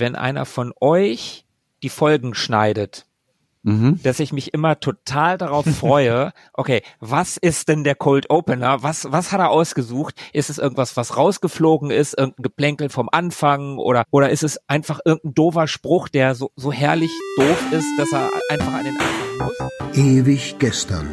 wenn 0.00 0.16
einer 0.16 0.46
von 0.46 0.72
euch 0.80 1.44
die 1.82 1.88
Folgen 1.88 2.34
schneidet, 2.34 3.06
mhm. 3.62 4.00
dass 4.02 4.20
ich 4.20 4.32
mich 4.32 4.52
immer 4.54 4.80
total 4.80 5.38
darauf 5.38 5.66
freue, 5.78 6.32
okay, 6.54 6.82
was 6.98 7.36
ist 7.36 7.68
denn 7.68 7.84
der 7.84 7.94
Cold 7.94 8.30
Opener? 8.30 8.82
Was, 8.82 9.10
was 9.12 9.32
hat 9.32 9.40
er 9.40 9.50
ausgesucht? 9.50 10.14
Ist 10.32 10.50
es 10.50 10.58
irgendwas, 10.58 10.96
was 10.96 11.16
rausgeflogen 11.16 11.90
ist? 11.90 12.18
Irgendein 12.18 12.42
Geplänkel 12.42 12.88
vom 12.88 13.08
Anfang? 13.10 13.78
Oder, 13.78 14.04
oder 14.10 14.30
ist 14.30 14.42
es 14.42 14.58
einfach 14.68 15.00
irgendein 15.04 15.34
doofer 15.34 15.66
Spruch, 15.68 16.08
der 16.08 16.34
so, 16.34 16.50
so 16.56 16.72
herrlich 16.72 17.12
doof 17.36 17.72
ist, 17.72 17.88
dass 17.98 18.12
er 18.12 18.30
einfach 18.50 18.74
an 18.74 18.84
den 18.84 18.98
Anfang 18.98 19.46
muss? 19.46 19.96
Ewig 19.96 20.56
gestern. 20.58 21.08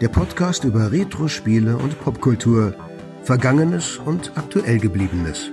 Der 0.00 0.08
Podcast 0.08 0.64
über 0.64 0.90
Retro-Spiele 0.90 1.76
und 1.76 2.00
Popkultur. 2.02 2.74
Vergangenes 3.22 3.98
und 3.98 4.32
aktuell 4.36 4.78
gebliebenes. 4.78 5.52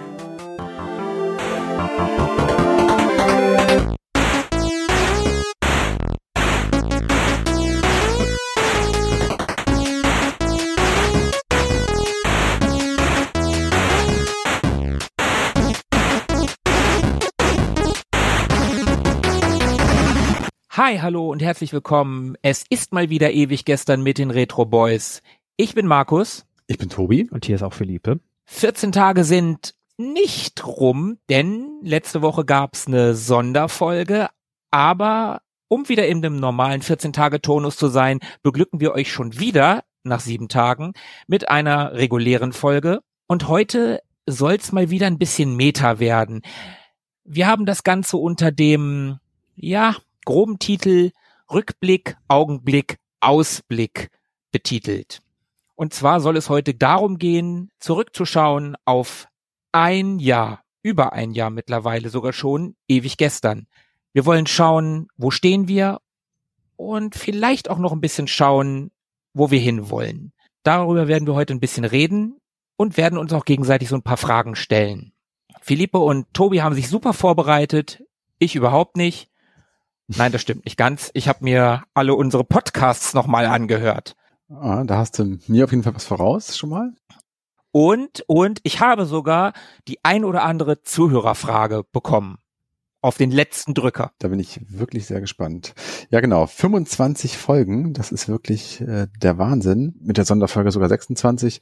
Hi, 20.83 20.97
hallo 20.97 21.29
und 21.29 21.43
herzlich 21.43 21.73
willkommen. 21.73 22.35
Es 22.41 22.63
ist 22.67 22.91
mal 22.91 23.11
wieder 23.11 23.31
ewig 23.33 23.65
gestern 23.65 24.01
mit 24.01 24.17
den 24.17 24.31
Retro 24.31 24.65
Boys. 24.65 25.21
Ich 25.55 25.75
bin 25.75 25.85
Markus. 25.85 26.47
Ich 26.65 26.79
bin 26.79 26.89
Tobi. 26.89 27.29
Und 27.29 27.45
hier 27.45 27.53
ist 27.53 27.61
auch 27.61 27.75
Philippe. 27.75 28.19
14 28.45 28.91
Tage 28.91 29.23
sind 29.23 29.75
nicht 29.97 30.65
rum, 30.65 31.19
denn 31.29 31.67
letzte 31.83 32.23
Woche 32.23 32.45
gab's 32.45 32.87
eine 32.87 33.13
Sonderfolge, 33.13 34.29
aber 34.71 35.43
um 35.67 35.87
wieder 35.87 36.07
in 36.07 36.23
dem 36.23 36.37
normalen 36.37 36.81
14-Tage-Tonus 36.81 37.77
zu 37.77 37.87
sein, 37.87 38.19
beglücken 38.41 38.79
wir 38.79 38.93
euch 38.93 39.11
schon 39.11 39.37
wieder 39.39 39.83
nach 40.01 40.19
sieben 40.19 40.47
Tagen 40.47 40.93
mit 41.27 41.47
einer 41.47 41.93
regulären 41.93 42.53
Folge. 42.53 43.01
Und 43.27 43.47
heute 43.47 44.01
soll's 44.25 44.71
mal 44.71 44.89
wieder 44.89 45.05
ein 45.05 45.19
bisschen 45.19 45.55
Meta 45.55 45.99
werden. 45.99 46.41
Wir 47.23 47.45
haben 47.45 47.67
das 47.67 47.83
Ganze 47.83 48.17
unter 48.17 48.51
dem, 48.51 49.19
ja, 49.55 49.95
groben 50.25 50.59
Titel 50.59 51.11
Rückblick, 51.51 52.17
Augenblick, 52.27 52.97
Ausblick 53.19 54.09
betitelt. 54.51 55.21
Und 55.75 55.93
zwar 55.93 56.21
soll 56.21 56.37
es 56.37 56.49
heute 56.49 56.73
darum 56.73 57.17
gehen, 57.17 57.71
zurückzuschauen 57.79 58.75
auf 58.85 59.27
ein 59.71 60.19
Jahr, 60.19 60.63
über 60.83 61.13
ein 61.13 61.33
Jahr 61.33 61.49
mittlerweile 61.49 62.09
sogar 62.09 62.33
schon, 62.33 62.75
ewig 62.87 63.17
gestern. 63.17 63.67
Wir 64.13 64.25
wollen 64.25 64.47
schauen, 64.47 65.07
wo 65.17 65.31
stehen 65.31 65.67
wir 65.67 65.99
und 66.75 67.15
vielleicht 67.15 67.69
auch 67.69 67.77
noch 67.77 67.93
ein 67.93 68.01
bisschen 68.01 68.27
schauen, 68.27 68.91
wo 69.33 69.51
wir 69.51 69.59
hinwollen. 69.59 70.33
Darüber 70.63 71.07
werden 71.07 71.27
wir 71.27 71.33
heute 71.33 71.53
ein 71.53 71.59
bisschen 71.59 71.85
reden 71.85 72.37
und 72.75 72.97
werden 72.97 73.17
uns 73.17 73.33
auch 73.33 73.45
gegenseitig 73.45 73.89
so 73.89 73.95
ein 73.95 74.03
paar 74.03 74.17
Fragen 74.17 74.55
stellen. 74.55 75.13
Philippe 75.61 75.99
und 75.99 76.33
Tobi 76.33 76.61
haben 76.61 76.75
sich 76.75 76.89
super 76.89 77.13
vorbereitet, 77.13 78.03
ich 78.39 78.55
überhaupt 78.55 78.97
nicht. 78.97 79.30
Nein, 80.17 80.31
das 80.31 80.41
stimmt 80.41 80.65
nicht 80.65 80.77
ganz. 80.77 81.09
Ich 81.13 81.27
habe 81.27 81.43
mir 81.43 81.83
alle 81.93 82.15
unsere 82.15 82.43
Podcasts 82.43 83.13
nochmal 83.13 83.45
angehört. 83.45 84.15
Ah, 84.49 84.83
da 84.83 84.97
hast 84.97 85.17
du 85.19 85.37
mir 85.47 85.63
auf 85.63 85.71
jeden 85.71 85.83
Fall 85.83 85.95
was 85.95 86.05
voraus 86.05 86.57
schon 86.57 86.69
mal. 86.69 86.91
Und, 87.71 88.23
und 88.27 88.59
ich 88.63 88.81
habe 88.81 89.05
sogar 89.05 89.53
die 89.87 89.99
ein 90.03 90.25
oder 90.25 90.43
andere 90.43 90.81
Zuhörerfrage 90.81 91.83
bekommen. 91.91 92.37
Auf 93.03 93.17
den 93.17 93.31
letzten 93.31 93.73
Drücker. 93.73 94.11
Da 94.19 94.27
bin 94.27 94.39
ich 94.39 94.59
wirklich 94.69 95.07
sehr 95.07 95.21
gespannt. 95.21 95.73
Ja, 96.11 96.19
genau. 96.19 96.45
25 96.45 97.35
Folgen. 97.35 97.93
Das 97.93 98.11
ist 98.11 98.27
wirklich 98.27 98.79
äh, 98.81 99.07
der 99.23 99.39
Wahnsinn. 99.39 99.95
Mit 100.01 100.17
der 100.17 100.25
Sonderfolge 100.25 100.71
sogar 100.71 100.87
26. 100.87 101.61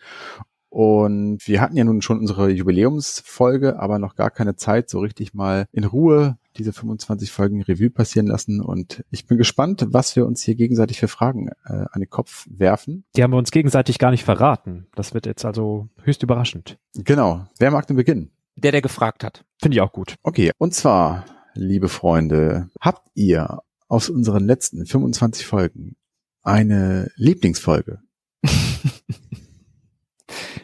Und 0.70 1.48
wir 1.48 1.62
hatten 1.62 1.78
ja 1.78 1.84
nun 1.84 2.02
schon 2.02 2.20
unsere 2.20 2.50
Jubiläumsfolge, 2.50 3.80
aber 3.80 4.00
noch 4.00 4.16
gar 4.16 4.32
keine 4.32 4.56
Zeit, 4.56 4.90
so 4.90 5.00
richtig 5.00 5.34
mal 5.34 5.66
in 5.72 5.84
Ruhe 5.84 6.38
diese 6.60 6.74
25 6.74 7.32
Folgen 7.32 7.64
Revue 7.64 7.90
passieren 7.90 8.28
lassen. 8.28 8.62
Und 8.62 9.04
ich 9.10 9.26
bin 9.26 9.38
gespannt, 9.38 9.88
was 9.90 10.16
wir 10.16 10.26
uns 10.26 10.44
hier 10.44 10.56
gegenseitig 10.56 11.00
für 11.00 11.08
Fragen 11.08 11.50
äh, 11.66 11.86
an 11.92 12.02
den 12.02 12.10
Kopf 12.10 12.46
werfen. 12.50 13.06
Die 13.16 13.24
haben 13.24 13.32
wir 13.32 13.38
uns 13.38 13.52
gegenseitig 13.52 13.98
gar 13.98 14.12
nicht 14.12 14.24
verraten. 14.24 14.88
Das 14.96 15.14
wird 15.14 15.26
jetzt 15.26 15.46
also 15.46 15.90
höchst 16.04 16.22
überraschend. 16.22 16.78
Genau. 16.94 17.48
Wer 17.58 17.72
mag 17.72 17.88
denn 17.88 17.96
beginnen? 17.96 18.32
Der, 18.56 18.72
der 18.72 18.82
gefragt 18.82 19.24
hat. 19.24 19.46
Finde 19.62 19.76
ich 19.76 19.82
auch 19.82 19.94
gut. 19.94 20.16
Okay. 20.22 20.52
Und 20.58 20.76
zwar, 20.76 21.26
liebe 21.54 21.90
Freunde, 21.90 22.70
habt 22.80 23.10
ihr 23.16 23.62
aus 23.88 24.10
unseren 24.10 24.46
letzten 24.46 24.86
25 24.86 25.46
Folgen 25.46 25.96
eine 26.44 27.10
Lieblingsfolge? 27.16 28.02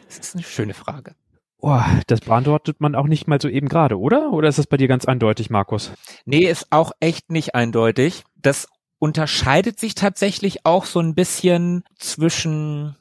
Das 0.08 0.28
ist 0.28 0.34
eine 0.34 0.44
schöne 0.44 0.74
Frage. 0.74 1.14
Oh, 1.58 1.80
das 2.06 2.20
beantwortet 2.20 2.80
man 2.80 2.94
auch 2.94 3.06
nicht 3.06 3.26
mal 3.26 3.40
so 3.40 3.48
eben 3.48 3.68
gerade, 3.68 3.98
oder? 3.98 4.32
Oder 4.32 4.48
ist 4.48 4.58
das 4.58 4.66
bei 4.66 4.76
dir 4.76 4.88
ganz 4.88 5.06
eindeutig, 5.06 5.50
Markus? 5.50 5.92
Nee, 6.24 6.46
ist 6.48 6.66
auch 6.70 6.92
echt 7.00 7.30
nicht 7.30 7.54
eindeutig. 7.54 8.24
Das 8.36 8.68
unterscheidet 8.98 9.80
sich 9.80 9.94
tatsächlich 9.94 10.66
auch 10.66 10.84
so 10.84 11.00
ein 11.00 11.14
bisschen 11.14 11.84
zwischen 11.98 12.96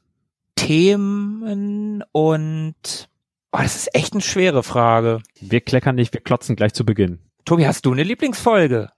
Themen 0.56 2.04
und 2.12 3.10
oh, 3.52 3.58
das 3.58 3.76
ist 3.76 3.96
echt 3.96 4.14
eine 4.14 4.22
schwere 4.22 4.64
Frage. 4.64 5.22
Wir 5.40 5.62
kleckern 5.62 5.96
nicht, 5.96 6.14
wir 6.14 6.22
klotzen 6.22 6.56
gleich 6.56 6.74
zu 6.74 6.86
Beginn. 6.86 7.20
Tobi, 7.44 7.68
hast 7.68 7.86
du 7.86 7.92
eine 7.92 8.04
Lieblingsfolge? 8.04 8.90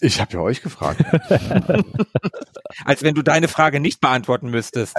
Ich 0.00 0.20
habe 0.20 0.32
ja 0.34 0.40
euch 0.40 0.62
gefragt. 0.62 1.04
Als 2.84 3.02
wenn 3.02 3.14
du 3.14 3.22
deine 3.22 3.48
Frage 3.48 3.80
nicht 3.80 4.00
beantworten 4.00 4.50
müsstest. 4.50 4.94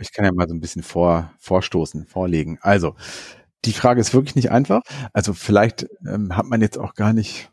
Ich 0.00 0.12
kann 0.12 0.24
ja 0.24 0.32
mal 0.32 0.48
so 0.48 0.54
ein 0.54 0.60
bisschen 0.60 0.82
vor, 0.82 1.32
vorstoßen, 1.38 2.06
vorlegen. 2.06 2.58
Also, 2.60 2.94
die 3.64 3.72
Frage 3.72 4.00
ist 4.00 4.14
wirklich 4.14 4.36
nicht 4.36 4.50
einfach. 4.50 4.82
Also 5.12 5.34
vielleicht 5.34 5.86
ähm, 6.06 6.36
hat 6.36 6.46
man 6.46 6.60
jetzt 6.60 6.78
auch 6.78 6.94
gar 6.94 7.12
nicht 7.12 7.50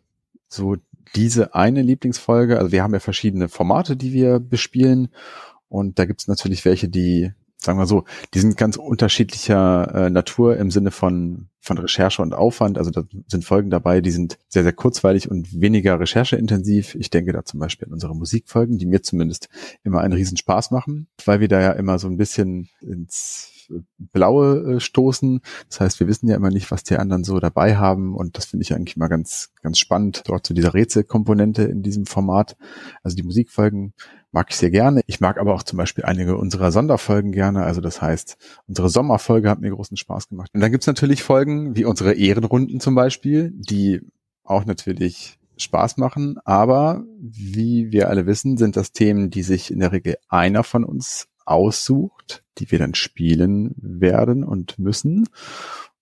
so 0.47 0.77
diese 1.15 1.55
eine 1.55 1.81
Lieblingsfolge. 1.81 2.57
Also 2.57 2.71
wir 2.71 2.83
haben 2.83 2.93
ja 2.93 2.99
verschiedene 2.99 3.49
Formate, 3.49 3.97
die 3.97 4.13
wir 4.13 4.39
bespielen. 4.39 5.09
Und 5.67 5.99
da 5.99 6.05
gibt 6.05 6.21
es 6.21 6.27
natürlich 6.27 6.63
welche, 6.65 6.89
die 6.89 7.33
sagen 7.65 7.79
wir 7.79 7.85
so, 7.85 8.05
die 8.33 8.39
sind 8.39 8.57
ganz 8.57 8.77
unterschiedlicher 8.77 9.93
äh, 9.93 10.09
Natur 10.09 10.57
im 10.57 10.71
Sinne 10.71 10.91
von, 10.91 11.49
von 11.59 11.77
Recherche 11.77 12.21
und 12.21 12.33
Aufwand. 12.33 12.77
Also 12.77 12.91
da 12.91 13.03
sind 13.27 13.43
Folgen 13.43 13.69
dabei, 13.69 14.01
die 14.01 14.11
sind 14.11 14.37
sehr, 14.47 14.63
sehr 14.63 14.73
kurzweilig 14.73 15.29
und 15.29 15.59
weniger 15.59 15.99
rechercheintensiv. 15.99 16.95
Ich 16.95 17.09
denke 17.09 17.33
da 17.33 17.43
zum 17.43 17.59
Beispiel 17.59 17.87
an 17.87 17.93
unsere 17.93 18.15
Musikfolgen, 18.15 18.77
die 18.77 18.85
mir 18.85 19.01
zumindest 19.01 19.49
immer 19.83 20.01
einen 20.01 20.13
riesen 20.13 20.37
Spaß 20.37 20.71
machen, 20.71 21.07
weil 21.25 21.39
wir 21.39 21.47
da 21.47 21.59
ja 21.59 21.71
immer 21.71 21.99
so 21.99 22.07
ein 22.07 22.17
bisschen 22.17 22.69
ins 22.81 23.54
Blaue 23.97 24.75
äh, 24.75 24.79
stoßen. 24.79 25.41
Das 25.69 25.81
heißt, 25.81 25.99
wir 25.99 26.07
wissen 26.07 26.27
ja 26.27 26.35
immer 26.35 26.49
nicht, 26.49 26.71
was 26.71 26.83
die 26.83 26.97
anderen 26.97 27.23
so 27.23 27.39
dabei 27.39 27.77
haben 27.77 28.15
und 28.15 28.37
das 28.37 28.45
finde 28.45 28.63
ich 28.63 28.73
eigentlich 28.73 28.97
mal 28.97 29.07
ganz, 29.07 29.51
ganz 29.61 29.79
spannend, 29.79 30.23
dort 30.25 30.45
zu 30.45 30.53
dieser 30.53 30.73
Rätselkomponente 30.73 31.63
in 31.63 31.83
diesem 31.83 32.05
Format. 32.05 32.55
Also 33.03 33.15
die 33.15 33.23
Musikfolgen 33.23 33.93
mag 34.31 34.47
ich 34.49 34.57
sehr 34.57 34.69
gerne. 34.69 35.01
Ich 35.07 35.21
mag 35.21 35.39
aber 35.39 35.53
auch 35.53 35.63
zum 35.63 35.77
Beispiel 35.77 36.03
einige 36.03 36.37
unserer 36.37 36.71
Sonderfolgen 36.71 37.31
gerne. 37.31 37.63
Also 37.63 37.81
das 37.81 38.01
heißt, 38.01 38.37
unsere 38.67 38.89
Sommerfolge 38.89 39.49
hat 39.49 39.61
mir 39.61 39.71
großen 39.71 39.97
Spaß 39.97 40.29
gemacht. 40.29 40.51
Und 40.53 40.59
dann 40.59 40.71
gibt's 40.71 40.87
natürlich 40.87 41.23
Folgen 41.23 41.75
wie 41.75 41.85
unsere 41.85 42.13
Ehrenrunden 42.13 42.79
zum 42.79 42.95
Beispiel, 42.95 43.51
die 43.55 44.01
auch 44.43 44.65
natürlich 44.65 45.39
Spaß 45.57 45.97
machen. 45.97 46.37
Aber 46.43 47.03
wie 47.19 47.91
wir 47.91 48.09
alle 48.09 48.25
wissen, 48.25 48.57
sind 48.57 48.75
das 48.75 48.91
Themen, 48.91 49.29
die 49.29 49.43
sich 49.43 49.71
in 49.71 49.79
der 49.79 49.91
Regel 49.91 50.17
einer 50.27 50.63
von 50.63 50.83
uns 50.83 51.27
aussucht, 51.45 52.43
die 52.57 52.71
wir 52.71 52.79
dann 52.79 52.95
spielen 52.95 53.75
werden 53.77 54.43
und 54.43 54.79
müssen. 54.79 55.27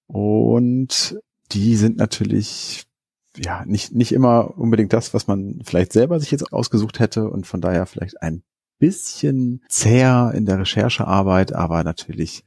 Und 0.07 1.19
die 1.51 1.75
sind 1.75 1.97
natürlich 1.97 2.85
ja 3.37 3.65
nicht 3.65 3.93
nicht 3.93 4.11
immer 4.11 4.57
unbedingt 4.57 4.93
das, 4.93 5.13
was 5.13 5.27
man 5.27 5.61
vielleicht 5.63 5.93
selber 5.93 6.19
sich 6.19 6.31
jetzt 6.31 6.53
ausgesucht 6.53 6.99
hätte 6.99 7.29
und 7.29 7.47
von 7.47 7.61
daher 7.61 7.85
vielleicht 7.85 8.21
ein 8.21 8.43
bisschen 8.79 9.63
zäher 9.69 10.33
in 10.35 10.45
der 10.45 10.59
Recherchearbeit, 10.59 11.53
aber 11.53 11.83
natürlich 11.83 12.43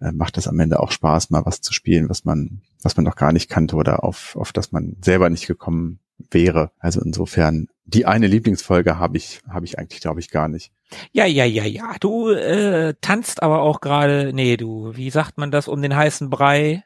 äh, 0.00 0.12
macht 0.12 0.38
es 0.38 0.46
am 0.46 0.60
Ende 0.60 0.80
auch 0.80 0.92
Spaß, 0.92 1.30
mal 1.30 1.46
was 1.46 1.60
zu 1.60 1.72
spielen, 1.72 2.08
was 2.08 2.24
man 2.24 2.62
was 2.82 2.96
man 2.96 3.04
noch 3.04 3.16
gar 3.16 3.32
nicht 3.32 3.48
kannte 3.48 3.76
oder 3.76 4.04
auf 4.04 4.36
auf 4.36 4.52
das 4.52 4.70
man 4.70 4.96
selber 5.02 5.28
nicht 5.30 5.46
gekommen 5.46 5.98
wäre. 6.30 6.70
Also 6.78 7.00
insofern 7.00 7.68
die 7.84 8.06
eine 8.06 8.26
Lieblingsfolge 8.26 8.98
habe 8.98 9.16
ich 9.16 9.40
habe 9.48 9.64
ich 9.64 9.78
eigentlich 9.78 10.00
glaube 10.00 10.20
ich 10.20 10.30
gar 10.30 10.48
nicht. 10.48 10.72
Ja, 11.12 11.24
ja, 11.24 11.44
ja, 11.44 11.64
ja. 11.64 11.94
Du 12.00 12.30
äh, 12.30 12.94
tanzt 13.00 13.42
aber 13.42 13.62
auch 13.62 13.80
gerade, 13.80 14.32
nee, 14.34 14.56
du, 14.56 14.94
wie 14.94 15.10
sagt 15.10 15.38
man 15.38 15.50
das, 15.50 15.68
um 15.68 15.80
den 15.82 15.96
heißen 15.96 16.30
Brei? 16.30 16.84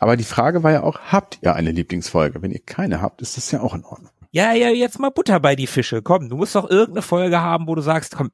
Aber 0.00 0.16
die 0.16 0.24
Frage 0.24 0.62
war 0.62 0.72
ja 0.72 0.82
auch, 0.82 0.98
habt 1.00 1.38
ihr 1.42 1.54
eine 1.54 1.72
Lieblingsfolge? 1.72 2.42
Wenn 2.42 2.52
ihr 2.52 2.60
keine 2.60 3.02
habt, 3.02 3.22
ist 3.22 3.36
das 3.36 3.50
ja 3.50 3.60
auch 3.60 3.74
in 3.74 3.84
Ordnung. 3.84 4.10
Ja, 4.30 4.52
ja, 4.52 4.68
jetzt 4.68 4.98
mal 4.98 5.10
Butter 5.10 5.38
bei 5.40 5.54
die 5.54 5.66
Fische. 5.66 6.02
Komm, 6.02 6.28
du 6.28 6.36
musst 6.36 6.54
doch 6.54 6.68
irgendeine 6.68 7.02
Folge 7.02 7.40
haben, 7.40 7.66
wo 7.66 7.74
du 7.74 7.82
sagst, 7.82 8.16
komm, 8.16 8.30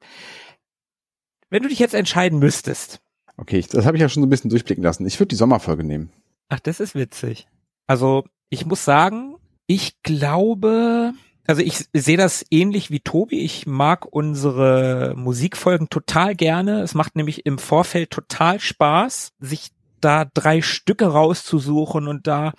wenn 1.49 1.63
du 1.63 1.69
dich 1.69 1.79
jetzt 1.79 1.93
entscheiden 1.93 2.39
müsstest. 2.39 3.01
Okay, 3.37 3.63
das 3.69 3.85
habe 3.85 3.97
ich 3.97 4.01
ja 4.01 4.09
schon 4.09 4.23
so 4.23 4.27
ein 4.27 4.29
bisschen 4.29 4.49
durchblicken 4.49 4.83
lassen. 4.83 5.05
Ich 5.05 5.19
würde 5.19 5.29
die 5.29 5.35
Sommerfolge 5.35 5.83
nehmen. 5.83 6.11
Ach, 6.49 6.59
das 6.59 6.79
ist 6.79 6.95
witzig. 6.95 7.47
Also, 7.87 8.25
ich 8.49 8.65
muss 8.65 8.85
sagen, 8.85 9.35
ich 9.67 10.01
glaube, 10.03 11.13
also 11.51 11.63
ich 11.63 11.85
sehe 11.91 12.15
das 12.15 12.45
ähnlich 12.49 12.91
wie 12.91 13.01
Tobi. 13.01 13.41
Ich 13.41 13.67
mag 13.67 14.07
unsere 14.09 15.13
Musikfolgen 15.17 15.89
total 15.89 16.33
gerne. 16.33 16.79
Es 16.79 16.93
macht 16.93 17.17
nämlich 17.17 17.45
im 17.45 17.57
Vorfeld 17.57 18.09
total 18.09 18.61
Spaß, 18.61 19.33
sich 19.41 19.71
da 19.99 20.23
drei 20.23 20.61
Stücke 20.61 21.07
rauszusuchen 21.07 22.07
und 22.07 22.25
da 22.25 22.53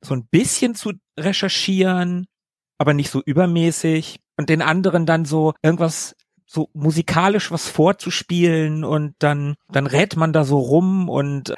so 0.00 0.14
ein 0.14 0.26
bisschen 0.30 0.74
zu 0.74 0.94
recherchieren, 1.20 2.26
aber 2.78 2.94
nicht 2.94 3.10
so 3.10 3.20
übermäßig 3.22 4.18
und 4.38 4.48
den 4.48 4.62
anderen 4.62 5.04
dann 5.04 5.26
so 5.26 5.52
irgendwas 5.62 6.16
so 6.46 6.70
musikalisch 6.72 7.50
was 7.50 7.68
vorzuspielen 7.68 8.82
und 8.82 9.14
dann 9.18 9.56
dann 9.70 9.86
rät 9.86 10.16
man 10.16 10.32
da 10.32 10.44
so 10.44 10.56
rum 10.56 11.10
und 11.10 11.54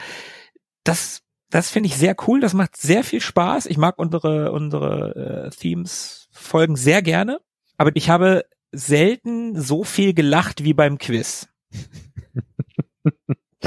das 0.83 1.21
das 1.51 1.71
finde 1.71 1.87
ich 1.87 1.97
sehr 1.97 2.17
cool, 2.27 2.41
das 2.41 2.53
macht 2.53 2.77
sehr 2.77 3.05
viel 3.05 3.21
Spaß. 3.21 3.67
Ich 3.67 3.79
mag 3.79 3.97
unsere 3.97 4.51
unsere 4.51 5.47
äh, 5.47 5.51
Themes 5.51 6.18
Folgen 6.39 6.77
sehr 6.77 7.03
gerne, 7.03 7.41
aber 7.77 7.91
ich 7.95 8.11
habe 8.11 8.45
selten 8.73 9.61
so 9.61 9.85
viel 9.85 10.15
gelacht 10.15 10.65
wie 10.65 10.75
beim 10.75 10.99
Quiz. 10.99 11.49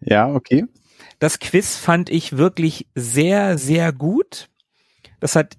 ja, 0.00 0.32
okay. 0.32 0.64
Das 1.18 1.38
Quiz 1.38 1.76
fand 1.76 2.10
ich 2.10 2.36
wirklich 2.36 2.86
sehr, 2.94 3.58
sehr 3.58 3.92
gut. 3.92 4.48
Das 5.20 5.36
hat 5.36 5.56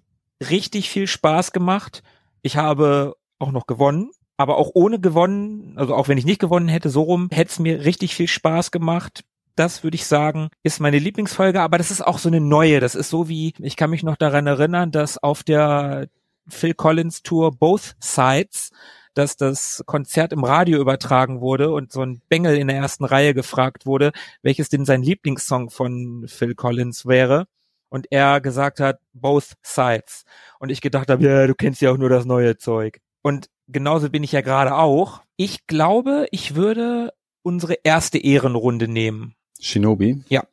richtig 0.50 0.90
viel 0.90 1.08
Spaß 1.08 1.52
gemacht. 1.52 2.04
Ich 2.42 2.58
habe 2.58 3.16
auch 3.40 3.52
noch 3.52 3.66
gewonnen, 3.66 4.12
aber 4.38 4.58
auch 4.58 4.72
ohne 4.74 5.00
gewonnen, 5.00 5.74
also 5.78 5.96
auch 5.96 6.08
wenn 6.08 6.18
ich 6.18 6.26
nicht 6.26 6.42
gewonnen 6.42 6.68
hätte, 6.68 6.90
so 6.90 7.04
rum, 7.04 7.30
hätte 7.32 7.52
es 7.52 7.60
mir 7.60 7.86
richtig 7.86 8.16
viel 8.16 8.28
Spaß 8.28 8.72
gemacht. 8.72 9.24
Das 9.56 9.84
würde 9.84 9.96
ich 9.96 10.06
sagen, 10.06 10.50
ist 10.64 10.80
meine 10.80 11.00
Lieblingsfolge, 11.00 11.62
aber 11.62 11.78
das 11.78 11.92
ist 11.92 12.02
auch 12.02 12.18
so 12.18 12.28
eine 12.28 12.42
neue. 12.42 12.80
Das 12.80 12.96
ist 12.96 13.10
so 13.10 13.30
wie, 13.30 13.54
ich 13.60 13.78
kann 13.78 13.92
mich 13.92 14.04
noch 14.04 14.18
daran 14.18 14.48
erinnern, 14.48 14.92
dass 14.92 15.22
auf 15.22 15.44
der 15.44 16.08
Phil 16.48 16.74
Collins 16.74 17.24
Tour 17.24 17.52
Both 17.52 17.96
Sides 18.00 18.72
dass 19.14 19.38
das 19.38 19.84
Konzert 19.86 20.34
im 20.34 20.44
Radio 20.44 20.80
übertragen 20.80 21.42
wurde 21.42 21.72
und 21.72 21.92
so 21.92 22.02
ein 22.02 22.22
Bengel 22.30 22.58
in 22.58 22.68
der 22.68 22.78
ersten 22.78 23.06
Reihe 23.06 23.34
gefragt 23.34 23.86
wurde, 23.86 24.12
welches 24.42 24.70
denn 24.70 24.86
sein 24.86 25.04
Lieblingssong 25.04 25.70
von 25.70 26.26
Phil 26.28 26.56
Collins 26.56 27.06
wäre. 27.06 27.46
Und 27.90 28.08
er 28.12 28.42
gesagt 28.42 28.80
hat, 28.80 29.00
both 29.14 29.54
sides. 29.62 30.26
Und 30.60 30.72
ich 30.72 30.82
gedacht 30.82 31.10
habe, 31.10 31.24
ja, 31.24 31.46
du 31.46 31.54
kennst 31.54 31.80
ja 31.82 31.92
auch 31.92 31.98
nur 31.98 32.10
das 32.10 32.26
neue 32.26 32.58
Zeug. 32.58 33.00
Und 33.22 33.50
genauso 33.68 34.10
bin 34.10 34.24
ich 34.24 34.32
ja 34.32 34.42
gerade 34.42 34.76
auch. 34.76 35.22
Ich 35.38 35.68
glaube, 35.68 36.26
ich 36.32 36.56
würde 36.56 37.14
unsere 37.44 37.76
erste 37.84 38.18
Ehrenrunde 38.18 38.88
nehmen. 38.88 39.36
Shinobi? 39.60 40.24
Ja. 40.28 40.44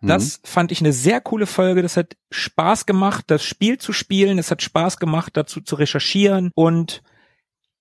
Das 0.00 0.38
mhm. 0.38 0.46
fand 0.46 0.72
ich 0.72 0.80
eine 0.80 0.92
sehr 0.92 1.20
coole 1.20 1.46
Folge. 1.46 1.82
Das 1.82 1.96
hat 1.96 2.16
Spaß 2.30 2.86
gemacht, 2.86 3.24
das 3.28 3.44
Spiel 3.44 3.78
zu 3.78 3.92
spielen. 3.92 4.38
Es 4.38 4.50
hat 4.50 4.62
Spaß 4.62 4.98
gemacht, 4.98 5.36
dazu 5.36 5.60
zu 5.60 5.76
recherchieren. 5.76 6.50
Und 6.54 7.02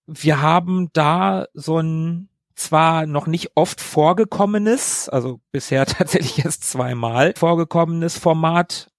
wir 0.07 0.41
haben 0.41 0.89
da 0.93 1.47
so 1.53 1.79
ein 1.79 2.29
zwar 2.55 3.05
noch 3.05 3.27
nicht 3.27 3.51
oft 3.55 3.79
vorgekommenes, 3.79 5.09
also 5.09 5.39
bisher 5.51 5.85
tatsächlich 5.85 6.43
erst 6.43 6.63
zweimal 6.63 7.33
vorgekommenes 7.37 8.17
Format 8.17 8.89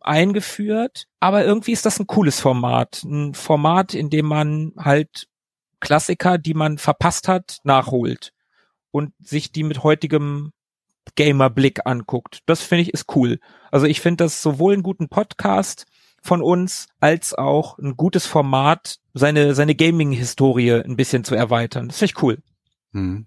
eingeführt, 0.00 1.06
aber 1.20 1.44
irgendwie 1.44 1.72
ist 1.72 1.86
das 1.86 1.98
ein 2.00 2.06
cooles 2.06 2.40
Format, 2.40 3.02
ein 3.04 3.34
Format, 3.34 3.94
in 3.94 4.10
dem 4.10 4.26
man 4.26 4.72
halt 4.76 5.28
Klassiker, 5.80 6.38
die 6.38 6.54
man 6.54 6.78
verpasst 6.78 7.28
hat, 7.28 7.58
nachholt 7.64 8.32
und 8.90 9.12
sich 9.20 9.52
die 9.52 9.64
mit 9.64 9.82
heutigem 9.82 10.52
Gamerblick 11.16 11.80
anguckt. 11.84 12.40
Das 12.46 12.62
finde 12.62 12.82
ich 12.82 12.94
ist 12.94 13.14
cool. 13.16 13.38
Also 13.70 13.86
ich 13.86 14.00
finde 14.00 14.24
das 14.24 14.42
sowohl 14.42 14.74
einen 14.74 14.82
guten 14.82 15.08
Podcast 15.08 15.86
von 16.22 16.40
uns, 16.40 16.86
als 17.00 17.34
auch 17.34 17.78
ein 17.78 17.96
gutes 17.96 18.26
Format, 18.26 18.98
seine, 19.12 19.54
seine 19.54 19.74
Gaming-Historie 19.74 20.82
ein 20.84 20.96
bisschen 20.96 21.24
zu 21.24 21.34
erweitern. 21.34 21.88
Das 21.88 21.98
finde 21.98 22.12
ich 22.14 22.22
cool. 22.22 22.38
Hm. 22.92 23.26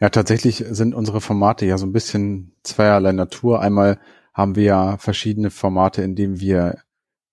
Ja, 0.00 0.08
tatsächlich 0.08 0.64
sind 0.70 0.94
unsere 0.94 1.20
Formate 1.20 1.66
ja 1.66 1.76
so 1.76 1.86
ein 1.86 1.92
bisschen 1.92 2.52
zweierlei 2.62 3.12
Natur. 3.12 3.60
Einmal 3.60 4.00
haben 4.32 4.56
wir 4.56 4.62
ja 4.64 4.96
verschiedene 4.96 5.50
Formate, 5.50 6.02
in 6.02 6.14
denen 6.14 6.40
wir 6.40 6.78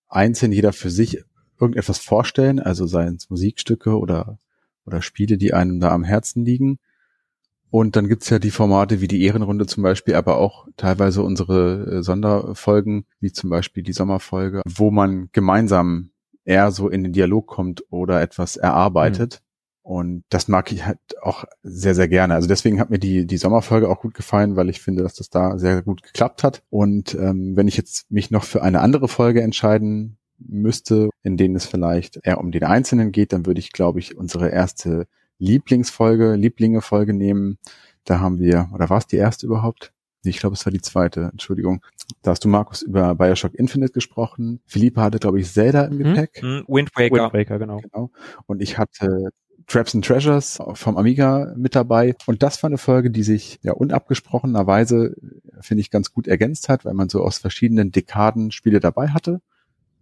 einzeln 0.10 0.52
jeder 0.52 0.74
für 0.74 0.90
sich 0.90 1.24
irgendetwas 1.60 2.00
vorstellen, 2.00 2.60
also 2.60 2.86
seien 2.86 3.16
es 3.16 3.30
Musikstücke 3.30 3.98
oder, 3.98 4.40
oder 4.86 5.02
Spiele, 5.02 5.38
die 5.38 5.54
einem 5.54 5.80
da 5.80 5.92
am 5.92 6.04
Herzen 6.04 6.44
liegen. 6.44 6.80
Und 7.76 7.98
dann 7.98 8.08
gibt's 8.08 8.30
ja 8.30 8.40
die 8.40 8.52
Formate 8.52 9.02
wie 9.02 9.10
die 9.10 9.22
Ehrenrunde 9.24 9.66
zum 9.66 9.84
Beispiel, 9.84 10.16
aber 10.16 10.38
auch 10.38 10.66
teilweise 10.78 11.22
unsere 11.22 11.98
äh, 11.98 12.04
Sonderfolgen, 12.04 13.04
wie 13.20 13.34
zum 13.34 13.50
Beispiel 13.50 13.84
die 13.84 13.92
Sommerfolge, 13.92 14.62
wo 14.66 14.92
man 14.92 15.28
gemeinsam 15.34 16.12
eher 16.46 16.72
so 16.72 16.88
in 16.88 17.04
den 17.04 17.12
Dialog 17.12 17.48
kommt 17.48 17.84
oder 17.90 18.22
etwas 18.22 18.56
erarbeitet. 18.56 19.42
Mhm. 19.42 19.92
Und 19.92 20.24
das 20.30 20.48
mag 20.48 20.72
ich 20.72 20.86
halt 20.86 21.00
auch 21.22 21.44
sehr, 21.64 21.96
sehr 21.96 22.08
gerne. 22.08 22.36
Also 22.36 22.48
deswegen 22.48 22.80
hat 22.80 22.92
mir 22.92 22.98
die, 22.98 23.28
die 23.28 23.36
Sommerfolge 23.36 23.90
auch 23.90 24.00
gut 24.00 24.14
gefallen, 24.14 24.56
weil 24.56 24.70
ich 24.70 24.80
finde, 24.80 25.04
dass 25.04 25.16
das 25.16 25.30
da 25.30 25.58
sehr 25.58 25.82
gut 25.82 26.02
geklappt 26.02 26.46
hat. 26.46 26.64
Und 26.70 27.14
ähm, 27.16 27.58
wenn 27.58 27.68
ich 27.68 27.76
jetzt 27.76 28.10
mich 28.10 28.32
noch 28.32 28.46
für 28.46 28.64
eine 28.64 28.80
andere 28.80 29.10
Folge 29.10 29.42
entscheiden 29.42 30.18
müsste, 30.38 31.10
in 31.24 31.36
denen 31.36 31.58
es 31.58 31.66
vielleicht 31.66 32.22
eher 32.24 32.38
um 32.38 32.54
den 32.54 32.64
Einzelnen 32.64 33.12
geht, 33.12 33.34
dann 33.34 33.46
würde 33.46 33.60
ich, 33.60 33.74
glaube 33.74 34.00
ich, 34.00 34.16
unsere 34.16 34.48
erste 34.48 35.08
Lieblingsfolge, 35.40 36.36
Lieblinge-Folge 36.36 37.14
nehmen. 37.14 37.58
Da 38.04 38.20
haben 38.20 38.40
wir, 38.40 38.70
oder 38.74 38.90
war 38.90 39.00
es 39.00 39.08
die 39.08 39.18
erste 39.18 39.46
überhaupt? 39.46 39.92
Nee, 40.24 40.32
ich 40.32 40.40
glaube, 40.40 40.56
es 40.56 40.66
war 40.66 40.72
die 40.72 40.82
zweite, 40.82 41.30
Entschuldigung. 41.32 41.84
Da 42.22 42.32
hast 42.32 42.44
du, 42.44 42.48
Markus, 42.48 42.82
über 42.82 43.14
Bioshock 43.16 43.54
Infinite 43.54 43.94
gesprochen. 43.94 44.60
Philippe 44.66 45.02
hatte, 45.02 45.20
glaube 45.20 45.40
ich, 45.40 45.52
Zelda 45.52 45.86
im 45.86 46.00
hm? 46.00 46.04
Gepäck. 46.04 46.42
Hm, 46.42 46.66
Wind 46.68 46.92
Waker. 46.96 47.16
Wind 47.16 47.34
Waker, 47.34 47.60
genau. 47.60 47.78
genau. 47.78 48.12
Und 48.48 48.62
ich 48.62 48.78
hatte 48.78 49.30
Traps 49.68 49.96
and 49.96 50.06
Treasures 50.06 50.60
vom 50.74 50.98
Amiga 50.98 51.54
mit 51.56 51.76
dabei. 51.76 52.16
Und 52.26 52.44
das 52.44 52.62
war 52.62 52.70
eine 52.70 52.78
Folge, 52.78 53.12
die 53.12 53.24
sich 53.24 53.60
ja 53.62 53.74
unabgesprochenerweise, 53.74 55.16
finde 55.62 55.82
ich, 55.82 55.92
ganz 55.92 56.12
gut 56.12 56.28
ergänzt 56.28 56.70
hat, 56.70 56.86
weil 56.86 56.94
man 56.94 57.10
so 57.10 57.22
aus 57.22 57.38
verschiedenen 57.38 57.92
Dekaden 57.92 58.52
Spiele 58.52 58.80
dabei 58.80 59.10
hatte. 59.10 59.42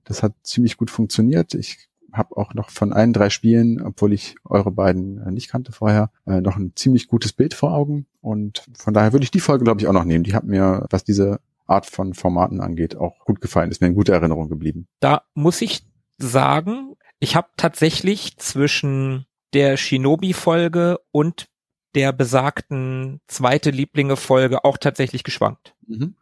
Das 0.03 0.23
hat 0.23 0.33
ziemlich 0.43 0.77
gut 0.77 0.89
funktioniert. 0.89 1.53
Ich 1.53 1.87
habe 2.13 2.37
auch 2.37 2.53
noch 2.53 2.69
von 2.69 2.93
allen 2.93 3.13
drei 3.13 3.29
Spielen, 3.29 3.81
obwohl 3.81 4.13
ich 4.13 4.35
eure 4.45 4.71
beiden 4.71 5.19
äh, 5.19 5.31
nicht 5.31 5.49
kannte 5.49 5.71
vorher, 5.71 6.11
äh, 6.25 6.41
noch 6.41 6.57
ein 6.57 6.73
ziemlich 6.75 7.07
gutes 7.07 7.33
Bild 7.33 7.53
vor 7.53 7.73
Augen. 7.73 8.05
Und 8.21 8.65
von 8.77 8.93
daher 8.93 9.13
würde 9.13 9.23
ich 9.23 9.31
die 9.31 9.39
Folge, 9.39 9.63
glaube 9.63 9.81
ich, 9.81 9.87
auch 9.87 9.93
noch 9.93 10.05
nehmen. 10.05 10.23
Die 10.23 10.35
hat 10.35 10.45
mir, 10.45 10.85
was 10.89 11.03
diese 11.03 11.39
Art 11.65 11.85
von 11.85 12.13
Formaten 12.13 12.61
angeht, 12.61 12.95
auch 12.95 13.19
gut 13.25 13.41
gefallen. 13.41 13.71
Ist 13.71 13.81
mir 13.81 13.87
in 13.87 13.95
guter 13.95 14.13
Erinnerung 14.13 14.49
geblieben. 14.49 14.87
Da 14.99 15.23
muss 15.33 15.61
ich 15.61 15.85
sagen, 16.17 16.95
ich 17.19 17.35
habe 17.35 17.49
tatsächlich 17.57 18.37
zwischen 18.37 19.25
der 19.53 19.77
Shinobi-Folge 19.77 20.99
und 21.11 21.47
der 21.95 22.11
besagten 22.11 23.21
zweite 23.27 23.69
Lieblinge-Folge 23.69 24.63
auch 24.65 24.77
tatsächlich 24.77 25.23
geschwankt. 25.23 25.75
Mhm. 25.87 26.15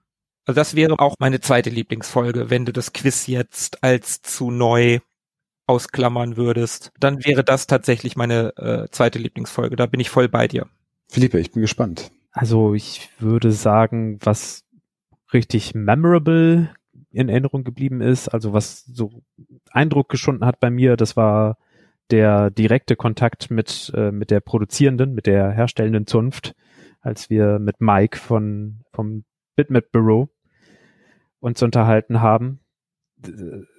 Also 0.45 0.59
das 0.59 0.75
wäre 0.75 0.99
auch 0.99 1.15
meine 1.19 1.39
zweite 1.39 1.69
Lieblingsfolge, 1.69 2.49
wenn 2.49 2.65
du 2.65 2.73
das 2.73 2.93
Quiz 2.93 3.27
jetzt 3.27 3.83
als 3.83 4.21
zu 4.21 4.51
neu 4.51 4.99
ausklammern 5.71 6.35
würdest, 6.35 6.91
dann 6.99 7.23
wäre 7.23 7.43
das 7.43 7.65
tatsächlich 7.65 8.17
meine 8.17 8.53
äh, 8.57 8.87
zweite 8.91 9.19
Lieblingsfolge. 9.19 9.77
Da 9.77 9.85
bin 9.85 10.01
ich 10.01 10.09
voll 10.09 10.27
bei 10.27 10.47
dir. 10.47 10.67
Philippe, 11.07 11.39
ich 11.39 11.51
bin 11.51 11.61
gespannt. 11.61 12.11
Also 12.31 12.73
ich 12.73 13.09
würde 13.19 13.51
sagen, 13.51 14.19
was 14.21 14.63
richtig 15.33 15.73
memorable 15.73 16.69
in 17.11 17.29
Erinnerung 17.29 17.63
geblieben 17.63 18.01
ist, 18.01 18.27
also 18.27 18.53
was 18.53 18.83
so 18.85 19.23
Eindruck 19.71 20.09
geschunden 20.09 20.45
hat 20.45 20.59
bei 20.59 20.69
mir, 20.69 20.97
das 20.97 21.15
war 21.15 21.57
der 22.09 22.49
direkte 22.49 22.95
Kontakt 22.95 23.49
mit, 23.49 23.91
äh, 23.95 24.11
mit 24.11 24.31
der 24.31 24.41
produzierenden, 24.41 25.13
mit 25.13 25.25
der 25.25 25.51
herstellenden 25.51 26.07
Zunft, 26.07 26.53
als 26.99 27.29
wir 27.29 27.59
mit 27.59 27.79
Mike 27.79 28.17
von, 28.17 28.81
vom 28.91 29.23
Bitmap 29.55 29.91
Bureau 29.91 30.29
uns 31.39 31.63
unterhalten 31.63 32.21
haben 32.21 32.60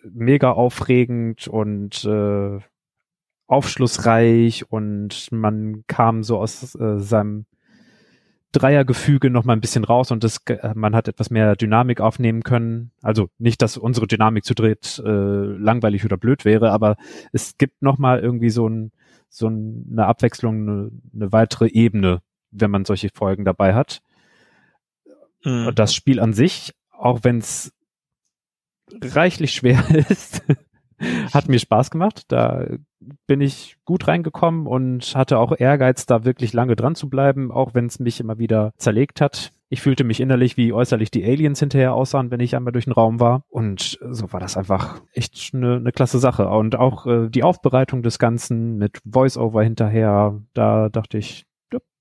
mega 0.04 0.52
aufregend 0.52 1.49
und 1.49 2.04
äh, 2.04 2.58
aufschlussreich 3.46 4.70
und 4.70 5.30
man 5.30 5.84
kam 5.87 6.22
so 6.22 6.38
aus 6.38 6.75
äh, 6.75 6.99
seinem 6.99 7.46
Dreiergefüge 8.52 9.30
noch 9.30 9.44
mal 9.44 9.54
ein 9.54 9.61
bisschen 9.61 9.84
raus 9.84 10.11
und 10.11 10.25
das, 10.25 10.38
äh, 10.46 10.72
man 10.75 10.94
hat 10.94 11.08
etwas 11.08 11.30
mehr 11.30 11.56
Dynamik 11.56 12.00
aufnehmen 12.00 12.42
können. 12.42 12.92
Also 13.00 13.28
nicht, 13.38 13.62
dass 13.62 13.76
unsere 13.76 14.06
Dynamik 14.06 14.44
zu 14.44 14.54
dritt 14.54 15.02
äh, 15.04 15.11
langweilig 15.11 16.04
oder 16.04 16.18
blöd 16.18 16.44
wäre, 16.44 16.70
aber 16.70 16.96
es 17.32 17.56
gibt 17.56 17.82
noch 17.82 17.99
mal 17.99 18.20
irgendwie 18.20 18.50
so, 18.50 18.68
ein, 18.68 18.92
so 19.28 19.46
eine 19.46 20.06
Abwechslung, 20.06 20.68
eine, 20.68 20.90
eine 21.14 21.32
weitere 21.32 21.68
Ebene, 21.68 22.20
wenn 22.50 22.70
man 22.70 22.84
solche 22.84 23.08
Folgen 23.12 23.44
dabei 23.44 23.75
hat. 23.75 24.02
Mhm. 25.44 25.68
Und 25.68 25.78
das 25.78 25.94
Spiel 25.94 26.20
an 26.20 26.34
sich, 26.34 26.75
auch 26.90 27.20
wenn 27.22 27.38
es 27.38 27.72
reichlich 29.00 29.52
schwer 29.52 29.82
ist, 30.08 30.42
Hat 31.32 31.49
mir 31.49 31.58
Spaß 31.58 31.90
gemacht. 31.90 32.25
Da 32.28 32.66
bin 33.26 33.40
ich 33.40 33.76
gut 33.84 34.06
reingekommen 34.08 34.66
und 34.66 35.14
hatte 35.16 35.38
auch 35.38 35.58
Ehrgeiz, 35.58 36.06
da 36.06 36.25
wirklich 36.25 36.52
lange 36.52 36.76
dran 36.76 36.94
zu 36.94 37.08
bleiben, 37.08 37.50
auch 37.50 37.75
wenn 37.75 37.87
es 37.87 37.99
mich 37.99 38.20
immer 38.20 38.38
wieder 38.38 38.72
zerlegt 38.76 39.20
hat. 39.20 39.52
Ich 39.68 39.80
fühlte 39.80 40.04
mich 40.04 40.20
innerlich, 40.20 40.56
wie 40.56 40.72
äußerlich 40.72 41.11
die 41.11 41.25
Aliens 41.25 41.58
hinterher 41.58 41.94
aussahen, 41.94 42.30
wenn 42.30 42.40
ich 42.40 42.54
einmal 42.54 42.72
durch 42.72 42.84
den 42.84 42.92
Raum 42.92 43.20
war. 43.20 43.44
Und 43.49 43.99
so 44.11 44.32
war 44.32 44.40
das 44.40 44.56
einfach 44.56 45.00
echt 45.14 45.54
eine, 45.54 45.76
eine 45.76 45.92
klasse 45.92 46.18
Sache. 46.18 46.46
Und 46.49 46.76
auch 46.76 47.06
äh, 47.06 47.28
die 47.30 47.42
Aufbereitung 47.42 48.02
des 48.02 48.18
Ganzen 48.18 48.76
mit 48.76 48.99
Voice-Over 49.11 49.62
hinterher, 49.62 50.38
da 50.52 50.90
dachte 50.90 51.16
ich, 51.16 51.46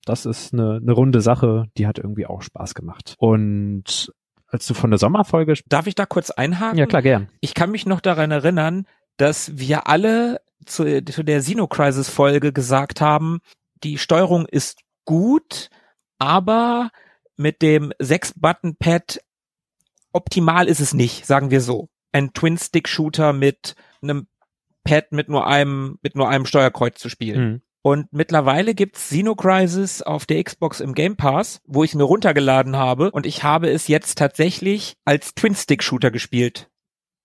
das 0.04 0.26
ist 0.26 0.52
eine, 0.52 0.80
eine 0.82 0.92
runde 0.92 1.22
Sache, 1.22 1.68
die 1.78 1.88
hat 1.88 2.00
irgendwie 2.00 2.26
auch 2.26 2.42
Spaß 2.42 2.74
gemacht. 2.74 3.16
Und 3.20 4.12
als 4.52 4.68
du 4.68 4.74
von 4.74 4.92
der 4.92 5.00
Sommerfolge. 5.00 5.54
Darf 5.68 5.88
ich 5.88 5.96
da 5.96 6.06
kurz 6.06 6.30
einhaken? 6.30 6.78
Ja, 6.78 6.86
klar, 6.86 7.02
gern. 7.02 7.30
Ich 7.40 7.54
kann 7.54 7.72
mich 7.72 7.86
noch 7.86 8.02
daran 8.02 8.32
erinnern, 8.32 8.86
dass 9.18 9.58
wir 9.58 9.88
alle 9.88 10.42
zu, 10.66 11.04
zu 11.06 11.24
der 11.24 11.40
Xeno-Crisis-Folge 11.40 12.54
gesagt 12.54 13.02
haben, 13.02 13.40
die 13.84 13.98
Steuerung 13.98 14.46
ist 14.46 14.80
gut, 15.06 15.70
aber 16.20 16.92
mit 17.38 17.62
dem 17.62 17.92
6-Button-Pad 18.00 19.20
optimal 20.12 20.68
ist 20.68 20.80
es 20.80 20.94
nicht, 20.94 21.26
sagen 21.26 21.50
wir 21.50 21.62
so. 21.62 21.90
Ein 22.12 22.34
Twin-Stick-Shooter 22.34 23.34
mit 23.34 23.76
einem 24.02 24.28
Pad 24.84 25.12
mit 25.12 25.30
nur 25.30 25.48
einem, 25.48 25.98
mit 26.02 26.16
nur 26.16 26.30
einem 26.30 26.46
Steuerkreuz 26.46 27.00
zu 27.00 27.10
spielen. 27.10 27.44
Mhm. 27.44 27.62
Und 27.84 28.12
mittlerweile 28.12 28.76
gibt's 28.76 29.10
Xenocrisis 29.10 30.02
auf 30.02 30.26
der 30.26 30.44
Xbox 30.44 30.80
im 30.80 30.94
Game 30.94 31.16
Pass, 31.16 31.62
wo 31.66 31.84
ich 31.84 31.92
es 31.92 31.96
mir 31.96 32.04
runtergeladen 32.04 32.76
habe 32.76 33.12
und 33.12 33.26
ich 33.26 33.44
habe 33.44 33.70
es 33.70 33.88
jetzt 33.88 34.18
tatsächlich 34.18 34.96
als 35.04 35.34
Twin-Stick-Shooter 35.34 36.12
gespielt. 36.12 36.70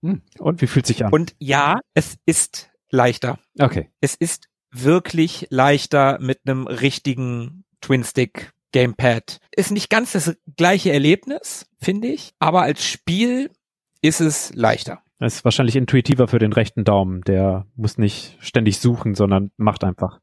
Hm. 0.02 0.22
Und 0.38 0.62
wie 0.62 0.66
fühlt 0.66 0.86
sich 0.86 1.04
an? 1.04 1.12
Und 1.12 1.34
ja, 1.38 1.80
es 1.94 2.16
ist 2.24 2.70
leichter. 2.90 3.38
okay. 3.58 3.90
Es 4.00 4.14
ist 4.14 4.48
wirklich 4.70 5.46
leichter 5.50 6.18
mit 6.20 6.40
einem 6.46 6.66
richtigen 6.66 7.64
Twin-Stick 7.80 8.52
Gamepad. 8.72 9.38
Ist 9.54 9.70
nicht 9.70 9.90
ganz 9.90 10.12
das 10.12 10.36
gleiche 10.56 10.92
Erlebnis, 10.92 11.66
finde 11.80 12.08
ich, 12.08 12.34
aber 12.38 12.62
als 12.62 12.84
Spiel 12.84 13.50
ist 14.02 14.20
es 14.20 14.54
leichter. 14.54 15.02
Das 15.18 15.36
ist 15.36 15.44
wahrscheinlich 15.44 15.76
intuitiver 15.76 16.28
für 16.28 16.38
den 16.38 16.52
rechten 16.52 16.84
Daumen. 16.84 17.22
Der 17.22 17.66
muss 17.74 17.96
nicht 17.96 18.36
ständig 18.40 18.78
suchen, 18.78 19.14
sondern 19.14 19.50
macht 19.56 19.82
einfach. 19.82 20.20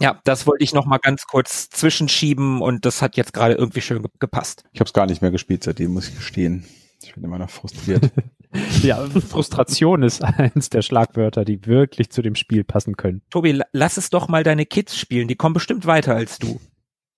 Ja, 0.00 0.20
das 0.24 0.44
wollte 0.48 0.64
ich 0.64 0.74
noch 0.74 0.86
mal 0.86 0.98
ganz 0.98 1.24
kurz 1.26 1.68
zwischenschieben 1.70 2.60
und 2.60 2.84
das 2.84 3.00
hat 3.00 3.16
jetzt 3.16 3.32
gerade 3.32 3.54
irgendwie 3.54 3.80
schön 3.80 4.02
ge- 4.02 4.10
gepasst. 4.18 4.64
Ich 4.72 4.80
habe 4.80 4.88
es 4.88 4.92
gar 4.92 5.06
nicht 5.06 5.22
mehr 5.22 5.30
gespielt, 5.30 5.62
seitdem 5.62 5.92
muss 5.92 6.08
ich 6.08 6.16
gestehen. 6.16 6.64
Ich 7.00 7.14
bin 7.14 7.22
immer 7.22 7.38
noch 7.38 7.50
frustriert. 7.50 8.10
Ja, 8.82 9.04
Frustration 9.08 10.04
ist 10.04 10.22
eins 10.22 10.70
der 10.70 10.82
Schlagwörter, 10.82 11.44
die 11.44 11.66
wirklich 11.66 12.10
zu 12.10 12.22
dem 12.22 12.36
Spiel 12.36 12.62
passen 12.62 12.96
können. 12.96 13.20
Tobi, 13.30 13.50
la- 13.50 13.66
lass 13.72 13.96
es 13.96 14.10
doch 14.10 14.28
mal 14.28 14.44
deine 14.44 14.64
Kids 14.64 14.96
spielen, 14.96 15.26
die 15.26 15.34
kommen 15.34 15.54
bestimmt 15.54 15.86
weiter 15.86 16.14
als 16.14 16.38
du. 16.38 16.60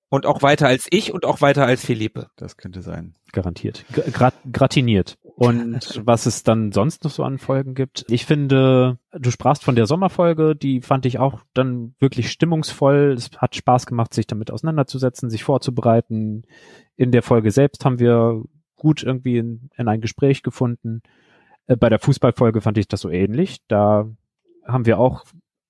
Und 0.08 0.24
auch 0.24 0.40
weiter 0.40 0.66
als 0.66 0.86
ich 0.90 1.12
und 1.12 1.26
auch 1.26 1.42
weiter 1.42 1.66
als 1.66 1.84
Philippe. 1.84 2.30
Das 2.36 2.56
könnte 2.56 2.80
sein. 2.80 3.16
Garantiert. 3.32 3.84
G- 3.92 4.10
Grat 4.12 4.34
gratiniert. 4.50 5.18
Und 5.38 6.00
was 6.06 6.24
es 6.24 6.44
dann 6.44 6.72
sonst 6.72 7.04
noch 7.04 7.10
so 7.10 7.22
an 7.22 7.36
Folgen 7.36 7.74
gibt. 7.74 8.06
Ich 8.08 8.24
finde, 8.24 8.98
du 9.12 9.30
sprachst 9.30 9.64
von 9.64 9.74
der 9.74 9.86
Sommerfolge, 9.86 10.56
die 10.56 10.80
fand 10.80 11.04
ich 11.04 11.18
auch 11.18 11.40
dann 11.52 11.94
wirklich 11.98 12.30
stimmungsvoll. 12.30 13.12
Es 13.12 13.30
hat 13.36 13.54
Spaß 13.54 13.84
gemacht, 13.84 14.14
sich 14.14 14.26
damit 14.26 14.50
auseinanderzusetzen, 14.50 15.28
sich 15.28 15.44
vorzubereiten. 15.44 16.44
In 16.96 17.12
der 17.12 17.22
Folge 17.22 17.50
selbst 17.50 17.84
haben 17.84 17.98
wir 17.98 18.44
gut 18.76 19.02
irgendwie 19.02 19.36
in, 19.36 19.68
in 19.76 19.88
ein 19.88 20.00
Gespräch 20.00 20.42
gefunden. 20.42 21.02
Äh, 21.66 21.76
Bei 21.76 21.90
der 21.90 21.98
Fußballfolge 21.98 22.62
fand 22.62 22.78
ich 22.78 22.88
das 22.88 23.02
so 23.02 23.10
ähnlich. 23.10 23.58
Da 23.68 24.08
haben 24.66 24.86
wir 24.86 24.98
auch 24.98 25.24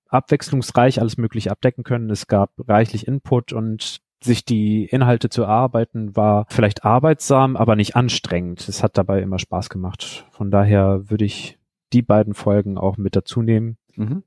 abwechslungsreich 0.07 1.01
alles 1.01 1.17
mögliche 1.17 1.51
abdecken 1.51 1.83
können. 1.83 2.09
Es 2.09 2.27
gab 2.27 2.51
reichlich 2.69 3.05
Input 3.05 3.51
und 3.51 3.99
sich 4.23 4.45
die 4.45 4.85
Inhalte 4.85 5.29
zu 5.29 5.43
erarbeiten 5.43 6.15
war 6.15 6.45
vielleicht 6.49 6.83
arbeitsam, 6.85 7.55
aber 7.55 7.75
nicht 7.75 7.95
anstrengend. 7.95 8.67
Es 8.67 8.83
hat 8.83 8.97
dabei 8.97 9.21
immer 9.21 9.39
Spaß 9.39 9.69
gemacht. 9.69 10.25
Von 10.31 10.51
daher 10.51 11.09
würde 11.09 11.25
ich 11.25 11.57
die 11.93 12.01
beiden 12.01 12.33
Folgen 12.33 12.77
auch 12.77 12.97
mit 12.97 13.15
dazu 13.15 13.41
nehmen. 13.41 13.77
Mhm. 13.95 14.23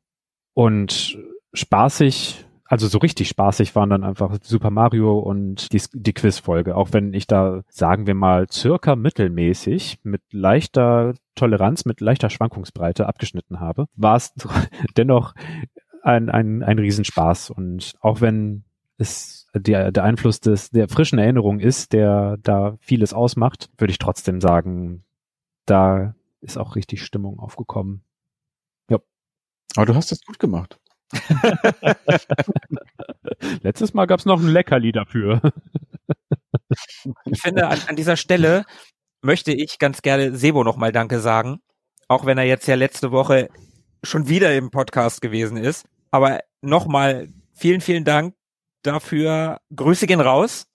Und 0.55 1.19
spaßig, 1.53 2.45
also 2.65 2.87
so 2.87 2.99
richtig 2.99 3.29
spaßig 3.29 3.75
waren 3.75 3.91
dann 3.91 4.05
einfach 4.05 4.39
Super 4.43 4.71
Mario 4.71 5.19
und 5.19 5.73
die, 5.73 5.83
die 5.93 6.13
Quizfolge. 6.13 6.77
Auch 6.77 6.93
wenn 6.93 7.13
ich 7.13 7.27
da, 7.27 7.63
sagen 7.69 8.07
wir 8.07 8.15
mal, 8.15 8.47
circa 8.51 8.97
mittelmäßig 8.97 9.99
mit 10.05 10.23
leichter 10.33 11.15
Toleranz, 11.35 11.85
mit 11.85 12.01
leichter 12.01 12.31
Schwankungsbreite 12.31 13.07
abgeschnitten 13.07 13.61
habe, 13.61 13.87
war 13.95 14.17
es 14.17 14.35
dennoch 14.97 15.35
ein, 16.03 16.31
ein, 16.31 16.63
ein 16.63 16.79
Riesenspaß. 16.79 17.51
Und 17.51 17.95
auch 18.01 18.21
wenn 18.21 18.65
es 18.99 19.40
der, 19.55 19.93
der 19.93 20.05
Einfluss 20.05 20.41
des, 20.41 20.71
der 20.71 20.89
frischen 20.89 21.19
Erinnerung 21.19 21.61
ist, 21.61 21.93
der 21.93 22.37
da 22.43 22.77
vieles 22.81 23.13
ausmacht, 23.13 23.71
würde 23.79 23.91
ich 23.91 23.99
trotzdem 23.99 24.41
sagen, 24.41 25.05
da 25.67 26.15
ist 26.41 26.59
auch 26.59 26.77
richtig 26.77 27.05
Stimmung 27.05 27.39
aufgekommen. 27.39 28.05
Aber 29.77 29.87
du 29.87 29.95
hast 29.95 30.11
das 30.11 30.23
gut 30.23 30.39
gemacht. 30.39 30.79
Letztes 33.63 33.95
Mal 33.95 34.07
gab's 34.07 34.27
noch 34.27 34.41
ein 34.41 34.49
Leckerli 34.49 34.93
dafür. 34.93 35.41
Ich 37.25 37.41
finde, 37.41 37.69
an, 37.69 37.79
an 37.87 37.97
dieser 37.97 38.17
Stelle 38.17 38.65
möchte 39.23 39.53
ich 39.53 39.79
ganz 39.79 40.03
gerne 40.03 40.37
Sebo 40.37 40.65
nochmal 40.65 40.93
Danke 40.93 41.21
sagen. 41.21 41.61
Auch 42.09 42.27
wenn 42.27 42.39
er 42.39 42.45
jetzt 42.45 42.67
ja 42.67 42.75
letzte 42.75 43.13
Woche 43.13 43.49
schon 44.03 44.29
wieder 44.29 44.55
im 44.57 44.71
Podcast 44.71 45.21
gewesen 45.21 45.57
ist. 45.57 45.87
Aber 46.11 46.41
nochmal 46.61 47.29
vielen, 47.55 47.81
vielen 47.81 48.05
Dank 48.05 48.35
dafür. 48.83 49.59
Grüße 49.75 50.07
gehen 50.07 50.21
raus 50.21 50.67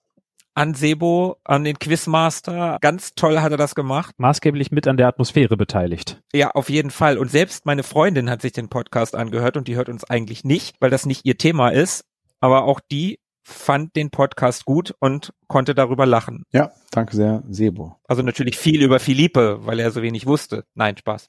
an 0.56 0.72
Sebo, 0.74 1.36
an 1.44 1.64
den 1.64 1.78
Quizmaster. 1.78 2.78
Ganz 2.80 3.14
toll 3.14 3.40
hat 3.40 3.52
er 3.52 3.58
das 3.58 3.74
gemacht. 3.74 4.14
Maßgeblich 4.16 4.72
mit 4.72 4.88
an 4.88 4.96
der 4.96 5.06
Atmosphäre 5.06 5.56
beteiligt. 5.56 6.22
Ja, 6.32 6.50
auf 6.52 6.70
jeden 6.70 6.90
Fall. 6.90 7.18
Und 7.18 7.30
selbst 7.30 7.66
meine 7.66 7.82
Freundin 7.82 8.30
hat 8.30 8.40
sich 8.40 8.52
den 8.52 8.68
Podcast 8.68 9.14
angehört 9.14 9.58
und 9.58 9.68
die 9.68 9.76
hört 9.76 9.90
uns 9.90 10.04
eigentlich 10.04 10.44
nicht, 10.44 10.76
weil 10.80 10.90
das 10.90 11.04
nicht 11.04 11.26
ihr 11.26 11.36
Thema 11.36 11.68
ist. 11.68 12.06
Aber 12.40 12.64
auch 12.64 12.80
die 12.80 13.18
fand 13.44 13.94
den 13.94 14.10
Podcast 14.10 14.64
gut 14.64 14.94
und 14.98 15.32
konnte 15.46 15.74
darüber 15.74 16.06
lachen. 16.06 16.42
Ja, 16.52 16.72
danke 16.90 17.14
sehr, 17.14 17.44
Sebo. 17.48 17.96
Also 18.08 18.22
natürlich 18.22 18.56
viel 18.56 18.82
über 18.82 18.98
Philippe, 18.98 19.58
weil 19.66 19.78
er 19.78 19.90
so 19.90 20.02
wenig 20.02 20.26
wusste. 20.26 20.64
Nein, 20.74 20.96
Spaß. 20.96 21.28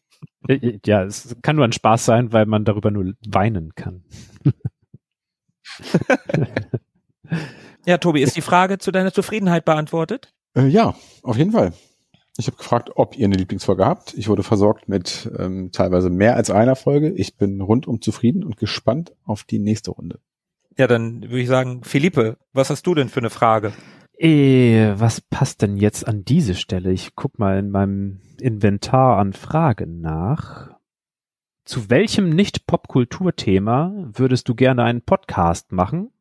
Ja, 0.86 1.04
es 1.04 1.36
kann 1.44 1.58
nur 1.58 1.66
ein 1.66 1.74
Spaß 1.74 2.06
sein, 2.06 2.32
weil 2.32 2.46
man 2.46 2.66
darüber 2.66 2.92
nur 2.92 3.14
weinen 3.28 3.76
kann. 3.76 4.06
Ja, 7.88 7.98
Tobi, 7.98 8.22
ist 8.22 8.36
die 8.36 8.42
Frage 8.42 8.80
zu 8.80 8.92
deiner 8.92 9.14
Zufriedenheit 9.14 9.64
beantwortet? 9.64 10.34
Äh, 10.56 10.68
ja, 10.68 10.94
auf 11.24 11.38
jeden 11.38 11.54
Fall. 11.54 11.72
Ich 12.38 12.48
habe 12.48 12.58
gefragt, 12.58 12.92
ob 12.96 13.18
ihr 13.18 13.26
eine 13.26 13.38
Lieblingsfolge 13.38 13.86
habt. 13.86 14.14
Ich 14.14 14.28
wurde 14.28 14.44
versorgt 14.44 14.90
mit 14.90 15.32
ähm, 15.40 15.72
teilweise 15.72 16.10
mehr 16.10 16.36
als 16.36 16.52
einer 16.52 16.76
Folge. 16.76 17.12
Ich 17.12 17.38
bin 17.38 17.62
rundum 17.62 18.02
zufrieden 18.02 18.44
und 18.44 18.58
gespannt 18.58 19.14
auf 19.24 19.46
die 19.46 19.60
nächste 19.60 19.92
Runde. 19.92 20.20
Ja, 20.78 20.88
dann 20.88 21.22
würde 21.24 21.40
ich 21.40 21.48
sagen, 21.48 21.84
Philippe, 21.84 22.38
was 22.52 22.70
hast 22.70 22.86
du 22.86 22.94
denn 22.94 23.10
für 23.10 23.22
eine 23.22 23.30
Frage? 23.30 23.72
Eh, 24.20 24.92
was 24.98 25.22
passt 25.22 25.62
denn 25.62 25.78
jetzt 25.78 26.08
an 26.08 26.26
diese 26.26 26.56
Stelle? 26.56 26.92
Ich 26.92 27.16
guck 27.16 27.40
mal 27.40 27.58
in 27.58 27.72
meinem 27.72 28.20
Inventar 28.40 29.18
an 29.18 29.34
Fragen 29.34 30.02
nach. 30.02 30.77
Zu 31.68 31.90
welchem 31.90 32.30
Nicht-Popkultur-Thema 32.30 33.92
würdest 34.14 34.48
du 34.48 34.56
gerne 34.56 34.86
einen 34.86 35.02
Podcast 35.02 35.74
machen? 35.74 36.14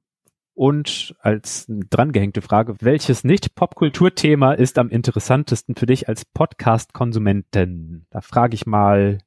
Und 0.54 1.14
als 1.20 1.66
drangehängte 1.68 2.42
Frage, 2.42 2.74
welches 2.80 3.22
Nicht-Popkultur-Thema 3.22 4.54
ist 4.54 4.76
am 4.76 4.88
interessantesten 4.88 5.76
für 5.76 5.86
dich 5.86 6.08
als 6.08 6.24
Podcast-Konsumenten? 6.24 8.08
Da 8.10 8.22
frage 8.22 8.56
ich 8.56 8.66
mal 8.66 9.18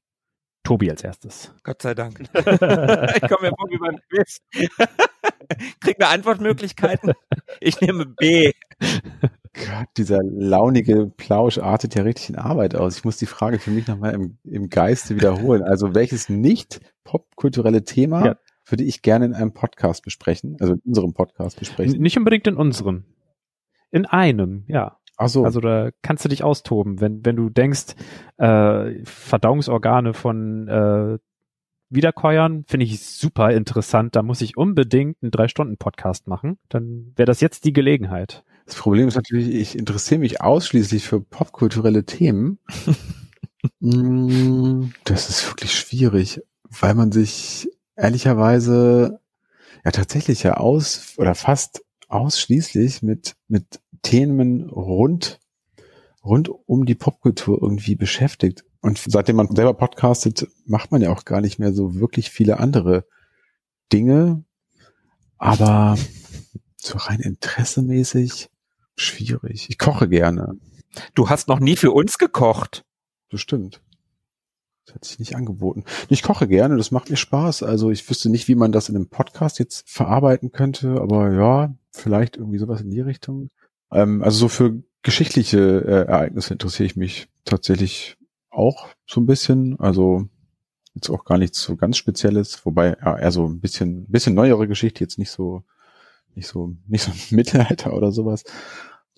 Tobi 0.65 0.91
als 0.91 1.05
erstes. 1.05 1.55
Gott 1.63 1.81
sei 1.81 1.93
Dank. 1.93 2.19
ich 2.33 2.35
komme 2.35 2.51
mir 2.59 3.53
vor 3.55 3.69
wie 3.69 3.77
beim 3.77 3.97
Quiz. 4.09 4.41
Krieg 5.79 6.03
eine 6.03 6.09
Antwortmöglichkeiten? 6.09 7.13
Ich 7.61 7.79
nehme 7.79 8.05
B. 8.05 8.51
Gott, 9.53 9.87
dieser 9.97 10.19
launige 10.23 11.07
Plausch 11.07 11.57
artet 11.57 11.95
ja 11.95 12.03
richtig 12.03 12.29
in 12.29 12.35
Arbeit 12.35 12.75
aus. 12.75 12.97
Ich 12.97 13.03
muss 13.05 13.17
die 13.17 13.25
Frage 13.25 13.59
für 13.59 13.71
mich 13.71 13.87
nochmal 13.87 14.13
im, 14.13 14.37
im 14.43 14.69
Geiste 14.69 15.15
wiederholen. 15.15 15.63
Also 15.63 15.95
welches 15.95 16.29
nicht 16.29 16.79
popkulturelle 17.03 17.83
Thema 17.83 18.25
Ja. 18.25 18.35
würde 18.67 18.83
ich 18.83 19.01
gerne 19.01 19.25
in 19.25 19.33
einem 19.33 19.53
Podcast 19.53 20.03
besprechen, 20.03 20.57
also 20.59 20.73
in 20.73 20.81
unserem 20.85 21.13
Podcast 21.13 21.59
besprechen? 21.59 22.01
Nicht 22.01 22.17
unbedingt 22.17 22.47
in 22.47 22.55
unserem. 22.55 23.05
In 23.91 24.05
einem, 24.05 24.65
ja. 24.67 24.97
Ach 25.17 25.27
so, 25.27 25.43
Also 25.43 25.59
da 25.59 25.89
kannst 26.01 26.23
du 26.23 26.29
dich 26.29 26.43
austoben, 26.43 27.01
wenn, 27.01 27.25
wenn 27.25 27.35
du 27.35 27.49
denkst, 27.49 27.95
äh, 28.37 29.03
Verdauungsorgane 29.03 30.13
von 30.13 30.67
äh, 30.69 31.17
Wiederkäuern 31.89 32.65
finde 32.67 32.85
ich 32.85 33.01
super 33.03 33.51
interessant. 33.51 34.15
Da 34.15 34.21
muss 34.21 34.41
ich 34.41 34.55
unbedingt 34.57 35.17
einen 35.21 35.31
Drei-Stunden-Podcast 35.31 36.27
machen. 36.27 36.59
Dann 36.69 37.13
wäre 37.15 37.25
das 37.25 37.41
jetzt 37.41 37.65
die 37.65 37.73
Gelegenheit. 37.73 38.43
Das 38.69 38.77
Problem 38.77 39.07
ist 39.07 39.15
natürlich, 39.15 39.49
ich 39.49 39.77
interessiere 39.77 40.19
mich 40.19 40.41
ausschließlich 40.41 41.03
für 41.07 41.19
popkulturelle 41.19 42.05
Themen. 42.05 42.59
Mm, 43.81 44.91
das 45.03 45.27
ist 45.27 45.45
wirklich 45.49 45.77
schwierig, 45.77 46.41
weil 46.63 46.93
man 46.93 47.11
sich 47.11 47.67
ehrlicherweise 47.97 49.19
ja 49.83 49.91
tatsächlich 49.91 50.43
ja 50.43 50.53
aus 50.53 51.15
oder 51.17 51.35
fast 51.35 51.83
ausschließlich 52.07 53.01
mit, 53.01 53.35
mit 53.49 53.81
Themen 54.01 54.69
rund, 54.69 55.41
rund 56.23 56.49
um 56.67 56.85
die 56.85 56.95
Popkultur 56.95 57.61
irgendwie 57.61 57.95
beschäftigt. 57.95 58.63
Und 58.79 58.97
seitdem 58.97 59.35
man 59.35 59.53
selber 59.53 59.73
podcastet, 59.73 60.47
macht 60.65 60.93
man 60.93 61.01
ja 61.01 61.11
auch 61.11 61.25
gar 61.25 61.41
nicht 61.41 61.59
mehr 61.59 61.73
so 61.73 61.95
wirklich 61.95 62.29
viele 62.29 62.59
andere 62.59 63.05
Dinge. 63.91 64.45
Aber 65.37 65.97
so 66.77 66.97
rein 66.97 67.19
interessemäßig 67.19 68.48
schwierig. 68.99 69.67
Ich 69.69 69.77
koche 69.77 70.07
gerne. 70.07 70.57
Du 71.15 71.29
hast 71.29 71.47
noch 71.47 71.59
nie 71.59 71.75
für 71.75 71.91
uns 71.91 72.17
gekocht. 72.17 72.83
Bestimmt. 73.29 73.81
Das 74.85 74.95
hat 74.95 75.05
sich 75.05 75.19
nicht 75.19 75.35
angeboten. 75.35 75.83
Ich 76.07 76.23
koche 76.23 76.47
gerne, 76.47 76.75
das 76.75 76.89
macht 76.89 77.09
mir 77.09 77.15
Spaß. 77.15 77.61
Also 77.61 77.91
ich 77.91 78.09
wüsste 78.09 78.29
nicht, 78.29 78.47
wie 78.47 78.55
man 78.55 78.71
das 78.71 78.89
in 78.89 78.95
einem 78.95 79.07
Podcast 79.07 79.59
jetzt 79.59 79.87
verarbeiten 79.87 80.51
könnte, 80.51 80.99
aber 80.99 81.31
ja, 81.31 81.75
vielleicht 81.91 82.37
irgendwie 82.37 82.57
sowas 82.57 82.81
in 82.81 82.89
die 82.89 83.01
Richtung. 83.01 83.49
Ähm, 83.91 84.23
also 84.23 84.39
so 84.39 84.47
für 84.47 84.81
geschichtliche 85.03 85.59
äh, 85.59 86.07
Ereignisse 86.07 86.53
interessiere 86.53 86.87
ich 86.87 86.95
mich 86.95 87.27
tatsächlich 87.45 88.17
auch 88.49 88.87
so 89.05 89.21
ein 89.21 89.27
bisschen. 89.27 89.79
Also 89.79 90.27
jetzt 90.95 91.09
auch 91.09 91.23
gar 91.23 91.37
nichts 91.37 91.61
so 91.61 91.75
ganz 91.75 91.97
Spezielles, 91.97 92.65
wobei 92.65 92.97
ja, 93.03 93.17
eher 93.17 93.31
so 93.31 93.45
ein 93.45 93.59
bisschen, 93.59 94.05
bisschen 94.07 94.33
neuere 94.33 94.67
Geschichte, 94.67 95.03
jetzt 95.03 95.19
nicht 95.19 95.31
so, 95.31 95.63
nicht 96.35 96.47
so, 96.47 96.75
nicht 96.87 97.03
so 97.03 97.11
Mittelalter 97.35 97.93
oder 97.93 98.11
sowas. 98.11 98.43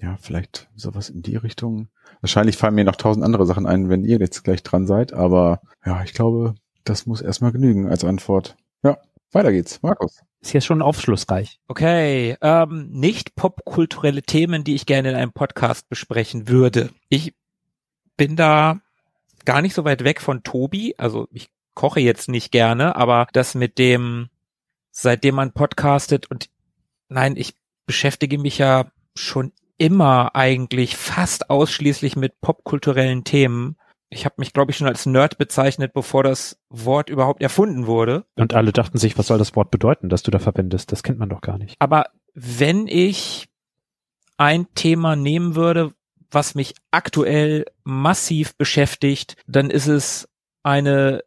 Ja, 0.01 0.17
vielleicht 0.19 0.67
sowas 0.75 1.09
in 1.09 1.21
die 1.21 1.35
Richtung. 1.35 1.89
Wahrscheinlich 2.21 2.57
fallen 2.57 2.75
mir 2.75 2.83
noch 2.83 2.95
tausend 2.95 3.23
andere 3.23 3.45
Sachen 3.45 3.67
ein, 3.67 3.89
wenn 3.89 4.03
ihr 4.03 4.17
jetzt 4.17 4.43
gleich 4.43 4.63
dran 4.63 4.87
seid, 4.87 5.13
aber 5.13 5.61
ja, 5.85 6.03
ich 6.03 6.13
glaube, 6.13 6.55
das 6.83 7.05
muss 7.05 7.21
erstmal 7.21 7.51
genügen 7.51 7.87
als 7.87 8.03
Antwort. 8.03 8.55
Ja, 8.83 8.97
weiter 9.31 9.51
geht's. 9.51 9.81
Markus. 9.83 10.21
Ist 10.41 10.53
jetzt 10.53 10.65
schon 10.65 10.81
aufschlussreich. 10.81 11.59
Okay, 11.67 12.35
ähm, 12.41 12.89
nicht 12.89 13.35
popkulturelle 13.35 14.23
Themen, 14.23 14.63
die 14.63 14.73
ich 14.73 14.87
gerne 14.87 15.11
in 15.11 15.15
einem 15.15 15.33
Podcast 15.33 15.87
besprechen 15.87 16.47
würde. 16.47 16.89
Ich 17.09 17.35
bin 18.17 18.35
da 18.35 18.81
gar 19.45 19.61
nicht 19.61 19.75
so 19.75 19.85
weit 19.85 20.03
weg 20.03 20.19
von 20.19 20.41
Tobi. 20.41 20.95
Also 20.97 21.27
ich 21.31 21.49
koche 21.75 21.99
jetzt 21.99 22.27
nicht 22.27 22.51
gerne, 22.51 22.95
aber 22.95 23.27
das 23.33 23.53
mit 23.53 23.77
dem, 23.77 24.29
seitdem 24.89 25.35
man 25.35 25.53
podcastet 25.53 26.29
und 26.31 26.49
nein, 27.07 27.35
ich 27.37 27.53
beschäftige 27.85 28.39
mich 28.39 28.57
ja 28.57 28.91
schon 29.15 29.51
immer 29.81 30.35
eigentlich 30.35 30.95
fast 30.95 31.49
ausschließlich 31.49 32.15
mit 32.15 32.39
popkulturellen 32.39 33.23
Themen. 33.23 33.77
Ich 34.09 34.25
habe 34.25 34.35
mich, 34.37 34.53
glaube 34.53 34.69
ich, 34.69 34.77
schon 34.77 34.85
als 34.87 35.07
Nerd 35.07 35.39
bezeichnet, 35.39 35.93
bevor 35.93 36.21
das 36.21 36.59
Wort 36.69 37.09
überhaupt 37.09 37.41
erfunden 37.41 37.87
wurde. 37.87 38.25
Und 38.35 38.53
alle 38.53 38.73
dachten 38.73 38.99
sich, 38.99 39.17
was 39.17 39.25
soll 39.25 39.39
das 39.39 39.55
Wort 39.55 39.71
bedeuten, 39.71 40.07
das 40.07 40.21
du 40.21 40.29
da 40.29 40.37
verwendest? 40.37 40.91
Das 40.91 41.01
kennt 41.01 41.17
man 41.17 41.29
doch 41.29 41.41
gar 41.41 41.57
nicht. 41.57 41.77
Aber 41.79 42.11
wenn 42.35 42.87
ich 42.87 43.47
ein 44.37 44.67
Thema 44.75 45.15
nehmen 45.15 45.55
würde, 45.55 45.93
was 46.29 46.53
mich 46.53 46.75
aktuell 46.91 47.65
massiv 47.83 48.55
beschäftigt, 48.57 49.35
dann 49.47 49.71
ist 49.71 49.87
es 49.87 50.29
eine 50.61 51.23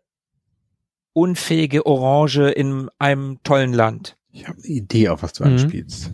unfähige 1.12 1.86
Orange 1.86 2.50
in 2.50 2.88
einem 3.00 3.40
tollen 3.42 3.72
Land. 3.72 4.16
Ich 4.30 4.46
habe 4.46 4.58
eine 4.58 4.66
Idee, 4.68 5.08
auf 5.08 5.24
was 5.24 5.32
du 5.32 5.44
mhm. 5.44 5.54
anspielst. 5.54 6.12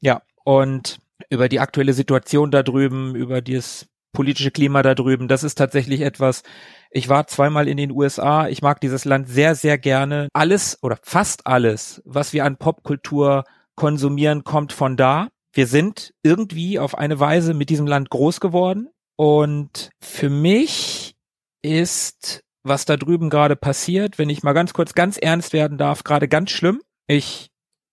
Ja, 0.00 0.20
und 0.44 1.00
über 1.30 1.48
die 1.48 1.60
aktuelle 1.60 1.92
Situation 1.92 2.50
da 2.50 2.62
drüben, 2.62 3.14
über 3.14 3.42
das 3.42 3.86
politische 4.12 4.50
Klima 4.50 4.82
da 4.82 4.94
drüben. 4.94 5.28
Das 5.28 5.44
ist 5.44 5.56
tatsächlich 5.56 6.00
etwas, 6.00 6.42
ich 6.90 7.08
war 7.08 7.26
zweimal 7.26 7.68
in 7.68 7.76
den 7.76 7.90
USA, 7.90 8.48
ich 8.48 8.62
mag 8.62 8.80
dieses 8.80 9.04
Land 9.04 9.28
sehr, 9.28 9.54
sehr 9.54 9.78
gerne. 9.78 10.28
Alles 10.32 10.78
oder 10.82 10.98
fast 11.02 11.46
alles, 11.46 12.02
was 12.04 12.32
wir 12.32 12.44
an 12.44 12.56
Popkultur 12.56 13.44
konsumieren, 13.76 14.44
kommt 14.44 14.72
von 14.72 14.96
da. 14.96 15.28
Wir 15.52 15.66
sind 15.66 16.14
irgendwie 16.22 16.78
auf 16.78 16.96
eine 16.96 17.20
Weise 17.20 17.54
mit 17.54 17.70
diesem 17.70 17.86
Land 17.86 18.10
groß 18.10 18.40
geworden. 18.40 18.88
Und 19.16 19.90
für 20.00 20.30
mich 20.30 21.14
ist, 21.62 22.40
was 22.62 22.84
da 22.84 22.96
drüben 22.96 23.30
gerade 23.30 23.56
passiert, 23.56 24.18
wenn 24.18 24.30
ich 24.30 24.42
mal 24.42 24.52
ganz 24.52 24.72
kurz 24.72 24.94
ganz 24.94 25.18
ernst 25.18 25.52
werden 25.52 25.78
darf, 25.78 26.04
gerade 26.04 26.28
ganz 26.28 26.50
schlimm. 26.50 26.80
Ich 27.06 27.48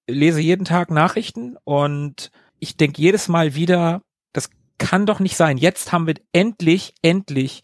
lese 0.08 0.42
jeden 0.42 0.66
Tag 0.66 0.92
Nachrichten 0.92 1.56
und 1.64 2.30
ich 2.66 2.78
denke 2.78 3.00
jedes 3.00 3.28
Mal 3.28 3.54
wieder, 3.54 4.02
das 4.34 4.50
kann 4.80 5.06
doch 5.06 5.20
nicht 5.20 5.38
sein. 5.38 5.58
Jetzt 5.58 5.92
haben 5.92 6.08
wir 6.08 6.16
endlich, 6.32 6.96
endlich 7.04 7.62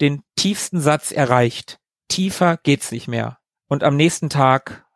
den 0.00 0.22
tiefsten 0.34 0.80
Satz 0.80 1.12
erreicht. 1.12 1.78
Tiefer 2.08 2.56
geht's 2.56 2.90
nicht 2.90 3.06
mehr. 3.06 3.36
Und 3.68 3.84
am 3.84 3.96
nächsten 3.96 4.30
Tag 4.30 4.86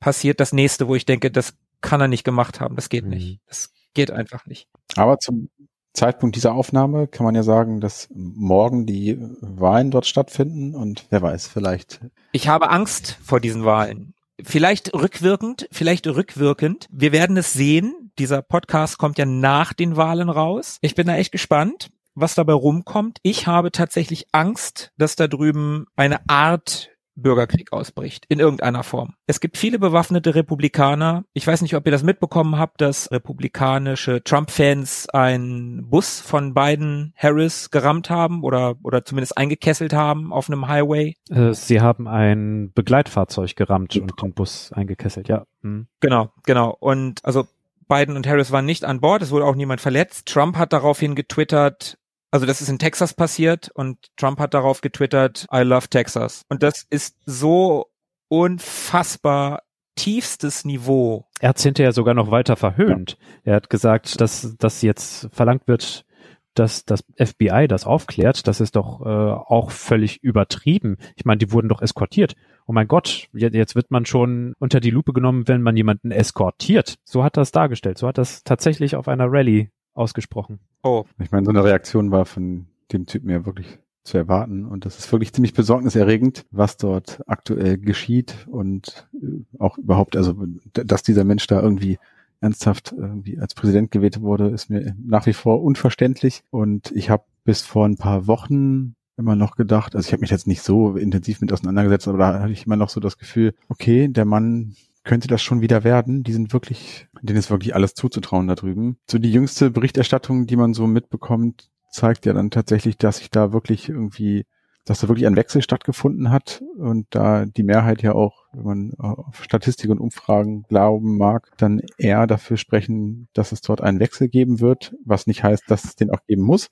passiert 0.00 0.38
das 0.38 0.52
nächste, 0.52 0.86
wo 0.86 0.94
ich 0.94 1.06
denke, 1.06 1.30
das 1.30 1.54
kann 1.80 2.02
er 2.02 2.08
nicht 2.08 2.24
gemacht 2.24 2.60
haben. 2.60 2.76
Das 2.76 2.90
geht 2.90 3.04
mhm. 3.04 3.10
nicht. 3.10 3.40
Das 3.46 3.72
geht 3.94 4.10
einfach 4.10 4.44
nicht. 4.44 4.68
Aber 4.96 5.18
zum 5.18 5.48
Zeitpunkt 5.94 6.36
dieser 6.36 6.52
Aufnahme 6.52 7.08
kann 7.08 7.24
man 7.24 7.34
ja 7.34 7.42
sagen, 7.42 7.80
dass 7.80 8.06
morgen 8.12 8.84
die 8.84 9.16
Wahlen 9.40 9.90
dort 9.90 10.06
stattfinden 10.06 10.74
und 10.74 11.06
wer 11.08 11.22
weiß, 11.22 11.48
vielleicht. 11.48 12.00
Ich 12.32 12.48
habe 12.48 12.68
Angst 12.68 13.18
vor 13.22 13.40
diesen 13.40 13.64
Wahlen. 13.64 14.12
Vielleicht 14.42 14.92
rückwirkend, 14.92 15.68
vielleicht 15.72 16.06
rückwirkend. 16.06 16.86
Wir 16.90 17.12
werden 17.12 17.36
es 17.38 17.54
sehen. 17.54 17.94
Dieser 18.20 18.42
Podcast 18.42 18.98
kommt 18.98 19.16
ja 19.16 19.24
nach 19.24 19.72
den 19.72 19.96
Wahlen 19.96 20.28
raus. 20.28 20.76
Ich 20.82 20.94
bin 20.94 21.06
da 21.06 21.16
echt 21.16 21.32
gespannt, 21.32 21.88
was 22.14 22.34
dabei 22.34 22.52
rumkommt. 22.52 23.16
Ich 23.22 23.46
habe 23.46 23.72
tatsächlich 23.72 24.26
Angst, 24.32 24.92
dass 24.98 25.16
da 25.16 25.26
drüben 25.26 25.86
eine 25.96 26.28
Art 26.28 26.90
Bürgerkrieg 27.14 27.72
ausbricht, 27.72 28.26
in 28.28 28.38
irgendeiner 28.38 28.82
Form. 28.82 29.14
Es 29.26 29.40
gibt 29.40 29.56
viele 29.56 29.78
bewaffnete 29.78 30.34
Republikaner. 30.34 31.24
Ich 31.32 31.46
weiß 31.46 31.62
nicht, 31.62 31.74
ob 31.76 31.86
ihr 31.86 31.92
das 31.92 32.02
mitbekommen 32.02 32.58
habt, 32.58 32.82
dass 32.82 33.10
republikanische 33.10 34.22
Trump-Fans 34.22 35.08
einen 35.08 35.88
Bus 35.88 36.20
von 36.20 36.52
Biden 36.52 37.14
Harris 37.16 37.70
gerammt 37.70 38.10
haben 38.10 38.42
oder, 38.44 38.74
oder 38.82 39.02
zumindest 39.06 39.38
eingekesselt 39.38 39.94
haben 39.94 40.30
auf 40.30 40.50
einem 40.50 40.68
Highway. 40.68 41.14
Äh, 41.30 41.54
sie 41.54 41.80
haben 41.80 42.06
ein 42.06 42.70
Begleitfahrzeug 42.74 43.56
gerammt 43.56 43.96
und 43.96 44.20
den 44.20 44.34
Bus 44.34 44.72
eingekesselt, 44.74 45.28
ja. 45.28 45.46
Hm. 45.62 45.86
Genau, 46.00 46.32
genau. 46.44 46.76
Und 46.78 47.24
also 47.24 47.46
Biden 47.90 48.16
und 48.16 48.26
Harris 48.26 48.52
waren 48.52 48.64
nicht 48.64 48.84
an 48.84 49.00
Bord, 49.00 49.20
es 49.20 49.32
wurde 49.32 49.44
auch 49.44 49.56
niemand 49.56 49.80
verletzt. 49.80 50.26
Trump 50.26 50.56
hat 50.56 50.72
daraufhin 50.72 51.14
getwittert, 51.14 51.98
also 52.30 52.46
das 52.46 52.62
ist 52.62 52.68
in 52.68 52.78
Texas 52.78 53.12
passiert 53.12 53.70
und 53.74 53.98
Trump 54.16 54.38
hat 54.38 54.54
darauf 54.54 54.80
getwittert, 54.80 55.46
I 55.52 55.62
love 55.62 55.88
Texas. 55.88 56.44
Und 56.48 56.62
das 56.62 56.86
ist 56.88 57.16
so 57.26 57.86
unfassbar 58.28 59.62
tiefstes 59.96 60.64
Niveau. 60.64 61.26
Er 61.40 61.50
hat 61.50 61.58
es 61.58 61.64
hinterher 61.64 61.92
sogar 61.92 62.14
noch 62.14 62.30
weiter 62.30 62.56
verhöhnt. 62.56 63.18
Ja. 63.44 63.52
Er 63.52 63.56
hat 63.56 63.70
gesagt, 63.70 64.20
dass, 64.20 64.56
dass 64.56 64.82
jetzt 64.82 65.28
verlangt 65.32 65.66
wird, 65.66 66.06
dass 66.54 66.84
das 66.84 67.04
FBI 67.16 67.66
das 67.68 67.86
aufklärt. 67.86 68.46
Das 68.46 68.60
ist 68.60 68.76
doch 68.76 69.00
äh, 69.04 69.08
auch 69.08 69.72
völlig 69.72 70.22
übertrieben. 70.22 70.96
Ich 71.16 71.24
meine, 71.24 71.38
die 71.38 71.52
wurden 71.52 71.68
doch 71.68 71.82
eskortiert. 71.82 72.34
Oh 72.70 72.72
mein 72.72 72.86
Gott, 72.86 73.26
jetzt 73.32 73.74
wird 73.74 73.90
man 73.90 74.06
schon 74.06 74.54
unter 74.60 74.78
die 74.78 74.90
Lupe 74.90 75.12
genommen, 75.12 75.48
wenn 75.48 75.60
man 75.60 75.76
jemanden 75.76 76.12
eskortiert. 76.12 76.98
So 77.02 77.24
hat 77.24 77.36
das 77.36 77.50
dargestellt. 77.50 77.98
So 77.98 78.06
hat 78.06 78.16
das 78.16 78.44
tatsächlich 78.44 78.94
auf 78.94 79.08
einer 79.08 79.26
Rallye 79.26 79.70
ausgesprochen. 79.92 80.60
Oh. 80.84 81.02
Ich 81.20 81.32
meine, 81.32 81.44
so 81.46 81.50
eine 81.50 81.64
Reaktion 81.64 82.12
war 82.12 82.26
von 82.26 82.68
dem 82.92 83.06
Typen 83.06 83.28
ja 83.28 83.44
wirklich 83.44 83.80
zu 84.04 84.18
erwarten. 84.18 84.66
Und 84.66 84.84
das 84.84 85.00
ist 85.00 85.10
wirklich 85.10 85.32
ziemlich 85.32 85.52
besorgniserregend, 85.52 86.46
was 86.52 86.76
dort 86.76 87.20
aktuell 87.26 87.76
geschieht 87.76 88.46
und 88.48 89.08
äh, 89.20 89.42
auch 89.58 89.76
überhaupt, 89.76 90.14
also 90.14 90.36
dass 90.72 91.02
dieser 91.02 91.24
Mensch 91.24 91.48
da 91.48 91.60
irgendwie 91.60 91.98
ernsthaft 92.40 92.94
irgendwie 92.96 93.40
als 93.40 93.56
Präsident 93.56 93.90
gewählt 93.90 94.20
wurde, 94.20 94.48
ist 94.48 94.70
mir 94.70 94.94
nach 95.04 95.26
wie 95.26 95.32
vor 95.32 95.60
unverständlich. 95.60 96.44
Und 96.50 96.92
ich 96.92 97.10
habe 97.10 97.24
bis 97.42 97.62
vor 97.62 97.84
ein 97.84 97.96
paar 97.96 98.28
Wochen 98.28 98.94
immer 99.20 99.36
noch 99.36 99.56
gedacht, 99.56 99.94
also 99.94 100.06
ich 100.06 100.12
habe 100.12 100.22
mich 100.22 100.30
jetzt 100.30 100.46
nicht 100.46 100.62
so 100.62 100.96
intensiv 100.96 101.40
mit 101.40 101.52
auseinandergesetzt, 101.52 102.08
aber 102.08 102.18
da 102.18 102.40
hatte 102.40 102.52
ich 102.52 102.66
immer 102.66 102.76
noch 102.76 102.88
so 102.88 103.00
das 103.00 103.18
Gefühl, 103.18 103.54
okay, 103.68 104.08
der 104.08 104.24
Mann 104.24 104.74
könnte 105.04 105.28
das 105.28 105.42
schon 105.42 105.60
wieder 105.60 105.84
werden. 105.84 106.22
Die 106.22 106.32
sind 106.32 106.52
wirklich, 106.52 107.08
denen 107.22 107.38
ist 107.38 107.50
wirklich 107.50 107.74
alles 107.74 107.94
zuzutrauen 107.94 108.48
da 108.48 108.54
drüben. 108.54 108.96
So 109.08 109.18
die 109.18 109.32
jüngste 109.32 109.70
Berichterstattung, 109.70 110.46
die 110.46 110.56
man 110.56 110.74
so 110.74 110.86
mitbekommt, 110.86 111.70
zeigt 111.90 112.26
ja 112.26 112.32
dann 112.32 112.50
tatsächlich, 112.50 112.98
dass 112.98 113.18
sich 113.18 113.30
da 113.30 113.52
wirklich 113.52 113.88
irgendwie, 113.88 114.44
dass 114.84 115.00
da 115.00 115.08
wirklich 115.08 115.26
ein 115.26 115.36
Wechsel 115.36 115.62
stattgefunden 115.62 116.30
hat 116.30 116.62
und 116.76 117.06
da 117.10 117.46
die 117.46 117.62
Mehrheit 117.62 118.02
ja 118.02 118.12
auch, 118.12 118.44
wenn 118.52 118.64
man 118.64 118.94
auf 118.98 119.42
Statistik 119.42 119.90
und 119.90 120.00
Umfragen 120.00 120.64
glauben 120.68 121.16
mag, 121.16 121.50
dann 121.58 121.82
eher 121.98 122.26
dafür 122.26 122.56
sprechen, 122.56 123.28
dass 123.32 123.52
es 123.52 123.60
dort 123.60 123.80
einen 123.80 124.00
Wechsel 124.00 124.28
geben 124.28 124.60
wird, 124.60 124.94
was 125.04 125.26
nicht 125.26 125.42
heißt, 125.42 125.64
dass 125.68 125.84
es 125.84 125.96
den 125.96 126.10
auch 126.10 126.24
geben 126.26 126.42
muss. 126.42 126.70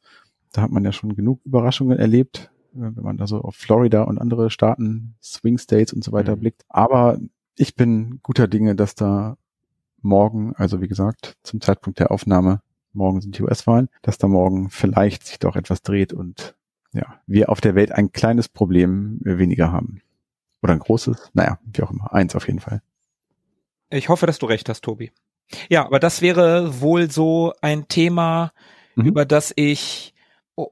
Da 0.52 0.62
hat 0.62 0.70
man 0.70 0.84
ja 0.84 0.92
schon 0.92 1.14
genug 1.14 1.40
Überraschungen 1.44 1.98
erlebt, 1.98 2.50
wenn 2.72 2.94
man 2.94 3.16
da 3.16 3.26
so 3.26 3.40
auf 3.40 3.56
Florida 3.56 4.02
und 4.02 4.18
andere 4.18 4.50
Staaten, 4.50 5.14
Swing 5.22 5.58
States 5.58 5.92
und 5.92 6.04
so 6.04 6.12
weiter 6.12 6.37
mhm. 6.37 6.40
blickt. 6.40 6.64
Aber 6.68 7.18
ich 7.56 7.74
bin 7.74 8.20
guter 8.22 8.48
Dinge, 8.48 8.74
dass 8.74 8.94
da 8.94 9.37
morgen, 10.00 10.54
also 10.56 10.80
wie 10.80 10.88
gesagt, 10.88 11.37
zum 11.42 11.61
Zeitpunkt 11.61 11.98
der 11.98 12.11
Aufnahme, 12.11 12.62
morgen 12.92 13.20
sind 13.20 13.37
die 13.37 13.42
US-Wahlen, 13.42 13.88
dass 14.02 14.18
da 14.18 14.28
morgen 14.28 14.70
vielleicht 14.70 15.26
sich 15.26 15.38
doch 15.38 15.56
etwas 15.56 15.82
dreht 15.82 16.12
und 16.12 16.54
ja, 16.92 17.20
wir 17.26 17.50
auf 17.50 17.61
der 17.61 17.74
Welt 17.74 17.92
ein 17.92 18.12
kleines 18.12 18.48
Problem 18.48 19.18
weniger 19.22 19.70
haben. 19.72 20.00
Oder 20.62 20.72
ein 20.72 20.78
großes, 20.80 21.30
naja, 21.34 21.58
wie 21.64 21.82
auch 21.82 21.90
immer, 21.90 22.12
eins 22.12 22.34
auf 22.34 22.46
jeden 22.46 22.61
Fall. 22.61 22.82
Ich 23.90 24.08
hoffe, 24.08 24.26
dass 24.26 24.38
du 24.38 24.46
recht 24.46 24.68
hast, 24.68 24.82
Tobi. 24.82 25.12
Ja, 25.68 25.87
aber 25.87 25.98
das 25.98 26.20
wäre 26.20 26.80
wohl 26.80 27.11
so 27.11 27.52
ein 27.61 27.88
Thema, 27.88 28.52
mhm. 28.96 29.06
über 29.06 29.24
das 29.24 29.52
ich 29.56 30.14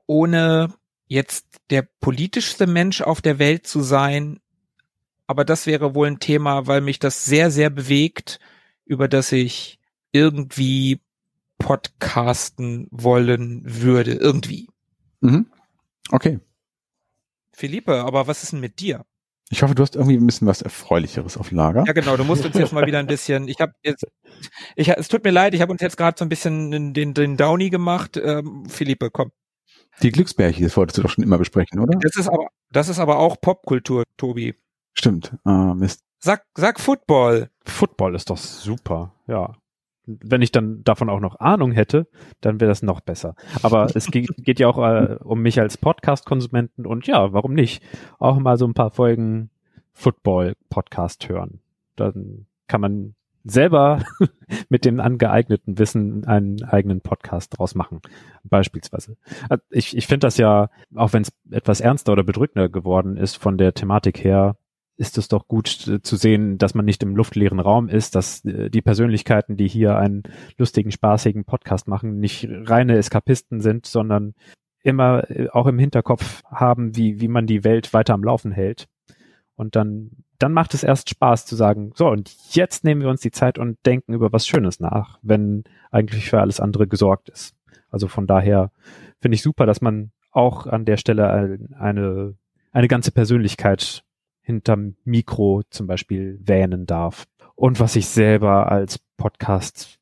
ohne 0.07 0.75
jetzt 1.07 1.47
der 1.71 1.83
politischste 2.01 2.67
Mensch 2.67 3.01
auf 3.01 3.23
der 3.23 3.39
Welt 3.39 3.67
zu 3.67 3.81
sein, 3.81 4.41
aber 5.27 5.45
das 5.45 5.67
wäre 5.67 5.95
wohl 5.95 6.09
ein 6.09 6.21
Thema, 6.21 6.67
weil 6.67 6.81
mich 6.81 6.99
das 6.99 7.25
sehr, 7.25 7.51
sehr 7.51 7.71
bewegt, 7.71 8.39
über 8.85 9.09
das 9.09 9.33
ich 9.33 9.79
irgendwie 10.13 11.01
podcasten 11.59 12.89
wollen 12.91 13.63
würde. 13.65 14.13
Irgendwie. 14.13 14.69
Mhm. 15.21 15.47
Okay. 16.11 16.41
Philippe, 17.53 18.05
aber 18.05 18.27
was 18.27 18.43
ist 18.43 18.53
denn 18.53 18.61
mit 18.61 18.81
dir? 18.81 19.05
Ich 19.49 19.63
hoffe, 19.63 19.75
du 19.75 19.83
hast 19.83 19.95
irgendwie 19.95 20.17
ein 20.17 20.27
bisschen 20.27 20.49
was 20.49 20.61
Erfreulicheres 20.61 21.37
auf 21.37 21.53
Lager. 21.53 21.85
Ja, 21.87 21.93
genau. 21.93 22.17
Du 22.17 22.25
musst 22.25 22.45
uns 22.45 22.57
jetzt 22.57 22.73
mal 22.73 22.87
wieder 22.87 22.99
ein 22.99 23.07
bisschen. 23.07 23.47
Ich 23.47 23.61
habe 23.61 23.73
jetzt, 23.83 24.05
ich, 24.75 24.89
es 24.89 25.09
tut 25.09 25.23
mir 25.23 25.31
leid, 25.31 25.55
ich 25.55 25.61
habe 25.61 25.71
uns 25.71 25.81
jetzt 25.81 25.97
gerade 25.97 26.17
so 26.19 26.25
ein 26.25 26.29
bisschen 26.29 26.93
den, 26.93 27.15
den 27.15 27.37
Downy 27.37 27.71
gemacht. 27.71 28.17
Ähm, 28.17 28.67
Philippe, 28.69 29.11
komm. 29.11 29.31
Die 30.03 30.11
Glücksbärchen, 30.11 30.65
das 30.65 30.77
wolltest 30.77 30.99
du 30.99 31.03
doch 31.03 31.11
schon 31.11 31.25
immer 31.25 31.39
besprechen, 31.39 31.81
oder? 31.81 31.99
Das 31.99 32.17
ist 32.17 32.29
aber, 32.29 32.49
das 32.71 32.89
ist 32.89 32.99
aber 32.99 33.19
auch 33.19 33.41
Popkultur, 33.41 34.05
Tobi. 34.17 34.55
Stimmt. 34.93 35.37
Ah, 35.45 35.75
Mist. 35.75 36.03
Sag, 36.19 36.45
sag 36.55 36.81
Football. 36.81 37.51
Football 37.65 38.15
ist 38.15 38.31
doch 38.31 38.37
super, 38.37 39.13
ja. 39.27 39.55
Wenn 40.07 40.41
ich 40.41 40.53
dann 40.53 40.85
davon 40.85 41.11
auch 41.11 41.19
noch 41.21 41.41
Ahnung 41.41 41.73
hätte, 41.73 42.07
dann 42.41 42.61
wäre 42.61 42.69
das 42.69 42.83
noch 42.83 43.01
besser. 43.01 43.35
Aber 43.63 43.89
es 43.95 44.07
geht, 44.11 44.31
geht 44.39 44.61
ja 44.61 44.69
auch 44.69 44.79
äh, 44.79 45.17
um 45.23 45.43
mich 45.43 45.61
als 45.61 45.77
Podcast-Konsumenten 45.77 46.87
und 46.87 47.07
ja, 47.07 47.33
warum 47.33 47.55
nicht? 47.55 47.83
Auch 48.19 48.39
mal 48.39 48.57
so 48.57 48.67
ein 48.67 48.75
paar 48.75 48.91
Folgen 48.91 49.51
Football-Podcast 49.93 51.29
hören. 51.29 51.61
Dann 51.97 52.47
kann 52.69 52.81
man 52.81 53.15
selber 53.47 54.05
mit 54.69 54.85
dem 54.85 55.01
angeeigneten 55.01 55.79
Wissen 55.79 56.25
einen 56.27 56.63
eigenen 56.65 57.01
Podcast 57.01 57.57
draus 57.57 57.75
machen, 57.75 58.01
beispielsweise. 58.45 59.17
Also 59.49 59.63
ich, 59.71 59.97
ich 59.97 60.07
finde 60.07 60.27
das 60.27 60.37
ja, 60.37 60.69
auch 60.95 61.13
wenn 61.13 61.23
es 61.23 61.33
etwas 61.51 61.81
ernster 61.81 62.13
oder 62.13 62.25
bedrückender 62.25 62.69
geworden 62.69 63.17
ist 63.17 63.37
von 63.37 63.57
der 63.57 63.75
Thematik 63.75 64.23
her, 64.23 64.57
ist 64.97 65.19
es 65.19 65.29
doch 65.29 65.47
gut 65.47 65.69
zu 65.69 66.17
sehen, 66.17 66.59
dass 66.59 66.75
man 66.75 66.85
nicht 66.85 67.03
im 67.03 67.17
luftleeren 67.17 67.61
Raum 67.61 67.89
ist, 67.89 68.15
dass 68.15 68.45
äh, 68.45 68.71
die 68.71 68.83
Persönlichkeiten, 68.83 69.57
die 69.57 69.69
hier 69.69 69.97
einen 69.97 70.23
lustigen, 70.57 70.91
spaßigen 70.91 71.45
Podcast 71.45 71.87
machen, 71.87 72.19
nicht 72.19 72.49
reine 72.51 72.97
Eskapisten 72.97 73.61
sind, 73.61 73.87
sondern 73.87 74.35
immer 74.83 75.31
äh, 75.31 75.49
auch 75.51 75.67
im 75.67 75.79
Hinterkopf 75.79 76.43
haben, 76.45 76.97
wie, 76.97 77.21
wie 77.21 77.29
man 77.29 77.47
die 77.47 77.63
Welt 77.63 77.93
weiter 77.93 78.15
am 78.15 78.25
Laufen 78.25 78.53
hält. 78.53 78.87
Und 79.55 79.77
dann, 79.77 80.11
dann 80.39 80.53
macht 80.53 80.75
es 80.75 80.85
erst 80.85 81.11
Spaß 81.11 81.47
zu 81.47 81.57
sagen, 81.57 81.93
so, 81.95 82.09
und 82.09 82.35
jetzt 82.55 82.85
nehmen 82.85 83.01
wir 83.01 83.09
uns 83.09 83.21
die 83.21 83.31
Zeit 83.31 83.59
und 83.59 83.79
denken 83.87 84.13
über 84.15 84.33
was 84.33 84.47
Schönes 84.47 84.81
nach, 84.81 85.19
wenn 85.23 85.65
eigentlich 85.91 86.29
für 86.29 86.41
alles 86.41 86.61
andere 86.61 86.87
gesorgt 86.87 87.29
ist. 87.29 87.55
Also 87.91 88.09
von 88.09 88.27
daher 88.27 88.71
finde 89.21 89.37
ich 89.37 89.43
super, 89.43 89.67
dass 89.67 89.81
man 89.81 90.13
auch 90.31 90.67
an 90.67 90.85
der 90.85 90.97
Stelle 90.97 91.59
eine, 91.79 92.35
eine 92.73 92.89
ganze 92.89 93.13
Persönlichkeit 93.13 94.05
hinterm 94.43 94.97
Mikro 95.05 95.63
zum 95.71 95.87
Beispiel 95.87 96.39
wähnen 96.43 96.87
darf. 96.87 97.27
Und 97.55 97.81
was 97.81 97.97
ich 97.97 98.07
selber 98.09 98.71
als 98.71 99.01
Podcast 99.17 99.99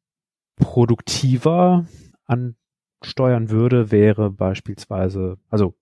produktiver 0.57 1.87
ansteuern 2.27 3.51
würde, 3.51 3.91
wäre 3.91 4.31
beispielsweise, 4.31 5.39
also 5.49 5.75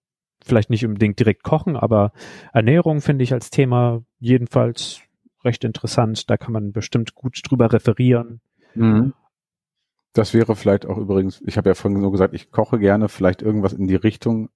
vielleicht 0.45 0.71
nicht 0.71 0.85
unbedingt 0.85 1.19
direkt 1.19 1.43
kochen, 1.43 1.77
aber 1.77 2.13
Ernährung 2.53 3.01
finde 3.01 3.25
ich 3.25 3.33
als 3.33 3.51
Thema 3.51 4.03
jedenfalls 4.19 5.01
recht 5.45 5.65
interessant. 5.65 6.31
Da 6.31 6.37
kann 6.37 6.53
man 6.53 6.73
bestimmt 6.73 7.15
gut 7.15 7.41
drüber 7.45 7.73
referieren. 7.73 8.41
Mhm. 8.75 9.15
Das 10.13 10.35
wäre 10.35 10.57
vielleicht 10.57 10.87
auch 10.87 10.99
übrigens, 10.99 11.43
ich 11.47 11.57
habe 11.57 11.71
ja 11.71 11.75
vorhin 11.75 12.01
so 12.01 12.11
gesagt, 12.11 12.35
ich 12.35 12.51
koche 12.51 12.79
gerne, 12.79 13.09
vielleicht 13.09 13.41
irgendwas 13.41 13.73
in 13.73 13.87
die 13.87 13.97
Richtung 13.97 14.51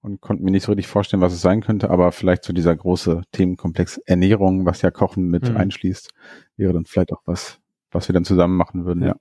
und 0.00 0.20
konnte 0.20 0.42
mir 0.42 0.52
nicht 0.52 0.64
so 0.64 0.72
richtig 0.72 0.86
vorstellen, 0.86 1.20
was 1.20 1.32
es 1.32 1.42
sein 1.42 1.60
könnte, 1.60 1.90
aber 1.90 2.12
vielleicht 2.12 2.44
so 2.44 2.52
dieser 2.52 2.74
große 2.74 3.22
Themenkomplex 3.32 3.98
Ernährung, 3.98 4.64
was 4.64 4.82
ja 4.82 4.90
Kochen 4.90 5.28
mit 5.28 5.50
mhm. 5.50 5.56
einschließt, 5.56 6.12
wäre 6.56 6.72
dann 6.72 6.86
vielleicht 6.86 7.12
auch 7.12 7.22
was, 7.26 7.60
was 7.90 8.08
wir 8.08 8.14
dann 8.14 8.24
zusammen 8.24 8.56
machen 8.56 8.86
würden, 8.86 9.02
ja. 9.02 9.16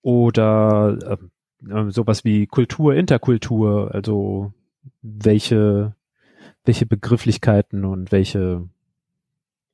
Oder 0.00 1.18
äh, 1.66 1.90
sowas 1.90 2.24
wie 2.24 2.46
Kultur, 2.46 2.94
Interkultur, 2.94 3.94
also 3.94 4.52
welche, 5.02 5.94
welche 6.64 6.86
Begrifflichkeiten 6.86 7.84
und 7.84 8.12
welche 8.12 8.68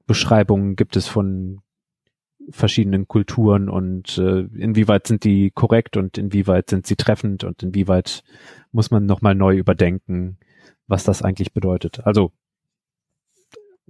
Beschreibungen 0.07 0.77
gibt 0.77 0.97
es 0.97 1.09
von 1.09 1.61
verschiedenen 2.51 3.09
Kulturen 3.09 3.69
und 3.69 4.19
äh, 4.19 4.41
inwieweit 4.41 5.07
sind 5.07 5.25
die 5.25 5.51
korrekt 5.51 5.97
und 5.97 6.19
inwieweit 6.19 6.71
sind 6.71 6.87
sie 6.87 6.97
treffend 6.97 7.43
und 7.45 7.63
inwieweit 7.63 8.23
muss 8.73 8.91
man 8.91 9.07
nochmal 9.07 9.35
neu 9.35 9.57
überdenken, 9.57 10.37
was 10.87 11.05
das 11.05 11.23
eigentlich 11.23 11.53
bedeutet. 11.53 12.07
Also 12.07 12.33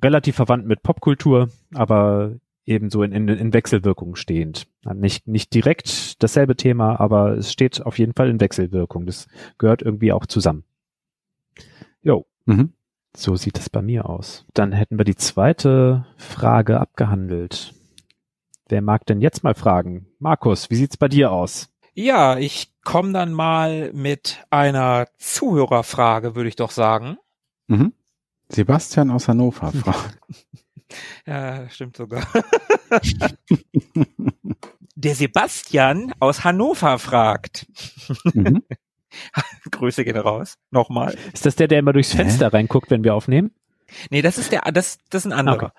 relativ 0.02 0.36
verwandt 0.36 0.66
mit 0.66 0.82
Popkultur, 0.82 1.48
aber 1.72 2.36
ebenso 2.66 3.02
in, 3.02 3.12
in, 3.12 3.28
in 3.28 3.52
Wechselwirkung 3.52 4.16
stehend. 4.16 4.66
Nicht, 4.94 5.26
nicht 5.26 5.52
direkt 5.54 6.22
dasselbe 6.22 6.56
Thema, 6.56 6.98
aber 7.00 7.36
es 7.36 7.52
steht 7.52 7.84
auf 7.84 7.98
jeden 7.98 8.14
Fall 8.14 8.28
in 8.28 8.40
Wechselwirkung. 8.40 9.06
Das 9.06 9.26
gehört 9.58 9.82
irgendwie 9.82 10.12
auch 10.12 10.26
zusammen. 10.26 10.64
Jo. 12.02 12.26
Mhm. 12.46 12.72
So 13.16 13.36
sieht 13.36 13.58
es 13.58 13.70
bei 13.70 13.80
mir 13.80 14.08
aus. 14.08 14.44
Dann 14.54 14.72
hätten 14.72 14.98
wir 14.98 15.04
die 15.04 15.14
zweite 15.16 16.04
Frage 16.16 16.80
abgehandelt. 16.80 17.74
Wer 18.68 18.82
mag 18.82 19.06
denn 19.06 19.20
jetzt 19.20 19.44
mal 19.44 19.54
fragen? 19.54 20.06
Markus, 20.18 20.70
wie 20.70 20.74
sieht's 20.76 20.96
bei 20.96 21.08
dir 21.08 21.30
aus? 21.30 21.68
Ja, 21.94 22.38
ich 22.38 22.72
komme 22.82 23.12
dann 23.12 23.32
mal 23.32 23.92
mit 23.92 24.44
einer 24.50 25.06
Zuhörerfrage, 25.18 26.34
würde 26.34 26.48
ich 26.48 26.56
doch 26.56 26.72
sagen. 26.72 27.18
Mhm. 27.68 27.92
Sebastian 28.48 29.10
aus 29.10 29.28
Hannover 29.28 29.70
fragt. 29.84 30.18
ja, 31.26 31.68
stimmt 31.70 31.96
sogar. 31.96 32.26
Der 34.96 35.14
Sebastian 35.14 36.12
aus 36.20 36.44
Hannover 36.44 36.98
fragt. 36.98 37.66
Mhm. 38.32 38.62
Grüße 39.70 40.04
gehen 40.04 40.16
raus. 40.16 40.56
Nochmal. 40.70 41.16
Ist 41.32 41.46
das 41.46 41.56
der, 41.56 41.68
der 41.68 41.78
immer 41.78 41.92
durchs 41.92 42.12
Fenster 42.12 42.46
Hä? 42.46 42.56
reinguckt, 42.56 42.90
wenn 42.90 43.04
wir 43.04 43.14
aufnehmen? 43.14 43.52
Nee, 44.10 44.22
das 44.22 44.38
ist 44.38 44.52
der, 44.52 44.62
das, 44.72 44.98
das 45.10 45.24
ist 45.24 45.32
ein 45.32 45.38
anderer. 45.38 45.72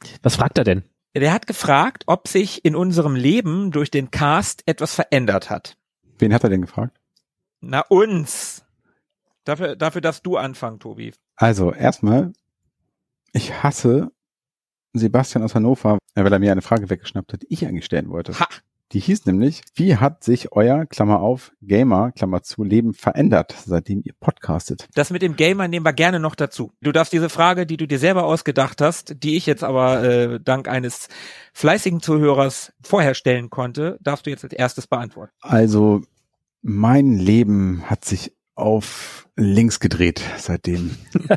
Okay. 0.00 0.10
Was 0.22 0.36
fragt 0.36 0.58
er 0.58 0.64
denn? 0.64 0.84
Der 1.14 1.32
hat 1.32 1.46
gefragt, 1.46 2.04
ob 2.06 2.28
sich 2.28 2.64
in 2.64 2.76
unserem 2.76 3.16
Leben 3.16 3.72
durch 3.72 3.90
den 3.90 4.10
Cast 4.10 4.62
etwas 4.66 4.94
verändert 4.94 5.50
hat. 5.50 5.76
Wen 6.18 6.32
hat 6.32 6.44
er 6.44 6.50
denn 6.50 6.62
gefragt? 6.62 6.98
Na, 7.60 7.80
uns. 7.88 8.64
Dafür, 9.44 9.74
dafür 9.76 10.00
darfst 10.00 10.24
du 10.24 10.36
anfangen, 10.36 10.78
Tobi. 10.78 11.12
Also, 11.36 11.72
erstmal, 11.72 12.32
ich 13.32 13.62
hasse 13.62 14.12
Sebastian 14.92 15.42
aus 15.44 15.54
Hannover, 15.54 15.98
weil 16.14 16.32
er 16.32 16.38
mir 16.38 16.52
eine 16.52 16.62
Frage 16.62 16.90
weggeschnappt 16.90 17.32
hat, 17.32 17.42
die 17.42 17.52
ich 17.52 17.66
eigentlich 17.66 17.84
stellen 17.84 18.10
wollte. 18.10 18.38
Ha! 18.38 18.46
Die 18.92 18.98
hieß 18.98 19.26
nämlich, 19.26 19.62
wie 19.76 19.96
hat 19.96 20.24
sich 20.24 20.50
euer, 20.50 20.84
Klammer 20.84 21.20
auf, 21.20 21.52
Gamer, 21.62 22.10
Klammer 22.10 22.42
zu, 22.42 22.64
Leben 22.64 22.92
verändert, 22.92 23.54
seitdem 23.64 24.02
ihr 24.04 24.14
podcastet? 24.18 24.88
Das 24.94 25.10
mit 25.10 25.22
dem 25.22 25.36
Gamer 25.36 25.68
nehmen 25.68 25.86
wir 25.86 25.92
gerne 25.92 26.18
noch 26.18 26.34
dazu. 26.34 26.72
Du 26.80 26.90
darfst 26.90 27.12
diese 27.12 27.28
Frage, 27.28 27.66
die 27.66 27.76
du 27.76 27.86
dir 27.86 28.00
selber 28.00 28.24
ausgedacht 28.24 28.80
hast, 28.80 29.22
die 29.22 29.36
ich 29.36 29.46
jetzt 29.46 29.62
aber 29.62 30.02
äh, 30.02 30.40
dank 30.40 30.66
eines 30.66 31.08
fleißigen 31.52 32.00
Zuhörers 32.00 32.72
vorher 32.82 33.14
stellen 33.14 33.48
konnte, 33.48 33.96
darfst 34.00 34.26
du 34.26 34.30
jetzt 34.30 34.42
als 34.42 34.54
erstes 34.54 34.88
beantworten. 34.88 35.32
Also, 35.40 36.02
mein 36.62 37.16
Leben 37.16 37.88
hat 37.88 38.04
sich 38.04 38.32
auf 38.56 39.28
links 39.36 39.78
gedreht 39.78 40.20
seitdem. 40.36 40.96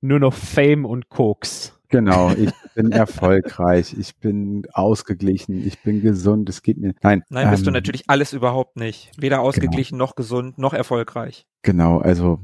Nur 0.00 0.18
noch 0.18 0.34
Fame 0.34 0.84
und 0.84 1.08
Koks. 1.08 1.77
Genau, 1.90 2.30
ich 2.32 2.50
bin 2.74 2.92
erfolgreich, 2.92 3.96
ich 3.98 4.16
bin 4.16 4.66
ausgeglichen, 4.72 5.66
ich 5.66 5.82
bin 5.82 6.02
gesund, 6.02 6.48
es 6.48 6.62
geht 6.62 6.76
mir. 6.76 6.94
Nein. 7.02 7.22
Nein, 7.30 7.50
bist 7.50 7.62
ähm, 7.62 7.66
du 7.66 7.70
natürlich 7.72 8.08
alles 8.08 8.32
überhaupt 8.34 8.76
nicht. 8.76 9.10
Weder 9.16 9.36
genau. 9.36 9.48
ausgeglichen 9.48 9.96
genau. 9.96 10.04
noch 10.04 10.14
gesund 10.14 10.58
noch 10.58 10.74
erfolgreich. 10.74 11.46
Genau, 11.62 11.98
also 11.98 12.40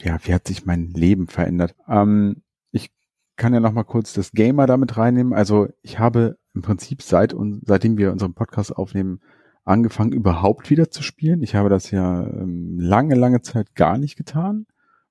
ja, 0.00 0.18
wie 0.24 0.34
hat 0.34 0.46
sich 0.46 0.66
mein 0.66 0.88
Leben 0.90 1.26
verändert? 1.26 1.74
Ähm, 1.88 2.42
ich 2.70 2.90
kann 3.36 3.54
ja 3.54 3.60
noch 3.60 3.72
mal 3.72 3.84
kurz 3.84 4.12
das 4.12 4.32
Gamer 4.32 4.66
damit 4.66 4.96
reinnehmen. 4.96 5.32
Also 5.32 5.68
ich 5.82 5.98
habe 5.98 6.36
im 6.54 6.62
Prinzip 6.62 7.02
seit 7.02 7.32
und 7.32 7.62
seitdem 7.66 7.96
wir 7.96 8.12
unseren 8.12 8.34
Podcast 8.34 8.76
aufnehmen 8.76 9.20
angefangen 9.64 10.12
überhaupt 10.12 10.70
wieder 10.70 10.90
zu 10.90 11.02
spielen. 11.02 11.42
Ich 11.42 11.54
habe 11.54 11.68
das 11.68 11.90
ja 11.90 12.26
ähm, 12.26 12.78
lange 12.78 13.14
lange 13.14 13.42
Zeit 13.42 13.74
gar 13.74 13.96
nicht 13.96 14.16
getan 14.16 14.66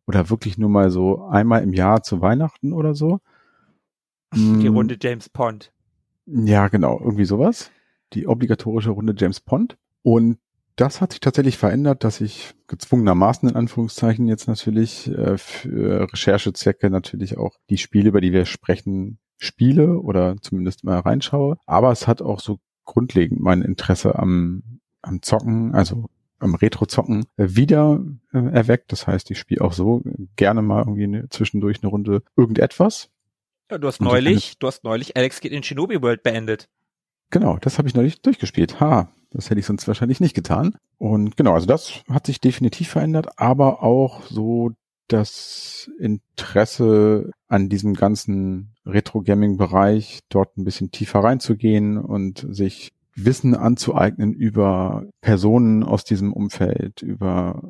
oder 0.06 0.30
wirklich 0.30 0.58
nur 0.58 0.70
mal 0.70 0.92
so 0.92 1.24
einmal 1.26 1.64
im 1.64 1.74
Jahr 1.74 2.04
zu 2.04 2.22
Weihnachten 2.22 2.74
oder 2.74 2.94
so. 2.94 3.22
Die. 4.36 4.68
Runde 4.68 4.98
James 5.00 5.30
Pond. 5.30 5.72
Ja, 6.26 6.68
genau, 6.68 7.00
irgendwie 7.00 7.26
sowas. 7.26 7.72
Die 8.14 8.28
obligatorische 8.28 8.92
Runde 8.92 9.14
James 9.18 9.40
Pond. 9.40 9.78
Und 10.04 10.38
das 10.76 11.02
hat 11.02 11.12
sich 11.12 11.20
tatsächlich 11.20 11.58
verändert, 11.58 12.04
dass 12.04 12.22
ich 12.22 12.56
gezwungenermaßen 12.68 13.50
in 13.50 13.56
Anführungszeichen 13.56 14.28
jetzt 14.28 14.48
natürlich 14.48 15.10
äh, 15.10 15.38
für 15.38 16.12
Recherchezwecke 16.12 16.90
natürlich 16.90 17.38
auch 17.38 17.58
die 17.70 17.78
Spiele, 17.78 18.10
über 18.10 18.22
die 18.22 18.32
wir 18.32 18.46
sprechen, 18.46 19.20
spiele 19.38 20.00
oder 20.00 20.38
zumindest 20.42 20.84
mal 20.84 21.00
reinschaue. 21.00 21.58
Aber 21.66 21.92
es 21.92 22.08
hat 22.08 22.22
auch 22.22 22.40
so 22.40 22.60
grundlegend 22.86 23.42
mein 23.42 23.62
Interesse 23.62 24.18
am, 24.18 24.80
am 25.02 25.22
Zocken, 25.22 25.76
also 25.76 26.10
am 26.40 26.56
Retro-Zocken 26.56 27.26
äh, 27.38 27.48
wieder 27.50 28.04
äh, 28.34 28.40
erweckt. 28.40 28.92
Das 28.92 29.08
heißt, 29.08 29.30
ich 29.32 29.40
spiele 29.40 29.62
auch 29.62 29.74
so 29.74 30.02
gerne 30.36 30.62
mal 30.62 30.80
irgendwie 30.80 31.04
eine, 31.04 31.30
zwischendurch 31.30 31.84
eine 31.84 31.90
Runde 31.90 32.24
irgendetwas. 32.36 33.10
Ja, 33.72 33.78
du 33.78 33.88
hast 33.88 34.02
neulich, 34.02 34.58
du 34.60 34.68
hast 34.68 34.84
neulich 34.84 35.16
Alex 35.16 35.40
geht 35.40 35.54
in 35.54 35.64
Shinobi 35.64 36.02
World 36.02 36.24
beendet. 36.24 36.68
Genau, 37.30 37.58
das 37.62 37.78
habe 37.78 37.88
ich 37.88 37.96
neulich 37.96 38.22
durchgespielt. 38.22 38.82
Ha, 38.82 39.10
das 39.32 39.50
hätte 39.50 39.62
ich 39.62 39.66
sonst 39.66 39.88
wahrscheinlich 39.88 40.20
nicht 40.20 40.36
getan. 40.36 40.76
Und 40.98 41.38
genau, 41.38 41.54
also 41.54 41.68
das 41.68 42.02
hat 42.10 42.26
sich 42.26 42.42
definitiv 42.42 42.90
verändert, 42.90 43.40
aber 43.40 43.82
auch 43.82 44.24
so 44.24 44.72
das 45.08 45.90
Interesse 46.00 47.32
an 47.48 47.70
diesem 47.70 47.94
ganzen 47.94 48.76
Retro-Gaming-Bereich, 48.86 50.20
dort 50.28 50.58
ein 50.58 50.66
bisschen 50.66 50.92
tiefer 50.92 51.20
reinzugehen 51.20 51.98
und 51.98 52.46
sich 52.50 52.92
Wissen 53.16 53.56
anzueignen 53.56 54.34
über 54.34 55.06
Personen 55.22 55.84
aus 55.84 56.04
diesem 56.04 56.34
Umfeld, 56.34 57.02
über 57.02 57.62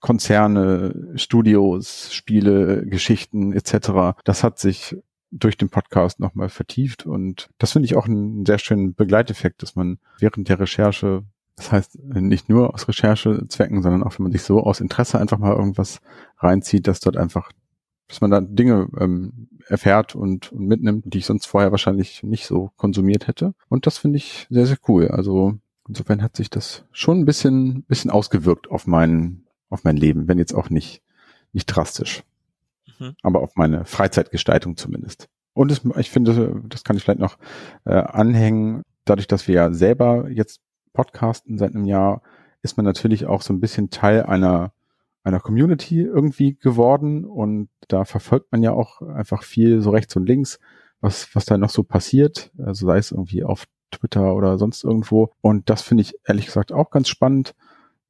Konzerne, 0.00 1.12
Studios, 1.14 2.12
Spiele, 2.12 2.84
Geschichten 2.86 3.52
etc. 3.52 4.18
Das 4.24 4.42
hat 4.42 4.58
sich 4.58 4.96
durch 5.38 5.56
den 5.56 5.68
Podcast 5.68 6.20
nochmal 6.20 6.48
vertieft 6.48 7.06
und 7.06 7.48
das 7.58 7.72
finde 7.72 7.86
ich 7.86 7.96
auch 7.96 8.06
einen 8.06 8.46
sehr 8.46 8.58
schönen 8.58 8.94
Begleiteffekt, 8.94 9.62
dass 9.62 9.74
man 9.74 9.98
während 10.18 10.48
der 10.48 10.60
Recherche, 10.60 11.24
das 11.56 11.72
heißt 11.72 11.98
nicht 12.04 12.48
nur 12.48 12.72
aus 12.72 12.88
Recherchezwecken, 12.88 13.82
sondern 13.82 14.04
auch 14.04 14.18
wenn 14.18 14.24
man 14.24 14.32
sich 14.32 14.42
so 14.42 14.62
aus 14.62 14.80
Interesse 14.80 15.18
einfach 15.18 15.38
mal 15.38 15.54
irgendwas 15.54 16.00
reinzieht, 16.38 16.86
dass 16.86 17.00
dort 17.00 17.16
einfach, 17.16 17.50
dass 18.08 18.20
man 18.20 18.30
da 18.30 18.40
Dinge 18.40 18.88
ähm, 18.98 19.48
erfährt 19.66 20.14
und, 20.14 20.52
und 20.52 20.66
mitnimmt, 20.66 21.12
die 21.12 21.18
ich 21.18 21.26
sonst 21.26 21.46
vorher 21.46 21.72
wahrscheinlich 21.72 22.22
nicht 22.22 22.46
so 22.46 22.70
konsumiert 22.76 23.26
hätte. 23.26 23.54
Und 23.68 23.86
das 23.86 23.98
finde 23.98 24.18
ich 24.18 24.46
sehr, 24.50 24.66
sehr 24.66 24.78
cool. 24.88 25.08
Also 25.08 25.58
insofern 25.88 26.22
hat 26.22 26.36
sich 26.36 26.50
das 26.50 26.84
schon 26.92 27.20
ein 27.20 27.24
bisschen, 27.24 27.82
bisschen 27.84 28.10
ausgewirkt 28.10 28.70
auf 28.70 28.86
mein, 28.86 29.44
auf 29.68 29.84
mein 29.84 29.96
Leben, 29.96 30.28
wenn 30.28 30.38
jetzt 30.38 30.54
auch 30.54 30.70
nicht, 30.70 31.02
nicht 31.52 31.66
drastisch. 31.66 32.22
Mhm. 32.98 33.14
Aber 33.22 33.40
auf 33.40 33.56
meine 33.56 33.84
Freizeitgestaltung 33.84 34.76
zumindest. 34.76 35.28
Und 35.52 35.70
es, 35.70 35.82
ich 35.98 36.10
finde, 36.10 36.62
das 36.68 36.84
kann 36.84 36.96
ich 36.96 37.04
vielleicht 37.04 37.20
noch 37.20 37.38
äh, 37.84 37.94
anhängen, 37.94 38.82
dadurch, 39.04 39.28
dass 39.28 39.46
wir 39.46 39.54
ja 39.54 39.72
selber 39.72 40.28
jetzt 40.30 40.60
podcasten 40.92 41.58
seit 41.58 41.74
einem 41.74 41.84
Jahr, 41.84 42.22
ist 42.62 42.76
man 42.76 42.84
natürlich 42.84 43.26
auch 43.26 43.42
so 43.42 43.52
ein 43.52 43.60
bisschen 43.60 43.90
Teil 43.90 44.22
einer 44.22 44.72
einer 45.24 45.40
Community 45.40 46.02
irgendwie 46.02 46.54
geworden 46.54 47.24
und 47.24 47.70
da 47.88 48.04
verfolgt 48.04 48.52
man 48.52 48.62
ja 48.62 48.72
auch 48.72 49.00
einfach 49.00 49.42
viel 49.42 49.80
so 49.80 49.90
rechts 49.90 50.14
und 50.16 50.26
links, 50.26 50.60
was, 51.00 51.34
was 51.34 51.46
da 51.46 51.56
noch 51.56 51.70
so 51.70 51.82
passiert, 51.82 52.52
also 52.58 52.86
sei 52.86 52.98
es 52.98 53.10
irgendwie 53.10 53.42
auf 53.42 53.64
Twitter 53.90 54.34
oder 54.34 54.58
sonst 54.58 54.84
irgendwo. 54.84 55.32
Und 55.40 55.70
das 55.70 55.82
finde 55.82 56.02
ich 56.02 56.14
ehrlich 56.26 56.46
gesagt 56.46 56.72
auch 56.72 56.90
ganz 56.90 57.08
spannend, 57.08 57.54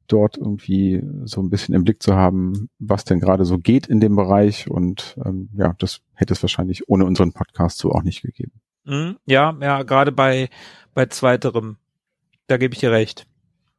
dort 0.07 0.37
irgendwie 0.37 1.03
so 1.25 1.41
ein 1.41 1.51
bisschen 1.51 1.75
im 1.75 1.85
Blick 1.85 2.03
zu 2.03 2.15
haben, 2.15 2.69
was 2.79 3.05
denn 3.05 3.21
gerade 3.21 3.45
so 3.45 3.59
geht 3.59 3.87
in 3.87 4.01
dem 4.01 4.17
Bereich. 4.17 4.71
Und 4.71 5.17
ähm, 5.25 5.49
ja, 5.57 5.75
das 5.79 6.01
hätte 6.15 6.35
es 6.35 6.43
wahrscheinlich 6.43 6.89
ohne 6.89 7.05
unseren 7.05 7.33
Podcast 7.33 7.79
so 7.79 7.93
auch 7.93 8.03
nicht 8.03 8.23
gegeben. 8.23 8.53
Mhm, 8.85 9.17
ja, 9.27 9.57
ja, 9.61 9.83
gerade 9.83 10.13
bei, 10.13 10.49
bei 10.93 11.07
zweiterem, 11.07 11.77
da 12.47 12.57
gebe 12.57 12.75
ich 12.75 12.81
dir 12.81 12.93
recht. 12.93 13.27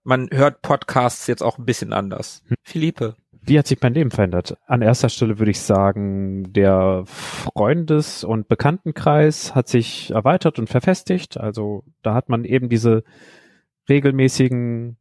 Man 0.03 0.29
hört 0.31 0.61
Podcasts 0.61 1.27
jetzt 1.27 1.41
auch 1.41 1.57
ein 1.57 1.65
bisschen 1.65 1.93
anders. 1.93 2.43
Hm. 2.47 2.55
Philippe. 2.63 3.15
Wie 3.47 3.59
hat 3.59 3.67
sich 3.67 3.79
mein 3.81 3.93
Leben 3.93 4.09
verändert? 4.09 4.57
An 4.65 4.81
erster 4.81 5.09
Stelle 5.09 5.38
würde 5.38 5.51
ich 5.51 5.59
sagen, 5.59 6.51
der 6.53 7.03
Freundes- 7.05 8.23
und 8.23 8.47
Bekanntenkreis 8.47 9.53
hat 9.53 9.67
sich 9.67 10.09
erweitert 10.11 10.57
und 10.57 10.67
verfestigt. 10.67 11.38
Also 11.38 11.83
da 12.01 12.15
hat 12.15 12.27
man 12.27 12.43
eben 12.43 12.69
diese 12.69 13.03
regelmäßigen 13.88 14.97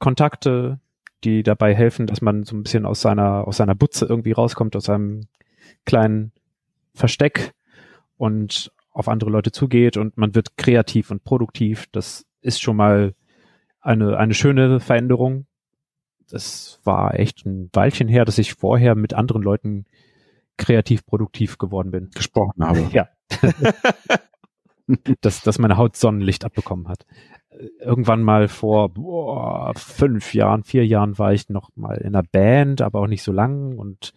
Kontakte, 0.00 0.80
die 1.22 1.44
dabei 1.44 1.74
helfen, 1.74 2.08
dass 2.08 2.20
man 2.20 2.42
so 2.42 2.56
ein 2.56 2.64
bisschen 2.64 2.84
aus 2.84 3.00
seiner, 3.00 3.46
aus 3.46 3.58
seiner 3.58 3.76
Butze 3.76 4.06
irgendwie 4.06 4.32
rauskommt, 4.32 4.74
aus 4.74 4.84
seinem 4.84 5.28
kleinen 5.86 6.32
Versteck 6.94 7.52
und 8.16 8.72
auf 8.90 9.08
andere 9.08 9.30
Leute 9.30 9.52
zugeht 9.52 9.96
und 9.96 10.18
man 10.18 10.34
wird 10.34 10.56
kreativ 10.56 11.12
und 11.12 11.22
produktiv. 11.22 11.86
Das 11.92 12.26
ist 12.40 12.60
schon 12.60 12.76
mal 12.76 13.14
eine, 13.80 14.18
eine 14.18 14.34
schöne 14.34 14.80
Veränderung 14.80 15.46
das 16.30 16.80
war 16.84 17.18
echt 17.18 17.44
ein 17.44 17.70
Weilchen 17.72 18.08
her, 18.08 18.24
dass 18.24 18.38
ich 18.38 18.54
vorher 18.54 18.94
mit 18.94 19.14
anderen 19.14 19.42
Leuten 19.42 19.86
kreativ 20.56 21.04
produktiv 21.04 21.58
geworden 21.58 21.90
bin. 21.90 22.10
Gesprochen 22.14 22.64
habe. 22.64 22.88
Ja. 22.92 23.08
dass, 25.20 25.42
dass 25.42 25.58
meine 25.58 25.76
Haut 25.76 25.96
Sonnenlicht 25.96 26.44
abbekommen 26.44 26.88
hat. 26.88 27.06
Irgendwann 27.80 28.22
mal 28.22 28.48
vor 28.48 28.88
boah, 28.90 29.72
fünf 29.76 30.34
Jahren, 30.34 30.64
vier 30.64 30.86
Jahren 30.86 31.18
war 31.18 31.32
ich 31.32 31.48
noch 31.48 31.70
mal 31.74 31.96
in 31.98 32.14
einer 32.14 32.22
Band, 32.22 32.80
aber 32.80 33.00
auch 33.00 33.06
nicht 33.06 33.22
so 33.22 33.32
lang 33.32 33.76
und 33.76 34.12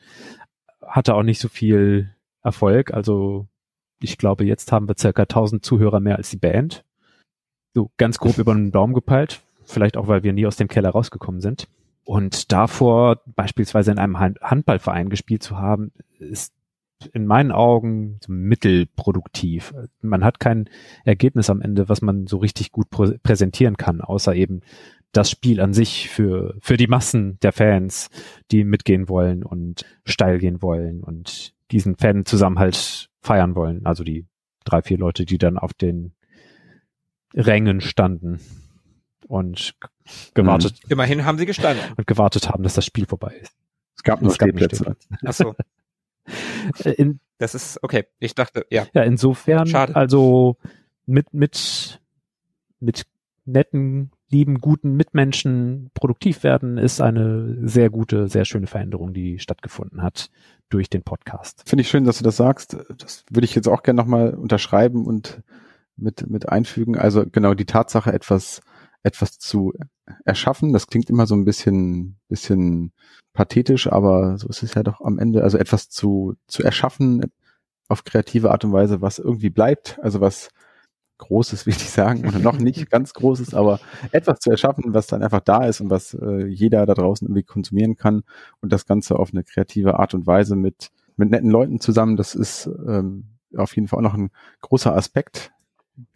hatte 0.81 1.15
auch 1.15 1.23
nicht 1.23 1.39
so 1.39 1.49
viel 1.49 2.13
Erfolg. 2.41 2.93
Also 2.93 3.47
ich 3.99 4.17
glaube, 4.17 4.45
jetzt 4.45 4.71
haben 4.71 4.87
wir 4.87 4.95
circa 4.97 5.23
1000 5.23 5.63
Zuhörer 5.65 5.99
mehr 5.99 6.17
als 6.17 6.29
die 6.29 6.37
Band. 6.37 6.83
So 7.73 7.91
ganz 7.97 8.19
grob 8.19 8.37
über 8.37 8.53
den 8.53 8.71
Daumen 8.71 8.93
gepeilt. 8.93 9.41
Vielleicht 9.65 9.97
auch, 9.97 10.07
weil 10.07 10.23
wir 10.23 10.33
nie 10.33 10.45
aus 10.45 10.57
dem 10.57 10.67
Keller 10.67 10.89
rausgekommen 10.89 11.41
sind. 11.41 11.67
Und 12.03 12.51
davor 12.51 13.21
beispielsweise 13.25 13.91
in 13.91 13.97
einem 13.97 14.19
Handballverein 14.19 15.09
gespielt 15.09 15.41
zu 15.41 15.57
haben, 15.57 15.91
ist 16.19 16.53
in 17.07 17.25
meinen 17.25 17.51
Augen 17.51 18.19
mittelproduktiv. 18.27 19.73
Man 20.01 20.23
hat 20.23 20.39
kein 20.39 20.69
Ergebnis 21.05 21.49
am 21.49 21.61
Ende, 21.61 21.89
was 21.89 22.01
man 22.01 22.27
so 22.27 22.37
richtig 22.37 22.71
gut 22.71 22.89
präsentieren 22.89 23.77
kann, 23.77 24.01
außer 24.01 24.35
eben 24.35 24.61
das 25.11 25.29
Spiel 25.29 25.61
an 25.61 25.73
sich 25.73 26.09
für, 26.09 26.55
für 26.59 26.75
die 26.75 26.87
Massen 26.87 27.39
der 27.41 27.51
Fans, 27.51 28.09
die 28.51 28.63
mitgehen 28.63 29.07
wollen 29.09 29.43
und 29.43 29.85
steil 30.05 30.39
gehen 30.39 30.61
wollen 30.61 31.03
und 31.03 31.53
diesen 31.71 31.95
Fan-Zusammenhalt 31.95 33.09
feiern 33.21 33.55
wollen. 33.55 33.85
Also 33.85 34.03
die 34.03 34.25
drei, 34.65 34.81
vier 34.81 34.97
Leute, 34.97 35.25
die 35.25 35.37
dann 35.37 35.57
auf 35.57 35.73
den 35.73 36.13
Rängen 37.35 37.81
standen 37.81 38.39
und 39.27 39.75
gewartet. 40.33 40.79
Immerhin 40.89 41.25
haben 41.25 41.37
sie 41.37 41.45
gestanden. 41.45 41.83
Und 41.95 42.07
gewartet 42.07 42.49
haben, 42.49 42.63
dass 42.63 42.73
das 42.73 42.85
Spiel 42.85 43.05
vorbei 43.05 43.35
ist. 43.41 43.53
Es 43.95 44.03
gab 44.03 44.21
nur 44.21 44.33
Stehplätze. 44.33 44.95
Ach 45.25 45.33
so. 45.33 45.55
In, 46.83 47.19
das 47.37 47.55
ist, 47.55 47.81
okay. 47.83 48.05
Ich 48.19 48.35
dachte, 48.35 48.65
ja. 48.69 48.85
Ja, 48.93 49.03
insofern, 49.03 49.67
Schade. 49.67 49.95
also 49.95 50.57
mit, 51.05 51.33
mit, 51.33 51.99
mit 52.79 53.05
netten, 53.45 54.11
lieben, 54.29 54.59
guten 54.59 54.95
Mitmenschen 54.95 55.91
produktiv 55.93 56.43
werden, 56.43 56.77
ist 56.77 57.01
eine 57.01 57.57
sehr 57.67 57.89
gute, 57.89 58.27
sehr 58.27 58.45
schöne 58.45 58.67
Veränderung, 58.67 59.13
die 59.13 59.39
stattgefunden 59.39 60.01
hat 60.01 60.29
durch 60.69 60.89
den 60.89 61.03
Podcast. 61.03 61.63
Finde 61.67 61.81
ich 61.81 61.89
schön, 61.89 62.05
dass 62.05 62.17
du 62.17 62.23
das 62.23 62.37
sagst. 62.37 62.77
Das 62.97 63.25
würde 63.29 63.45
ich 63.45 63.55
jetzt 63.55 63.67
auch 63.67 63.83
gerne 63.83 64.01
nochmal 64.01 64.33
unterschreiben 64.33 65.05
und 65.05 65.43
mit, 65.95 66.27
mit 66.29 66.49
einfügen. 66.49 66.97
Also 66.97 67.25
genau 67.29 67.53
die 67.53 67.65
Tatsache, 67.65 68.11
etwas 68.11 68.61
etwas 69.03 69.37
zu 69.37 69.73
erschaffen. 70.25 70.73
Das 70.73 70.87
klingt 70.87 71.09
immer 71.09 71.27
so 71.27 71.35
ein 71.35 71.45
bisschen, 71.45 72.17
bisschen 72.29 72.93
pathetisch, 73.33 73.91
aber 73.91 74.37
so 74.37 74.47
ist 74.47 74.63
es 74.63 74.73
ja 74.75 74.83
doch 74.83 75.01
am 75.01 75.19
Ende. 75.19 75.43
Also 75.43 75.57
etwas 75.57 75.89
zu, 75.89 76.35
zu 76.47 76.63
erschaffen 76.63 77.31
auf 77.87 78.03
kreative 78.03 78.51
Art 78.51 78.63
und 78.63 78.73
Weise, 78.73 79.01
was 79.01 79.19
irgendwie 79.19 79.49
bleibt, 79.49 79.99
also 80.01 80.21
was 80.21 80.49
Großes, 81.17 81.65
will 81.65 81.73
ich 81.73 81.89
sagen, 81.89 82.27
oder 82.27 82.39
noch 82.39 82.57
nicht 82.57 82.89
ganz 82.91 83.13
Großes, 83.13 83.53
aber 83.53 83.79
etwas 84.11 84.39
zu 84.39 84.51
erschaffen, 84.51 84.93
was 84.93 85.07
dann 85.07 85.23
einfach 85.23 85.41
da 85.41 85.65
ist 85.65 85.81
und 85.81 85.89
was 85.89 86.13
äh, 86.13 86.45
jeder 86.47 86.85
da 86.85 86.93
draußen 86.93 87.27
irgendwie 87.27 87.43
konsumieren 87.43 87.95
kann 87.95 88.23
und 88.61 88.71
das 88.71 88.85
Ganze 88.85 89.17
auf 89.17 89.31
eine 89.31 89.43
kreative 89.43 89.99
Art 89.99 90.13
und 90.13 90.27
Weise 90.27 90.55
mit, 90.55 90.89
mit 91.17 91.29
netten 91.29 91.49
Leuten 91.49 91.79
zusammen, 91.79 92.17
das 92.17 92.35
ist 92.35 92.67
ähm, 92.87 93.25
auf 93.55 93.75
jeden 93.75 93.87
Fall 93.87 93.99
auch 93.99 94.03
noch 94.03 94.15
ein 94.15 94.31
großer 94.61 94.95
Aspekt 94.95 95.51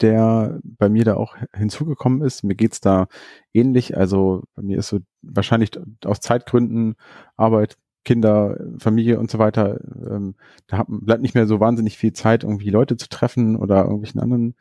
der 0.02 0.60
bei 0.64 0.90
mir 0.90 1.04
da 1.04 1.16
auch 1.16 1.36
hinzugekommen 1.54 2.22
ist. 2.22 2.44
Mir 2.44 2.56
geht's 2.56 2.82
da 2.82 3.08
ähnlich. 3.54 3.98
Also 3.98 4.44
bei 4.56 4.64
mir 4.64 4.80
ist 4.80 4.88
so 4.88 5.00
wahrscheinlich 5.22 5.72
aus 6.06 6.20
Zeitgründen 6.20 6.96
Arbeit, 7.36 7.78
Kinder, 8.08 8.58
Familie 8.80 9.20
und 9.20 9.30
so 9.30 9.38
weiter, 9.38 9.82
ähm, 10.10 10.36
da 10.68 10.78
hat, 10.78 10.88
bleibt 10.88 11.22
nicht 11.22 11.36
mehr 11.36 11.46
so 11.46 11.60
wahnsinnig 11.60 11.98
viel 11.98 12.14
Zeit, 12.14 12.44
irgendwie 12.44 12.70
Leute 12.70 12.96
zu 12.96 13.10
treffen 13.10 13.58
oder 13.58 13.84
irgendwelchen 13.84 14.22
anderen 14.22 14.56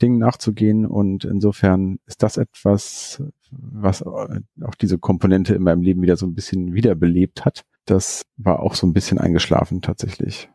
Dingen 0.00 0.18
nachzugehen. 0.18 0.86
Und 0.86 1.26
insofern 1.26 1.98
ist 2.06 2.22
das 2.22 2.38
etwas, 2.38 3.22
was 3.50 4.02
auch 4.02 4.74
diese 4.80 4.98
Komponente 4.98 5.54
in 5.54 5.62
meinem 5.62 5.82
Leben 5.82 6.00
wieder 6.00 6.16
so 6.16 6.24
ein 6.24 6.34
bisschen 6.34 6.72
wiederbelebt 6.72 7.44
hat. 7.44 7.66
Das 7.84 8.24
war 8.38 8.60
auch 8.60 8.74
so 8.74 8.86
ein 8.86 8.94
bisschen 8.94 9.18
eingeschlafen 9.18 9.82
tatsächlich. 9.82 10.48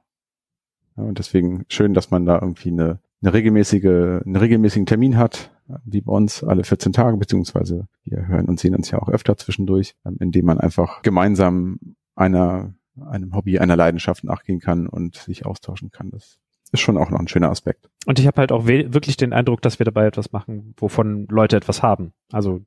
Und 0.96 1.20
deswegen 1.20 1.66
schön, 1.70 1.94
dass 1.94 2.10
man 2.10 2.26
da 2.26 2.40
irgendwie 2.42 2.72
eine 2.72 3.00
eine 3.22 3.34
regelmäßige, 3.34 3.86
einen 3.86 4.36
regelmäßigen 4.36 4.86
Termin 4.86 5.18
hat, 5.18 5.52
wie 5.86 6.02
bei 6.02 6.12
uns 6.12 6.44
alle 6.44 6.64
14 6.64 6.94
Tage, 6.94 7.18
beziehungsweise 7.18 7.88
wir 8.04 8.28
hören 8.28 8.48
und 8.48 8.60
sehen 8.60 8.76
uns 8.76 8.92
ja 8.92 9.00
auch 9.00 9.10
öfter 9.10 9.38
zwischendurch, 9.38 9.96
ähm, 10.06 10.18
indem 10.20 10.46
man 10.46 10.60
einfach 10.60 11.02
gemeinsam 11.02 11.80
einer, 12.16 12.74
einem 13.00 13.36
Hobby, 13.36 13.60
einer 13.60 13.76
Leidenschaft 13.76 14.24
nachgehen 14.24 14.60
kann 14.60 14.88
und 14.88 15.16
sich 15.16 15.46
austauschen 15.46 15.92
kann. 15.92 16.10
Das 16.12 16.40
ist 16.72 16.82
schon 16.82 16.98
auch 16.98 17.10
noch 17.10 17.20
ein 17.20 17.28
schöner 17.28 17.50
Aspekt. 17.50 17.90
Und 18.06 18.20
ich 18.20 18.28
habe 18.28 18.40
halt 18.40 18.52
auch 18.52 18.66
wirklich 18.66 19.18
den 19.18 19.34
Eindruck, 19.34 19.62
dass 19.62 19.80
wir 19.80 19.86
dabei 19.86 20.06
etwas 20.06 20.32
machen, 20.32 20.74
wovon 20.78 21.28
Leute 21.28 21.58
etwas 21.58 21.84
haben. 21.84 22.14
Also 22.32 22.62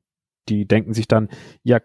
die 0.47 0.67
denken 0.67 0.93
sich 0.93 1.07
dann, 1.07 1.29
ja, 1.63 1.79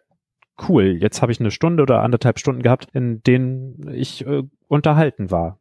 cool, 0.68 0.98
jetzt 1.00 1.22
habe 1.22 1.32
ich 1.32 1.40
eine 1.40 1.50
Stunde 1.50 1.82
oder 1.82 2.02
anderthalb 2.02 2.38
Stunden 2.38 2.62
gehabt, 2.62 2.88
in 2.92 3.22
denen 3.22 3.88
ich 3.92 4.26
äh, 4.26 4.42
unterhalten 4.68 5.30
war. 5.30 5.59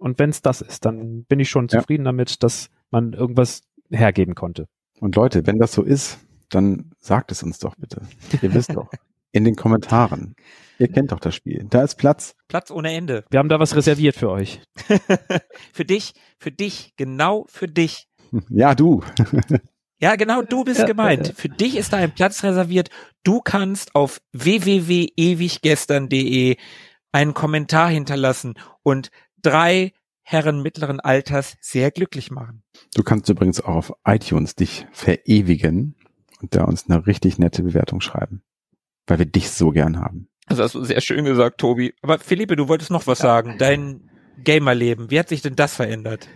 Und 0.00 0.18
wenn 0.18 0.30
es 0.30 0.40
das 0.40 0.62
ist, 0.62 0.86
dann 0.86 1.24
bin 1.24 1.40
ich 1.40 1.50
schon 1.50 1.68
ja. 1.68 1.78
zufrieden 1.78 2.04
damit, 2.04 2.42
dass 2.42 2.70
man 2.90 3.12
irgendwas 3.12 3.62
hergeben 3.90 4.34
konnte. 4.34 4.66
Und 4.98 5.14
Leute, 5.14 5.46
wenn 5.46 5.58
das 5.58 5.72
so 5.72 5.82
ist, 5.82 6.18
dann 6.48 6.90
sagt 6.98 7.32
es 7.32 7.42
uns 7.42 7.58
doch 7.58 7.76
bitte. 7.76 8.02
Ihr 8.40 8.54
wisst 8.54 8.74
doch. 8.74 8.90
In 9.32 9.44
den 9.44 9.54
Kommentaren. 9.54 10.34
Ihr 10.80 10.88
kennt 10.88 11.12
doch 11.12 11.20
das 11.20 11.36
Spiel. 11.36 11.64
Da 11.70 11.82
ist 11.82 11.94
Platz. 11.96 12.34
Platz 12.48 12.72
ohne 12.72 12.92
Ende. 12.92 13.24
Wir 13.30 13.38
haben 13.38 13.48
da 13.48 13.60
was 13.60 13.76
reserviert 13.76 14.16
für 14.16 14.28
euch. 14.28 14.60
für 15.72 15.84
dich, 15.84 16.14
für 16.38 16.50
dich, 16.50 16.94
genau 16.96 17.46
für 17.48 17.68
dich. 17.68 18.08
Ja, 18.48 18.74
du. 18.76 19.02
ja, 20.00 20.14
genau, 20.16 20.42
du 20.42 20.64
bist 20.64 20.86
gemeint. 20.86 21.34
Für 21.36 21.48
dich 21.48 21.76
ist 21.76 21.92
da 21.92 21.98
ein 21.98 22.14
Platz 22.14 22.44
reserviert. 22.44 22.90
Du 23.24 23.40
kannst 23.40 23.96
auf 23.96 24.20
www.ewiggestern.de 24.32 26.56
einen 27.12 27.34
Kommentar 27.34 27.90
hinterlassen 27.90 28.54
und 28.82 29.10
drei 29.42 29.92
Herren 30.22 30.62
mittleren 30.62 31.00
Alters 31.00 31.56
sehr 31.60 31.90
glücklich 31.90 32.30
machen. 32.30 32.62
Du 32.94 33.02
kannst 33.02 33.28
übrigens 33.28 33.60
auch 33.60 33.74
auf 33.74 33.92
iTunes 34.04 34.54
dich 34.54 34.86
verewigen 34.92 35.96
und 36.40 36.54
da 36.54 36.64
uns 36.64 36.88
eine 36.88 37.06
richtig 37.06 37.38
nette 37.38 37.62
Bewertung 37.62 38.00
schreiben, 38.00 38.42
weil 39.06 39.18
wir 39.18 39.26
dich 39.26 39.50
so 39.50 39.70
gern 39.70 39.98
haben. 39.98 40.28
Das 40.48 40.58
hast 40.58 40.74
du 40.74 40.84
sehr 40.84 41.00
schön 41.00 41.24
gesagt, 41.24 41.58
Tobi. 41.58 41.94
Aber 42.02 42.18
Philippe, 42.18 42.56
du 42.56 42.68
wolltest 42.68 42.90
noch 42.90 43.06
was 43.06 43.20
ja. 43.20 43.24
sagen. 43.24 43.56
Dein 43.58 44.10
Gamerleben, 44.42 45.10
wie 45.10 45.18
hat 45.18 45.28
sich 45.28 45.42
denn 45.42 45.56
das 45.56 45.74
verändert? 45.74 46.28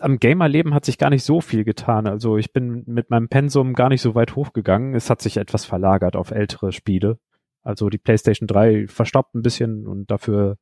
Am 0.00 0.18
Gamerleben 0.18 0.74
hat 0.74 0.84
sich 0.84 0.98
gar 0.98 1.10
nicht 1.10 1.24
so 1.24 1.40
viel 1.40 1.64
getan. 1.64 2.06
Also 2.06 2.38
ich 2.38 2.52
bin 2.52 2.84
mit 2.86 3.10
meinem 3.10 3.28
Pensum 3.28 3.74
gar 3.74 3.88
nicht 3.88 4.00
so 4.00 4.14
weit 4.14 4.36
hochgegangen. 4.36 4.94
Es 4.94 5.10
hat 5.10 5.20
sich 5.20 5.36
etwas 5.36 5.64
verlagert 5.64 6.16
auf 6.16 6.30
ältere 6.30 6.72
Spiele. 6.72 7.18
Also 7.62 7.88
die 7.88 7.98
PlayStation 7.98 8.46
3 8.46 8.88
verstaubt 8.88 9.34
ein 9.34 9.42
bisschen 9.42 9.86
und 9.86 10.10
dafür 10.10 10.56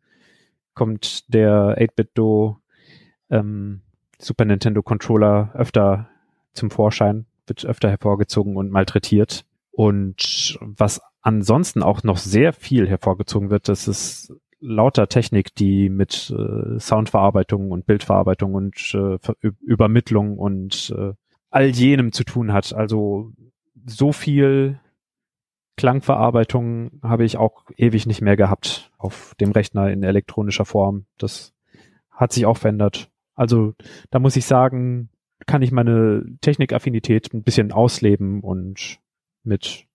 kommt 0.81 1.35
der 1.35 1.77
8-Bit-Do 1.79 2.57
ähm, 3.29 3.83
Super 4.19 4.47
Nintendo 4.47 4.83
Controller 4.83 5.51
öfter 5.53 6.09
zum 6.55 6.71
Vorschein, 6.71 7.27
wird 7.47 7.67
öfter 7.67 7.91
hervorgezogen 7.91 8.57
und 8.57 8.71
malträtiert. 8.71 9.45
Und 9.73 10.59
was 10.63 11.03
ansonsten 11.21 11.83
auch 11.83 12.03
noch 12.03 12.17
sehr 12.17 12.55
viel 12.55 12.89
hervorgezogen 12.89 13.51
wird, 13.51 13.69
das 13.69 13.89
ist 13.89 14.33
lauter 14.59 15.07
Technik, 15.11 15.55
die 15.55 15.91
mit 15.91 16.35
äh, 16.35 16.79
Soundverarbeitung 16.79 17.73
und 17.73 17.85
Bildverarbeitung 17.85 18.55
und 18.55 18.95
äh, 18.95 19.19
Übermittlung 19.61 20.39
und 20.39 20.95
äh, 20.97 21.13
all 21.51 21.67
jenem 21.67 22.13
zu 22.13 22.25
tun 22.25 22.55
hat. 22.55 22.73
Also 22.73 23.33
so 23.85 24.13
viel 24.13 24.81
Klangverarbeitung 25.81 27.01
habe 27.03 27.25
ich 27.25 27.39
auch 27.39 27.65
ewig 27.75 28.05
nicht 28.05 28.21
mehr 28.21 28.37
gehabt 28.37 28.93
auf 28.99 29.35
dem 29.41 29.51
Rechner 29.51 29.91
in 29.91 30.03
elektronischer 30.03 30.67
Form. 30.67 31.07
Das 31.17 31.55
hat 32.11 32.35
sich 32.35 32.45
auch 32.45 32.59
verändert. 32.59 33.11
Also 33.35 33.73
da 34.11 34.19
muss 34.19 34.37
ich 34.37 34.45
sagen, 34.45 35.09
kann 35.47 35.63
ich 35.63 35.73
meine 35.73 36.23
Technikaffinität 36.43 37.33
ein 37.33 37.43
bisschen 37.43 37.73
ausleben 37.73 38.41
und 38.41 38.99
mit 39.43 39.87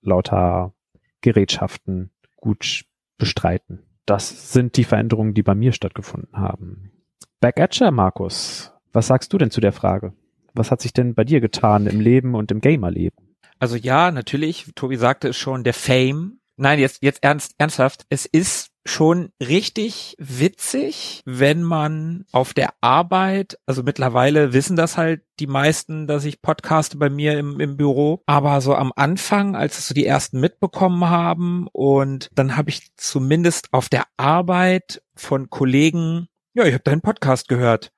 lauter 0.00 0.74
Gerätschaften 1.22 2.12
gut 2.36 2.84
bestreiten. 3.18 3.82
Das 4.04 4.52
sind 4.52 4.76
die 4.76 4.84
Veränderungen, 4.84 5.34
die 5.34 5.42
bei 5.42 5.56
mir 5.56 5.72
stattgefunden 5.72 6.38
haben. 6.38 6.92
Back 7.40 7.58
at 7.58 7.80
Markus. 7.92 8.72
Was 8.92 9.08
sagst 9.08 9.32
du 9.32 9.38
denn 9.38 9.50
zu 9.50 9.60
der 9.60 9.72
Frage? 9.72 10.12
Was 10.54 10.70
hat 10.70 10.80
sich 10.80 10.92
denn 10.92 11.14
bei 11.14 11.24
dir 11.24 11.40
getan 11.40 11.88
im 11.88 11.98
Leben 11.98 12.36
und 12.36 12.52
im 12.52 12.60
Gamerleben? 12.60 13.25
Also 13.58 13.76
ja, 13.76 14.10
natürlich, 14.10 14.66
Tobi 14.74 14.96
sagte 14.96 15.28
es 15.28 15.36
schon, 15.36 15.64
der 15.64 15.74
Fame. 15.74 16.40
Nein, 16.56 16.78
jetzt, 16.78 17.02
jetzt 17.02 17.22
ernst, 17.22 17.54
ernsthaft. 17.58 18.06
Es 18.08 18.26
ist 18.26 18.70
schon 18.88 19.30
richtig 19.40 20.16
witzig, 20.18 21.22
wenn 21.26 21.62
man 21.62 22.24
auf 22.32 22.54
der 22.54 22.70
Arbeit, 22.80 23.58
also 23.66 23.82
mittlerweile 23.82 24.52
wissen 24.52 24.76
das 24.76 24.96
halt 24.96 25.22
die 25.40 25.46
meisten, 25.46 26.06
dass 26.06 26.24
ich 26.24 26.42
podcaste 26.42 26.96
bei 26.96 27.10
mir 27.10 27.38
im, 27.38 27.60
im 27.60 27.76
Büro, 27.76 28.22
aber 28.26 28.60
so 28.60 28.74
am 28.74 28.92
Anfang, 28.94 29.56
als 29.56 29.78
es 29.78 29.88
so 29.88 29.94
die 29.94 30.06
ersten 30.06 30.40
mitbekommen 30.40 31.08
haben 31.08 31.66
und 31.72 32.30
dann 32.34 32.56
habe 32.56 32.70
ich 32.70 32.94
zumindest 32.96 33.72
auf 33.72 33.88
der 33.88 34.04
Arbeit 34.16 35.02
von 35.14 35.50
Kollegen, 35.50 36.28
ja, 36.54 36.64
ich 36.64 36.72
habe 36.72 36.84
deinen 36.84 37.02
Podcast 37.02 37.48
gehört. 37.48 37.92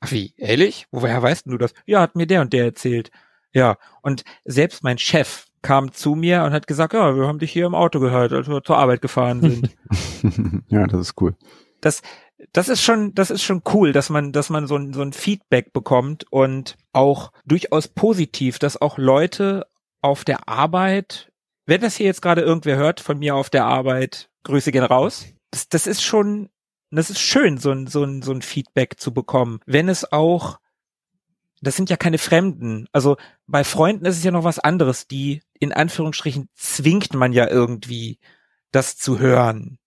Ach 0.00 0.12
wie, 0.12 0.34
ehrlich? 0.36 0.86
Woher 0.90 1.22
weißt 1.22 1.46
du 1.46 1.56
das? 1.56 1.72
Ja, 1.86 2.02
hat 2.02 2.14
mir 2.14 2.26
der 2.26 2.42
und 2.42 2.52
der 2.52 2.64
erzählt. 2.64 3.10
Ja, 3.54 3.78
und 4.02 4.24
selbst 4.44 4.82
mein 4.82 4.98
Chef, 4.98 5.46
kam 5.64 5.92
zu 5.92 6.14
mir 6.14 6.44
und 6.44 6.52
hat 6.52 6.68
gesagt, 6.68 6.92
ja, 6.92 7.16
wir 7.16 7.26
haben 7.26 7.40
dich 7.40 7.50
hier 7.50 7.66
im 7.66 7.74
Auto 7.74 7.98
gehört, 7.98 8.32
als 8.32 8.46
wir 8.48 8.62
zur 8.62 8.78
Arbeit 8.78 9.02
gefahren 9.02 9.40
sind. 9.40 9.70
ja, 10.68 10.86
das 10.86 11.00
ist 11.00 11.20
cool. 11.20 11.34
Das, 11.80 12.02
das 12.52 12.68
ist 12.68 12.82
schon, 12.82 13.14
das 13.14 13.30
ist 13.30 13.42
schon 13.42 13.62
cool, 13.72 13.92
dass 13.92 14.10
man, 14.10 14.30
dass 14.30 14.50
man 14.50 14.68
so 14.68 14.76
ein, 14.76 14.92
so 14.92 15.02
ein 15.02 15.12
Feedback 15.12 15.72
bekommt 15.72 16.30
und 16.30 16.76
auch 16.92 17.32
durchaus 17.44 17.88
positiv, 17.88 18.58
dass 18.58 18.80
auch 18.80 18.98
Leute 18.98 19.66
auf 20.02 20.24
der 20.24 20.48
Arbeit, 20.48 21.32
wenn 21.66 21.80
das 21.80 21.96
hier 21.96 22.06
jetzt 22.06 22.22
gerade 22.22 22.42
irgendwer 22.42 22.76
hört 22.76 23.00
von 23.00 23.18
mir 23.18 23.34
auf 23.34 23.50
der 23.50 23.64
Arbeit, 23.64 24.28
Grüße 24.44 24.70
gehen 24.70 24.84
raus. 24.84 25.26
Das, 25.50 25.68
das 25.70 25.86
ist 25.86 26.02
schon, 26.02 26.50
das 26.90 27.08
ist 27.08 27.20
schön, 27.20 27.56
so 27.56 27.70
ein, 27.70 27.86
so 27.86 28.04
ein, 28.04 28.20
so 28.20 28.32
ein 28.32 28.42
Feedback 28.42 29.00
zu 29.00 29.14
bekommen. 29.14 29.60
Wenn 29.64 29.88
es 29.88 30.12
auch 30.12 30.58
das 31.64 31.76
sind 31.76 31.90
ja 31.90 31.96
keine 31.96 32.18
Fremden. 32.18 32.86
Also 32.92 33.16
bei 33.46 33.64
Freunden 33.64 34.06
ist 34.06 34.18
es 34.18 34.24
ja 34.24 34.30
noch 34.30 34.44
was 34.44 34.58
anderes. 34.58 35.06
Die, 35.06 35.42
in 35.58 35.72
Anführungsstrichen, 35.72 36.48
zwingt 36.54 37.14
man 37.14 37.32
ja 37.32 37.48
irgendwie, 37.48 38.18
das 38.70 38.96
zu 38.96 39.18
hören. 39.18 39.78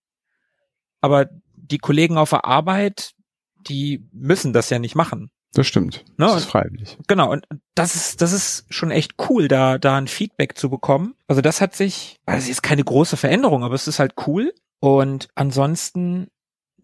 Aber 1.00 1.28
die 1.54 1.78
Kollegen 1.78 2.18
auf 2.18 2.30
der 2.30 2.44
Arbeit, 2.44 3.12
die 3.68 4.08
müssen 4.12 4.52
das 4.52 4.70
ja 4.70 4.78
nicht 4.78 4.94
machen. 4.94 5.30
Das 5.52 5.66
stimmt. 5.66 6.04
Ne? 6.16 6.26
Das 6.26 6.36
ist 6.36 6.50
freiwillig. 6.50 6.98
Genau. 7.06 7.30
Und 7.32 7.46
das 7.74 7.94
ist, 7.94 8.20
das 8.20 8.32
ist 8.32 8.66
schon 8.70 8.90
echt 8.90 9.14
cool, 9.28 9.48
da, 9.48 9.78
da 9.78 9.96
ein 9.96 10.08
Feedback 10.08 10.58
zu 10.58 10.70
bekommen. 10.70 11.14
Also 11.26 11.40
das 11.40 11.60
hat 11.60 11.74
sich, 11.74 12.16
also 12.26 12.38
es 12.44 12.48
ist 12.48 12.62
keine 12.62 12.84
große 12.84 13.16
Veränderung, 13.16 13.64
aber 13.64 13.74
es 13.74 13.88
ist 13.88 13.98
halt 13.98 14.14
cool. 14.26 14.52
Und 14.80 15.28
ansonsten 15.34 16.28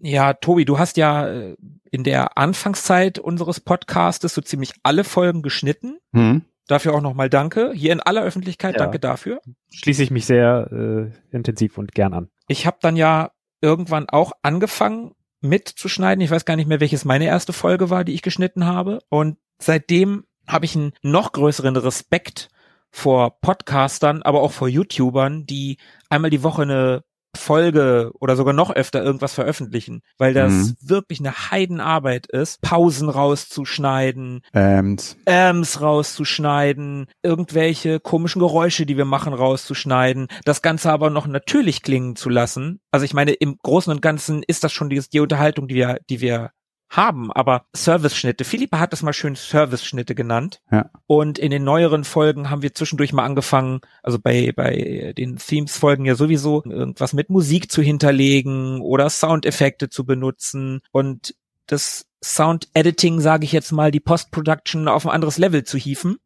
ja, 0.00 0.34
Tobi, 0.34 0.64
du 0.64 0.78
hast 0.78 0.96
ja 0.96 1.26
äh, 1.26 1.56
in 1.90 2.04
der 2.04 2.36
Anfangszeit 2.36 3.18
unseres 3.18 3.60
Podcastes 3.60 4.34
so 4.34 4.40
ziemlich 4.40 4.72
alle 4.82 5.04
Folgen 5.04 5.42
geschnitten. 5.42 5.98
Mhm. 6.12 6.42
Dafür 6.66 6.94
auch 6.94 7.02
nochmal 7.02 7.28
danke. 7.28 7.72
Hier 7.74 7.92
in 7.92 8.00
aller 8.00 8.22
Öffentlichkeit, 8.22 8.74
ja. 8.74 8.78
danke 8.78 8.98
dafür. 8.98 9.40
Schließe 9.70 10.02
ich 10.02 10.10
mich 10.10 10.24
sehr 10.26 10.68
äh, 10.72 11.34
intensiv 11.34 11.76
und 11.76 11.92
gern 11.92 12.14
an. 12.14 12.30
Ich 12.48 12.66
habe 12.66 12.78
dann 12.80 12.96
ja 12.96 13.32
irgendwann 13.60 14.08
auch 14.08 14.32
angefangen 14.42 15.12
mitzuschneiden. 15.40 16.22
Ich 16.22 16.30
weiß 16.30 16.44
gar 16.44 16.56
nicht 16.56 16.66
mehr, 16.66 16.80
welches 16.80 17.04
meine 17.04 17.26
erste 17.26 17.52
Folge 17.52 17.90
war, 17.90 18.04
die 18.04 18.14
ich 18.14 18.22
geschnitten 18.22 18.64
habe. 18.66 19.00
Und 19.08 19.36
seitdem 19.58 20.24
habe 20.46 20.64
ich 20.64 20.74
einen 20.74 20.92
noch 21.02 21.32
größeren 21.32 21.76
Respekt 21.76 22.48
vor 22.90 23.40
Podcastern, 23.40 24.22
aber 24.22 24.40
auch 24.40 24.52
vor 24.52 24.68
YouTubern, 24.68 25.46
die 25.46 25.78
einmal 26.08 26.30
die 26.30 26.42
Woche 26.42 26.62
eine 26.62 27.04
Folge 27.38 28.10
oder 28.20 28.36
sogar 28.36 28.54
noch 28.54 28.70
öfter 28.70 29.02
irgendwas 29.02 29.34
veröffentlichen, 29.34 30.02
weil 30.18 30.34
das 30.34 30.52
mhm. 30.52 30.76
wirklich 30.80 31.20
eine 31.20 31.50
Heidenarbeit 31.50 32.26
ist, 32.26 32.60
Pausen 32.60 33.08
rauszuschneiden, 33.08 34.42
Äms. 34.52 35.16
Äms 35.24 35.80
rauszuschneiden, 35.80 37.06
irgendwelche 37.22 38.00
komischen 38.00 38.40
Geräusche, 38.40 38.86
die 38.86 38.96
wir 38.96 39.04
machen, 39.04 39.34
rauszuschneiden, 39.34 40.28
das 40.44 40.62
Ganze 40.62 40.90
aber 40.90 41.10
noch 41.10 41.26
natürlich 41.26 41.82
klingen 41.82 42.16
zu 42.16 42.28
lassen. 42.28 42.80
Also 42.90 43.04
ich 43.04 43.14
meine, 43.14 43.32
im 43.32 43.56
Großen 43.62 43.92
und 43.92 44.02
Ganzen 44.02 44.42
ist 44.42 44.64
das 44.64 44.72
schon 44.72 44.90
die, 44.90 45.02
die 45.12 45.20
Unterhaltung, 45.20 45.68
die 45.68 45.74
wir, 45.74 45.98
die 46.08 46.20
wir 46.20 46.50
haben, 46.96 47.32
aber 47.32 47.66
Service-Schnitte. 47.74 48.44
Philippa 48.44 48.78
hat 48.78 48.92
es 48.92 49.02
mal 49.02 49.12
schön 49.12 49.36
Service-Schnitte 49.36 50.14
genannt. 50.14 50.60
Ja. 50.70 50.90
Und 51.06 51.38
in 51.38 51.50
den 51.50 51.64
neueren 51.64 52.04
Folgen 52.04 52.50
haben 52.50 52.62
wir 52.62 52.74
zwischendurch 52.74 53.12
mal 53.12 53.24
angefangen, 53.24 53.80
also 54.02 54.18
bei, 54.18 54.52
bei 54.54 55.12
den 55.16 55.36
Themes-Folgen 55.36 56.04
ja 56.04 56.14
sowieso, 56.14 56.62
irgendwas 56.64 57.12
mit 57.12 57.30
Musik 57.30 57.70
zu 57.70 57.82
hinterlegen 57.82 58.80
oder 58.80 59.10
Soundeffekte 59.10 59.88
zu 59.88 60.04
benutzen 60.04 60.80
und 60.92 61.34
das 61.66 62.06
Sound-Editing, 62.22 63.20
sage 63.20 63.44
ich 63.44 63.52
jetzt 63.52 63.72
mal, 63.72 63.90
die 63.90 64.00
Post-Production 64.00 64.88
auf 64.88 65.06
ein 65.06 65.12
anderes 65.12 65.38
Level 65.38 65.64
zu 65.64 65.78
hieven. 65.78 66.16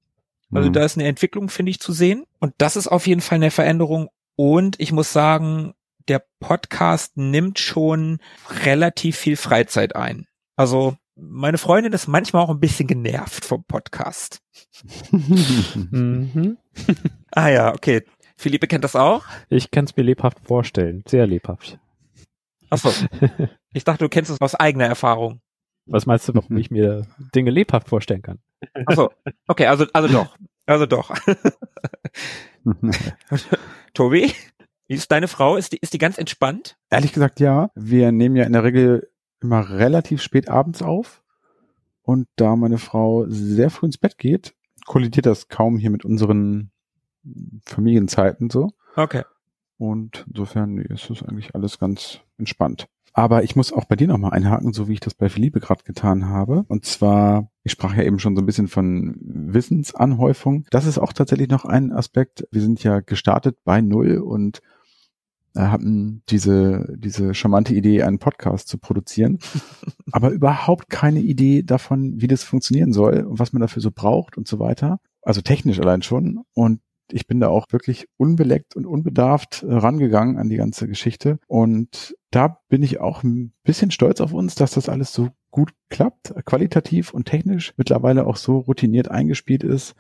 Also 0.53 0.69
mhm. 0.69 0.73
da 0.73 0.85
ist 0.85 0.97
eine 0.97 1.09
Entwicklung, 1.09 1.49
finde 1.49 1.71
ich, 1.71 1.81
zu 1.81 1.93
sehen. 1.93 2.25
Und 2.39 2.55
das 2.59 2.77
ist 2.77 2.89
auf 2.89 3.07
jeden 3.07 3.21
Fall 3.21 3.37
eine 3.37 3.51
Veränderung. 3.51 4.09
Und 4.37 4.81
ich 4.81 4.93
muss 4.93 5.13
sagen, 5.13 5.75
der 6.09 6.25
Podcast 6.41 7.17
nimmt 7.17 7.59
schon 7.59 8.19
relativ 8.65 9.17
viel 9.17 9.37
Freizeit 9.37 9.95
ein. 9.95 10.27
Also 10.59 10.97
meine 11.15 11.57
Freundin 11.57 11.93
ist 11.93 12.09
manchmal 12.09 12.43
auch 12.43 12.51
ein 12.51 12.59
bisschen 12.59 12.89
genervt 12.89 13.45
vom 13.45 13.63
Podcast. 13.63 14.41
Mhm. 15.13 16.59
Ah 17.31 17.49
ja, 17.49 17.73
okay. 17.73 18.03
Philippe 18.37 18.67
kennt 18.67 18.83
das 18.83 18.97
auch? 18.97 19.25
Ich 19.51 19.71
kann 19.71 19.85
es 19.85 19.97
mir 19.97 20.03
lebhaft 20.03 20.41
vorstellen. 20.43 21.05
Sehr 21.07 21.29
lebhaft. 21.29 21.79
Achso. 22.71 22.91
Ich 23.73 23.85
dachte, 23.85 24.05
du 24.05 24.09
kennst 24.09 24.33
es 24.33 24.41
aus 24.41 24.57
eigener 24.57 24.87
Erfahrung. 24.87 25.41
Was 25.87 26.07
meinst 26.07 26.29
du, 26.29 26.35
warum 26.35 26.57
ich 26.57 26.73
mir 26.73 27.07
Dinge 27.35 27.53
lebhaft 27.53 27.89
vorstellen 27.89 28.23
kann? 28.23 28.41
Achso. 28.87 29.13
Okay, 29.47 29.67
also, 29.67 29.87
also 29.93 30.09
doch. 30.09 30.37
Also 30.67 30.87
doch. 30.87 31.15
Tobi, 33.95 34.33
wie 34.89 34.95
ist 34.95 35.13
deine 35.13 35.29
Frau? 35.29 35.57
Ist 35.57 35.73
die, 35.73 35.79
ist 35.79 35.93
die 35.93 35.99
ganz 35.99 36.19
entspannt? 36.19 36.77
Ehrlich 36.91 37.13
gesagt, 37.13 37.39
ja. 37.39 37.71
Wir 37.77 38.11
nehmen 38.11 38.35
ja 38.35 38.45
in 38.45 38.55
der 38.55 38.65
Regel 38.65 39.09
immer 39.41 39.71
relativ 39.71 40.23
spät 40.23 40.49
abends 40.49 40.83
auf. 40.83 41.23
Und 42.03 42.27
da 42.37 42.57
meine 42.57 42.79
Frau 42.79 43.27
sehr 43.29 43.71
früh 43.71 43.87
ins 43.87 43.99
Bett 43.99 44.19
geht, 44.19 44.55
kollidiert 44.87 45.27
das 45.27 45.49
kaum 45.49 45.77
hier 45.77 45.91
mit 45.91 46.05
unseren 46.05 46.71
Familienzeiten 47.65 48.51
so. 48.51 48.71
Okay. 48.97 49.25
Und 49.77 50.25
insofern 50.29 50.75
nee, 50.75 50.87
ist 50.89 51.11
es 51.11 51.23
eigentlich 51.23 51.55
alles 51.55 51.79
ganz 51.79 52.21
entspannt. 52.39 52.89
Aber 53.13 53.43
ich 53.43 53.57
muss 53.57 53.73
auch 53.73 53.85
bei 53.85 53.97
dir 53.97 54.07
nochmal 54.07 54.33
einhaken, 54.33 54.73
so 54.73 54.87
wie 54.89 54.93
ich 54.93 55.01
das 55.01 55.15
bei 55.15 55.29
Philippe 55.29 55.61
gerade 55.61 55.83
getan 55.85 56.29
habe. 56.29 56.65
Und 56.69 56.85
zwar, 56.85 57.51
ich 57.65 57.73
sprach 57.73 57.95
ja 57.95 58.05
eben 58.05 58.19
schon 58.19 58.37
so 58.37 58.43
ein 58.43 58.47
bisschen 58.47 58.69
von 58.69 59.17
Wissensanhäufung. 59.21 60.67
Das 60.71 60.87
ist 60.87 60.99
auch 60.99 61.13
tatsächlich 61.13 61.49
noch 61.49 61.65
ein 61.65 61.93
Aspekt. 61.93 62.47
Wir 62.51 62.61
sind 62.61 62.83
ja 62.83 63.01
gestartet 63.01 63.59
bei 63.65 63.81
Null 63.81 64.19
und 64.19 64.63
hatten 65.63 66.23
diese, 66.29 66.95
diese 66.97 67.35
charmante 67.35 67.75
Idee, 67.75 68.03
einen 68.03 68.19
Podcast 68.19 68.69
zu 68.69 68.79
produzieren, 68.79 69.39
aber 70.13 70.31
überhaupt 70.31 70.89
keine 70.89 71.21
Idee 71.21 71.63
davon, 71.63 72.21
wie 72.21 72.29
das 72.29 72.45
funktionieren 72.45 72.93
soll 72.93 73.25
und 73.25 73.39
was 73.39 73.53
man 73.53 73.61
dafür 73.61 73.83
so 73.83 73.91
braucht 73.91 74.39
und 74.39 74.47
so 74.47 74.59
weiter. 74.59 75.01
Also 75.23 75.41
technisch 75.41 75.81
allein 75.81 76.03
schon. 76.03 76.41
Und 76.55 76.81
ich 77.11 77.27
bin 77.27 77.41
da 77.41 77.49
auch 77.49 77.67
wirklich 77.71 78.07
unbeleckt 78.17 78.77
und 78.77 78.87
unbedarft 78.87 79.63
äh, 79.63 79.73
rangegangen 79.73 80.37
an 80.37 80.49
die 80.49 80.57
ganze 80.57 80.87
Geschichte. 80.87 81.39
Und 81.47 82.15
da 82.31 82.61
bin 82.69 82.83
ich 82.83 83.01
auch 83.01 83.23
ein 83.23 83.53
bisschen 83.63 83.91
stolz 83.91 84.21
auf 84.21 84.33
uns, 84.33 84.55
dass 84.55 84.73
das 84.73 84.89
alles 84.89 85.13
so 85.13 85.31
gut 85.51 85.73
klappt, 85.89 86.35
qualitativ 86.45 87.15
und 87.15 87.25
technisch 87.25 87.73
mittlerweile 87.77 88.27
auch 88.27 88.37
so 88.37 88.59
routiniert 88.59 89.11
eingespielt 89.11 89.65
ist, 89.65 89.95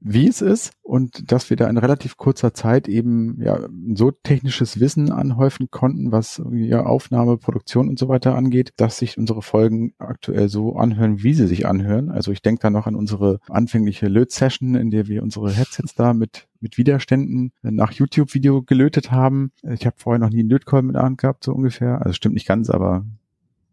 wie 0.00 0.28
es 0.28 0.40
ist 0.40 0.72
und 0.82 1.30
dass 1.30 1.50
wir 1.50 1.56
da 1.56 1.68
in 1.68 1.76
relativ 1.76 2.16
kurzer 2.16 2.54
Zeit 2.54 2.88
eben 2.88 3.40
ja 3.42 3.68
so 3.94 4.10
technisches 4.10 4.80
Wissen 4.80 5.12
anhäufen 5.12 5.70
konnten, 5.70 6.10
was 6.10 6.42
ja 6.52 6.86
Aufnahme, 6.86 7.36
Produktion 7.36 7.88
und 7.88 7.98
so 7.98 8.08
weiter 8.08 8.34
angeht, 8.34 8.72
dass 8.76 8.98
sich 8.98 9.18
unsere 9.18 9.42
Folgen 9.42 9.92
aktuell 9.98 10.48
so 10.48 10.76
anhören, 10.76 11.22
wie 11.22 11.34
sie 11.34 11.46
sich 11.46 11.66
anhören. 11.66 12.10
Also 12.10 12.32
ich 12.32 12.40
denke 12.42 12.62
da 12.62 12.70
noch 12.70 12.86
an 12.86 12.94
unsere 12.94 13.40
anfängliche 13.48 14.08
Löt-Session, 14.08 14.74
in 14.74 14.90
der 14.90 15.06
wir 15.06 15.22
unsere 15.22 15.52
Headsets 15.52 15.94
da 15.94 16.14
mit 16.14 16.48
mit 16.60 16.76
Widerständen 16.76 17.52
nach 17.62 17.92
YouTube-Video 17.92 18.62
gelötet 18.62 19.10
haben. 19.10 19.50
Ich 19.62 19.86
habe 19.86 19.96
vorher 19.98 20.18
noch 20.18 20.30
nie 20.30 20.40
einen 20.40 20.50
Lötkolben 20.50 20.88
mit 20.88 20.96
der 20.96 21.02
Hand 21.02 21.18
gehabt, 21.18 21.44
so 21.44 21.52
ungefähr. 21.52 22.02
Also 22.02 22.12
stimmt 22.12 22.34
nicht 22.34 22.46
ganz, 22.46 22.70
aber 22.70 23.06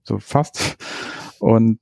so 0.04 0.20
fast. 0.20 0.78
Und 1.40 1.80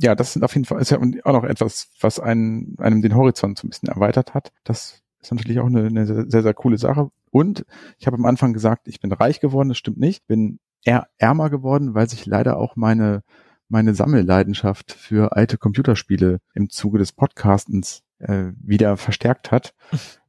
ja, 0.00 0.14
das 0.14 0.32
sind 0.32 0.44
auf 0.44 0.54
jeden 0.54 0.64
Fall 0.64 0.80
ist 0.80 0.90
ja 0.90 0.98
auch 0.98 1.32
noch 1.32 1.44
etwas, 1.44 1.88
was 2.00 2.20
einen, 2.20 2.76
einem 2.78 3.02
den 3.02 3.14
Horizont 3.14 3.58
so 3.58 3.66
ein 3.66 3.70
bisschen 3.70 3.88
erweitert 3.88 4.34
hat. 4.34 4.52
Das 4.64 5.02
ist 5.20 5.32
natürlich 5.32 5.60
auch 5.60 5.66
eine, 5.66 5.86
eine 5.86 6.06
sehr, 6.06 6.42
sehr 6.42 6.54
coole 6.54 6.78
Sache. 6.78 7.10
Und 7.30 7.64
ich 7.98 8.06
habe 8.06 8.16
am 8.16 8.26
Anfang 8.26 8.52
gesagt, 8.52 8.88
ich 8.88 9.00
bin 9.00 9.12
reich 9.12 9.40
geworden, 9.40 9.68
das 9.68 9.78
stimmt 9.78 9.98
nicht. 9.98 10.26
Bin 10.26 10.58
eher 10.84 11.08
ärmer 11.18 11.50
geworden, 11.50 11.94
weil 11.94 12.08
sich 12.08 12.26
leider 12.26 12.56
auch 12.56 12.76
meine, 12.76 13.22
meine 13.68 13.94
Sammelleidenschaft 13.94 14.92
für 14.92 15.36
alte 15.36 15.58
Computerspiele 15.58 16.40
im 16.54 16.70
Zuge 16.70 16.98
des 16.98 17.12
Podcastens 17.12 18.02
äh, 18.18 18.52
wieder 18.60 18.96
verstärkt 18.96 19.50
hat. 19.50 19.74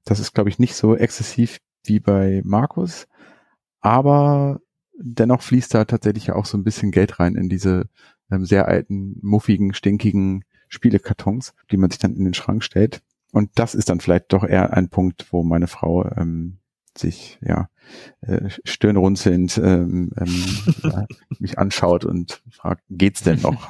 Das 0.05 0.19
ist, 0.19 0.33
glaube 0.33 0.49
ich, 0.49 0.59
nicht 0.59 0.75
so 0.75 0.95
exzessiv 0.95 1.59
wie 1.83 1.99
bei 1.99 2.41
Markus. 2.43 3.07
Aber 3.81 4.59
dennoch 4.99 5.41
fließt 5.41 5.73
da 5.73 5.85
tatsächlich 5.85 6.31
auch 6.31 6.45
so 6.45 6.57
ein 6.57 6.63
bisschen 6.63 6.91
Geld 6.91 7.19
rein 7.19 7.35
in 7.35 7.49
diese 7.49 7.85
ähm, 8.31 8.45
sehr 8.45 8.67
alten, 8.67 9.17
muffigen, 9.21 9.73
stinkigen 9.73 10.43
Spielekartons, 10.67 11.53
die 11.71 11.77
man 11.77 11.89
sich 11.89 11.99
dann 11.99 12.15
in 12.15 12.25
den 12.25 12.33
Schrank 12.33 12.63
stellt. 12.63 13.01
Und 13.31 13.51
das 13.55 13.75
ist 13.75 13.89
dann 13.89 13.99
vielleicht 13.99 14.33
doch 14.33 14.43
eher 14.43 14.73
ein 14.73 14.89
Punkt, 14.89 15.31
wo 15.31 15.43
meine 15.43 15.67
Frau 15.67 16.09
ähm, 16.15 16.57
sich 16.97 17.39
ja 17.41 17.69
äh, 18.21 18.49
stirnrunzelnd 18.63 19.57
ähm, 19.57 20.11
ähm, 20.17 21.07
mich 21.39 21.57
anschaut 21.57 22.05
und 22.05 22.41
fragt, 22.51 22.83
geht's 22.89 23.23
denn 23.23 23.41
noch? 23.41 23.69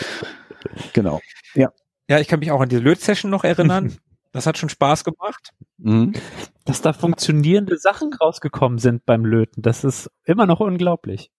genau. 0.92 1.20
Ja. 1.54 1.72
Ja, 2.08 2.20
ich 2.20 2.28
kann 2.28 2.38
mich 2.38 2.52
auch 2.52 2.60
an 2.60 2.68
diese 2.68 2.82
Lötsession 2.82 3.30
noch 3.30 3.44
erinnern. 3.44 3.96
Das 4.32 4.46
hat 4.46 4.58
schon 4.58 4.68
Spaß 4.68 5.04
gemacht. 5.04 5.54
Mhm. 5.78 6.12
Dass 6.66 6.82
da 6.82 6.92
funktionierende 6.92 7.78
Sachen 7.78 8.12
rausgekommen 8.12 8.78
sind 8.78 9.06
beim 9.06 9.24
Löten, 9.24 9.62
das 9.62 9.82
ist 9.82 10.10
immer 10.24 10.44
noch 10.44 10.60
unglaublich. 10.60 11.30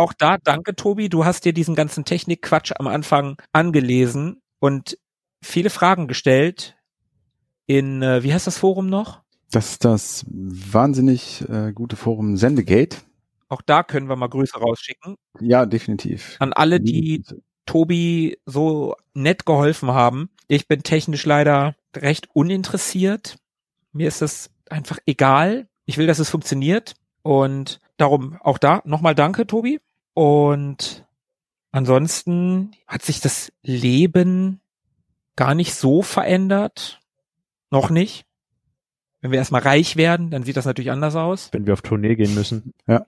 Auch 0.00 0.12
da 0.12 0.38
danke, 0.38 0.74
Tobi. 0.74 1.08
Du 1.08 1.24
hast 1.24 1.44
dir 1.44 1.52
diesen 1.52 1.74
ganzen 1.74 2.04
Technikquatsch 2.04 2.72
am 2.76 2.86
Anfang 2.86 3.36
angelesen 3.52 4.40
und 4.58 4.98
viele 5.42 5.70
Fragen 5.70 6.08
gestellt 6.08 6.76
in, 7.66 8.02
äh, 8.02 8.22
wie 8.22 8.32
heißt 8.34 8.46
das 8.46 8.58
Forum 8.58 8.86
noch? 8.86 9.22
Das 9.50 9.72
ist 9.72 9.84
das 9.84 10.24
wahnsinnig 10.28 11.44
äh, 11.48 11.72
gute 11.72 11.96
Forum 11.96 12.36
Sendegate. 12.36 12.98
Auch 13.48 13.62
da 13.62 13.82
können 13.82 14.08
wir 14.08 14.16
mal 14.16 14.28
Grüße 14.28 14.58
rausschicken. 14.58 15.16
Ja, 15.40 15.66
definitiv. 15.66 16.36
An 16.38 16.52
alle, 16.52 16.80
die 16.80 17.24
Tobi 17.66 18.38
so 18.46 18.94
nett 19.14 19.44
geholfen 19.46 19.90
haben. 19.90 20.30
Ich 20.48 20.68
bin 20.68 20.82
technisch 20.82 21.24
leider 21.26 21.74
recht 21.96 22.28
uninteressiert. 22.32 23.38
Mir 23.92 24.08
ist 24.08 24.22
das 24.22 24.50
einfach 24.68 24.98
egal. 25.06 25.68
Ich 25.84 25.98
will, 25.98 26.06
dass 26.06 26.20
es 26.20 26.30
funktioniert. 26.30 26.94
Und 27.22 27.80
darum 27.96 28.36
auch 28.40 28.58
da 28.58 28.82
nochmal 28.84 29.14
danke, 29.14 29.46
Tobi. 29.46 29.80
Und 30.20 31.06
ansonsten 31.72 32.72
hat 32.86 33.00
sich 33.00 33.20
das 33.20 33.50
Leben 33.62 34.60
gar 35.34 35.54
nicht 35.54 35.74
so 35.74 36.02
verändert. 36.02 37.00
Noch 37.70 37.88
nicht. 37.88 38.26
Wenn 39.22 39.30
wir 39.30 39.38
erstmal 39.38 39.62
reich 39.62 39.96
werden, 39.96 40.28
dann 40.28 40.42
sieht 40.42 40.58
das 40.58 40.66
natürlich 40.66 40.90
anders 40.90 41.16
aus. 41.16 41.48
Wenn 41.52 41.64
wir 41.64 41.72
auf 41.72 41.80
Tournee 41.80 42.16
gehen 42.16 42.34
müssen. 42.34 42.74
Ja. 42.86 43.06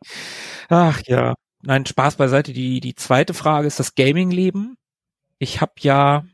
Ach 0.71 1.03
ja. 1.05 1.35
Nein, 1.61 1.85
Spaß 1.85 2.17
beiseite. 2.17 2.55
Die, 2.55 2.81
die 2.81 2.95
zweite 2.95 3.35
Frage 3.35 3.67
ist 3.67 3.79
das 3.79 3.95
Gaming-Leben. 3.95 4.79
Ich 5.39 5.61
habe 5.61 5.75
ja 5.81 6.25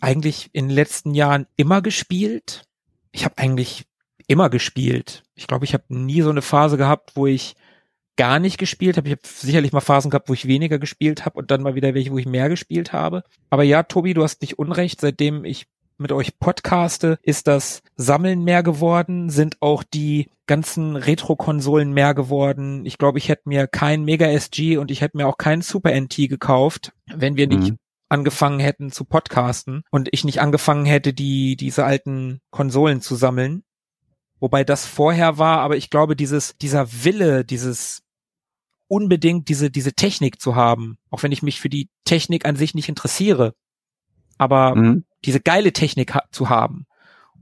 eigentlich 0.00 0.50
in 0.52 0.68
den 0.68 0.74
letzten 0.76 1.14
Jahren 1.14 1.48
immer 1.56 1.82
gespielt. 1.82 2.62
Ich 3.10 3.24
habe 3.24 3.38
eigentlich 3.38 3.86
immer 4.28 4.50
gespielt. 4.50 5.24
Ich 5.34 5.48
glaube, 5.48 5.64
ich 5.64 5.74
habe 5.74 5.82
nie 5.88 6.22
so 6.22 6.30
eine 6.30 6.42
Phase 6.42 6.76
gehabt, 6.76 7.16
wo 7.16 7.26
ich 7.26 7.56
gar 8.18 8.40
nicht 8.40 8.58
gespielt 8.58 8.96
habe. 8.98 9.08
Ich 9.08 9.12
habe 9.12 9.22
sicherlich 9.24 9.72
mal 9.72 9.80
Phasen 9.80 10.10
gehabt, 10.10 10.28
wo 10.28 10.34
ich 10.34 10.46
weniger 10.46 10.78
gespielt 10.78 11.24
habe 11.24 11.38
und 11.38 11.50
dann 11.50 11.62
mal 11.62 11.76
wieder 11.76 11.94
welche, 11.94 12.10
wo 12.10 12.18
ich 12.18 12.26
mehr 12.26 12.48
gespielt 12.50 12.92
habe. 12.92 13.22
Aber 13.48 13.62
ja, 13.62 13.84
Tobi, 13.84 14.12
du 14.12 14.24
hast 14.24 14.42
nicht 14.42 14.58
unrecht. 14.58 15.00
Seitdem 15.00 15.44
ich 15.44 15.66
mit 15.98 16.12
euch 16.12 16.38
podcaste, 16.38 17.18
ist 17.22 17.46
das 17.46 17.80
Sammeln 17.96 18.42
mehr 18.42 18.62
geworden, 18.62 19.30
sind 19.30 19.56
auch 19.60 19.82
die 19.82 20.30
ganzen 20.46 20.96
Retro-Konsolen 20.96 21.92
mehr 21.92 22.12
geworden. 22.12 22.84
Ich 22.86 22.98
glaube, 22.98 23.18
ich 23.18 23.28
hätte 23.28 23.48
mir 23.48 23.68
kein 23.68 24.04
Mega 24.04 24.26
SG 24.26 24.78
und 24.78 24.90
ich 24.90 25.00
hätte 25.00 25.16
mir 25.16 25.28
auch 25.28 25.38
keinen 25.38 25.62
Super 25.62 25.92
NT 25.98 26.28
gekauft, 26.28 26.92
wenn 27.06 27.36
wir 27.36 27.46
nicht 27.46 27.72
mhm. 27.72 27.78
angefangen 28.08 28.58
hätten 28.58 28.90
zu 28.90 29.04
podcasten 29.04 29.82
und 29.90 30.08
ich 30.10 30.24
nicht 30.24 30.40
angefangen 30.40 30.86
hätte, 30.86 31.12
die, 31.12 31.56
diese 31.56 31.84
alten 31.84 32.40
Konsolen 32.50 33.00
zu 33.00 33.14
sammeln. 33.14 33.62
Wobei 34.40 34.64
das 34.64 34.86
vorher 34.86 35.38
war, 35.38 35.58
aber 35.58 35.76
ich 35.76 35.90
glaube, 35.90 36.16
dieses, 36.16 36.56
dieser 36.58 37.04
Wille, 37.04 37.44
dieses 37.44 38.02
unbedingt 38.88 39.48
diese, 39.48 39.70
diese 39.70 39.92
Technik 39.92 40.40
zu 40.40 40.56
haben, 40.56 40.98
auch 41.10 41.22
wenn 41.22 41.32
ich 41.32 41.42
mich 41.42 41.60
für 41.60 41.68
die 41.68 41.88
Technik 42.04 42.46
an 42.46 42.56
sich 42.56 42.74
nicht 42.74 42.88
interessiere, 42.88 43.54
aber 44.38 44.74
mhm. 44.74 45.04
diese 45.24 45.40
geile 45.40 45.72
Technik 45.72 46.14
ha 46.14 46.24
zu 46.30 46.48
haben 46.48 46.86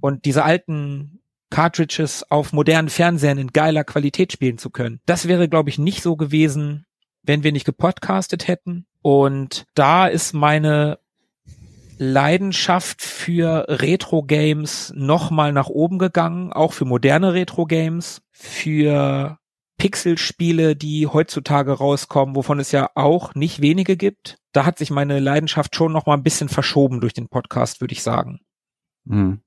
und 0.00 0.24
diese 0.24 0.44
alten 0.44 1.20
Cartridges 1.50 2.28
auf 2.30 2.52
modernen 2.52 2.88
Fernsehern 2.88 3.38
in 3.38 3.52
geiler 3.52 3.84
Qualität 3.84 4.32
spielen 4.32 4.58
zu 4.58 4.70
können. 4.70 5.00
Das 5.06 5.28
wäre, 5.28 5.48
glaube 5.48 5.70
ich, 5.70 5.78
nicht 5.78 6.02
so 6.02 6.16
gewesen, 6.16 6.84
wenn 7.22 7.44
wir 7.44 7.52
nicht 7.52 7.64
gepodcastet 7.64 8.48
hätten. 8.48 8.86
Und 9.02 9.66
da 9.74 10.06
ist 10.06 10.32
meine 10.32 10.98
Leidenschaft 11.98 13.00
für 13.00 13.66
Retro-Games 13.68 14.92
nochmal 14.96 15.52
nach 15.52 15.68
oben 15.68 15.98
gegangen, 15.98 16.52
auch 16.52 16.72
für 16.72 16.84
moderne 16.84 17.32
Retro-Games, 17.32 18.22
für 18.32 19.38
Pixelspiele, 19.78 20.76
die 20.76 21.06
heutzutage 21.06 21.72
rauskommen, 21.72 22.34
wovon 22.34 22.58
es 22.58 22.72
ja 22.72 22.90
auch 22.94 23.34
nicht 23.34 23.60
wenige 23.60 23.96
gibt. 23.96 24.38
Da 24.52 24.64
hat 24.64 24.78
sich 24.78 24.90
meine 24.90 25.20
Leidenschaft 25.20 25.76
schon 25.76 25.92
noch 25.92 26.06
mal 26.06 26.14
ein 26.14 26.22
bisschen 26.22 26.48
verschoben 26.48 27.00
durch 27.00 27.12
den 27.12 27.28
Podcast, 27.28 27.80
würde 27.80 27.92
ich 27.92 28.02
sagen. 28.02 28.40
Hm. 29.08 29.40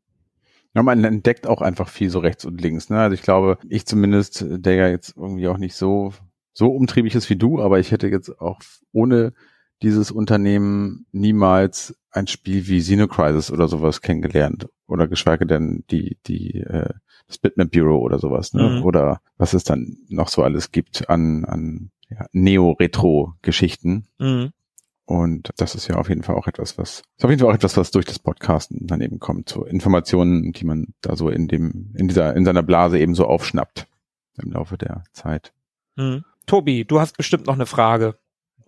Ja, 0.76 0.84
man 0.84 1.04
entdeckt 1.04 1.48
auch 1.48 1.62
einfach 1.62 1.90
viel 1.90 2.10
so 2.12 2.20
rechts 2.20 2.46
und 2.46 2.62
links. 2.62 2.90
Ne? 2.90 3.00
Also 3.00 3.16
ich 3.16 3.24
glaube, 3.24 3.58
ich 3.68 3.88
zumindest, 3.88 4.46
der 4.48 4.76
ja 4.76 4.88
jetzt 4.88 5.18
irgendwie 5.18 5.48
auch 5.48 5.58
nicht 5.58 5.76
so 5.76 6.14
so 6.60 6.68
umtriebig 6.74 7.16
ist 7.16 7.30
wie 7.30 7.38
du, 7.38 7.62
aber 7.62 7.80
ich 7.80 7.92
hätte 7.92 8.08
jetzt 8.08 8.42
auch 8.42 8.60
ohne 8.92 9.34
dieses 9.82 10.12
Unternehmen 10.12 11.06
niemals 11.12 11.98
ein 12.12 12.28
Spiel 12.28 12.68
wie 12.68 12.80
Xenocrisis 12.80 13.52
oder 13.52 13.68
sowas 13.68 14.02
kennengelernt 14.02 14.68
oder 14.88 15.08
geschweige 15.08 15.46
denn 15.46 15.84
die 15.90 16.18
die 16.28 16.60
äh, 16.62 16.94
das 17.28 17.38
Bitmap 17.38 17.72
Bureau 17.72 18.00
oder 18.00 18.18
sowas, 18.18 18.54
ne? 18.54 18.78
Mhm. 18.78 18.84
Oder 18.84 19.22
was 19.38 19.54
es 19.54 19.64
dann 19.64 19.98
noch 20.10 20.30
so 20.30 20.44
alles 20.44 20.72
gibt 20.72 21.10
an 21.10 21.46
an 21.46 21.92
ja, 22.10 22.26
Neo-Retro-Geschichten. 22.32 24.08
Mhm. 24.18 24.52
Und 25.06 25.50
das 25.58 25.76
ist 25.76 25.88
ja 25.88 25.96
auf 25.96 26.10
jeden 26.10 26.24
Fall 26.24 26.36
auch 26.36 26.48
etwas, 26.48 26.78
was 26.78 27.02
ist 27.18 27.24
auf 27.24 27.30
jeden 27.30 27.40
Fall 27.40 27.50
auch 27.50 27.56
etwas, 27.56 27.78
was 27.78 27.92
durch 27.92 28.06
das 28.06 28.20
Podcasten 28.20 28.86
dann 28.86 29.02
eben 29.02 29.20
kommt, 29.20 29.50
so 29.50 29.66
Informationen, 29.66 30.52
die 30.52 30.66
man 30.66 30.94
da 31.02 31.16
so 31.16 31.30
in 31.30 31.48
dem 31.48 31.94
in 31.96 32.08
dieser 32.08 32.36
in 32.36 32.46
seiner 32.46 32.64
Blase 32.64 33.00
eben 33.00 33.16
so 33.16 33.26
aufschnappt 33.26 33.88
im 34.42 34.52
Laufe 34.52 34.78
der 34.78 35.04
Zeit. 35.14 35.54
Mhm. 35.96 36.26
Tobi, 36.46 36.86
du 36.86 37.00
hast 37.00 37.18
bestimmt 37.18 37.48
noch 37.48 37.56
eine 37.56 37.66
Frage, 37.66 38.18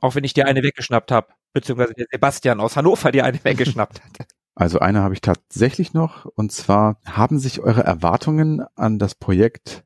auch 0.02 0.16
wenn 0.16 0.24
ich 0.24 0.34
dir 0.34 0.48
eine 0.48 0.62
weggeschnappt 0.62 1.12
habe, 1.12 1.28
beziehungsweise 1.54 1.94
der 1.94 2.08
Sebastian 2.12 2.60
aus 2.60 2.76
Hannover 2.76 3.12
dir 3.12 3.26
eine 3.26 3.44
weggeschnappt 3.44 4.04
hat. 4.04 4.28
Also 4.54 4.80
eine 4.80 5.02
habe 5.02 5.14
ich 5.14 5.22
tatsächlich 5.22 5.94
noch 5.94 6.26
und 6.26 6.52
zwar 6.52 7.00
haben 7.06 7.40
sich 7.40 7.62
eure 7.62 7.84
Erwartungen 7.86 8.62
an 8.76 9.00
das 9.00 9.16
Projekt 9.16 9.86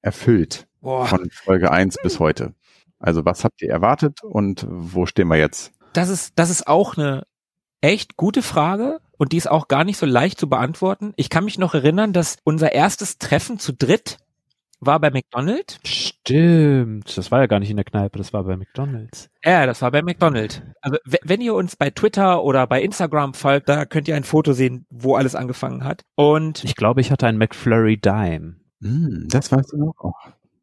erfüllt 0.00 0.66
Boah, 0.80 1.06
von 1.06 1.28
Folge 1.30 1.70
1 1.70 1.98
bis 2.02 2.18
heute. 2.18 2.54
Also 2.98 3.26
was 3.26 3.44
habt 3.44 3.60
ihr 3.60 3.70
erwartet 3.70 4.22
und 4.24 4.66
wo 4.68 5.04
stehen 5.04 5.28
wir 5.28 5.36
jetzt? 5.36 5.76
das 5.96 6.08
ist 6.08 6.32
das 6.36 6.50
ist 6.50 6.66
auch 6.66 6.96
eine 6.96 7.26
echt 7.80 8.16
gute 8.16 8.42
Frage 8.42 9.00
und 9.16 9.32
die 9.32 9.36
ist 9.38 9.50
auch 9.50 9.68
gar 9.68 9.84
nicht 9.84 9.98
so 9.98 10.06
leicht 10.06 10.38
zu 10.38 10.48
beantworten. 10.48 11.12
Ich 11.16 11.30
kann 11.30 11.44
mich 11.44 11.58
noch 11.58 11.74
erinnern, 11.74 12.12
dass 12.12 12.36
unser 12.44 12.72
erstes 12.72 13.18
Treffen 13.18 13.58
zu 13.58 13.72
dritt 13.72 14.18
war 14.80 15.00
bei 15.00 15.10
McDonald's. 15.10 15.78
Stimmt. 15.84 17.16
Das 17.16 17.30
war 17.30 17.40
ja 17.40 17.46
gar 17.46 17.60
nicht 17.60 17.70
in 17.70 17.76
der 17.76 17.84
Kneipe, 17.84 18.18
das 18.18 18.32
war 18.32 18.44
bei 18.44 18.56
McDonalds. 18.56 19.30
Ja, 19.44 19.64
das 19.66 19.80
war 19.82 19.90
bei 19.90 20.02
McDonald's. 20.02 20.60
Also 20.80 20.98
we- 21.04 21.18
wenn 21.22 21.40
ihr 21.40 21.54
uns 21.54 21.76
bei 21.76 21.90
Twitter 21.90 22.42
oder 22.42 22.66
bei 22.66 22.82
Instagram 22.82 23.34
folgt, 23.34 23.68
da 23.68 23.84
könnt 23.86 24.08
ihr 24.08 24.16
ein 24.16 24.24
Foto 24.24 24.52
sehen, 24.52 24.86
wo 24.90 25.14
alles 25.16 25.34
angefangen 25.34 25.84
hat. 25.84 26.02
Und 26.14 26.64
Ich 26.64 26.74
glaube, 26.76 27.00
ich 27.00 27.10
hatte 27.10 27.26
einen 27.26 27.38
McFlurry 27.38 27.96
Dime. 27.96 28.56
Hm, 28.82 29.26
das 29.30 29.50
weißt 29.52 29.72
du 29.72 29.78
noch? 29.78 29.94
Oh, 30.00 30.12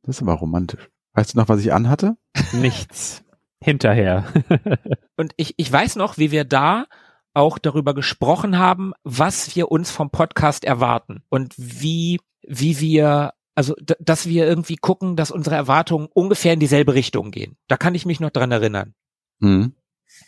das 0.04 0.18
ist 0.18 0.22
aber 0.22 0.34
romantisch. 0.34 0.90
Weißt 1.14 1.34
du 1.34 1.40
noch, 1.40 1.50
was 1.50 1.60
ich 1.62 1.74
anhatte? 1.74 2.16
Nichts. 2.54 3.24
Hinterher. 3.62 4.26
und 5.16 5.34
ich, 5.38 5.54
ich 5.58 5.72
weiß 5.72 5.96
noch, 5.96 6.18
wie 6.18 6.32
wir 6.32 6.44
da 6.44 6.86
auch 7.34 7.58
darüber 7.58 7.94
gesprochen 7.96 8.60
haben, 8.60 8.94
was 9.04 9.56
wir 9.56 9.72
uns 9.72 9.90
vom 9.90 10.10
Podcast 10.12 10.66
erwarten 10.66 11.24
und 11.30 11.54
wie, 11.58 12.20
wie 12.48 12.80
wir, 12.80 13.34
also, 13.56 13.76
dass 14.00 14.28
wir 14.28 14.48
irgendwie 14.48 14.78
gucken, 14.78 15.16
dass 15.16 15.32
unsere 15.32 15.56
Erwartungen 15.56 16.08
ungefähr 16.14 16.54
in 16.54 16.60
dieselbe 16.60 16.94
Richtung 16.94 17.32
gehen. 17.32 17.58
Da 17.68 17.78
kann 17.78 17.96
ich 17.96 18.06
mich 18.06 18.20
noch 18.20 18.32
dran 18.32 18.52
erinnern. 18.52 18.94
Hm. 19.42 19.74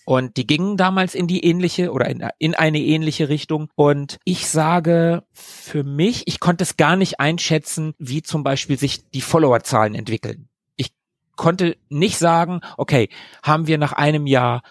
Und 0.05 0.37
die 0.37 0.45
gingen 0.45 0.77
damals 0.77 1.15
in 1.15 1.27
die 1.27 1.43
ähnliche 1.43 1.91
oder 1.91 2.07
in, 2.07 2.27
in 2.37 2.53
eine 2.53 2.79
ähnliche 2.79 3.29
Richtung. 3.29 3.69
Und 3.75 4.17
ich 4.23 4.47
sage 4.47 5.23
für 5.33 5.83
mich, 5.83 6.27
ich 6.27 6.39
konnte 6.39 6.63
es 6.63 6.77
gar 6.77 6.95
nicht 6.95 7.19
einschätzen, 7.19 7.93
wie 7.97 8.21
zum 8.21 8.43
Beispiel 8.43 8.77
sich 8.77 9.09
die 9.09 9.21
Followerzahlen 9.21 9.95
entwickeln. 9.95 10.49
Ich 10.75 10.91
konnte 11.35 11.77
nicht 11.89 12.17
sagen, 12.17 12.61
okay, 12.77 13.09
haben 13.41 13.67
wir 13.67 13.77
nach 13.77 13.93
einem 13.93 14.27
Jahr 14.27 14.61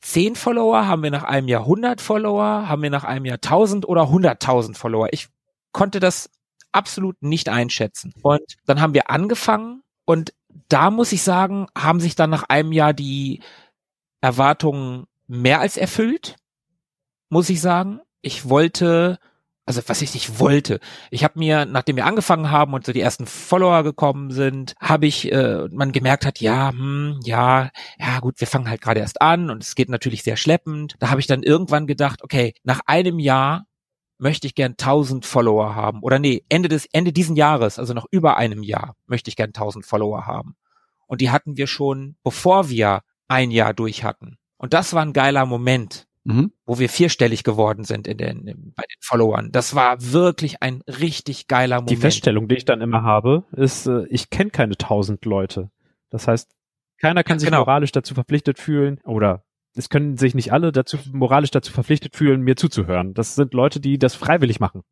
10 0.00 0.34
Follower, 0.36 0.86
haben 0.86 1.02
wir 1.02 1.10
nach 1.10 1.24
einem 1.24 1.48
Jahr 1.48 1.62
100 1.62 2.00
Follower, 2.00 2.68
haben 2.68 2.82
wir 2.82 2.90
nach 2.90 3.04
einem 3.04 3.26
Jahr 3.26 3.36
1000 3.36 3.86
oder 3.86 4.04
100.000 4.04 4.76
Follower. 4.76 5.08
Ich 5.12 5.28
konnte 5.72 6.00
das 6.00 6.30
absolut 6.72 7.22
nicht 7.22 7.48
einschätzen. 7.48 8.12
Und 8.22 8.56
dann 8.66 8.80
haben 8.80 8.94
wir 8.94 9.10
angefangen 9.10 9.82
und 10.04 10.32
da 10.68 10.90
muss 10.90 11.12
ich 11.12 11.22
sagen, 11.22 11.66
haben 11.76 12.00
sich 12.00 12.14
dann 12.14 12.30
nach 12.30 12.44
einem 12.44 12.72
Jahr 12.72 12.92
die 12.92 13.40
Erwartungen 14.20 15.06
mehr 15.26 15.60
als 15.60 15.76
erfüllt, 15.76 16.36
muss 17.28 17.48
ich 17.48 17.60
sagen. 17.60 18.00
Ich 18.20 18.48
wollte, 18.48 19.18
also 19.66 19.80
was 19.86 20.02
ich 20.02 20.14
nicht 20.14 20.38
wollte, 20.38 20.78
ich 21.10 21.24
habe 21.24 21.38
mir, 21.38 21.64
nachdem 21.64 21.96
wir 21.96 22.06
angefangen 22.06 22.50
haben 22.50 22.74
und 22.74 22.84
so 22.84 22.92
die 22.92 23.00
ersten 23.00 23.26
Follower 23.26 23.82
gekommen 23.82 24.30
sind, 24.30 24.74
habe 24.80 25.06
ich, 25.06 25.32
äh, 25.32 25.68
man 25.70 25.92
gemerkt 25.92 26.26
hat, 26.26 26.40
ja, 26.40 26.70
hm, 26.70 27.20
ja, 27.24 27.70
ja 27.98 28.20
gut, 28.20 28.38
wir 28.38 28.46
fangen 28.46 28.68
halt 28.68 28.82
gerade 28.82 29.00
erst 29.00 29.20
an 29.20 29.50
und 29.50 29.62
es 29.62 29.74
geht 29.74 29.88
natürlich 29.88 30.22
sehr 30.22 30.36
schleppend. 30.36 30.94
Da 30.98 31.10
habe 31.10 31.20
ich 31.20 31.26
dann 31.26 31.42
irgendwann 31.42 31.86
gedacht, 31.86 32.22
okay, 32.22 32.54
nach 32.62 32.80
einem 32.86 33.18
Jahr 33.18 33.66
möchte 34.22 34.46
ich 34.46 34.54
gern 34.54 34.72
1000 34.72 35.26
Follower 35.26 35.74
haben 35.74 36.00
oder 36.02 36.18
nee, 36.18 36.44
Ende 36.48 36.68
des 36.68 36.86
Ende 36.92 37.12
diesen 37.12 37.36
Jahres, 37.36 37.78
also 37.78 37.92
noch 37.92 38.06
über 38.10 38.36
einem 38.36 38.62
Jahr, 38.62 38.94
möchte 39.06 39.28
ich 39.28 39.36
gern 39.36 39.48
1000 39.50 39.84
Follower 39.84 40.26
haben. 40.26 40.56
Und 41.06 41.20
die 41.20 41.30
hatten 41.30 41.56
wir 41.56 41.66
schon, 41.66 42.16
bevor 42.22 42.68
wir 42.70 43.02
ein 43.28 43.50
Jahr 43.50 43.74
durch 43.74 44.04
hatten. 44.04 44.38
Und 44.56 44.72
das 44.74 44.94
war 44.94 45.02
ein 45.02 45.12
geiler 45.12 45.44
Moment, 45.44 46.06
Mhm. 46.24 46.52
wo 46.66 46.78
wir 46.78 46.88
vierstellig 46.88 47.42
geworden 47.42 47.82
sind 47.82 48.06
in 48.06 48.16
den, 48.16 48.46
in, 48.46 48.72
bei 48.76 48.84
den 48.84 49.00
Followern. 49.00 49.50
Das 49.50 49.74
war 49.74 49.96
wirklich 50.12 50.62
ein 50.62 50.82
richtig 50.86 51.48
geiler 51.48 51.78
Moment. 51.78 51.90
Die 51.90 51.96
Feststellung, 51.96 52.46
die 52.46 52.54
ich 52.54 52.64
dann 52.64 52.80
immer 52.80 53.02
habe, 53.02 53.42
ist, 53.50 53.88
äh, 53.88 54.06
ich 54.06 54.30
kenne 54.30 54.50
keine 54.50 54.76
tausend 54.76 55.24
Leute. 55.24 55.72
Das 56.10 56.28
heißt, 56.28 56.54
keiner 56.98 57.24
kann 57.24 57.38
Ja, 57.38 57.40
sich 57.40 57.48
genau. 57.48 57.62
moralisch 57.62 57.90
dazu 57.90 58.14
verpflichtet 58.14 58.60
fühlen 58.60 59.00
oder 59.02 59.42
es 59.74 59.88
können 59.88 60.16
sich 60.16 60.34
nicht 60.34 60.52
alle 60.52 60.72
dazu 60.72 60.98
moralisch 61.12 61.50
dazu 61.50 61.72
verpflichtet 61.72 62.16
fühlen, 62.16 62.42
mir 62.42 62.56
zuzuhören. 62.56 63.14
Das 63.14 63.34
sind 63.34 63.54
Leute, 63.54 63.80
die 63.80 63.98
das 63.98 64.14
freiwillig 64.14 64.60
machen. 64.60 64.82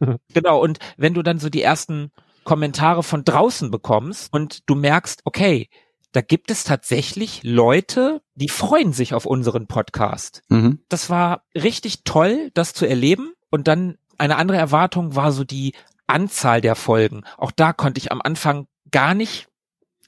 Genau, 0.34 0.62
und 0.62 0.78
wenn 0.96 1.14
du 1.14 1.22
dann 1.22 1.38
so 1.38 1.48
die 1.48 1.62
ersten 1.62 2.12
Kommentare 2.44 3.02
von 3.02 3.24
draußen 3.24 3.70
bekommst 3.70 4.32
und 4.32 4.68
du 4.68 4.74
merkst, 4.74 5.22
okay, 5.24 5.68
da 6.12 6.20
gibt 6.20 6.50
es 6.50 6.64
tatsächlich 6.64 7.42
Leute, 7.42 8.22
die 8.34 8.48
freuen 8.48 8.92
sich 8.92 9.14
auf 9.14 9.26
unseren 9.26 9.66
Podcast. 9.66 10.42
Mhm. 10.48 10.80
Das 10.88 11.10
war 11.10 11.42
richtig 11.54 12.04
toll, 12.04 12.50
das 12.54 12.74
zu 12.74 12.86
erleben. 12.86 13.32
Und 13.50 13.68
dann 13.68 13.98
eine 14.18 14.36
andere 14.36 14.58
Erwartung 14.58 15.16
war 15.16 15.32
so 15.32 15.44
die 15.44 15.74
Anzahl 16.06 16.60
der 16.60 16.74
Folgen. 16.74 17.24
Auch 17.36 17.50
da 17.50 17.72
konnte 17.72 17.98
ich 17.98 18.12
am 18.12 18.22
Anfang 18.22 18.66
gar 18.90 19.14
nicht 19.14 19.48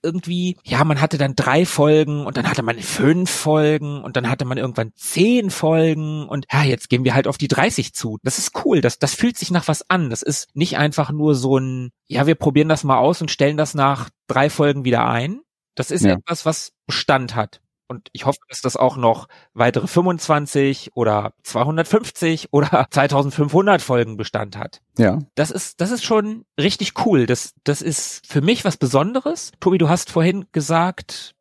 irgendwie, 0.03 0.57
ja, 0.65 0.83
man 0.85 1.01
hatte 1.01 1.19
dann 1.19 1.35
drei 1.37 1.67
Folgen 1.67 2.25
und 2.27 2.37
dann 2.37 2.49
hatte 2.49 2.63
man 2.63 2.79
fünf 2.79 3.31
Folgen 3.31 4.03
und 4.03 4.17
dann 4.17 4.29
hatte 4.31 4.45
man 4.45 4.59
irgendwann 4.59 4.93
zehn 4.95 5.51
Folgen 5.51 6.29
und 6.29 6.47
ja, 6.53 6.63
jetzt 6.63 6.89
gehen 6.89 7.05
wir 7.05 7.15
halt 7.15 7.27
auf 7.27 7.39
die 7.39 7.49
30 7.49 7.95
zu. 7.95 8.19
Das 8.23 8.39
ist 8.39 8.65
cool, 8.65 8.81
das, 8.81 8.99
das 8.99 9.15
fühlt 9.15 9.37
sich 9.39 9.51
nach 9.51 9.69
was 9.69 9.89
an. 9.91 10.11
Das 10.11 10.23
ist 10.23 10.49
nicht 10.55 10.79
einfach 10.79 11.11
nur 11.11 11.35
so 11.35 11.59
ein, 11.59 11.91
ja, 12.07 12.27
wir 12.27 12.35
probieren 12.35 12.69
das 12.69 12.85
mal 12.85 12.99
aus 12.99 13.21
und 13.21 13.31
stellen 13.31 13.57
das 13.57 13.75
nach 13.75 14.11
drei 14.27 14.51
Folgen 14.51 14.85
wieder 14.85 15.07
ein. 15.07 15.41
Das 15.75 15.91
ist 15.91 16.05
Ja. 16.05 16.15
etwas, 16.15 16.45
was 16.47 16.73
Bestand 16.87 17.35
hat. 17.35 17.61
Und 17.91 18.09
ich 18.13 18.25
hoffe, 18.25 18.39
dass 18.49 18.61
das 18.61 18.77
auch 18.77 18.97
noch 18.97 19.27
weitere 19.53 19.89
25 19.89 20.93
oder 20.95 21.35
250 21.43 22.53
oder 22.53 22.87
2500 22.91 23.83
Folgen 23.83 24.17
Bestand 24.17 24.57
hat. 24.57 24.81
Ja. 24.97 25.19
Das 25.35 25.51
ist, 25.51 25.81
das 25.81 25.91
ist 25.91 26.05
schon 26.05 26.45
richtig 26.57 27.05
cool. 27.05 27.27
Das, 27.27 27.53
das 27.65 27.83
ist 27.83 28.25
für 28.29 28.43
mich 28.43 28.65
was 28.65 28.77
Besonderes. 28.77 29.51
Tobi, 29.59 29.79
du 29.79 29.89
hast 29.89 30.09
vorhin 30.09 30.47
gesagt, 30.53 31.35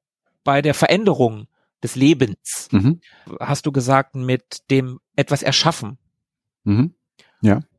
bei 0.43 0.63
der 0.63 0.73
Veränderung 0.73 1.45
des 1.83 1.95
Lebens 1.95 2.67
Mhm. 2.71 2.99
hast 3.39 3.67
du 3.67 3.71
gesagt, 3.71 4.15
mit 4.15 4.71
dem 4.71 4.99
etwas 5.15 5.43
erschaffen. 5.43 5.99
Mhm. 6.63 6.95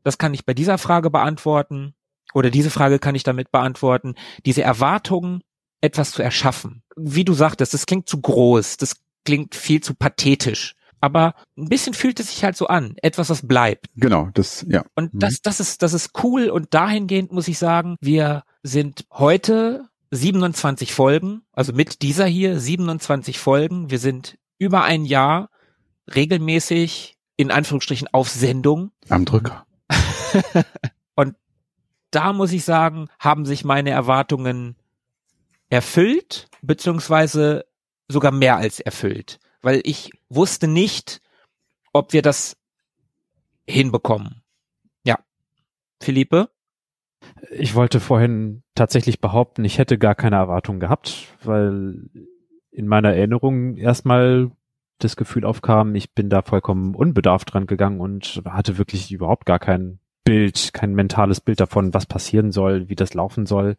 Das 0.03 0.17
kann 0.17 0.33
ich 0.33 0.45
bei 0.45 0.53
dieser 0.53 0.77
Frage 0.77 1.09
beantworten 1.09 1.93
oder 2.33 2.49
diese 2.49 2.69
Frage 2.69 2.99
kann 2.99 3.15
ich 3.15 3.23
damit 3.23 3.51
beantworten. 3.51 4.15
Diese 4.45 4.61
Erwartung, 4.63 5.41
etwas 5.81 6.11
zu 6.11 6.21
erschaffen. 6.21 6.83
Wie 6.95 7.25
du 7.25 7.33
sagtest, 7.33 7.73
das 7.73 7.85
klingt 7.85 8.07
zu 8.07 8.21
groß, 8.21 8.77
das 8.77 8.95
klingt 9.25 9.55
viel 9.55 9.81
zu 9.81 9.93
pathetisch. 9.95 10.75
Aber 11.03 11.33
ein 11.57 11.67
bisschen 11.67 11.95
fühlt 11.95 12.19
es 12.19 12.29
sich 12.29 12.43
halt 12.43 12.55
so 12.55 12.67
an. 12.67 12.93
Etwas, 13.01 13.31
was 13.31 13.47
bleibt. 13.47 13.87
Genau, 13.95 14.29
das, 14.35 14.63
ja. 14.69 14.83
Und 14.95 15.15
Mhm. 15.15 15.19
das, 15.19 15.41
das 15.41 15.59
ist, 15.59 15.81
das 15.81 15.93
ist 15.93 16.11
cool. 16.23 16.49
Und 16.49 16.73
dahingehend 16.75 17.31
muss 17.31 17.47
ich 17.47 17.57
sagen, 17.57 17.95
wir 18.01 18.43
sind 18.61 19.05
heute 19.11 19.85
27 20.11 20.93
Folgen, 20.93 21.41
also 21.53 21.73
mit 21.73 22.03
dieser 22.03 22.25
hier 22.25 22.59
27 22.59 23.39
Folgen. 23.39 23.89
Wir 23.89 23.97
sind 23.97 24.37
über 24.59 24.83
ein 24.83 25.05
Jahr 25.05 25.49
regelmäßig 26.13 27.17
in 27.37 27.49
Anführungsstrichen 27.49 28.07
auf 28.11 28.29
Sendung. 28.29 28.91
Am 29.09 29.25
Drücker. 29.25 29.65
Und 31.15 31.35
da 32.11 32.33
muss 32.33 32.51
ich 32.51 32.63
sagen, 32.63 33.07
haben 33.19 33.45
sich 33.45 33.63
meine 33.63 33.89
Erwartungen 33.89 34.75
erfüllt, 35.71 36.47
beziehungsweise 36.61 37.65
sogar 38.07 38.31
mehr 38.31 38.57
als 38.57 38.79
erfüllt. 38.79 39.39
Weil 39.61 39.81
ich 39.83 40.11
wusste 40.29 40.67
nicht, 40.67 41.21
ob 41.93 42.13
wir 42.13 42.21
das 42.21 42.57
hinbekommen. 43.67 44.43
Ja. 45.03 45.17
Philippe? 46.01 46.49
Ich 47.51 47.73
wollte 47.73 47.99
vorhin 47.99 48.63
tatsächlich 48.75 49.21
behaupten, 49.21 49.63
ich 49.63 49.77
hätte 49.77 49.97
gar 49.97 50.15
keine 50.15 50.35
Erwartung 50.35 50.79
gehabt, 50.79 51.27
weil 51.43 52.09
in 52.71 52.87
meiner 52.87 53.13
Erinnerung 53.13 53.77
erstmal 53.77 54.51
das 54.97 55.15
Gefühl 55.15 55.45
aufkam, 55.45 55.95
ich 55.95 56.13
bin 56.13 56.29
da 56.29 56.41
vollkommen 56.41 56.95
unbedarft 56.95 57.53
dran 57.53 57.65
gegangen 57.65 58.01
und 58.01 58.41
hatte 58.45 58.77
wirklich 58.77 59.11
überhaupt 59.11 59.45
gar 59.45 59.59
kein 59.59 59.99
Bild, 60.23 60.71
kein 60.73 60.93
mentales 60.93 61.41
Bild 61.41 61.59
davon, 61.59 61.93
was 61.93 62.05
passieren 62.05 62.51
soll, 62.51 62.89
wie 62.89 62.95
das 62.95 63.13
laufen 63.13 63.45
soll. 63.45 63.75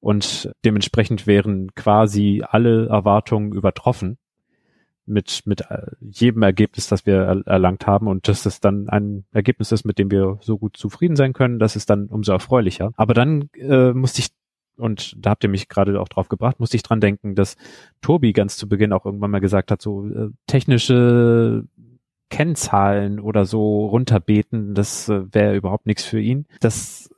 Und 0.00 0.52
dementsprechend 0.64 1.26
wären 1.26 1.74
quasi 1.74 2.42
alle 2.46 2.86
Erwartungen 2.88 3.52
übertroffen. 3.52 4.18
mit, 5.08 5.42
mit 5.46 5.62
äh, 5.62 5.86
jedem 6.00 6.42
Ergebnis, 6.42 6.88
das 6.88 7.06
wir 7.06 7.42
erlangt 7.46 7.86
haben 7.86 8.06
und 8.06 8.28
dass 8.28 8.46
es 8.46 8.60
dann 8.60 8.88
ein 8.88 9.24
Ergebnis 9.32 9.72
ist, 9.72 9.84
mit 9.84 9.98
dem 9.98 10.10
wir 10.10 10.38
so 10.42 10.58
gut 10.58 10.76
zufrieden 10.76 11.16
sein 11.16 11.32
können, 11.32 11.58
das 11.58 11.76
ist 11.76 11.90
dann 11.90 12.06
umso 12.06 12.32
erfreulicher. 12.32 12.92
Aber 12.96 13.14
dann 13.14 13.48
äh, 13.54 13.92
musste 13.92 14.20
ich 14.20 14.28
und 14.76 15.16
da 15.18 15.30
habt 15.30 15.42
ihr 15.42 15.50
mich 15.50 15.68
gerade 15.68 16.00
auch 16.00 16.08
drauf 16.08 16.28
gebracht, 16.28 16.60
musste 16.60 16.76
ich 16.76 16.84
dran 16.84 17.00
denken, 17.00 17.34
dass 17.34 17.56
Tobi 18.00 18.32
ganz 18.32 18.56
zu 18.56 18.68
Beginn 18.68 18.92
auch 18.92 19.06
irgendwann 19.06 19.32
mal 19.32 19.40
gesagt 19.40 19.72
hat, 19.72 19.82
so 19.82 20.06
äh, 20.06 20.28
technische 20.46 21.64
Kennzahlen 22.30 23.20
oder 23.20 23.44
so 23.44 23.86
runterbeten, 23.86 24.74
das 24.74 25.08
äh, 25.08 25.32
wäre 25.32 25.56
überhaupt 25.56 25.86
nichts 25.86 26.04
für 26.04 26.20
ihn. 26.20 26.46
Dass 26.60 27.10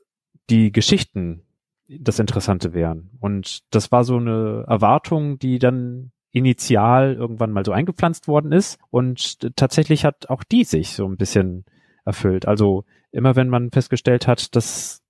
die 0.48 0.72
Geschichten 0.72 1.42
das 1.88 2.18
Interessante 2.18 2.72
wären. 2.72 3.10
Und 3.20 3.62
das 3.70 3.90
war 3.90 4.04
so 4.04 4.16
eine 4.16 4.64
Erwartung, 4.68 5.38
die 5.38 5.58
dann 5.58 6.12
initial 6.32 7.14
irgendwann 7.14 7.50
mal 7.50 7.64
so 7.64 7.72
eingepflanzt 7.72 8.28
worden 8.28 8.52
ist. 8.52 8.78
Und 8.90 9.56
tatsächlich 9.56 10.04
hat 10.04 10.30
auch 10.30 10.44
die 10.44 10.64
sich 10.64 10.90
so 10.90 11.06
ein 11.06 11.16
bisschen 11.16 11.64
erfüllt. 12.04 12.46
Also 12.46 12.84
immer 13.10 13.36
wenn 13.36 13.48
man 13.48 13.70
festgestellt 13.70 14.26
hat, 14.28 14.54
das 14.54 15.02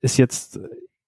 ist 0.00 0.16
jetzt 0.16 0.58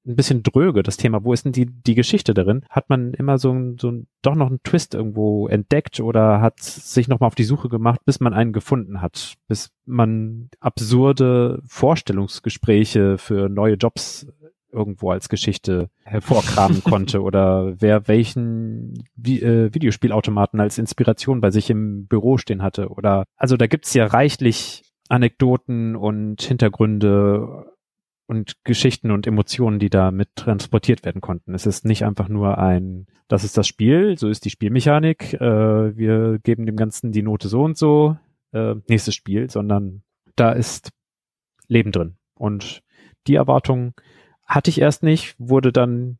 ein 0.06 0.16
bisschen 0.16 0.42
dröge, 0.42 0.82
das 0.82 0.96
Thema, 0.96 1.24
wo 1.24 1.32
ist 1.32 1.44
denn 1.44 1.52
die, 1.52 1.66
die 1.66 1.94
Geschichte 1.94 2.34
darin, 2.34 2.64
hat 2.70 2.88
man 2.88 3.12
immer 3.14 3.38
so, 3.38 3.52
ein, 3.52 3.76
so 3.78 3.90
ein, 3.90 4.06
doch 4.22 4.34
noch 4.34 4.48
einen 4.48 4.62
Twist 4.62 4.94
irgendwo 4.94 5.48
entdeckt 5.48 6.00
oder 6.00 6.40
hat 6.40 6.60
sich 6.60 7.08
nochmal 7.08 7.26
auf 7.28 7.34
die 7.34 7.44
Suche 7.44 7.68
gemacht, 7.68 8.00
bis 8.04 8.20
man 8.20 8.32
einen 8.32 8.52
gefunden 8.52 9.00
hat, 9.00 9.34
bis 9.48 9.70
man 9.84 10.48
absurde 10.60 11.60
Vorstellungsgespräche 11.66 13.18
für 13.18 13.48
neue 13.48 13.74
Jobs 13.74 14.26
irgendwo 14.72 15.10
als 15.10 15.28
Geschichte 15.28 15.90
hervorkramen 16.04 16.84
konnte 16.84 17.22
oder 17.22 17.74
wer 17.80 18.08
welchen 18.08 19.04
Vi 19.16 19.40
äh, 19.40 19.72
Videospielautomaten 19.74 20.60
als 20.60 20.78
Inspiration 20.78 21.40
bei 21.40 21.50
sich 21.50 21.70
im 21.70 22.06
Büro 22.06 22.36
stehen 22.36 22.62
hatte 22.62 22.88
oder 22.88 23.24
also 23.36 23.56
da 23.56 23.66
gibt's 23.66 23.94
ja 23.94 24.06
reichlich 24.06 24.82
Anekdoten 25.08 25.96
und 25.96 26.42
Hintergründe 26.42 27.75
und 28.26 28.64
Geschichten 28.64 29.10
und 29.10 29.26
Emotionen, 29.26 29.78
die 29.78 29.90
da 29.90 30.10
mit 30.10 30.34
transportiert 30.36 31.04
werden 31.04 31.20
konnten. 31.20 31.54
Es 31.54 31.66
ist 31.66 31.84
nicht 31.84 32.04
einfach 32.04 32.28
nur 32.28 32.58
ein, 32.58 33.06
das 33.28 33.44
ist 33.44 33.56
das 33.56 33.66
Spiel, 33.66 34.18
so 34.18 34.28
ist 34.28 34.44
die 34.44 34.50
Spielmechanik, 34.50 35.34
äh, 35.34 35.96
wir 35.96 36.38
geben 36.42 36.66
dem 36.66 36.76
Ganzen 36.76 37.12
die 37.12 37.22
Note 37.22 37.48
so 37.48 37.62
und 37.62 37.78
so, 37.78 38.16
äh, 38.52 38.74
nächstes 38.88 39.14
Spiel, 39.14 39.50
sondern 39.50 40.02
da 40.34 40.52
ist 40.52 40.90
Leben 41.68 41.92
drin. 41.92 42.16
Und 42.34 42.82
die 43.26 43.36
Erwartung 43.36 43.94
hatte 44.44 44.70
ich 44.70 44.80
erst 44.80 45.02
nicht, 45.02 45.34
wurde 45.38 45.72
dann 45.72 46.18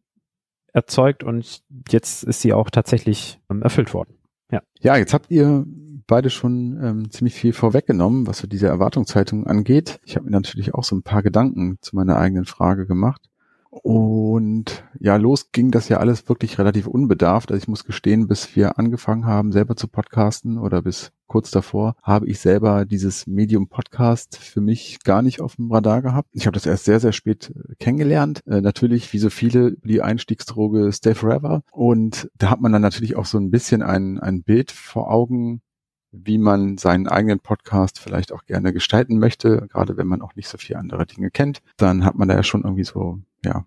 erzeugt 0.73 1.25
und 1.25 1.63
jetzt 1.89 2.25
ist 2.25 2.41
sie 2.41 2.53
auch 2.53 2.71
tatsächlich 2.71 3.41
ähm, 3.51 3.63
erfüllt 3.63 3.95
worden. 3.95 4.16
Ja. 4.51 4.63
Ja, 4.81 4.97
jetzt 4.97 5.13
habt 5.15 5.31
ihr 5.31 5.65
beide 6.07 6.31
schon 6.31 6.79
ähm, 6.83 7.11
ziemlich 7.11 7.35
viel 7.35 7.53
vorweggenommen, 7.53 8.27
was 8.27 8.39
so 8.39 8.47
diese 8.47 8.69
Erwartungshaltung 8.69 9.47
angeht. 9.47 9.99
Ich 10.05 10.17
habe 10.17 10.27
mir 10.27 10.31
natürlich 10.31 10.75
auch 10.75 10.85
so 10.85 10.95
ein 10.97 11.03
paar 11.03 11.23
Gedanken 11.23 11.79
zu 11.81 11.97
meiner 11.97 12.17
eigenen 12.17 12.45
Frage 12.45 12.87
gemacht. 12.87 13.23
Und 13.83 14.85
ja, 14.99 15.17
los 15.17 15.53
ging 15.53 15.71
das 15.71 15.89
ja 15.89 15.99
alles 15.99 16.29
wirklich 16.29 16.59
relativ 16.59 16.87
unbedarft. 16.87 17.51
Also 17.51 17.63
ich 17.63 17.69
muss 17.69 17.85
gestehen, 17.85 18.27
bis 18.29 18.57
wir 18.57 18.79
angefangen 18.79 19.27
haben, 19.27 19.53
selber 19.53 19.77
zu 19.77 19.89
podcasten 19.89 20.59
oder 20.59 20.83
bis 20.83 21.13
kurz 21.27 21.51
davor, 21.51 21.97
habe 22.03 22.29
ich 22.29 22.39
selber 22.39 22.85
dieses 22.85 23.27
Medium 23.27 23.69
Podcast 23.69 24.37
für 24.37 24.61
mich 24.61 25.03
gar 25.03 25.23
nicht 25.23 25.41
auf 25.41 25.57
dem 25.57 25.71
Radar 25.73 26.03
gehabt. 26.03 26.29
Ich 26.33 26.47
habe 26.47 26.55
das 26.55 26.67
erst 26.67 26.85
sehr, 26.85 27.01
sehr 27.01 27.13
spät 27.13 27.53
äh, 27.55 27.75
kennengelernt. 27.79 28.41
Äh, 28.47 28.61
natürlich, 28.61 29.13
wie 29.13 29.19
so 29.19 29.31
viele, 29.31 29.77
die 29.85 30.03
Einstiegsdroge 30.03 30.93
Stay 30.93 31.15
Forever. 31.15 31.63
Und 31.73 32.31
da 32.39 32.51
hat 32.51 32.61
man 32.61 32.73
dann 32.73 32.83
natürlich 32.83 33.17
auch 33.17 33.27
so 33.27 33.39
ein 33.39 33.51
bisschen 33.51 33.83
ein, 33.83 34.21
ein 34.21 34.43
Bild 34.43 34.71
vor 34.71 35.11
Augen, 35.11 35.63
wie 36.13 36.39
man 36.39 36.79
seinen 36.79 37.09
eigenen 37.09 37.41
Podcast 37.41 37.99
vielleicht 37.99 38.33
auch 38.33 38.45
gerne 38.47 38.73
gestalten 38.73 39.19
möchte, 39.19 39.67
gerade 39.69 39.97
wenn 39.97 40.07
man 40.07 40.23
auch 40.23 40.35
nicht 40.35 40.49
so 40.49 40.59
viele 40.59 40.79
andere 40.79 41.07
Dinge 41.07 41.31
kennt, 41.31 41.63
dann 41.77 42.05
hat 42.05 42.17
man 42.17 42.29
da 42.29 42.35
ja 42.35 42.43
schon 42.43 42.63
irgendwie 42.63 42.85
so, 42.85 43.19
ja, 43.45 43.67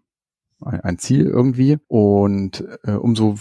ein, 0.62 0.82
ein 0.82 0.98
Ziel 0.98 1.26
irgendwie. 1.26 1.78
Und 1.88 2.64
äh, 2.84 2.92
umso 2.92 3.36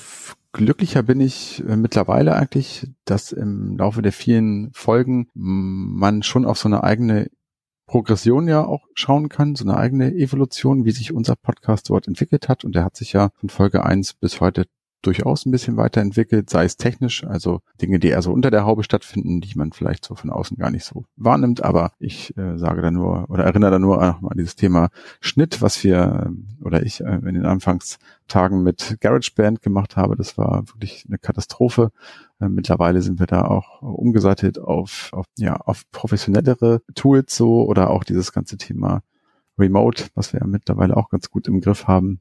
glücklicher 0.52 1.02
bin 1.02 1.20
ich 1.20 1.62
äh, 1.66 1.76
mittlerweile 1.76 2.34
eigentlich, 2.34 2.88
dass 3.04 3.32
im 3.32 3.76
Laufe 3.76 4.02
der 4.02 4.12
vielen 4.12 4.70
Folgen 4.72 5.28
man 5.34 6.22
schon 6.22 6.44
auf 6.44 6.58
so 6.58 6.68
eine 6.68 6.84
eigene 6.84 7.30
Progression 7.86 8.48
ja 8.48 8.64
auch 8.64 8.86
schauen 8.94 9.30
kann, 9.30 9.54
so 9.54 9.64
eine 9.64 9.76
eigene 9.76 10.14
Evolution, 10.14 10.84
wie 10.84 10.90
sich 10.90 11.12
unser 11.12 11.36
Podcast 11.36 11.88
dort 11.88 12.06
entwickelt 12.06 12.48
hat. 12.48 12.64
Und 12.64 12.74
der 12.74 12.84
hat 12.84 12.96
sich 12.96 13.14
ja 13.14 13.30
von 13.40 13.48
Folge 13.48 13.84
eins 13.84 14.12
bis 14.12 14.40
heute 14.40 14.66
durchaus 15.02 15.46
ein 15.46 15.50
bisschen 15.50 15.76
weiterentwickelt, 15.76 16.50
sei 16.50 16.64
es 16.64 16.76
technisch, 16.76 17.24
also 17.24 17.60
Dinge, 17.80 17.98
die 17.98 18.08
eher 18.08 18.22
so 18.22 18.32
unter 18.32 18.50
der 18.50 18.64
Haube 18.64 18.82
stattfinden, 18.82 19.40
die 19.40 19.56
man 19.56 19.72
vielleicht 19.72 20.04
so 20.04 20.14
von 20.14 20.30
außen 20.30 20.56
gar 20.56 20.70
nicht 20.70 20.84
so 20.84 21.04
wahrnimmt. 21.16 21.62
Aber 21.62 21.92
ich 21.98 22.36
äh, 22.36 22.58
sage 22.58 22.82
da 22.82 22.90
nur 22.90 23.30
oder 23.30 23.44
erinnere 23.44 23.70
da 23.72 23.78
nur 23.78 24.02
an 24.02 24.18
dieses 24.34 24.56
Thema 24.56 24.88
Schnitt, 25.20 25.62
was 25.62 25.82
wir 25.84 26.26
ähm, 26.26 26.48
oder 26.64 26.82
ich 26.82 27.00
äh, 27.00 27.14
in 27.14 27.34
den 27.34 27.46
Anfangstagen 27.46 28.62
mit 28.62 28.96
GarageBand 29.00 29.62
gemacht 29.62 29.96
habe. 29.96 30.16
Das 30.16 30.36
war 30.36 30.66
wirklich 30.68 31.04
eine 31.06 31.18
Katastrophe. 31.18 31.92
Äh, 32.40 32.48
mittlerweile 32.48 33.00
sind 33.02 33.20
wir 33.20 33.26
da 33.26 33.44
auch 33.44 33.82
umgesattet 33.82 34.58
auf, 34.58 35.10
auf, 35.12 35.26
ja, 35.38 35.56
auf 35.56 35.82
professionellere 35.92 36.82
Tools 36.94 37.36
so 37.36 37.64
oder 37.66 37.90
auch 37.90 38.04
dieses 38.04 38.32
ganze 38.32 38.56
Thema 38.56 39.02
Remote, 39.58 40.06
was 40.14 40.32
wir 40.32 40.40
ja 40.40 40.46
mittlerweile 40.46 40.96
auch 40.96 41.08
ganz 41.08 41.30
gut 41.30 41.48
im 41.48 41.60
Griff 41.60 41.86
haben. 41.86 42.20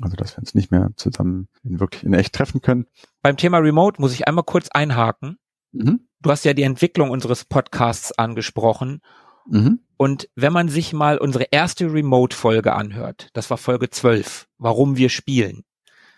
Also, 0.00 0.16
dass 0.16 0.34
wir 0.34 0.38
uns 0.38 0.54
nicht 0.54 0.70
mehr 0.70 0.90
zusammen 0.96 1.48
in 1.62 1.80
wirklich 1.80 2.02
in 2.04 2.14
echt 2.14 2.34
treffen 2.34 2.62
können. 2.62 2.86
Beim 3.20 3.36
Thema 3.36 3.58
Remote 3.58 4.00
muss 4.00 4.14
ich 4.14 4.26
einmal 4.26 4.44
kurz 4.44 4.68
einhaken. 4.70 5.38
Mhm. 5.72 6.08
Du 6.20 6.30
hast 6.30 6.44
ja 6.44 6.54
die 6.54 6.62
Entwicklung 6.62 7.10
unseres 7.10 7.44
Podcasts 7.44 8.12
angesprochen. 8.12 9.00
Mhm. 9.46 9.80
Und 9.96 10.28
wenn 10.34 10.52
man 10.52 10.68
sich 10.68 10.92
mal 10.92 11.18
unsere 11.18 11.44
erste 11.50 11.92
Remote-Folge 11.92 12.72
anhört, 12.72 13.28
das 13.34 13.50
war 13.50 13.58
Folge 13.58 13.90
12, 13.90 14.48
warum 14.58 14.96
wir 14.96 15.08
spielen. 15.08 15.64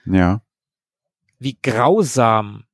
Ja. 0.06 0.42
Wie 1.38 1.58
grausam 1.60 2.64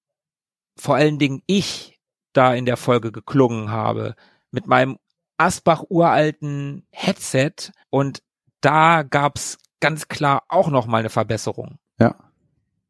vor 0.77 0.97
allen 0.97 1.19
Dingen 1.19 1.43
ich 1.47 2.01
da 2.33 2.55
in 2.55 2.65
der 2.65 2.77
Folge 2.77 3.13
geklungen 3.13 3.71
habe 3.71 4.15
mit 4.51 4.67
meinem 4.67 4.99
Asbach 5.37 5.85
uralten 5.89 6.87
Headset 6.91 7.73
und 7.89 8.23
da 8.61 9.03
gab's 9.03 9.59
ganz 9.81 10.09
klar 10.09 10.45
auch 10.49 10.69
noch 10.71 10.87
mal 10.87 10.99
eine 10.99 11.11
Verbesserung. 11.11 11.79
Ja. 11.99 12.15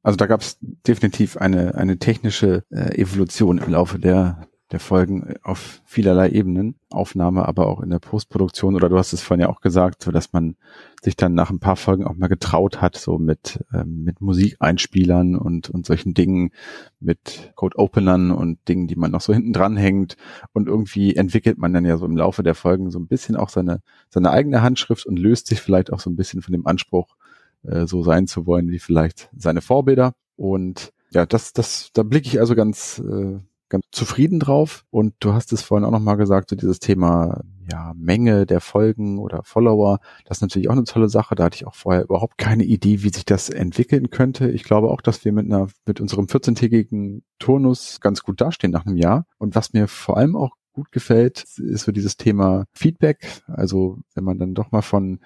Also 0.02 0.16
da 0.16 0.26
gab 0.26 0.40
es 0.40 0.58
definitiv 0.60 1.36
eine, 1.36 1.74
eine 1.74 1.98
technische 1.98 2.64
äh, 2.70 2.98
Evolution 3.00 3.58
im 3.58 3.70
Laufe 3.70 3.98
der, 3.98 4.48
der 4.72 4.80
Folgen 4.80 5.34
auf 5.42 5.82
vielerlei 5.84 6.30
Ebenen. 6.30 6.76
Aufnahme, 6.90 7.46
aber 7.46 7.68
auch 7.68 7.80
in 7.80 7.90
der 7.90 8.00
Postproduktion. 8.00 8.74
Oder 8.74 8.88
du 8.88 8.98
hast 8.98 9.12
es 9.12 9.22
vorhin 9.22 9.42
ja 9.42 9.48
auch 9.48 9.60
gesagt, 9.60 10.02
so 10.02 10.10
dass 10.10 10.32
man 10.32 10.56
sich 11.02 11.16
dann 11.16 11.34
nach 11.34 11.50
ein 11.50 11.60
paar 11.60 11.76
Folgen 11.76 12.04
auch 12.04 12.14
mal 12.14 12.26
getraut 12.26 12.80
hat, 12.80 12.96
so 12.96 13.18
mit, 13.18 13.64
ähm, 13.72 14.02
mit 14.02 14.20
Musikeinspielern 14.20 15.36
und, 15.36 15.70
und 15.70 15.86
solchen 15.86 16.14
Dingen, 16.14 16.50
mit 16.98 17.52
Code-Openern 17.54 18.32
und 18.32 18.58
Dingen, 18.68 18.88
die 18.88 18.96
man 18.96 19.12
noch 19.12 19.20
so 19.20 19.32
hinten 19.32 19.52
dran 19.52 19.76
hängt. 19.76 20.16
Und 20.52 20.66
irgendwie 20.66 21.14
entwickelt 21.14 21.58
man 21.58 21.72
dann 21.72 21.84
ja 21.84 21.96
so 21.96 22.06
im 22.06 22.16
Laufe 22.16 22.42
der 22.42 22.54
Folgen 22.54 22.90
so 22.90 22.98
ein 22.98 23.06
bisschen 23.06 23.36
auch 23.36 23.50
seine, 23.50 23.82
seine 24.08 24.30
eigene 24.30 24.62
Handschrift 24.62 25.06
und 25.06 25.18
löst 25.18 25.46
sich 25.46 25.60
vielleicht 25.60 25.92
auch 25.92 26.00
so 26.00 26.10
ein 26.10 26.16
bisschen 26.16 26.42
von 26.42 26.52
dem 26.52 26.66
Anspruch, 26.66 27.14
äh, 27.62 27.86
so 27.86 28.02
sein 28.02 28.26
zu 28.26 28.46
wollen 28.46 28.70
wie 28.70 28.80
vielleicht 28.80 29.30
seine 29.36 29.60
Vorbilder. 29.60 30.14
Und 30.36 30.92
ja, 31.12 31.24
das, 31.24 31.52
das, 31.52 31.90
da 31.92 32.02
blicke 32.02 32.26
ich 32.26 32.40
also 32.40 32.54
ganz, 32.54 32.98
äh, 32.98 33.38
ganz 33.70 33.86
zufrieden 33.90 34.40
drauf. 34.40 34.84
Und 34.90 35.14
du 35.20 35.32
hast 35.32 35.52
es 35.52 35.62
vorhin 35.62 35.86
auch 35.86 35.90
nochmal 35.90 36.18
gesagt, 36.18 36.50
so 36.50 36.56
dieses 36.56 36.80
Thema 36.80 37.40
ja, 37.70 37.92
Menge 37.96 38.44
der 38.44 38.60
Folgen 38.60 39.18
oder 39.18 39.42
Follower, 39.44 40.00
das 40.26 40.38
ist 40.38 40.42
natürlich 40.42 40.68
auch 40.68 40.74
eine 40.74 40.84
tolle 40.84 41.08
Sache. 41.08 41.34
Da 41.34 41.44
hatte 41.44 41.56
ich 41.56 41.66
auch 41.66 41.74
vorher 41.74 42.02
überhaupt 42.02 42.36
keine 42.36 42.64
Idee, 42.64 43.02
wie 43.02 43.10
sich 43.10 43.24
das 43.24 43.48
entwickeln 43.48 44.10
könnte. 44.10 44.50
Ich 44.50 44.64
glaube 44.64 44.90
auch, 44.90 45.00
dass 45.00 45.24
wir 45.24 45.32
mit 45.32 45.46
einer, 45.46 45.68
mit 45.86 46.00
unserem 46.00 46.26
14-tägigen 46.26 47.22
Turnus 47.38 48.00
ganz 48.00 48.22
gut 48.22 48.40
dastehen 48.40 48.72
nach 48.72 48.84
einem 48.84 48.96
Jahr. 48.96 49.24
Und 49.38 49.54
was 49.54 49.72
mir 49.72 49.88
vor 49.88 50.16
allem 50.16 50.36
auch 50.36 50.56
gut 50.72 50.92
gefällt, 50.92 51.44
ist 51.58 51.84
so 51.84 51.92
dieses 51.92 52.16
Thema 52.16 52.64
Feedback. 52.72 53.42
Also 53.46 53.98
wenn 54.14 54.24
man 54.24 54.38
dann 54.38 54.54
doch 54.54 54.72
mal 54.72 54.82
von 54.82 55.20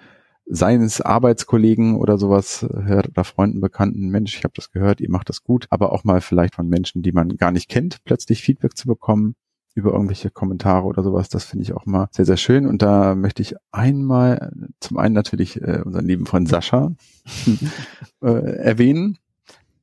seines 0.45 1.01
Arbeitskollegen 1.01 1.95
oder 1.95 2.17
sowas 2.17 2.65
hört 2.69 3.09
oder 3.09 3.23
Freunden, 3.23 3.61
Bekannten, 3.61 4.09
Mensch, 4.09 4.37
ich 4.37 4.43
habe 4.43 4.53
das 4.55 4.71
gehört, 4.71 5.01
ihr 5.01 5.09
macht 5.09 5.29
das 5.29 5.43
gut, 5.43 5.65
aber 5.69 5.91
auch 5.91 6.03
mal 6.03 6.21
vielleicht 6.21 6.55
von 6.55 6.67
Menschen, 6.67 7.01
die 7.01 7.11
man 7.11 7.37
gar 7.37 7.51
nicht 7.51 7.69
kennt, 7.69 8.03
plötzlich 8.05 8.41
Feedback 8.41 8.77
zu 8.77 8.87
bekommen 8.87 9.35
über 9.75 9.91
irgendwelche 9.91 10.31
Kommentare 10.31 10.85
oder 10.85 11.03
sowas, 11.03 11.27
das 11.27 11.43
finde 11.43 11.63
ich 11.63 11.73
auch 11.73 11.85
mal 11.85 12.07
sehr, 12.11 12.25
sehr 12.25 12.37
schön. 12.37 12.65
Und 12.65 12.81
da 12.81 13.13
möchte 13.13 13.41
ich 13.41 13.55
einmal 13.73 14.53
zum 14.79 14.97
einen 14.97 15.13
natürlich 15.13 15.61
äh, 15.61 15.81
unseren 15.83 16.05
lieben 16.05 16.25
Freund 16.25 16.47
Sascha 16.47 16.95
äh, 18.23 18.27
erwähnen, 18.27 19.17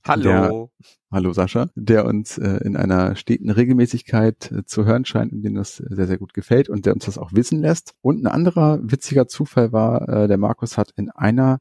Hallo. 0.05 0.71
Der, 0.81 0.89
hallo 1.13 1.33
Sascha, 1.33 1.69
der 1.77 2.07
uns 2.07 2.37
äh, 2.37 2.59
in 2.65 2.77
einer 2.77 3.15
steten 3.15 3.51
Regelmäßigkeit 3.51 4.51
äh, 4.51 4.65
zu 4.65 4.85
hören 4.85 5.05
scheint 5.05 5.33
und 5.33 5.43
dem 5.43 5.55
das 5.55 5.77
sehr, 5.77 6.07
sehr 6.07 6.19
gut 6.19 6.35
gefällt 6.35 6.69
und 6.69 6.87
der 6.87 6.95
uns 6.95 7.07
das 7.07 7.19
auch 7.19 7.33
wissen 7.33 7.61
lässt. 7.61 7.95
Und 8.03 8.23
ein 8.23 8.27
anderer 8.27 8.81
witziger 8.83 9.29
Zufall 9.29 9.73
war, 9.73 10.09
äh, 10.09 10.29
der 10.29 10.39
Markus 10.39 10.77
hat 10.77 10.91
in 10.97 11.11
einer 11.11 11.61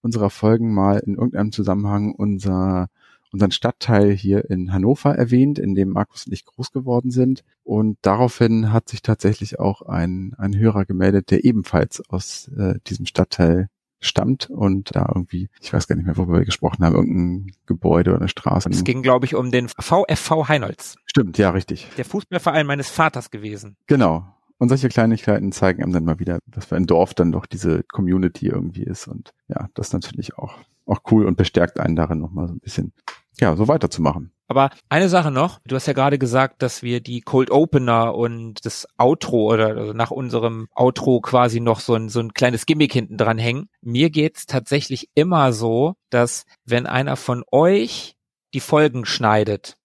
unserer 0.00 0.30
Folgen 0.30 0.72
mal 0.72 0.98
in 0.98 1.14
irgendeinem 1.14 1.52
Zusammenhang 1.52 2.12
unser 2.12 2.88
unseren 3.32 3.50
Stadtteil 3.50 4.12
hier 4.12 4.50
in 4.50 4.72
Hannover 4.72 5.14
erwähnt, 5.14 5.58
in 5.58 5.74
dem 5.74 5.88
Markus 5.88 6.26
und 6.26 6.32
ich 6.32 6.44
groß 6.44 6.70
geworden 6.70 7.10
sind. 7.10 7.42
Und 7.64 7.96
daraufhin 8.02 8.72
hat 8.72 8.88
sich 8.88 9.00
tatsächlich 9.02 9.58
auch 9.58 9.82
ein, 9.82 10.34
ein 10.36 10.56
Hörer 10.56 10.84
gemeldet, 10.84 11.30
der 11.30 11.44
ebenfalls 11.44 12.02
aus 12.10 12.48
äh, 12.48 12.74
diesem 12.86 13.06
Stadtteil 13.06 13.68
stammt 14.02 14.50
und 14.50 14.94
da 14.94 15.06
irgendwie, 15.14 15.48
ich 15.60 15.72
weiß 15.72 15.88
gar 15.88 15.96
nicht 15.96 16.04
mehr, 16.04 16.16
worüber 16.16 16.38
wir 16.38 16.44
gesprochen 16.44 16.84
haben, 16.84 16.94
irgendein 16.94 17.52
Gebäude 17.66 18.10
oder 18.10 18.20
eine 18.20 18.28
Straße. 18.28 18.68
Es 18.70 18.84
ging, 18.84 19.02
glaube 19.02 19.26
ich, 19.26 19.34
um 19.34 19.50
den 19.50 19.68
VfV 19.68 20.48
Heinolz. 20.48 20.96
Stimmt, 21.06 21.38
ja, 21.38 21.50
richtig. 21.50 21.88
Der 21.96 22.04
Fußballverein 22.04 22.66
meines 22.66 22.90
Vaters 22.90 23.30
gewesen. 23.30 23.76
Genau. 23.86 24.26
Und 24.58 24.68
solche 24.68 24.88
Kleinigkeiten 24.88 25.50
zeigen 25.50 25.82
einem 25.82 25.92
dann 25.92 26.04
mal 26.04 26.20
wieder, 26.20 26.38
dass 26.46 26.66
für 26.66 26.76
ein 26.76 26.86
Dorf 26.86 27.14
dann 27.14 27.32
doch 27.32 27.46
diese 27.46 27.82
Community 27.84 28.46
irgendwie 28.46 28.84
ist. 28.84 29.08
Und 29.08 29.32
ja, 29.48 29.68
das 29.74 29.88
ist 29.88 29.92
natürlich 29.92 30.38
auch, 30.38 30.54
auch 30.86 31.00
cool 31.10 31.26
und 31.26 31.36
bestärkt 31.36 31.80
einen 31.80 31.96
darin 31.96 32.18
nochmal 32.18 32.48
so 32.48 32.54
ein 32.54 32.60
bisschen, 32.60 32.92
ja, 33.40 33.56
so 33.56 33.66
weiterzumachen. 33.66 34.30
Aber 34.52 34.68
eine 34.90 35.08
Sache 35.08 35.30
noch, 35.30 35.60
du 35.66 35.76
hast 35.76 35.86
ja 35.86 35.94
gerade 35.94 36.18
gesagt, 36.18 36.60
dass 36.60 36.82
wir 36.82 37.00
die 37.00 37.22
Cold 37.22 37.50
Opener 37.50 38.14
und 38.14 38.66
das 38.66 38.86
Outro 38.98 39.50
oder 39.50 39.68
also 39.68 39.94
nach 39.94 40.10
unserem 40.10 40.68
Outro 40.74 41.22
quasi 41.22 41.58
noch 41.58 41.80
so 41.80 41.94
ein, 41.94 42.10
so 42.10 42.20
ein 42.20 42.34
kleines 42.34 42.66
Gimmick 42.66 42.92
hinten 42.92 43.16
dran 43.16 43.38
hängen. 43.38 43.70
Mir 43.80 44.10
geht's 44.10 44.44
tatsächlich 44.44 45.08
immer 45.14 45.54
so, 45.54 45.94
dass 46.10 46.44
wenn 46.66 46.84
einer 46.84 47.16
von 47.16 47.44
euch 47.50 48.18
die 48.52 48.60
Folgen 48.60 49.06
schneidet, 49.06 49.78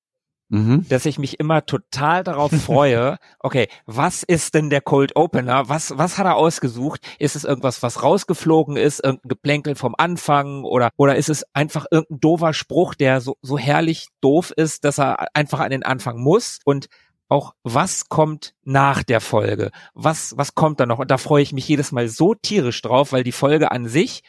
Mhm. 0.50 0.86
dass 0.88 1.06
ich 1.06 1.20
mich 1.20 1.39
immer 1.39 1.66
total 1.66 2.24
darauf 2.24 2.52
freue, 2.62 3.18
okay, 3.39 3.68
was 3.86 4.24
ist 4.24 4.54
denn 4.54 4.70
der 4.70 4.80
Cold 4.80 5.16
Opener? 5.18 5.68
Was, 5.68 5.98
was 5.98 6.18
hat 6.18 6.26
er 6.26 6.38
ausgesucht? 6.38 7.02
Ist 7.20 7.36
es 7.36 7.43
irgendwas, 7.43 7.84
was 7.84 8.02
rausgeflogen 8.02 8.78
ist, 8.78 9.04
irgendein 9.04 9.28
Geplänkel 9.28 9.76
vom 9.76 9.93
Anfang 9.98 10.64
oder, 10.64 10.89
oder 10.95 11.18
ist 11.18 11.30
es 11.30 11.43
einfach 11.54 11.86
irgendein 11.91 12.22
doofer 12.22 12.54
Spruch, 12.54 12.95
der 12.95 13.20
so, 13.20 13.36
so 13.41 13.58
herrlich 13.58 14.08
doof 14.22 14.54
ist, 14.56 14.86
dass 14.86 15.00
er 15.00 15.36
einfach 15.36 15.60
an 15.60 15.72
den 15.72 15.84
Anfang 15.84 16.18
muss 16.20 16.60
und 16.64 16.88
auch 17.30 17.54
was 17.64 18.08
kommt 18.08 18.54
nach 18.64 19.04
der 19.04 19.20
Folge? 19.20 19.72
Was, 19.93 20.38
was 20.38 20.56
kommt 20.56 20.80
da 20.80 20.86
noch? 20.86 21.00
Und 21.00 21.12
da 21.12 21.18
freue 21.18 21.43
ich 21.43 21.52
mich 21.52 21.68
jedes 21.68 21.91
Mal 21.91 22.08
so 22.08 22.34
tierisch 22.36 22.82
drauf, 22.82 23.12
weil 23.12 23.24
die 23.24 23.34
Folge 23.34 23.72
an 23.72 23.88
sich, 23.88 24.24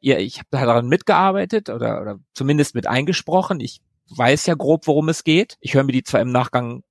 ja, 0.00 0.16
ich 0.16 0.38
habe 0.38 0.48
daran 0.50 0.88
mitgearbeitet 0.88 1.68
oder, 1.68 2.00
oder 2.00 2.18
zumindest 2.32 2.74
mit 2.74 2.86
eingesprochen. 2.86 3.60
Ich 3.60 3.80
weiß 4.16 4.46
ja 4.46 4.54
grob, 4.54 4.86
worum 4.86 5.08
es 5.08 5.24
geht. 5.24 5.56
Ich 5.60 5.74
höre 5.74 5.84
mir 5.84 5.92
die 5.92 6.02
zwar 6.02 6.20
im 6.20 6.32
Nachgang 6.32 6.82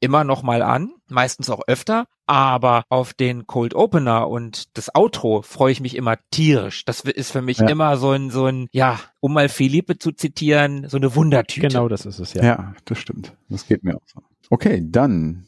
immer 0.00 0.22
noch 0.22 0.42
mal 0.42 0.62
an, 0.62 0.92
meistens 1.08 1.48
auch 1.48 1.62
öfter, 1.66 2.06
aber 2.26 2.84
auf 2.90 3.14
den 3.14 3.46
Cold 3.46 3.74
Opener 3.74 4.28
und 4.28 4.76
das 4.76 4.94
Outro 4.94 5.40
freue 5.40 5.72
ich 5.72 5.80
mich 5.80 5.96
immer 5.96 6.16
tierisch. 6.30 6.84
Das 6.84 7.00
ist 7.00 7.32
für 7.32 7.40
mich 7.40 7.58
ja. 7.58 7.68
immer 7.68 7.96
so 7.96 8.10
ein, 8.10 8.30
so 8.30 8.44
ein, 8.44 8.68
ja, 8.72 9.00
um 9.20 9.32
mal 9.32 9.48
Philippe 9.48 9.98
zu 9.98 10.12
zitieren, 10.12 10.88
so 10.88 10.98
eine 10.98 11.14
Wundertüte. 11.14 11.68
Genau, 11.68 11.88
das 11.88 12.04
ist 12.04 12.18
es, 12.18 12.34
ja. 12.34 12.44
Ja, 12.44 12.74
das 12.84 12.98
stimmt. 12.98 13.34
Das 13.48 13.66
geht 13.66 13.82
mir 13.82 13.96
auch 13.96 14.06
so. 14.06 14.20
Okay, 14.50 14.82
dann 14.84 15.46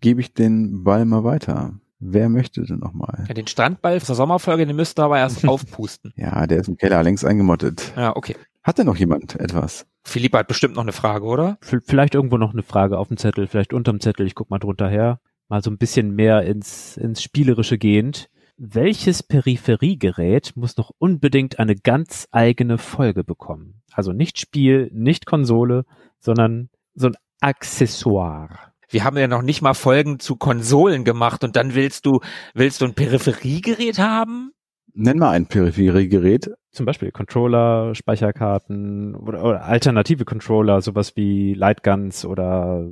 gebe 0.00 0.20
ich 0.20 0.34
den 0.34 0.82
Ball 0.82 1.04
mal 1.04 1.22
weiter. 1.22 1.74
Wer 2.00 2.28
möchte 2.28 2.62
denn 2.64 2.80
nochmal? 2.80 3.24
Ja, 3.28 3.34
den 3.34 3.46
Strandball 3.46 4.02
zur 4.02 4.16
Sommerfolge, 4.16 4.66
den 4.66 4.74
müsst 4.74 4.98
ihr 4.98 5.04
aber 5.04 5.18
erst 5.18 5.44
aufpusten. 5.48 6.12
ja, 6.16 6.48
der 6.48 6.58
ist 6.58 6.68
im 6.68 6.76
Keller 6.76 7.00
längst 7.04 7.24
eingemottet. 7.24 7.92
Ja, 7.96 8.16
okay. 8.16 8.34
Hat 8.62 8.78
denn 8.78 8.86
noch 8.86 8.96
jemand 8.96 9.38
etwas? 9.40 9.86
Philipp 10.04 10.34
hat 10.34 10.46
bestimmt 10.46 10.76
noch 10.76 10.82
eine 10.82 10.92
Frage, 10.92 11.24
oder? 11.24 11.58
Vielleicht 11.60 12.14
irgendwo 12.14 12.36
noch 12.36 12.52
eine 12.52 12.62
Frage 12.62 12.98
auf 12.98 13.08
dem 13.08 13.16
Zettel, 13.16 13.46
vielleicht 13.46 13.72
unterm 13.72 14.00
Zettel, 14.00 14.26
ich 14.26 14.34
guck 14.34 14.50
mal 14.50 14.58
drunter 14.58 14.88
her. 14.88 15.20
Mal 15.48 15.62
so 15.62 15.70
ein 15.70 15.78
bisschen 15.78 16.14
mehr 16.14 16.42
ins, 16.42 16.96
ins 16.96 17.22
Spielerische 17.22 17.76
gehend. 17.76 18.28
Welches 18.56 19.22
Peripheriegerät 19.22 20.52
muss 20.54 20.76
noch 20.76 20.90
unbedingt 20.98 21.58
eine 21.58 21.74
ganz 21.74 22.28
eigene 22.30 22.78
Folge 22.78 23.24
bekommen? 23.24 23.82
Also 23.92 24.12
nicht 24.12 24.38
Spiel, 24.38 24.88
nicht 24.92 25.26
Konsole, 25.26 25.84
sondern 26.20 26.68
so 26.94 27.08
ein 27.08 27.16
Accessoire. 27.40 28.72
Wir 28.88 29.04
haben 29.04 29.16
ja 29.16 29.26
noch 29.26 29.42
nicht 29.42 29.62
mal 29.62 29.74
Folgen 29.74 30.20
zu 30.20 30.36
Konsolen 30.36 31.04
gemacht 31.04 31.42
und 31.42 31.56
dann 31.56 31.74
willst 31.74 32.06
du, 32.06 32.20
willst 32.54 32.80
du 32.80 32.84
ein 32.84 32.94
Peripheriegerät 32.94 33.98
haben? 33.98 34.52
Nenn 34.94 35.18
mal 35.18 35.30
ein 35.30 35.46
Peripheriegerät. 35.46 36.50
Zum 36.70 36.86
Beispiel 36.86 37.10
Controller, 37.10 37.94
Speicherkarten 37.94 39.14
oder, 39.14 39.44
oder 39.44 39.64
alternative 39.64 40.24
Controller, 40.24 40.80
sowas 40.80 41.16
wie 41.16 41.54
Lightguns 41.54 42.24
oder 42.24 42.90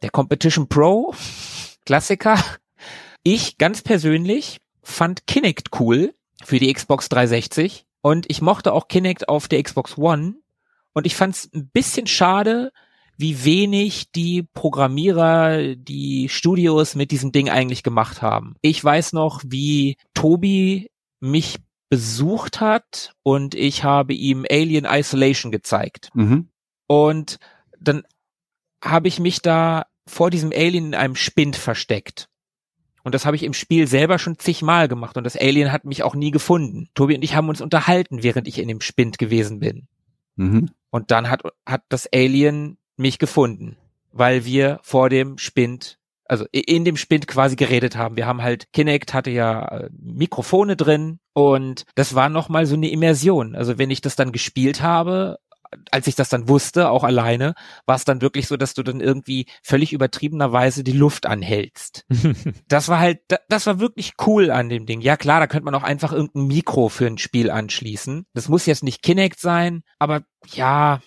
der 0.02 0.10
Competition 0.10 0.68
Pro, 0.68 1.14
Klassiker. 1.86 2.38
Ich 3.22 3.58
ganz 3.58 3.82
persönlich 3.82 4.60
fand 4.82 5.26
Kinect 5.26 5.80
cool, 5.80 6.14
für 6.42 6.58
die 6.58 6.72
Xbox 6.72 7.08
360 7.08 7.86
und 8.00 8.26
ich 8.28 8.42
mochte 8.42 8.72
auch 8.72 8.88
Kinect 8.88 9.28
auf 9.28 9.48
der 9.48 9.62
Xbox 9.62 9.96
One 9.98 10.34
und 10.92 11.06
ich 11.06 11.16
fand 11.16 11.34
es 11.34 11.50
ein 11.52 11.68
bisschen 11.68 12.06
schade, 12.06 12.72
wie 13.16 13.44
wenig 13.44 14.10
die 14.12 14.42
Programmierer, 14.42 15.76
die 15.76 16.28
Studios 16.28 16.94
mit 16.94 17.10
diesem 17.10 17.30
Ding 17.30 17.48
eigentlich 17.48 17.82
gemacht 17.82 18.22
haben. 18.22 18.56
Ich 18.62 18.82
weiß 18.82 19.12
noch, 19.12 19.42
wie 19.46 19.96
Tobi 20.14 20.90
mich 21.20 21.58
besucht 21.88 22.60
hat 22.60 23.14
und 23.22 23.54
ich 23.54 23.84
habe 23.84 24.14
ihm 24.14 24.46
Alien 24.50 24.86
Isolation 24.86 25.52
gezeigt. 25.52 26.10
Mhm. 26.14 26.48
Und 26.86 27.38
dann 27.78 28.02
habe 28.82 29.08
ich 29.08 29.20
mich 29.20 29.42
da 29.42 29.86
vor 30.06 30.30
diesem 30.30 30.52
Alien 30.52 30.86
in 30.86 30.94
einem 30.94 31.16
Spind 31.16 31.54
versteckt. 31.54 32.28
Und 33.04 33.14
das 33.14 33.26
habe 33.26 33.36
ich 33.36 33.42
im 33.42 33.54
Spiel 33.54 33.86
selber 33.86 34.18
schon 34.18 34.38
zigmal 34.38 34.88
gemacht 34.88 35.16
und 35.16 35.24
das 35.24 35.36
Alien 35.36 35.72
hat 35.72 35.84
mich 35.84 36.02
auch 36.02 36.14
nie 36.14 36.30
gefunden. 36.30 36.88
Tobi 36.94 37.16
und 37.16 37.22
ich 37.22 37.34
haben 37.34 37.48
uns 37.48 37.60
unterhalten, 37.60 38.22
während 38.22 38.46
ich 38.46 38.58
in 38.58 38.68
dem 38.68 38.80
Spind 38.80 39.18
gewesen 39.18 39.58
bin. 39.60 39.88
Mhm. 40.36 40.70
Und 40.90 41.10
dann 41.10 41.28
hat, 41.30 41.42
hat 41.66 41.82
das 41.88 42.08
Alien 42.12 42.78
mich 42.96 43.18
gefunden, 43.18 43.76
weil 44.12 44.44
wir 44.44 44.78
vor 44.82 45.08
dem 45.08 45.38
Spind, 45.38 45.98
also 46.26 46.46
in 46.52 46.84
dem 46.84 46.96
Spind 46.96 47.26
quasi 47.26 47.56
geredet 47.56 47.96
haben. 47.96 48.16
Wir 48.16 48.26
haben 48.26 48.42
halt, 48.42 48.72
Kinect 48.72 49.14
hatte 49.14 49.30
ja 49.30 49.66
äh, 49.66 49.90
Mikrofone 49.98 50.76
drin 50.76 51.18
und 51.32 51.84
das 51.94 52.14
war 52.14 52.28
nochmal 52.28 52.66
so 52.66 52.76
eine 52.76 52.90
Immersion. 52.90 53.56
Also 53.56 53.78
wenn 53.78 53.90
ich 53.90 54.00
das 54.00 54.16
dann 54.16 54.32
gespielt 54.32 54.82
habe, 54.82 55.38
als 55.90 56.06
ich 56.06 56.14
das 56.14 56.28
dann 56.28 56.48
wusste, 56.48 56.90
auch 56.90 57.04
alleine, 57.04 57.54
war 57.86 57.96
es 57.96 58.04
dann 58.04 58.20
wirklich 58.20 58.48
so, 58.48 58.56
dass 58.56 58.74
du 58.74 58.82
dann 58.82 59.00
irgendwie 59.00 59.46
völlig 59.62 59.92
übertriebenerweise 59.92 60.84
die 60.84 60.92
Luft 60.92 61.26
anhältst. 61.26 62.04
das 62.68 62.88
war 62.88 62.98
halt, 62.98 63.20
das 63.48 63.66
war 63.66 63.80
wirklich 63.80 64.14
cool 64.26 64.50
an 64.50 64.68
dem 64.68 64.86
Ding. 64.86 65.00
Ja 65.00 65.16
klar, 65.16 65.40
da 65.40 65.46
könnte 65.46 65.64
man 65.64 65.74
auch 65.74 65.82
einfach 65.82 66.12
irgendein 66.12 66.46
Mikro 66.46 66.88
für 66.88 67.06
ein 67.06 67.18
Spiel 67.18 67.50
anschließen. 67.50 68.26
Das 68.34 68.48
muss 68.48 68.66
jetzt 68.66 68.84
nicht 68.84 69.02
Kinect 69.02 69.40
sein, 69.40 69.82
aber 69.98 70.22
ja, 70.46 71.00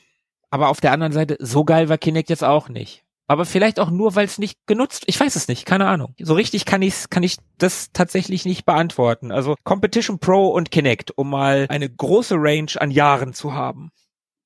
aber 0.49 0.69
auf 0.69 0.81
der 0.81 0.91
anderen 0.91 1.13
Seite, 1.13 1.37
so 1.39 1.65
geil 1.65 1.89
war 1.89 1.97
Kinect 1.97 2.29
jetzt 2.29 2.43
auch 2.43 2.69
nicht. 2.69 3.05
Aber 3.27 3.45
vielleicht 3.45 3.79
auch 3.79 3.89
nur, 3.89 4.15
weil 4.15 4.25
es 4.25 4.37
nicht 4.37 4.59
genutzt, 4.67 5.03
ich 5.07 5.19
weiß 5.19 5.35
es 5.35 5.47
nicht, 5.47 5.65
keine 5.65 5.87
Ahnung. 5.87 6.13
So 6.19 6.35
richtig 6.35 6.65
kann 6.65 6.81
ich 6.83 7.09
kann 7.09 7.23
ich 7.23 7.37
das 7.57 7.91
tatsächlich 7.91 8.45
nicht 8.45 8.65
beantworten. 8.65 9.31
Also 9.31 9.55
Competition 9.63 10.19
Pro 10.19 10.49
und 10.49 10.69
Kinect, 10.69 11.17
um 11.17 11.31
mal 11.31 11.65
eine 11.69 11.89
große 11.89 12.35
Range 12.37 12.71
an 12.75 12.91
Jahren 12.91 13.33
zu 13.33 13.53
haben. 13.53 13.91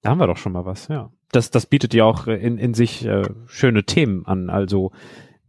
Da 0.01 0.11
haben 0.11 0.19
wir 0.19 0.27
doch 0.27 0.37
schon 0.37 0.53
mal 0.53 0.65
was, 0.65 0.87
ja. 0.87 1.11
Das, 1.31 1.51
das 1.51 1.65
bietet 1.65 1.93
ja 1.93 2.05
auch 2.05 2.27
in, 2.27 2.57
in 2.57 2.73
sich 2.73 3.05
äh, 3.05 3.23
schöne 3.45 3.83
Themen 3.83 4.25
an. 4.25 4.49
Also 4.49 4.91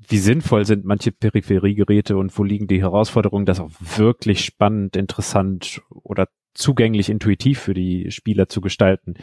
wie 0.07 0.18
sinnvoll 0.18 0.64
sind 0.64 0.84
manche 0.84 1.12
Peripheriegeräte 1.12 2.16
und 2.16 2.36
wo 2.36 2.42
liegen 2.42 2.66
die 2.66 2.82
Herausforderungen, 2.82 3.46
das 3.46 3.61
auch 3.61 3.70
wirklich 3.96 4.44
spannend, 4.44 4.96
interessant 4.96 5.82
oder 6.03 6.28
zugänglich 6.53 7.09
intuitiv 7.09 7.61
für 7.61 7.74
die 7.74 8.11
Spieler 8.11 8.48
zu 8.48 8.61
gestalten. 8.61 9.14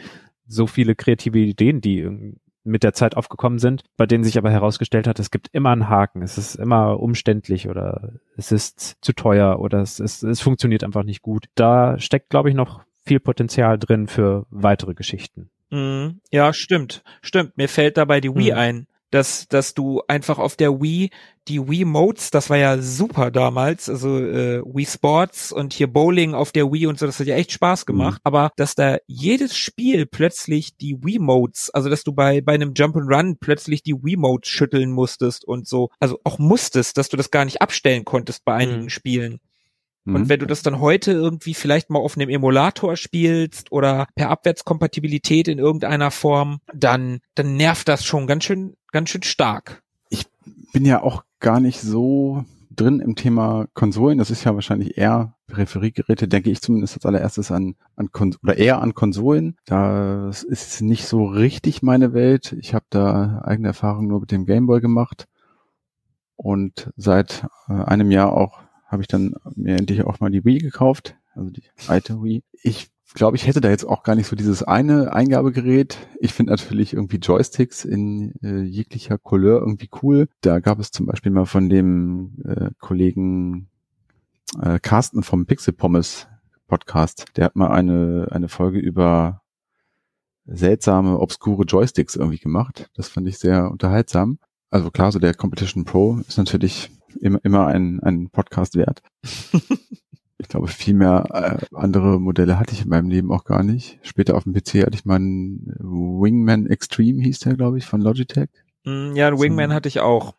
So 0.46 0.66
viele 0.66 0.94
kreative 0.94 1.38
Ideen, 1.38 1.80
die 1.80 2.34
mit 2.64 2.82
der 2.82 2.92
Zeit 2.92 3.16
aufgekommen 3.16 3.58
sind, 3.58 3.82
bei 3.96 4.06
denen 4.06 4.24
sich 4.24 4.38
aber 4.38 4.50
herausgestellt 4.50 5.06
hat, 5.06 5.18
es 5.18 5.30
gibt 5.30 5.48
immer 5.52 5.70
einen 5.70 5.88
Haken, 5.88 6.22
es 6.22 6.38
ist 6.38 6.54
immer 6.54 7.00
umständlich 7.00 7.68
oder 7.68 8.14
es 8.36 8.52
ist 8.52 8.98
zu 9.00 9.12
teuer 9.12 9.58
oder 9.60 9.80
es, 9.80 10.00
ist, 10.00 10.22
es 10.22 10.40
funktioniert 10.40 10.84
einfach 10.84 11.04
nicht 11.04 11.22
gut. 11.22 11.46
Da 11.54 11.98
steckt, 11.98 12.30
glaube 12.30 12.50
ich, 12.50 12.54
noch 12.54 12.82
viel 13.08 13.20
Potenzial 13.20 13.78
drin 13.78 14.06
für 14.06 14.46
weitere 14.50 14.94
Geschichten. 14.94 15.50
Mhm. 15.70 16.20
Ja, 16.30 16.52
stimmt. 16.52 17.02
Stimmt. 17.22 17.56
Mir 17.56 17.68
fällt 17.68 17.96
dabei 17.96 18.20
die 18.20 18.34
Wii 18.34 18.52
mhm. 18.52 18.58
ein. 18.58 18.86
dass, 19.10 19.48
dass 19.48 19.72
du 19.72 20.02
einfach 20.06 20.38
auf 20.38 20.56
der 20.56 20.82
Wii 20.82 21.10
die 21.48 21.66
Wii 21.66 21.86
Modes, 21.86 22.30
das 22.30 22.50
war 22.50 22.58
ja 22.58 22.76
super 22.76 23.30
damals, 23.30 23.88
also 23.88 24.18
äh, 24.18 24.62
Wii 24.62 24.84
Sports 24.84 25.50
und 25.50 25.72
hier 25.72 25.86
Bowling 25.86 26.34
auf 26.34 26.52
der 26.52 26.70
Wii 26.70 26.86
und 26.86 26.98
so, 26.98 27.06
das 27.06 27.18
hat 27.18 27.26
ja 27.26 27.36
echt 27.36 27.52
Spaß 27.52 27.86
gemacht, 27.86 28.18
mhm. 28.18 28.24
aber 28.24 28.50
dass 28.56 28.74
da 28.74 28.98
jedes 29.06 29.56
Spiel 29.56 30.04
plötzlich 30.04 30.76
die 30.76 31.02
Wii 31.02 31.20
Modes, 31.20 31.70
also 31.70 31.88
dass 31.88 32.04
du 32.04 32.12
bei 32.12 32.42
bei 32.42 32.52
einem 32.52 32.74
Jump 32.76 32.96
and 32.96 33.10
Run 33.10 33.38
plötzlich 33.40 33.82
die 33.82 33.94
Wii 33.94 34.16
Modes 34.16 34.50
schütteln 34.50 34.92
musstest 34.92 35.42
und 35.46 35.66
so, 35.66 35.88
also 36.00 36.20
auch 36.24 36.38
musstest, 36.38 36.98
dass 36.98 37.08
du 37.08 37.16
das 37.16 37.30
gar 37.30 37.46
nicht 37.46 37.62
abstellen 37.62 38.04
konntest 38.04 38.44
bei 38.44 38.54
einigen 38.54 38.82
mhm. 38.82 38.90
Spielen. 38.90 39.40
Und 40.08 40.22
mhm. 40.22 40.28
wenn 40.28 40.40
du 40.40 40.46
das 40.46 40.62
dann 40.62 40.80
heute 40.80 41.12
irgendwie 41.12 41.54
vielleicht 41.54 41.90
mal 41.90 41.98
auf 41.98 42.16
einem 42.16 42.28
Emulator 42.28 42.96
spielst 42.96 43.70
oder 43.72 44.06
per 44.14 44.30
Abwärtskompatibilität 44.30 45.48
in 45.48 45.58
irgendeiner 45.58 46.10
Form, 46.10 46.60
dann, 46.72 47.20
dann 47.34 47.56
nervt 47.56 47.88
das 47.88 48.04
schon 48.04 48.26
ganz 48.26 48.44
schön, 48.44 48.74
ganz 48.90 49.10
schön 49.10 49.22
stark. 49.22 49.82
Ich 50.08 50.26
bin 50.72 50.84
ja 50.84 51.02
auch 51.02 51.24
gar 51.40 51.60
nicht 51.60 51.80
so 51.80 52.44
drin 52.70 53.00
im 53.00 53.16
Thema 53.16 53.66
Konsolen. 53.74 54.18
Das 54.18 54.30
ist 54.30 54.44
ja 54.44 54.54
wahrscheinlich 54.54 54.96
eher 54.96 55.34
Peripheriegeräte, 55.46 56.28
denke 56.28 56.50
ich 56.50 56.60
zumindest 56.60 56.94
als 56.94 57.06
allererstes 57.06 57.50
an, 57.50 57.74
an 57.96 58.10
Kon 58.12 58.36
oder 58.42 58.56
eher 58.56 58.80
an 58.80 58.94
Konsolen. 58.94 59.56
Das 59.66 60.42
ist 60.42 60.80
nicht 60.80 61.06
so 61.06 61.26
richtig 61.26 61.82
meine 61.82 62.12
Welt. 62.12 62.56
Ich 62.58 62.74
habe 62.74 62.86
da 62.90 63.42
eigene 63.44 63.68
Erfahrungen 63.68 64.08
nur 64.08 64.20
mit 64.20 64.30
dem 64.30 64.46
Gameboy 64.46 64.80
gemacht 64.80 65.26
und 66.36 66.90
seit 66.96 67.46
äh, 67.68 67.72
einem 67.72 68.10
Jahr 68.10 68.32
auch 68.32 68.60
habe 68.88 69.02
ich 69.02 69.08
dann 69.08 69.34
mir 69.54 69.76
endlich 69.76 70.02
auch 70.02 70.18
mal 70.18 70.30
die 70.30 70.44
Wii 70.44 70.58
gekauft, 70.58 71.16
also 71.34 71.50
die 71.50 71.62
alte 71.86 72.22
Wii. 72.22 72.42
Ich 72.62 72.90
glaube, 73.14 73.36
ich 73.36 73.46
hätte 73.46 73.60
da 73.60 73.70
jetzt 73.70 73.84
auch 73.84 74.02
gar 74.02 74.14
nicht 74.14 74.26
so 74.26 74.36
dieses 74.36 74.62
eine 74.62 75.12
Eingabegerät. 75.12 75.98
Ich 76.20 76.32
finde 76.32 76.52
natürlich 76.52 76.94
irgendwie 76.94 77.18
Joysticks 77.18 77.84
in 77.84 78.34
äh, 78.42 78.62
jeglicher 78.62 79.18
Couleur 79.18 79.60
irgendwie 79.60 79.90
cool. 80.02 80.28
Da 80.40 80.60
gab 80.60 80.78
es 80.78 80.90
zum 80.90 81.06
Beispiel 81.06 81.32
mal 81.32 81.46
von 81.46 81.68
dem 81.68 82.42
äh, 82.44 82.70
Kollegen 82.80 83.68
äh, 84.60 84.78
Carsten 84.80 85.22
vom 85.22 85.46
Pixel 85.46 85.74
Pommes 85.74 86.26
Podcast. 86.66 87.26
Der 87.36 87.46
hat 87.46 87.56
mal 87.56 87.70
eine, 87.70 88.28
eine 88.30 88.48
Folge 88.48 88.78
über 88.78 89.42
seltsame, 90.46 91.18
obskure 91.18 91.64
Joysticks 91.64 92.16
irgendwie 92.16 92.38
gemacht. 92.38 92.90
Das 92.94 93.08
fand 93.08 93.28
ich 93.28 93.38
sehr 93.38 93.70
unterhaltsam. 93.70 94.38
Also 94.70 94.90
klar, 94.90 95.12
so 95.12 95.18
der 95.18 95.34
Competition 95.34 95.84
Pro 95.84 96.18
ist 96.26 96.38
natürlich 96.38 96.90
immer, 97.16 97.38
immer 97.42 97.66
ein, 97.66 98.00
ein 98.00 98.30
Podcast 98.30 98.76
wert. 98.76 99.02
ich 100.38 100.48
glaube, 100.48 100.68
viel 100.68 100.94
mehr 100.94 101.26
äh, 101.32 101.76
andere 101.76 102.20
Modelle 102.20 102.58
hatte 102.58 102.72
ich 102.72 102.82
in 102.82 102.88
meinem 102.88 103.08
Leben 103.08 103.32
auch 103.32 103.44
gar 103.44 103.62
nicht. 103.62 103.98
Später 104.02 104.36
auf 104.36 104.44
dem 104.44 104.54
PC 104.54 104.84
hatte 104.86 104.94
ich 104.94 105.04
mal 105.04 105.16
einen 105.16 105.74
Wingman 105.78 106.66
Extreme, 106.66 107.22
hieß 107.22 107.40
der, 107.40 107.54
glaube 107.54 107.78
ich, 107.78 107.86
von 107.86 108.00
Logitech. 108.00 108.48
Mm, 108.84 109.14
ja, 109.14 109.28
einen 109.28 109.40
Wingman 109.40 109.70
so, 109.70 109.74
hatte 109.74 109.88
ich 109.88 110.00
auch. 110.00 110.34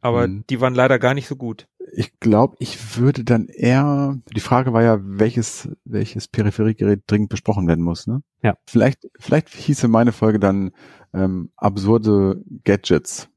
Aber 0.00 0.26
mh. 0.26 0.44
die 0.50 0.60
waren 0.60 0.74
leider 0.74 0.98
gar 0.98 1.14
nicht 1.14 1.28
so 1.28 1.36
gut. 1.36 1.68
Ich 1.94 2.18
glaube, 2.18 2.56
ich 2.58 2.96
würde 2.98 3.22
dann 3.22 3.46
eher, 3.46 4.18
die 4.34 4.40
Frage 4.40 4.72
war 4.72 4.82
ja, 4.82 4.98
welches, 5.02 5.68
welches 5.84 6.26
Peripheriegerät 6.26 7.02
dringend 7.06 7.28
besprochen 7.28 7.68
werden 7.68 7.84
muss, 7.84 8.06
ne? 8.06 8.22
Ja. 8.42 8.56
Vielleicht, 8.66 9.08
vielleicht 9.20 9.50
hieße 9.50 9.88
meine 9.88 10.12
Folge 10.12 10.40
dann 10.40 10.72
ähm, 11.12 11.50
absurde 11.56 12.42
Gadgets 12.64 13.28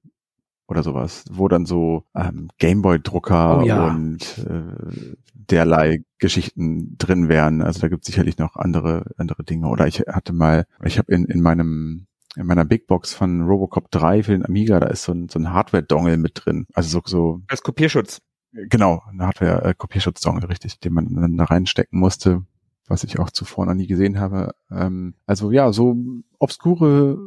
oder 0.68 0.84
sowas, 0.84 1.26
wo 1.30 1.48
dann 1.48 1.66
so 1.66 2.06
ähm, 2.16 2.50
Gameboy-Drucker 2.58 3.62
oh, 3.62 3.66
ja. 3.66 3.88
und 3.88 4.38
äh, 4.40 5.16
derlei 5.34 6.04
Geschichten 6.18 6.98
drin 6.98 7.30
wären. 7.30 7.62
Also 7.62 7.82
da 7.82 7.88
gibt 7.88 8.04
es 8.04 8.08
sicherlich 8.08 8.38
noch 8.38 8.56
andere 8.56 9.06
andere 9.18 9.44
Dinge. 9.44 9.68
Oder 9.68 9.88
ich 9.88 10.00
hatte 10.08 10.34
mal, 10.34 10.66
ich 10.84 10.98
habe 10.98 11.14
in, 11.14 11.26
in 11.26 11.42
meinem 11.42 12.08
in 12.36 12.48
meiner 12.48 12.66
Big 12.66 12.88
Box 12.88 13.14
von 13.14 13.44
Robocop 13.44 13.90
3 13.92 14.24
für 14.24 14.32
den 14.32 14.46
Amiga, 14.46 14.80
da 14.80 14.88
ist 14.88 15.04
so 15.04 15.14
ein, 15.14 15.30
so 15.30 15.40
ein 15.40 15.54
Hardware-Dongle 15.54 16.18
mit 16.18 16.42
drin. 16.44 16.68
Also 16.74 17.00
so, 17.00 17.02
so 17.06 17.42
als 17.48 17.64
Kopierschutz. 17.64 18.22
Genau, 18.52 19.02
ein 19.10 19.22
Hardware-Kopierschutz-Dongle, 19.22 20.50
richtig, 20.50 20.80
den 20.80 20.94
man 20.94 21.14
dann 21.14 21.38
da 21.38 21.46
reinstecken 21.46 22.00
musste, 22.00 22.44
was 22.88 23.04
ich 23.04 23.20
auch 23.20 23.30
zuvor 23.30 23.66
noch 23.66 23.74
nie 23.74 23.88
gesehen 23.88 24.20
habe. 24.20 24.54
Ähm, 24.70 25.16
also 25.26 25.52
ja, 25.52 25.72
so 25.72 25.96
obskure, 26.40 27.18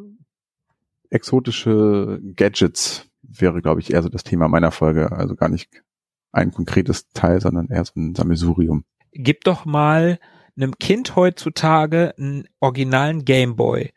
exotische 1.10 2.20
Gadgets 2.36 3.07
wäre, 3.28 3.62
glaube 3.62 3.80
ich, 3.80 3.92
eher 3.92 4.02
so 4.02 4.08
das 4.08 4.24
Thema 4.24 4.48
meiner 4.48 4.72
Folge. 4.72 5.12
Also 5.12 5.36
gar 5.36 5.48
nicht 5.48 5.70
ein 6.32 6.50
konkretes 6.50 7.08
Teil, 7.10 7.40
sondern 7.40 7.68
eher 7.68 7.84
so 7.84 7.92
ein 7.96 8.14
Sammelsurium. 8.14 8.84
Gib 9.12 9.44
doch 9.44 9.64
mal 9.64 10.18
einem 10.56 10.78
Kind 10.78 11.16
heutzutage 11.16 12.14
einen 12.18 12.48
originalen 12.60 13.24
Gameboy 13.24 13.92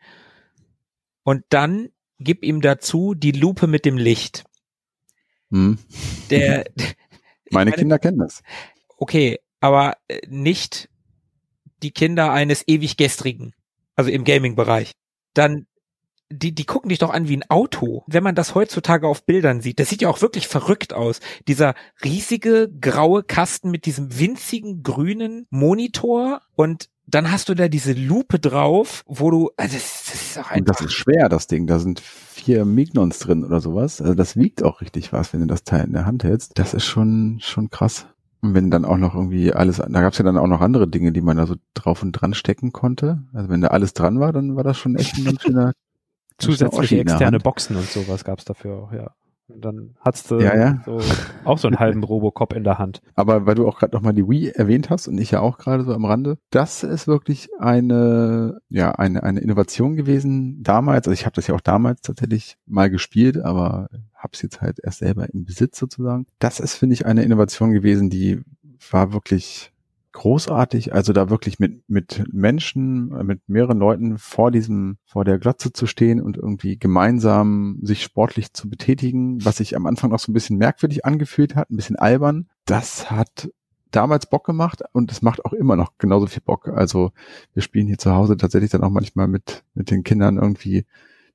und 1.24 1.44
dann 1.48 1.88
gib 2.18 2.44
ihm 2.44 2.60
dazu 2.60 3.14
die 3.14 3.32
Lupe 3.32 3.66
mit 3.66 3.84
dem 3.84 3.98
Licht. 3.98 4.44
Hm. 5.50 5.78
Der, 6.30 6.64
meine, 6.76 6.94
meine 7.50 7.72
Kinder 7.72 7.98
kennen 7.98 8.18
das. 8.18 8.42
Okay, 8.96 9.38
aber 9.60 9.96
äh, 10.08 10.20
nicht 10.28 10.88
die 11.82 11.90
Kinder 11.90 12.32
eines 12.32 12.66
ewig 12.68 12.96
gestrigen, 12.96 13.54
also 13.96 14.10
im 14.10 14.24
Gaming-Bereich. 14.24 14.92
Dann 15.34 15.66
die, 16.32 16.54
die 16.54 16.64
gucken 16.64 16.88
dich 16.88 16.98
doch 16.98 17.10
an 17.10 17.28
wie 17.28 17.36
ein 17.36 17.48
Auto. 17.48 18.04
Wenn 18.06 18.22
man 18.22 18.34
das 18.34 18.54
heutzutage 18.54 19.06
auf 19.06 19.24
Bildern 19.24 19.60
sieht, 19.60 19.80
das 19.80 19.88
sieht 19.88 20.02
ja 20.02 20.08
auch 20.08 20.22
wirklich 20.22 20.48
verrückt 20.48 20.92
aus. 20.92 21.20
Dieser 21.48 21.74
riesige 22.04 22.70
graue 22.80 23.22
Kasten 23.22 23.70
mit 23.70 23.86
diesem 23.86 24.18
winzigen 24.18 24.82
grünen 24.82 25.46
Monitor 25.50 26.40
und 26.54 26.88
dann 27.06 27.30
hast 27.30 27.48
du 27.48 27.54
da 27.54 27.68
diese 27.68 27.92
Lupe 27.92 28.38
drauf, 28.38 29.02
wo 29.06 29.30
du, 29.30 29.50
also 29.56 29.74
das, 29.74 30.04
das 30.10 30.14
ist 30.14 30.38
auch 30.38 30.50
einfach. 30.50 30.56
Und 30.56 30.68
das 30.68 30.80
ist 30.80 30.92
schwer, 30.92 31.28
das 31.28 31.46
Ding. 31.46 31.66
Da 31.66 31.78
sind 31.78 32.00
vier 32.00 32.64
Mignons 32.64 33.18
drin 33.18 33.44
oder 33.44 33.60
sowas. 33.60 34.00
Also 34.00 34.14
das 34.14 34.36
wiegt 34.36 34.62
auch 34.62 34.80
richtig 34.80 35.12
was, 35.12 35.32
wenn 35.32 35.40
du 35.40 35.46
das 35.46 35.64
Teil 35.64 35.84
in 35.84 35.92
der 35.92 36.06
Hand 36.06 36.24
hältst. 36.24 36.52
Das 36.58 36.74
ist 36.74 36.86
schon, 36.86 37.38
schon 37.40 37.70
krass. 37.70 38.06
Und 38.40 38.54
wenn 38.54 38.70
dann 38.70 38.84
auch 38.84 38.96
noch 38.96 39.14
irgendwie 39.14 39.52
alles, 39.52 39.76
da 39.76 40.00
gab 40.00 40.12
es 40.12 40.18
ja 40.18 40.24
dann 40.24 40.38
auch 40.38 40.46
noch 40.48 40.60
andere 40.60 40.88
Dinge, 40.88 41.12
die 41.12 41.20
man 41.20 41.36
da 41.36 41.46
so 41.46 41.54
drauf 41.74 42.02
und 42.02 42.12
dran 42.12 42.34
stecken 42.34 42.72
konnte. 42.72 43.22
Also 43.32 43.48
wenn 43.48 43.60
da 43.60 43.68
alles 43.68 43.94
dran 43.94 44.18
war, 44.18 44.32
dann 44.32 44.56
war 44.56 44.64
das 44.64 44.78
schon 44.78 44.96
echt 44.96 45.16
ein 45.16 45.24
ganz 45.24 45.42
schöner 45.42 45.72
zusätzliche 46.42 46.98
externe 46.98 47.38
Boxen 47.38 47.76
und 47.76 47.86
sowas 47.86 48.24
gab's 48.24 48.44
dafür 48.44 48.76
auch, 48.76 48.92
ja. 48.92 49.12
Und 49.48 49.64
dann 49.64 49.94
hattest 50.00 50.30
du 50.30 50.38
ja, 50.38 50.56
ja. 50.56 50.82
So, 50.84 51.00
auch 51.44 51.58
so 51.58 51.68
einen 51.68 51.78
halben 51.78 52.02
Robocop 52.02 52.54
in 52.54 52.64
der 52.64 52.78
Hand. 52.78 53.02
Aber 53.14 53.46
weil 53.46 53.54
du 53.54 53.66
auch 53.68 53.78
gerade 53.78 53.94
nochmal 53.94 54.14
die 54.14 54.28
Wii 54.28 54.50
erwähnt 54.50 54.88
hast 54.88 55.08
und 55.08 55.18
ich 55.18 55.32
ja 55.32 55.40
auch 55.40 55.58
gerade 55.58 55.84
so 55.84 55.92
am 55.92 56.04
Rande, 56.04 56.38
das 56.50 56.82
ist 56.82 57.06
wirklich 57.06 57.48
eine, 57.58 58.60
ja, 58.68 58.92
eine, 58.92 59.22
eine 59.22 59.40
Innovation 59.40 59.96
gewesen 59.96 60.62
damals. 60.62 61.06
Also 61.06 61.12
ich 61.12 61.26
habe 61.26 61.34
das 61.34 61.48
ja 61.48 61.54
auch 61.54 61.60
damals 61.60 62.00
tatsächlich 62.02 62.56
mal 62.66 62.88
gespielt, 62.88 63.38
aber 63.38 63.88
habe 64.14 64.30
es 64.32 64.42
jetzt 64.42 64.60
halt 64.60 64.78
erst 64.82 65.00
selber 65.00 65.28
im 65.32 65.44
Besitz 65.44 65.78
sozusagen. 65.78 66.26
Das 66.38 66.60
ist, 66.60 66.74
finde 66.74 66.94
ich, 66.94 67.04
eine 67.04 67.22
Innovation 67.22 67.72
gewesen, 67.72 68.08
die 68.08 68.40
war 68.90 69.12
wirklich 69.12 69.72
großartig, 70.12 70.94
also 70.94 71.12
da 71.12 71.30
wirklich 71.30 71.58
mit, 71.58 71.88
mit 71.88 72.24
Menschen, 72.32 73.08
mit 73.26 73.40
mehreren 73.48 73.78
Leuten 73.78 74.18
vor 74.18 74.50
diesem, 74.50 74.98
vor 75.04 75.24
der 75.24 75.38
Glotze 75.38 75.72
zu 75.72 75.86
stehen 75.86 76.20
und 76.20 76.36
irgendwie 76.36 76.78
gemeinsam 76.78 77.78
sich 77.82 78.02
sportlich 78.02 78.52
zu 78.52 78.68
betätigen, 78.68 79.44
was 79.44 79.56
sich 79.56 79.74
am 79.76 79.86
Anfang 79.86 80.10
noch 80.10 80.18
so 80.18 80.30
ein 80.30 80.34
bisschen 80.34 80.58
merkwürdig 80.58 81.04
angefühlt 81.04 81.56
hat, 81.56 81.70
ein 81.70 81.76
bisschen 81.76 81.96
albern. 81.96 82.48
Das 82.66 83.10
hat 83.10 83.50
damals 83.90 84.26
Bock 84.26 84.44
gemacht 84.44 84.82
und 84.92 85.12
es 85.12 85.22
macht 85.22 85.44
auch 85.44 85.52
immer 85.52 85.76
noch 85.76 85.98
genauso 85.98 86.26
viel 86.26 86.42
Bock. 86.42 86.68
Also 86.68 87.12
wir 87.54 87.62
spielen 87.62 87.86
hier 87.86 87.98
zu 87.98 88.12
Hause 88.12 88.36
tatsächlich 88.36 88.70
dann 88.70 88.82
auch 88.82 88.90
manchmal 88.90 89.28
mit, 89.28 89.64
mit 89.74 89.90
den 89.90 90.02
Kindern 90.02 90.36
irgendwie 90.38 90.84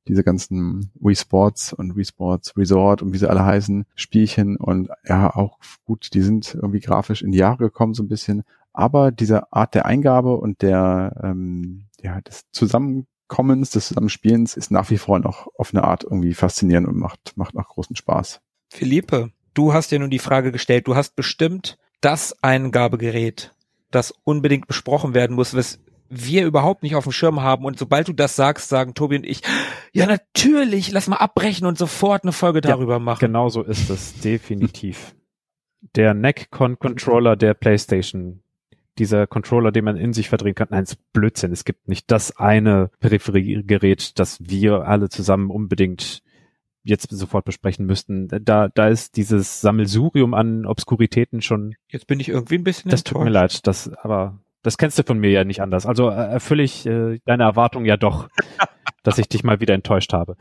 diese 0.08 0.24
ganzen 0.24 0.92
Wii 0.96 1.16
Sports 1.16 1.74
und 1.74 1.96
Wii 1.96 2.06
Sports 2.06 2.56
Resort 2.58 3.02
und 3.02 3.14
wie 3.14 3.18
sie 3.18 3.30
alle 3.30 3.46
heißen, 3.46 3.86
Spielchen 3.96 4.56
und 4.56 4.90
ja, 5.06 5.36
auch 5.36 5.60
gut, 5.86 6.14
die 6.14 6.22
sind 6.22 6.56
irgendwie 6.56 6.80
grafisch 6.80 7.22
in 7.22 7.32
die 7.32 7.38
Jahre 7.38 7.58
gekommen 7.58 7.94
so 7.94 8.04
ein 8.04 8.08
bisschen, 8.08 8.44
aber 8.78 9.12
diese 9.12 9.52
Art 9.52 9.74
der 9.74 9.88
Eingabe 9.88 10.36
und 10.38 10.62
der, 10.62 11.20
ähm, 11.24 11.88
ja, 12.00 12.22
des 12.22 12.46
Zusammenkommens, 12.52 13.72
des 13.72 13.88
Zusammenspielens 13.88 14.56
ist 14.56 14.70
nach 14.70 14.92
wie 14.92 15.00
vor 15.00 15.20
noch 15.20 15.48
auf 15.58 15.74
eine 15.74 15.84
Art 15.84 16.04
irgendwie 16.04 16.36
faszinierend 16.36 16.88
und 16.88 16.96
macht, 16.96 17.34
macht 17.36 17.56
noch 17.56 17.70
großen 17.70 17.96
Spaß. 17.96 18.40
Philippe, 18.70 19.32
du 19.56 19.74
hast 19.74 19.92
ja 19.92 19.98
nun 19.98 20.12
die 20.12 20.20
Frage 20.20 20.52
gestellt, 20.52 20.88
du 20.88 20.96
hast 20.96 21.16
bestimmt 21.16 21.80
das 22.02 22.44
Eingabegerät, 22.44 23.56
das 23.90 24.14
unbedingt 24.24 24.68
besprochen 24.68 25.16
werden 25.16 25.36
muss, 25.36 25.56
was 25.56 25.80
wir 26.10 26.46
überhaupt 26.46 26.84
nicht 26.84 26.96
auf 26.96 27.06
dem 27.06 27.14
Schirm 27.14 27.42
haben. 27.42 27.66
Und 27.66 27.80
sobald 27.80 28.08
du 28.08 28.14
das 28.14 28.36
sagst, 28.36 28.70
sagen 28.70 28.94
Tobi 28.94 29.18
und 29.18 29.26
ich, 29.26 29.42
ja 29.92 30.06
natürlich, 30.06 30.92
lass 30.92 31.08
mal 31.08 31.18
abbrechen 31.18 31.66
und 31.66 31.80
sofort 31.80 32.24
eine 32.24 32.32
Folge 32.32 32.62
darüber 32.62 32.94
ja, 32.94 33.00
machen. 33.00 33.22
Genau 33.22 33.50
so 33.50 33.64
ist 33.64 33.90
es, 33.90 34.14
definitiv. 34.20 35.16
Der 35.96 36.14
Neck-Controller 36.14 37.36
der 37.36 37.56
PlayStation 37.56 38.44
dieser 39.00 39.28
Controller, 39.28 39.72
den 39.72 39.86
man 39.86 39.98
in 39.98 40.14
sich 40.14 40.30
verdrehen 40.30 40.56
kann. 40.56 40.68
Nein, 40.72 40.84
es 40.84 40.92
ist 40.94 41.14
Blödsinn. 41.14 41.52
Es 41.52 41.66
gibt 41.66 41.88
nicht 41.88 42.10
das 42.12 42.38
eine 42.38 42.90
Peripheriegerät, 43.00 44.18
das 44.20 44.38
wir 44.42 44.88
alle 44.88 45.10
zusammen 45.10 45.50
unbedingt 45.50 46.22
jetzt 46.84 47.10
sofort 47.12 47.46
besprechen 47.46 47.86
müssten. 47.86 48.28
Da, 48.30 48.70
da 48.70 48.88
ist 48.88 49.18
dieses 49.18 49.60
Sammelsurium 49.62 50.34
an 50.34 50.66
Obskuritäten 50.66 51.42
schon. 51.42 51.76
Jetzt 51.90 52.08
bin 52.08 52.20
ich 52.20 52.30
irgendwie 52.30 52.56
ein 52.56 52.64
bisschen 52.64 52.90
Das 52.90 53.02
enttäuscht. 53.02 53.14
tut 53.18 53.24
mir 53.26 53.30
leid, 53.30 53.68
das, 53.68 53.90
aber 53.90 54.40
das 54.64 54.78
kennst 54.78 54.98
du 54.98 55.04
von 55.04 55.20
mir 55.20 55.30
ja 55.32 55.44
nicht 55.44 55.62
anders. 55.62 55.86
Also 55.86 56.10
äh, 56.10 56.14
erfülle 56.14 56.64
ich 56.64 56.86
äh, 56.86 57.20
deine 57.26 57.44
Erwartung 57.44 57.84
ja 57.86 57.98
doch, 57.98 58.30
dass 59.04 59.18
ich 59.18 59.28
dich 59.28 59.44
mal 59.44 59.60
wieder 59.60 59.74
enttäuscht 59.74 60.14
habe. 60.14 60.38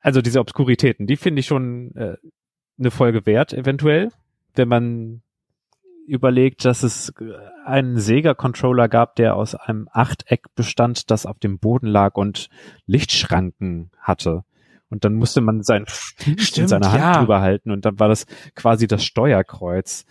Also 0.00 0.22
diese 0.22 0.40
Obskuritäten, 0.40 1.06
die 1.06 1.16
finde 1.16 1.40
ich 1.40 1.46
schon 1.46 1.94
äh, 1.96 2.16
eine 2.78 2.90
Folge 2.90 3.26
wert, 3.26 3.52
eventuell, 3.52 4.10
wenn 4.56 4.68
man 4.68 5.22
überlegt, 6.06 6.64
dass 6.64 6.82
es 6.82 7.12
einen 7.64 7.98
Sega-Controller 7.98 8.88
gab, 8.88 9.16
der 9.16 9.36
aus 9.36 9.54
einem 9.54 9.88
Achteck 9.92 10.54
bestand, 10.54 11.10
das 11.10 11.26
auf 11.26 11.38
dem 11.38 11.58
Boden 11.58 11.88
lag 11.88 12.14
und 12.14 12.48
Lichtschranken 12.86 13.90
hatte. 13.98 14.44
Und 14.88 15.04
dann 15.04 15.14
musste 15.14 15.40
man 15.40 15.62
sein 15.62 15.84
Stimmt, 15.86 16.58
in 16.58 16.68
seiner 16.68 16.92
Hand 16.92 17.02
ja. 17.02 17.18
drüber 17.18 17.40
halten 17.40 17.72
und 17.72 17.84
dann 17.84 17.98
war 17.98 18.08
das 18.08 18.26
quasi 18.54 18.86
das 18.86 19.04
Steuerkreuz. 19.04 20.06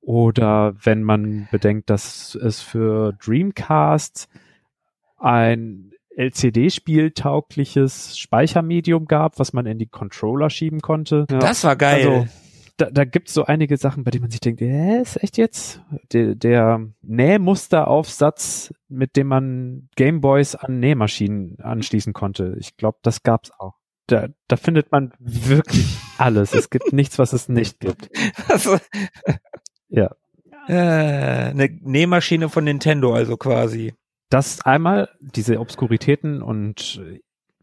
Oder 0.00 0.74
wenn 0.82 1.02
man 1.02 1.48
bedenkt, 1.50 1.90
dass 1.90 2.36
es 2.36 2.62
für 2.62 3.12
Dreamcast 3.22 4.28
ein 5.18 5.92
LCD-Spiel-taugliches 6.16 8.18
Speichermedium 8.18 9.06
gab, 9.06 9.38
was 9.38 9.52
man 9.52 9.66
in 9.66 9.78
die 9.78 9.86
Controller 9.86 10.50
schieben 10.50 10.80
konnte. 10.80 11.26
Ja. 11.30 11.38
Das 11.38 11.62
war 11.64 11.76
geil. 11.76 12.08
Also, 12.08 12.28
da, 12.80 12.90
da 12.90 13.04
gibt 13.04 13.28
es 13.28 13.34
so 13.34 13.44
einige 13.44 13.76
Sachen, 13.76 14.04
bei 14.04 14.10
denen 14.10 14.22
man 14.22 14.30
sich 14.30 14.40
denkt, 14.40 14.60
hä, 14.60 15.00
ist 15.02 15.22
echt 15.22 15.36
jetzt? 15.36 15.82
Der, 16.12 16.34
der 16.34 16.86
Nähmusteraufsatz, 17.02 18.72
mit 18.88 19.16
dem 19.16 19.26
man 19.26 19.88
Gameboys 19.96 20.54
an 20.54 20.80
Nähmaschinen 20.80 21.58
anschließen 21.60 22.12
konnte. 22.12 22.56
Ich 22.58 22.76
glaube, 22.76 22.98
das 23.02 23.22
gab's 23.22 23.50
auch. 23.58 23.74
Da, 24.06 24.28
da 24.48 24.56
findet 24.56 24.90
man 24.90 25.12
wirklich 25.18 25.86
alles. 26.18 26.54
Es 26.54 26.70
gibt 26.70 26.92
nichts, 26.92 27.18
was 27.18 27.32
es 27.32 27.48
nicht 27.48 27.80
gibt. 27.80 28.08
Also, 28.48 28.78
ja. 29.88 30.10
Äh, 30.66 31.50
eine 31.50 31.68
Nähmaschine 31.82 32.48
von 32.48 32.64
Nintendo 32.64 33.14
also 33.14 33.36
quasi. 33.36 33.94
Das 34.30 34.64
einmal, 34.64 35.10
diese 35.20 35.58
Obskuritäten 35.58 36.42
und 36.42 37.02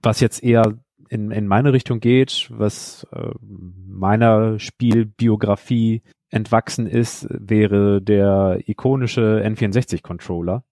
was 0.01 0.19
jetzt 0.19 0.43
eher 0.43 0.77
in, 1.09 1.31
in 1.31 1.47
meine 1.47 1.73
Richtung 1.73 1.99
geht, 1.99 2.47
was 2.51 3.07
äh, 3.11 3.29
meiner 3.41 4.59
Spielbiografie 4.59 6.01
entwachsen 6.29 6.87
ist, 6.87 7.27
wäre 7.29 8.01
der 8.01 8.59
ikonische 8.67 9.41
N64-Controller 9.45 10.63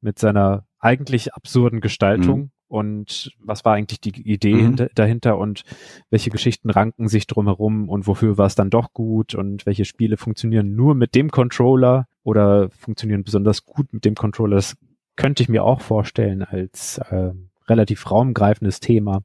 mit 0.00 0.18
seiner 0.18 0.66
eigentlich 0.78 1.34
absurden 1.34 1.80
Gestaltung. 1.80 2.40
Mhm. 2.40 2.50
Und 2.66 3.32
was 3.38 3.64
war 3.64 3.74
eigentlich 3.74 4.00
die 4.00 4.20
Idee 4.22 4.54
mhm. 4.54 4.60
hinter, 4.60 4.88
dahinter 4.94 5.38
und 5.38 5.62
welche 6.10 6.30
Geschichten 6.30 6.70
ranken 6.70 7.08
sich 7.08 7.26
drumherum 7.26 7.88
und 7.88 8.06
wofür 8.06 8.36
war 8.36 8.46
es 8.46 8.54
dann 8.54 8.70
doch 8.70 8.92
gut 8.92 9.34
und 9.34 9.64
welche 9.66 9.84
Spiele 9.84 10.16
funktionieren 10.16 10.74
nur 10.74 10.94
mit 10.94 11.14
dem 11.14 11.30
Controller 11.30 12.08
oder 12.24 12.70
funktionieren 12.70 13.22
besonders 13.22 13.64
gut 13.64 13.92
mit 13.92 14.04
dem 14.04 14.14
Controller? 14.14 14.56
Das 14.56 14.76
könnte 15.14 15.42
ich 15.42 15.48
mir 15.48 15.62
auch 15.62 15.80
vorstellen 15.80 16.42
als 16.42 16.98
äh, 16.98 17.32
relativ 17.68 18.10
raumgreifendes 18.10 18.80
Thema. 18.80 19.22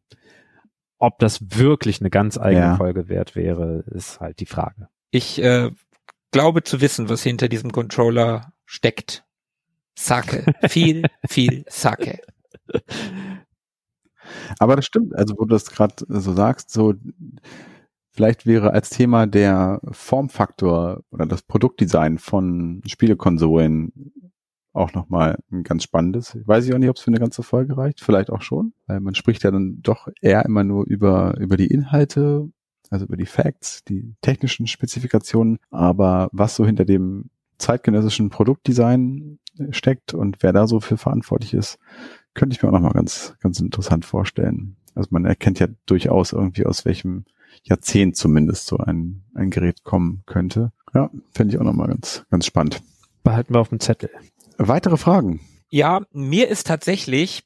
Ob 0.99 1.17
das 1.19 1.57
wirklich 1.57 2.01
eine 2.01 2.09
ganz 2.09 2.37
eigene 2.37 2.65
ja. 2.65 2.75
Folge 2.75 3.07
wert 3.07 3.35
wäre, 3.35 3.85
ist 3.87 4.19
halt 4.19 4.39
die 4.39 4.45
Frage. 4.45 4.89
Ich 5.11 5.41
äh, 5.41 5.71
glaube 6.31 6.63
zu 6.63 6.81
wissen, 6.81 7.09
was 7.09 7.23
hinter 7.23 7.47
diesem 7.47 7.71
Controller 7.71 8.53
steckt. 8.65 9.25
Sake. 9.97 10.53
viel, 10.67 11.03
viel 11.27 11.65
Sake. 11.67 12.19
Aber 14.59 14.75
das 14.75 14.85
stimmt, 14.85 15.15
also 15.15 15.35
wo 15.37 15.45
du 15.45 15.55
das 15.55 15.69
gerade 15.69 15.95
so 16.07 16.33
sagst, 16.33 16.69
so 16.69 16.93
vielleicht 18.11 18.45
wäre 18.45 18.71
als 18.71 18.89
Thema 18.89 19.25
der 19.25 19.79
Formfaktor 19.91 21.03
oder 21.11 21.25
das 21.25 21.41
Produktdesign 21.41 22.17
von 22.17 22.81
Spielekonsolen 22.85 24.13
auch 24.73 24.93
nochmal 24.93 25.39
ein 25.51 25.63
ganz 25.63 25.83
spannendes. 25.83 26.37
Weiß 26.45 26.65
ich 26.65 26.73
auch 26.73 26.77
nicht, 26.77 26.89
ob 26.89 26.95
es 26.95 27.01
für 27.01 27.11
eine 27.11 27.19
ganze 27.19 27.43
Folge 27.43 27.77
reicht. 27.77 28.01
Vielleicht 28.01 28.29
auch 28.29 28.41
schon, 28.41 28.73
weil 28.87 28.99
man 28.99 29.15
spricht 29.15 29.43
ja 29.43 29.51
dann 29.51 29.79
doch 29.81 30.07
eher 30.21 30.45
immer 30.45 30.63
nur 30.63 30.85
über, 30.85 31.37
über 31.39 31.57
die 31.57 31.67
Inhalte, 31.67 32.49
also 32.89 33.05
über 33.05 33.17
die 33.17 33.25
Facts, 33.25 33.83
die 33.83 34.15
technischen 34.21 34.67
Spezifikationen. 34.67 35.59
Aber 35.71 36.29
was 36.31 36.55
so 36.55 36.65
hinter 36.65 36.85
dem 36.85 37.29
zeitgenössischen 37.57 38.29
Produktdesign 38.29 39.39
steckt 39.71 40.13
und 40.13 40.37
wer 40.41 40.53
da 40.53 40.67
so 40.67 40.79
für 40.79 40.97
verantwortlich 40.97 41.53
ist, 41.53 41.77
könnte 42.33 42.55
ich 42.55 42.63
mir 42.63 42.69
auch 42.69 42.73
nochmal 42.73 42.93
ganz, 42.93 43.35
ganz 43.41 43.59
interessant 43.59 44.05
vorstellen. 44.05 44.77
Also 44.95 45.09
man 45.11 45.25
erkennt 45.25 45.59
ja 45.59 45.67
durchaus 45.85 46.31
irgendwie 46.31 46.65
aus 46.65 46.85
welchem 46.85 47.25
Jahrzehnt 47.63 48.15
zumindest 48.15 48.67
so 48.67 48.77
ein, 48.77 49.23
ein 49.33 49.49
Gerät 49.49 49.83
kommen 49.83 50.23
könnte. 50.25 50.71
Ja, 50.93 51.09
finde 51.31 51.53
ich 51.53 51.59
auch 51.59 51.65
nochmal 51.65 51.87
ganz, 51.87 52.25
ganz 52.29 52.45
spannend. 52.45 52.81
Behalten 53.23 53.53
wir 53.53 53.59
auf 53.59 53.69
dem 53.69 53.79
Zettel. 53.79 54.09
Weitere 54.59 54.97
Fragen? 54.97 55.39
Ja, 55.69 56.01
mir 56.11 56.49
ist 56.49 56.67
tatsächlich 56.67 57.43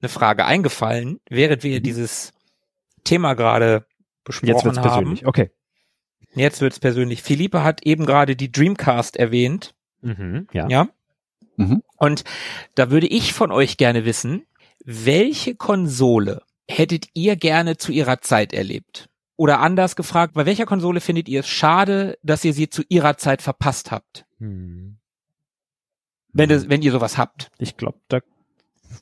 eine 0.00 0.08
Frage 0.08 0.44
eingefallen, 0.44 1.20
während 1.28 1.64
wir 1.64 1.80
mhm. 1.80 1.82
dieses 1.82 2.32
Thema 3.02 3.34
gerade 3.34 3.86
besprochen 4.22 4.48
Jetzt 4.48 4.64
wird's 4.64 4.78
haben. 4.78 4.88
persönlich, 4.88 5.26
okay. 5.26 5.50
Jetzt 6.34 6.60
wird's 6.60 6.78
persönlich. 6.78 7.22
Philippe 7.22 7.62
hat 7.64 7.84
eben 7.84 8.06
gerade 8.06 8.36
die 8.36 8.50
Dreamcast 8.52 9.16
erwähnt. 9.16 9.74
Mhm, 10.00 10.46
ja. 10.52 10.68
Ja. 10.68 10.88
Mhm. 11.56 11.82
Und 11.96 12.24
da 12.74 12.90
würde 12.90 13.06
ich 13.08 13.32
von 13.32 13.50
euch 13.50 13.76
gerne 13.76 14.04
wissen, 14.04 14.46
welche 14.84 15.56
Konsole 15.56 16.42
hättet 16.68 17.08
ihr 17.14 17.36
gerne 17.36 17.76
zu 17.76 17.90
ihrer 17.90 18.20
Zeit 18.20 18.52
erlebt? 18.52 19.08
Oder 19.36 19.60
anders 19.60 19.96
gefragt, 19.96 20.34
bei 20.34 20.46
welcher 20.46 20.66
Konsole 20.66 21.00
findet 21.00 21.28
ihr 21.28 21.40
es 21.40 21.48
schade, 21.48 22.16
dass 22.22 22.44
ihr 22.44 22.52
sie 22.52 22.68
zu 22.68 22.82
ihrer 22.88 23.16
Zeit 23.16 23.42
verpasst 23.42 23.90
habt? 23.90 24.26
Hm. 24.38 24.98
Wenn, 26.34 26.48
das, 26.48 26.68
wenn 26.68 26.82
ihr 26.82 26.92
sowas 26.92 27.16
habt. 27.16 27.50
Ich 27.58 27.76
glaube, 27.76 27.98
da 28.08 28.20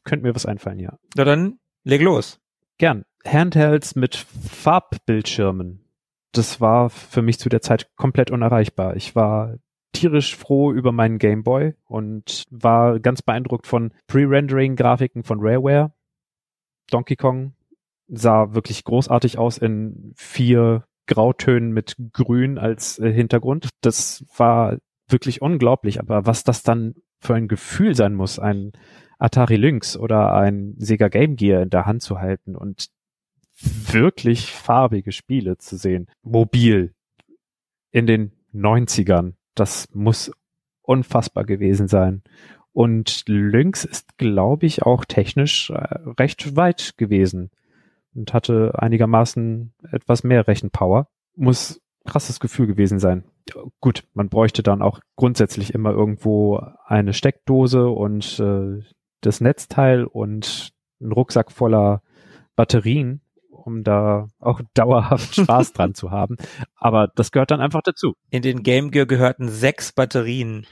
könnte 0.04 0.26
mir 0.26 0.34
was 0.34 0.46
einfallen, 0.46 0.78
ja. 0.78 0.98
Na 1.16 1.24
dann, 1.24 1.58
leg 1.82 2.02
los. 2.02 2.38
Gern. 2.78 3.04
Handhelds 3.26 3.94
mit 3.94 4.16
Farbbildschirmen. 4.16 5.84
Das 6.32 6.60
war 6.60 6.90
für 6.90 7.22
mich 7.22 7.38
zu 7.38 7.48
der 7.48 7.60
Zeit 7.60 7.90
komplett 7.96 8.30
unerreichbar. 8.30 8.96
Ich 8.96 9.14
war 9.14 9.56
tierisch 9.92 10.36
froh 10.36 10.72
über 10.72 10.92
meinen 10.92 11.18
Gameboy 11.18 11.74
und 11.84 12.44
war 12.50 12.98
ganz 13.00 13.22
beeindruckt 13.22 13.66
von 13.66 13.92
Pre-Rendering-Grafiken 14.06 15.22
von 15.22 15.38
Rareware. 15.40 15.92
Donkey 16.90 17.16
Kong 17.16 17.54
sah 18.08 18.54
wirklich 18.54 18.84
großartig 18.84 19.38
aus 19.38 19.58
in 19.58 20.12
vier 20.16 20.84
Grautönen 21.06 21.72
mit 21.72 21.96
Grün 22.12 22.58
als 22.58 22.98
äh, 22.98 23.12
Hintergrund. 23.12 23.68
Das 23.80 24.24
war 24.36 24.78
wirklich 25.08 25.42
unglaublich, 25.42 26.00
aber 26.00 26.26
was 26.26 26.44
das 26.44 26.62
dann 26.62 26.94
für 27.22 27.34
ein 27.34 27.48
Gefühl 27.48 27.94
sein 27.94 28.14
muss, 28.14 28.38
ein 28.38 28.72
Atari 29.18 29.56
Lynx 29.56 29.96
oder 29.96 30.34
ein 30.34 30.74
Sega 30.78 31.08
Game 31.08 31.36
Gear 31.36 31.62
in 31.62 31.70
der 31.70 31.86
Hand 31.86 32.02
zu 32.02 32.18
halten 32.18 32.56
und 32.56 32.88
wirklich 33.60 34.50
farbige 34.50 35.12
Spiele 35.12 35.56
zu 35.58 35.76
sehen. 35.76 36.08
Mobil. 36.22 36.94
In 37.92 38.06
den 38.06 38.32
90ern. 38.52 39.34
Das 39.54 39.88
muss 39.92 40.32
unfassbar 40.80 41.44
gewesen 41.44 41.86
sein. 41.86 42.22
Und 42.72 43.24
Lynx 43.28 43.84
ist, 43.84 44.18
glaube 44.18 44.66
ich, 44.66 44.82
auch 44.82 45.04
technisch 45.04 45.70
äh, 45.70 45.74
recht 46.18 46.56
weit 46.56 46.94
gewesen 46.96 47.50
und 48.14 48.32
hatte 48.32 48.72
einigermaßen 48.76 49.74
etwas 49.92 50.24
mehr 50.24 50.48
Rechenpower. 50.48 51.08
Muss 51.36 51.80
krasses 52.04 52.40
Gefühl 52.40 52.66
gewesen 52.66 52.98
sein 52.98 53.24
gut, 53.80 54.04
man 54.14 54.28
bräuchte 54.28 54.62
dann 54.62 54.82
auch 54.82 55.00
grundsätzlich 55.16 55.74
immer 55.74 55.90
irgendwo 55.90 56.60
eine 56.86 57.12
Steckdose 57.14 57.88
und 57.88 58.38
äh, 58.40 58.82
das 59.20 59.40
Netzteil 59.40 60.04
und 60.04 60.72
einen 61.00 61.12
Rucksack 61.12 61.52
voller 61.52 62.02
Batterien, 62.56 63.20
um 63.50 63.82
da 63.82 64.28
auch 64.38 64.60
dauerhaft 64.74 65.34
Spaß 65.34 65.72
dran 65.72 65.94
zu 65.94 66.10
haben. 66.10 66.36
Aber 66.76 67.08
das 67.14 67.32
gehört 67.32 67.50
dann 67.50 67.60
einfach 67.60 67.82
dazu. 67.82 68.14
In 68.30 68.42
den 68.42 68.62
Game 68.62 68.90
Gear 68.90 69.06
gehörten 69.06 69.48
sechs 69.48 69.92
Batterien. 69.92 70.66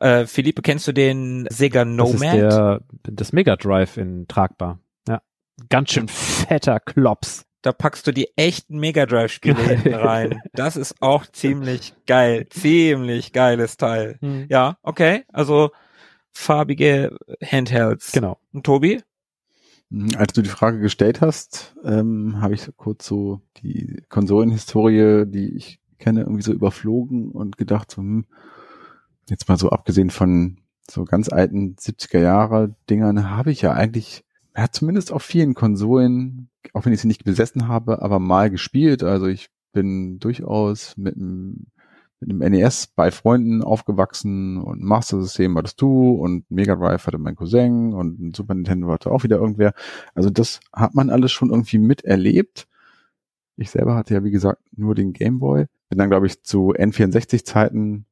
Äh, 0.00 0.26
Philippe, 0.26 0.62
kennst 0.62 0.86
du 0.88 0.92
den 0.92 1.46
Sega 1.50 1.84
Nomad? 1.84 2.20
Das 2.20 2.22
ist 2.22 2.30
der, 2.30 2.80
das 3.02 3.32
Mega 3.32 3.56
Drive 3.56 3.96
in 3.96 4.26
tragbar. 4.26 4.80
Ja. 5.08 5.22
Ganz 5.68 5.92
schön 5.92 6.08
fetter 6.08 6.80
Klops 6.80 7.46
da 7.62 7.72
packst 7.72 8.06
du 8.06 8.12
die 8.12 8.28
echten 8.36 8.78
Mega 8.78 9.06
Drive 9.06 9.32
Spiele 9.32 9.62
hinten 9.62 9.94
rein. 9.94 10.40
Das 10.52 10.76
ist 10.76 11.00
auch 11.00 11.26
ziemlich 11.26 11.94
geil. 12.06 12.46
Ziemlich 12.50 13.32
geiles 13.32 13.76
Teil. 13.76 14.18
Hm. 14.20 14.46
Ja, 14.48 14.78
okay. 14.82 15.24
Also 15.32 15.70
farbige 16.32 17.16
Handhelds. 17.42 18.12
Genau. 18.12 18.38
Und 18.52 18.66
Tobi? 18.66 19.00
Hm, 19.90 20.08
als 20.16 20.32
du 20.32 20.42
die 20.42 20.50
Frage 20.50 20.80
gestellt 20.80 21.20
hast, 21.20 21.76
ähm, 21.84 22.40
habe 22.40 22.54
ich 22.54 22.68
kurz 22.76 23.06
so 23.06 23.40
die 23.58 24.02
Konsolenhistorie, 24.08 25.24
die 25.26 25.56
ich 25.56 25.80
kenne, 25.98 26.20
irgendwie 26.20 26.42
so 26.42 26.52
überflogen 26.52 27.30
und 27.30 27.56
gedacht, 27.58 27.92
so, 27.92 28.02
hm, 28.02 28.26
jetzt 29.28 29.48
mal 29.48 29.56
so 29.56 29.70
abgesehen 29.70 30.10
von 30.10 30.58
so 30.90 31.04
ganz 31.04 31.28
alten 31.28 31.76
70er 31.76 32.18
Jahre 32.18 32.74
Dingern, 32.90 33.30
habe 33.30 33.52
ich 33.52 33.62
ja 33.62 33.72
eigentlich 33.72 34.24
ja, 34.56 34.70
zumindest 34.70 35.12
auf 35.12 35.22
vielen 35.22 35.54
Konsolen, 35.54 36.48
auch 36.72 36.84
wenn 36.84 36.92
ich 36.92 37.00
sie 37.00 37.08
nicht 37.08 37.24
besessen 37.24 37.68
habe, 37.68 38.02
aber 38.02 38.18
mal 38.18 38.50
gespielt. 38.50 39.02
Also 39.02 39.26
ich 39.26 39.50
bin 39.72 40.18
durchaus 40.18 40.96
mit 40.96 41.16
dem, 41.16 41.66
mit 42.20 42.30
dem 42.30 42.38
NES 42.38 42.88
bei 42.88 43.10
Freunden 43.10 43.62
aufgewachsen 43.62 44.58
und 44.58 44.82
Master 44.82 45.20
System 45.20 45.56
hattest 45.56 45.80
du 45.80 46.12
und 46.12 46.50
Mega 46.50 46.76
Drive 46.76 47.06
hatte 47.06 47.18
mein 47.18 47.36
Cousin 47.36 47.94
und 47.94 48.36
Super 48.36 48.54
Nintendo 48.54 48.88
hatte 48.88 49.10
auch 49.10 49.24
wieder 49.24 49.38
irgendwer. 49.38 49.74
Also 50.14 50.30
das 50.30 50.60
hat 50.72 50.94
man 50.94 51.10
alles 51.10 51.32
schon 51.32 51.50
irgendwie 51.50 51.78
miterlebt. 51.78 52.68
Ich 53.56 53.70
selber 53.70 53.94
hatte 53.94 54.14
ja, 54.14 54.24
wie 54.24 54.30
gesagt, 54.30 54.62
nur 54.76 54.94
den 54.94 55.12
Game 55.12 55.38
Boy. 55.38 55.66
Bin 55.88 55.98
dann, 55.98 56.10
glaube 56.10 56.26
ich, 56.26 56.42
zu 56.42 56.72
N64-Zeiten 56.72 58.06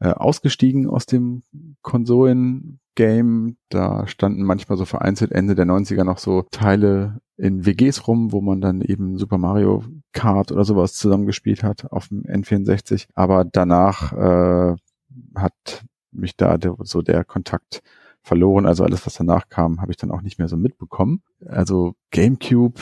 äh, 0.00 0.08
ausgestiegen 0.08 0.88
aus 0.88 1.06
dem 1.06 1.42
Konsolen-Game. 1.82 3.56
Da 3.68 4.06
standen 4.06 4.42
manchmal 4.42 4.76
so 4.76 4.84
vereinzelt 4.84 5.32
Ende 5.32 5.54
der 5.54 5.64
90er 5.64 6.04
noch 6.04 6.18
so 6.18 6.42
Teile 6.50 7.20
in 7.42 7.66
WGs 7.66 8.06
rum, 8.06 8.30
wo 8.30 8.40
man 8.40 8.60
dann 8.60 8.82
eben 8.82 9.18
Super 9.18 9.36
Mario 9.36 9.82
Kart 10.12 10.52
oder 10.52 10.64
sowas 10.64 10.94
zusammengespielt 10.94 11.64
hat 11.64 11.90
auf 11.90 12.06
dem 12.06 12.22
N64. 12.22 13.08
Aber 13.14 13.44
danach 13.44 14.12
äh, 14.12 14.76
hat 15.34 15.84
mich 16.12 16.36
da 16.36 16.56
der, 16.56 16.76
so 16.84 17.02
der 17.02 17.24
Kontakt 17.24 17.82
verloren. 18.22 18.64
Also 18.64 18.84
alles, 18.84 19.04
was 19.06 19.14
danach 19.14 19.48
kam, 19.48 19.80
habe 19.80 19.90
ich 19.90 19.96
dann 19.96 20.12
auch 20.12 20.22
nicht 20.22 20.38
mehr 20.38 20.46
so 20.46 20.56
mitbekommen. 20.56 21.22
Also 21.44 21.96
GameCube 22.12 22.80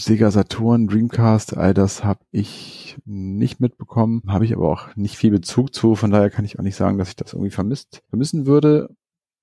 Sega 0.00 0.30
Saturn, 0.30 0.86
Dreamcast, 0.86 1.56
all 1.58 1.74
das 1.74 2.02
habe 2.02 2.20
ich 2.30 2.96
nicht 3.04 3.60
mitbekommen, 3.60 4.22
habe 4.28 4.44
ich 4.44 4.54
aber 4.54 4.70
auch 4.70 4.94
nicht 4.96 5.16
viel 5.16 5.32
Bezug 5.32 5.74
zu, 5.74 5.96
von 5.96 6.12
daher 6.12 6.30
kann 6.30 6.44
ich 6.44 6.58
auch 6.58 6.62
nicht 6.62 6.76
sagen, 6.76 6.98
dass 6.98 7.08
ich 7.08 7.16
das 7.16 7.32
irgendwie 7.32 7.50
vermisst, 7.50 8.02
vermissen 8.08 8.46
würde. 8.46 8.88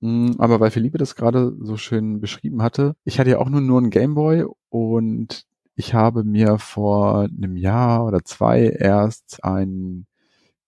Mm, 0.01 0.31
aber 0.37 0.59
weil 0.59 0.71
Philippe 0.71 0.97
das 0.97 1.15
gerade 1.15 1.55
so 1.59 1.77
schön 1.77 2.19
beschrieben 2.19 2.61
hatte, 2.61 2.95
ich 3.03 3.19
hatte 3.19 3.31
ja 3.31 3.39
auch 3.39 3.49
nur, 3.49 3.61
nur 3.61 3.79
einen 3.79 3.89
Gameboy 3.89 4.45
und 4.69 5.45
ich 5.75 5.93
habe 5.93 6.23
mir 6.23 6.57
vor 6.57 7.21
einem 7.23 7.57
Jahr 7.57 8.05
oder 8.05 8.23
zwei 8.23 8.67
erst 8.67 9.43
ein 9.43 10.05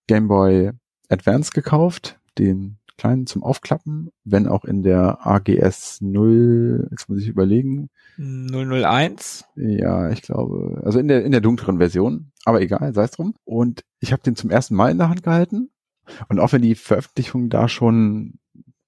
Gameboy 0.06 0.72
Advance 1.08 1.52
gekauft, 1.52 2.18
den 2.38 2.78
kleinen 2.98 3.26
zum 3.26 3.42
Aufklappen, 3.42 4.10
wenn 4.24 4.48
auch 4.48 4.64
in 4.64 4.82
der 4.82 5.26
AGS 5.26 6.00
0, 6.00 6.88
jetzt 6.90 7.08
muss 7.08 7.20
ich 7.20 7.28
überlegen, 7.28 7.88
001? 8.18 9.44
Ja, 9.54 10.10
ich 10.10 10.22
glaube, 10.22 10.82
also 10.84 10.98
in 10.98 11.08
der, 11.08 11.24
in 11.24 11.32
der 11.32 11.40
dunkleren 11.40 11.78
Version, 11.78 12.32
aber 12.44 12.60
egal, 12.60 12.92
sei 12.92 13.04
es 13.04 13.12
drum. 13.12 13.34
Und 13.44 13.84
ich 14.00 14.12
habe 14.12 14.22
den 14.22 14.36
zum 14.36 14.50
ersten 14.50 14.74
Mal 14.74 14.90
in 14.90 14.98
der 14.98 15.08
Hand 15.08 15.22
gehalten. 15.22 15.70
Und 16.28 16.40
auch 16.40 16.52
wenn 16.52 16.62
die 16.62 16.74
Veröffentlichung 16.74 17.50
da 17.50 17.68
schon 17.68 18.38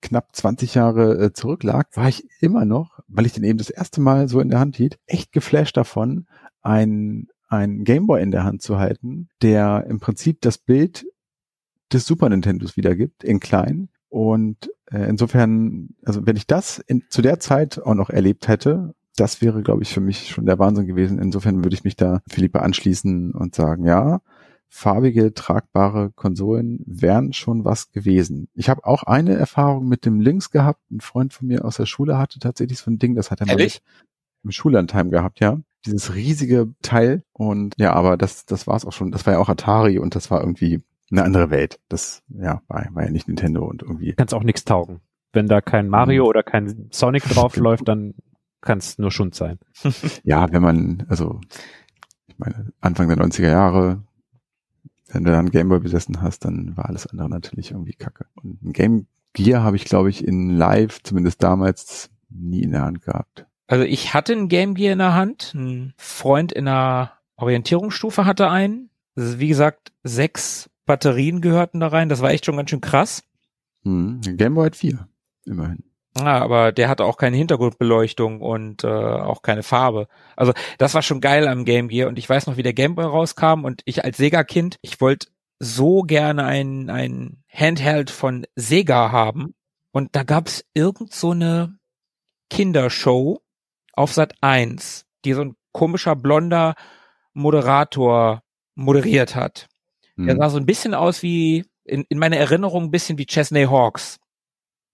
knapp 0.01 0.35
20 0.35 0.75
Jahre 0.75 1.19
äh, 1.19 1.33
zurücklag, 1.33 1.89
war 1.97 2.09
ich 2.09 2.27
immer 2.41 2.65
noch, 2.65 3.01
weil 3.09 3.27
ich 3.27 3.33
den 3.33 3.45
eben 3.45 3.59
das 3.59 3.71
erste 3.71 4.01
Mal 4.01 4.29
so 4.29 4.41
in 4.41 4.49
der 4.49 4.61
Hand 4.61 4.77
hielt, 4.77 4.99
echt 5.07 5.33
geflasht 5.33 5.77
davon, 5.77 6.27
ein, 6.63 7.29
ein 7.49 7.85
Gameboy 7.85 8.23
in 8.23 8.31
der 8.31 8.45
Hand 8.45 8.63
zu 8.63 8.79
halten, 8.79 9.29
der 9.43 9.87
im 9.89 10.01
Prinzip 10.01 10.41
das 10.41 10.59
Bild 10.59 11.07
des 11.93 12.07
Super 12.07 12.29
Nintendos 12.29 12.77
wiedergibt, 12.77 13.25
in 13.25 13.41
klein. 13.41 13.89
Und 14.09 14.71
äh, 14.91 15.09
insofern, 15.09 15.91
also 16.05 16.27
wenn 16.27 16.37
ich 16.37 16.47
das 16.47 16.79
in, 16.79 17.05
zu 17.09 17.23
der 17.23 17.41
Zeit 17.41 17.81
auch 17.81 17.95
noch 17.95 18.11
erlebt 18.11 18.49
hätte, 18.49 18.95
das 19.17 19.43
wäre, 19.43 19.63
glaube 19.63 19.83
ich, 19.83 19.93
für 19.93 20.01
mich 20.01 20.29
schon 20.29 20.47
der 20.47 20.59
Wahnsinn 20.59 20.87
gewesen. 20.87 21.19
Insofern 21.19 21.63
würde 21.63 21.75
ich 21.75 21.85
mich 21.85 21.97
da 21.97 22.23
Philippe 22.29 22.63
anschließen 22.63 23.33
und 23.33 23.55
sagen, 23.55 23.85
ja, 23.85 24.21
farbige, 24.71 25.35
tragbare 25.35 26.11
Konsolen 26.14 26.83
wären 26.87 27.33
schon 27.33 27.64
was 27.64 27.91
gewesen. 27.91 28.49
Ich 28.55 28.71
habe 28.71 28.87
auch 28.87 29.03
eine 29.03 29.35
Erfahrung 29.35 29.89
mit 29.89 30.07
dem 30.07 30.21
Links 30.21 30.51
gehabt. 30.51 30.81
Ein 30.91 31.01
Freund 31.01 31.35
von 31.35 31.49
mir 31.49 31.64
aus 31.64 31.77
der 31.77 31.87
Schule 31.87 32.16
hatte 32.16 32.39
tatsächlich 32.39 32.79
so 32.79 32.91
ein 32.91 32.99
Ding, 32.99 33.16
das 33.16 33.31
hat 33.31 33.41
er 33.41 33.47
mal 33.47 33.68
im 34.43 34.53
Schullandheim 34.53 35.11
gehabt, 35.11 35.41
ja. 35.41 35.59
Dieses 35.85 36.14
riesige 36.14 36.73
Teil. 36.83 37.25
Und 37.33 37.75
ja, 37.79 37.93
aber 37.93 38.16
das, 38.16 38.47
das 38.47 38.66
war 38.66 38.77
es 38.77 38.85
auch 38.85 38.93
schon. 38.93 39.11
Das 39.11 39.27
war 39.27 39.35
ja 39.35 39.39
auch 39.39 39.49
Atari 39.49 39.99
und 39.99 40.14
das 40.14 40.31
war 40.31 40.41
irgendwie 40.41 40.81
eine 41.11 41.25
andere 41.25 41.51
Welt. 41.51 41.81
Das 41.89 42.23
ja, 42.29 42.62
war, 42.68 42.87
war 42.93 43.05
ja 43.05 43.11
nicht 43.11 43.29
Nintendo 43.29 43.64
und 43.64 43.83
irgendwie. 43.83 44.12
Kannst 44.14 44.35
auch 44.35 44.43
nichts 44.43 44.64
taugen. 44.64 45.01
Wenn 45.33 45.49
da 45.49 45.61
kein 45.61 45.89
Mario 45.89 46.25
mhm. 46.25 46.29
oder 46.29 46.43
kein 46.43 46.89
Sonic 46.91 47.25
draufläuft, 47.29 47.87
dann 47.89 48.14
kann 48.61 48.79
es 48.79 48.99
nur 48.99 49.11
Schund 49.11 49.35
sein. 49.35 49.59
ja, 50.23 50.51
wenn 50.53 50.62
man, 50.62 51.07
also 51.09 51.41
ich 52.27 52.39
meine, 52.39 52.73
Anfang 52.81 53.09
der 53.09 53.18
90er 53.18 53.51
Jahre, 53.51 54.03
wenn 55.13 55.25
du 55.25 55.31
dann 55.31 55.51
Gameboy 55.51 55.81
besessen 55.81 56.23
hast, 56.23 56.45
dann 56.45 56.77
war 56.77 56.89
alles 56.89 57.07
andere 57.07 57.29
natürlich 57.29 57.73
irgendwie 57.73 57.95
kacke. 57.95 58.27
Und 58.35 58.63
ein 58.63 58.73
Game 58.73 59.07
Gear 59.33 59.63
habe 59.63 59.77
ich, 59.77 59.85
glaube 59.85 60.11
ich, 60.11 60.27
in 60.27 60.51
Live, 60.51 61.03
zumindest 61.03 61.43
damals, 61.43 62.11
nie 62.29 62.63
in 62.63 62.73
der 62.73 62.83
Hand 62.83 63.03
gehabt. 63.03 63.47
Also 63.67 63.85
ich 63.85 64.15
hatte 64.15 64.33
ein 64.33 64.49
Game 64.49 64.75
Gear 64.75 64.93
in 64.93 64.99
der 64.99 65.15
Hand. 65.15 65.53
Ein 65.55 65.95
Freund 65.97 66.53
in 66.53 66.67
einer 66.67 67.13
Orientierungsstufe 67.37 68.25
hatte 68.25 68.51
einen. 68.51 68.91
Also 69.17 69.39
wie 69.39 69.49
gesagt, 69.49 69.93
sechs 70.03 70.71
Batterien 70.87 71.41
gehörten 71.41 71.81
da 71.81 71.89
rein. 71.89 72.09
Das 72.09 72.21
war 72.21 72.31
echt 72.31 72.47
schon 72.47 72.57
ganz 72.57 72.71
schön 72.71 72.81
krass. 72.81 73.23
Hm, 73.85 74.21
Gameboy 74.23 74.67
hat 74.67 74.77
vier, 74.77 75.09
immerhin. 75.45 75.85
Ja, 76.19 76.43
aber 76.43 76.73
der 76.73 76.89
hatte 76.89 77.05
auch 77.05 77.17
keine 77.17 77.37
Hintergrundbeleuchtung 77.37 78.41
und 78.41 78.83
äh, 78.83 78.89
auch 78.89 79.43
keine 79.43 79.63
Farbe. 79.63 80.09
Also 80.37 80.53
das 80.79 80.95
war 80.95 81.03
schon 81.03 81.21
geil 81.21 81.47
am 81.47 81.65
Game 81.65 81.89
Gear 81.89 82.09
und 82.09 82.19
ich 82.19 82.29
weiß 82.29 82.47
noch, 82.47 82.57
wie 82.57 82.65
der 82.65 82.73
Game 82.73 82.97
Boy 82.97 83.05
rauskam 83.05 83.65
und 83.65 83.83
ich 83.85 84.05
als 84.05 84.17
Sega-Kind, 84.17 84.79
ich 84.83 85.01
wollte 85.01 85.29
so 85.61 86.03
gerne 86.03 86.45
ein, 86.45 86.91
ein 86.91 87.45
Handheld 87.49 88.11
von 88.11 88.45
Sega 88.57 89.13
haben 89.13 89.55
und 89.93 90.17
da 90.17 90.25
gab's 90.25 90.65
irgend 90.75 91.13
so 91.13 91.31
eine 91.31 91.79
Kindershow 92.49 93.41
auf 93.93 94.13
Sat 94.13 94.35
1, 94.41 95.07
die 95.25 95.35
so 95.35 95.43
ein 95.43 95.57
komischer 95.73 96.17
blonder 96.17 96.75
Moderator 97.33 98.43
moderiert 98.75 99.37
hat. 99.37 99.69
Hm. 100.17 100.27
Der 100.27 100.37
sah 100.37 100.51
so 100.51 100.59
ein 100.59 100.67
bisschen 100.67 100.95
aus 100.95 101.23
wie, 101.23 101.65
in, 101.85 102.05
in 102.09 102.19
meiner 102.19 102.37
Erinnerung 102.37 102.85
ein 102.85 102.91
bisschen 102.91 103.19
wie 103.19 103.27
Chesney 103.27 103.65
Hawks. 103.65 104.19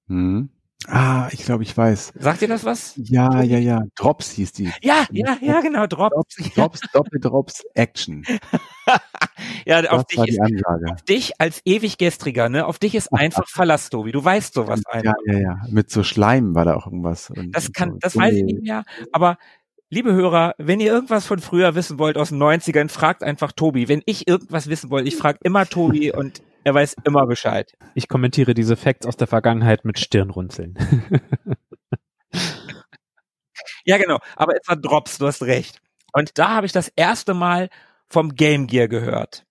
Hm. 0.08 0.50
Ah, 0.88 1.28
ich 1.32 1.44
glaube, 1.44 1.64
ich 1.64 1.76
weiß. 1.76 2.12
Sagt 2.18 2.42
ihr 2.42 2.48
das 2.48 2.64
was? 2.64 2.92
Ja, 2.96 3.42
ja, 3.42 3.58
ja. 3.58 3.82
Drops 3.96 4.30
hieß 4.32 4.52
die. 4.52 4.72
Ja, 4.82 5.04
ja, 5.10 5.36
ja, 5.40 5.60
genau, 5.60 5.86
Drops. 5.86 6.36
Drops, 6.36 6.54
Drops 6.54 6.80
Doppeldrops 6.92 7.64
Action. 7.74 8.24
ja, 9.66 9.80
auf 9.90 10.04
dich, 10.04 10.28
ist, 10.28 10.40
auf 10.40 11.02
dich 11.02 11.40
als 11.40 11.60
ewig 11.64 11.98
gestriger, 11.98 12.48
ne? 12.48 12.66
Auf 12.66 12.78
dich 12.78 12.94
ist 12.94 13.12
einfach 13.12 13.48
Verlass, 13.48 13.90
Tobi. 13.90 14.12
Du 14.12 14.24
weißt 14.24 14.54
sowas 14.54 14.82
einfach. 14.86 15.14
Ja, 15.26 15.32
ja, 15.32 15.38
ja. 15.40 15.60
Mit 15.68 15.90
so 15.90 16.04
Schleim 16.04 16.54
war 16.54 16.64
da 16.64 16.76
auch 16.76 16.86
irgendwas. 16.86 17.30
Und, 17.30 17.52
das 17.52 17.72
kann, 17.72 17.92
so. 17.92 17.98
das 18.00 18.16
weiß 18.16 18.34
ich 18.34 18.44
nicht 18.44 18.62
mehr. 18.62 18.84
Aber 19.12 19.38
liebe 19.90 20.12
Hörer, 20.12 20.54
wenn 20.58 20.80
ihr 20.80 20.92
irgendwas 20.92 21.26
von 21.26 21.38
früher 21.38 21.74
wissen 21.74 21.98
wollt 21.98 22.16
aus 22.16 22.30
den 22.30 22.42
90ern, 22.42 22.88
fragt 22.88 23.22
einfach 23.22 23.52
Tobi. 23.52 23.88
Wenn 23.88 24.02
ich 24.06 24.28
irgendwas 24.28 24.68
wissen 24.68 24.90
wollte, 24.90 25.08
ich 25.08 25.16
frage 25.16 25.38
immer 25.42 25.66
Tobi 25.66 26.12
und 26.12 26.42
er 26.64 26.74
weiß 26.74 26.96
immer 27.04 27.26
Bescheid. 27.26 27.72
Ich 27.94 28.08
kommentiere 28.08 28.54
diese 28.54 28.76
Facts 28.76 29.06
aus 29.06 29.16
der 29.16 29.28
Vergangenheit 29.28 29.84
mit 29.84 29.98
Stirnrunzeln. 29.98 30.76
ja, 33.84 33.98
genau. 33.98 34.18
Aber 34.34 34.54
es 34.60 34.66
war 34.66 34.76
Drops, 34.76 35.18
du 35.18 35.26
hast 35.26 35.42
recht. 35.42 35.80
Und 36.12 36.38
da 36.38 36.50
habe 36.50 36.66
ich 36.66 36.72
das 36.72 36.88
erste 36.96 37.34
Mal 37.34 37.68
vom 38.08 38.34
Game 38.34 38.66
Gear 38.66 38.88
gehört. 38.88 39.44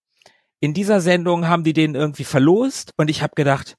In 0.60 0.74
dieser 0.74 1.00
Sendung 1.00 1.48
haben 1.48 1.64
die 1.64 1.74
den 1.74 1.96
irgendwie 1.96 2.24
verlost 2.24 2.94
und 2.98 3.10
ich 3.10 3.22
habe 3.22 3.34
gedacht, 3.36 3.78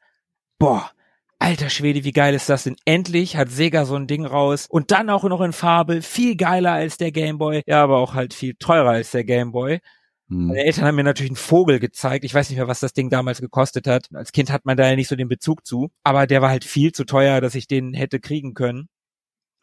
boah, 0.59 0.91
alter 1.39 1.71
Schwede, 1.71 2.05
wie 2.05 2.13
geil 2.13 2.35
ist 2.35 2.49
das 2.49 2.65
denn? 2.65 2.77
Endlich 2.85 3.37
hat 3.37 3.51
Sega 3.51 3.85
so 3.85 3.95
ein 3.97 4.07
Ding 4.07 4.25
raus 4.25 4.67
und 4.69 4.91
dann 4.91 5.11
auch 5.11 5.25
noch 5.25 5.41
in 5.41 5.53
Farbe, 5.53 6.03
viel 6.03 6.37
geiler 6.37 6.73
als 6.73 6.97
der 6.97 7.13
Game 7.13 7.39
Boy, 7.39 7.63
ja, 7.67 7.83
aber 7.83 7.99
auch 7.99 8.15
halt 8.15 8.35
viel 8.35 8.55
teurer 8.55 8.91
als 8.91 9.11
der 9.11 9.25
Game 9.25 9.53
Boy. 9.53 9.81
Hm. 10.29 10.49
Meine 10.49 10.65
Eltern 10.65 10.85
haben 10.85 10.97
mir 10.97 11.05
natürlich 11.05 11.31
einen 11.31 11.37
Vogel 11.37 11.79
gezeigt. 11.79 12.25
Ich 12.25 12.35
weiß 12.35 12.51
nicht 12.51 12.59
mehr, 12.59 12.69
was 12.69 12.81
das 12.81 12.93
Ding 12.93 13.11
damals 13.11 13.41
gekostet 13.41 13.87
hat. 13.87 14.09
Als 14.13 14.33
Kind 14.33 14.51
hat 14.51 14.65
man 14.65 14.77
da 14.77 14.89
ja 14.89 14.97
nicht 14.97 15.09
so 15.09 15.17
den 15.17 15.29
Bezug 15.29 15.65
zu. 15.65 15.91
Aber 16.03 16.27
der 16.27 16.43
war 16.43 16.51
halt 16.51 16.65
viel 16.65 16.93
zu 16.93 17.05
teuer, 17.05 17.41
dass 17.41 17.55
ich 17.55 17.69
den 17.69 17.95
hätte 17.95 18.19
kriegen 18.19 18.55
können. 18.55 18.89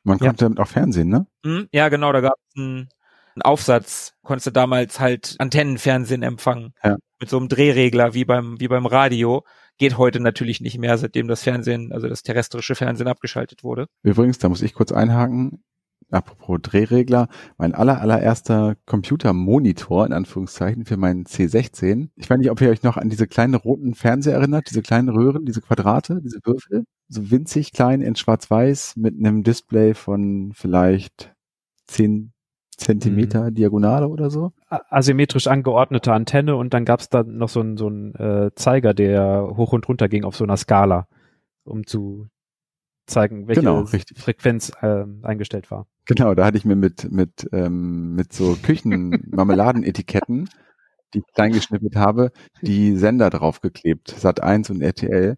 Man 0.03 0.18
ja. 0.19 0.27
konnte 0.27 0.45
damit 0.45 0.60
auch 0.60 0.68
Fernsehen, 0.68 1.10
ne? 1.10 1.27
Hm, 1.45 1.68
ja, 1.72 1.89
genau. 1.89 2.11
Da 2.14 2.22
gab 2.22 2.35
es 2.49 2.56
einen, 2.56 2.89
einen 3.35 3.41
Aufsatz. 3.41 4.14
Konntest 4.22 4.47
du 4.47 4.52
damals 4.52 4.99
halt 4.99 5.35
Antennenfernsehen 5.39 6.23
empfangen. 6.23 6.73
Ja. 6.84 6.97
Mit 7.19 7.30
so 7.30 7.38
einem 7.38 7.49
Drehregler 7.49 8.14
wie 8.14 8.26
beim, 8.26 8.60
wie 8.60 8.68
beim 8.68 8.85
Radio. 8.85 9.45
Geht 9.77 9.97
heute 9.97 10.19
natürlich 10.19 10.61
nicht 10.61 10.77
mehr, 10.77 10.97
seitdem 10.97 11.27
das 11.27 11.43
Fernsehen, 11.43 11.91
also 11.91 12.07
das 12.07 12.23
terrestrische 12.23 12.75
Fernsehen 12.75 13.07
abgeschaltet 13.07 13.63
wurde. 13.63 13.87
Übrigens, 14.03 14.37
da 14.37 14.49
muss 14.49 14.61
ich 14.61 14.73
kurz 14.73 14.91
einhaken 14.91 15.63
apropos 16.13 16.59
Drehregler, 16.61 17.27
mein 17.57 17.73
aller, 17.73 18.01
allererster 18.01 18.75
Computermonitor, 18.85 20.05
in 20.05 20.13
Anführungszeichen, 20.13 20.85
für 20.85 20.97
meinen 20.97 21.25
C16. 21.25 22.09
Ich 22.15 22.29
weiß 22.29 22.37
nicht, 22.37 22.51
ob 22.51 22.61
ihr 22.61 22.69
euch 22.69 22.83
noch 22.83 22.97
an 22.97 23.09
diese 23.09 23.27
kleinen 23.27 23.55
roten 23.55 23.95
Fernseher 23.95 24.35
erinnert, 24.35 24.69
diese 24.69 24.81
kleinen 24.81 25.09
Röhren, 25.09 25.45
diese 25.45 25.61
Quadrate, 25.61 26.21
diese 26.23 26.39
Würfel. 26.43 26.85
So 27.09 27.31
winzig 27.31 27.73
klein 27.73 28.01
in 28.01 28.15
schwarz-weiß 28.15 28.95
mit 28.95 29.15
einem 29.17 29.43
Display 29.43 29.93
von 29.93 30.51
vielleicht 30.53 31.33
zehn 31.87 32.33
Zentimeter 32.77 33.49
mhm. 33.49 33.55
Diagonale 33.55 34.07
oder 34.07 34.29
so. 34.29 34.51
Asymmetrisch 34.69 35.47
angeordnete 35.47 36.13
Antenne 36.13 36.55
und 36.55 36.73
dann 36.73 36.85
gab's 36.85 37.09
da 37.09 37.23
noch 37.23 37.49
so 37.49 37.59
einen 37.59 37.77
so 37.77 37.87
einen, 37.87 38.15
äh, 38.15 38.51
Zeiger, 38.55 38.93
der 38.93 39.53
hoch 39.55 39.73
und 39.73 39.87
runter 39.87 40.07
ging 40.09 40.23
auf 40.23 40.35
so 40.35 40.43
einer 40.43 40.57
Skala, 40.57 41.07
um 41.63 41.85
zu 41.85 42.27
zeigen, 43.05 43.47
welche 43.47 43.61
genau, 43.61 43.85
Frequenz 43.85 44.71
äh, 44.81 45.05
eingestellt 45.23 45.71
war. 45.71 45.87
Genau, 46.05 46.35
da 46.35 46.45
hatte 46.45 46.57
ich 46.57 46.65
mir 46.65 46.75
mit 46.75 47.11
mit 47.11 47.47
ähm, 47.51 48.15
mit 48.15 48.33
so 48.33 48.57
Küchenmarmeladenetiketten 48.61 50.49
die 51.13 51.19
ich 51.19 51.33
klein 51.33 51.51
geschnippelt 51.51 51.95
habe, 51.95 52.31
die 52.61 52.97
Sender 52.97 53.29
draufgeklebt, 53.29 54.09
Sat 54.09 54.41
1 54.41 54.69
und 54.71 54.81
RTL. 54.81 55.37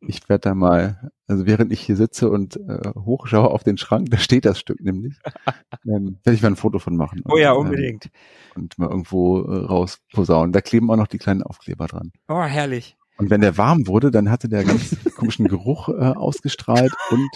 Ich 0.00 0.28
werde 0.28 0.48
da 0.48 0.54
mal, 0.54 1.10
also 1.32 1.46
während 1.46 1.72
ich 1.72 1.80
hier 1.80 1.96
sitze 1.96 2.28
und 2.28 2.56
äh, 2.56 2.90
hochschaue 2.94 3.50
auf 3.50 3.64
den 3.64 3.78
Schrank, 3.78 4.06
da 4.10 4.18
steht 4.18 4.44
das 4.44 4.58
Stück 4.58 4.80
nämlich, 4.80 5.14
ähm, 5.86 6.18
werde 6.22 6.34
ich 6.34 6.42
mal 6.42 6.48
ein 6.48 6.56
Foto 6.56 6.78
von 6.78 6.96
machen. 6.96 7.22
Oh 7.28 7.36
ja, 7.36 7.52
ähm, 7.52 7.58
unbedingt. 7.58 8.10
und 8.54 8.78
mal 8.78 8.88
irgendwo 8.88 9.40
äh, 9.42 9.64
rausposaunen. 9.64 10.52
Da 10.52 10.60
kleben 10.60 10.90
auch 10.90 10.96
noch 10.96 11.06
die 11.06 11.18
kleinen 11.18 11.42
Aufkleber 11.42 11.86
dran. 11.86 12.12
Oh, 12.28 12.42
herrlich. 12.42 12.96
Und 13.16 13.30
wenn 13.30 13.40
der 13.40 13.56
warm 13.58 13.86
wurde, 13.86 14.10
dann 14.10 14.30
hatte 14.30 14.48
der 14.48 14.64
ganz 14.64 14.96
komischen 15.16 15.48
Geruch 15.48 15.88
äh, 15.88 15.92
ausgestrahlt 15.92 16.92
und 17.10 17.30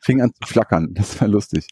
fing 0.00 0.20
an 0.20 0.32
zu 0.32 0.46
flackern. 0.46 0.92
Das 0.92 1.20
war 1.20 1.28
lustig. 1.28 1.66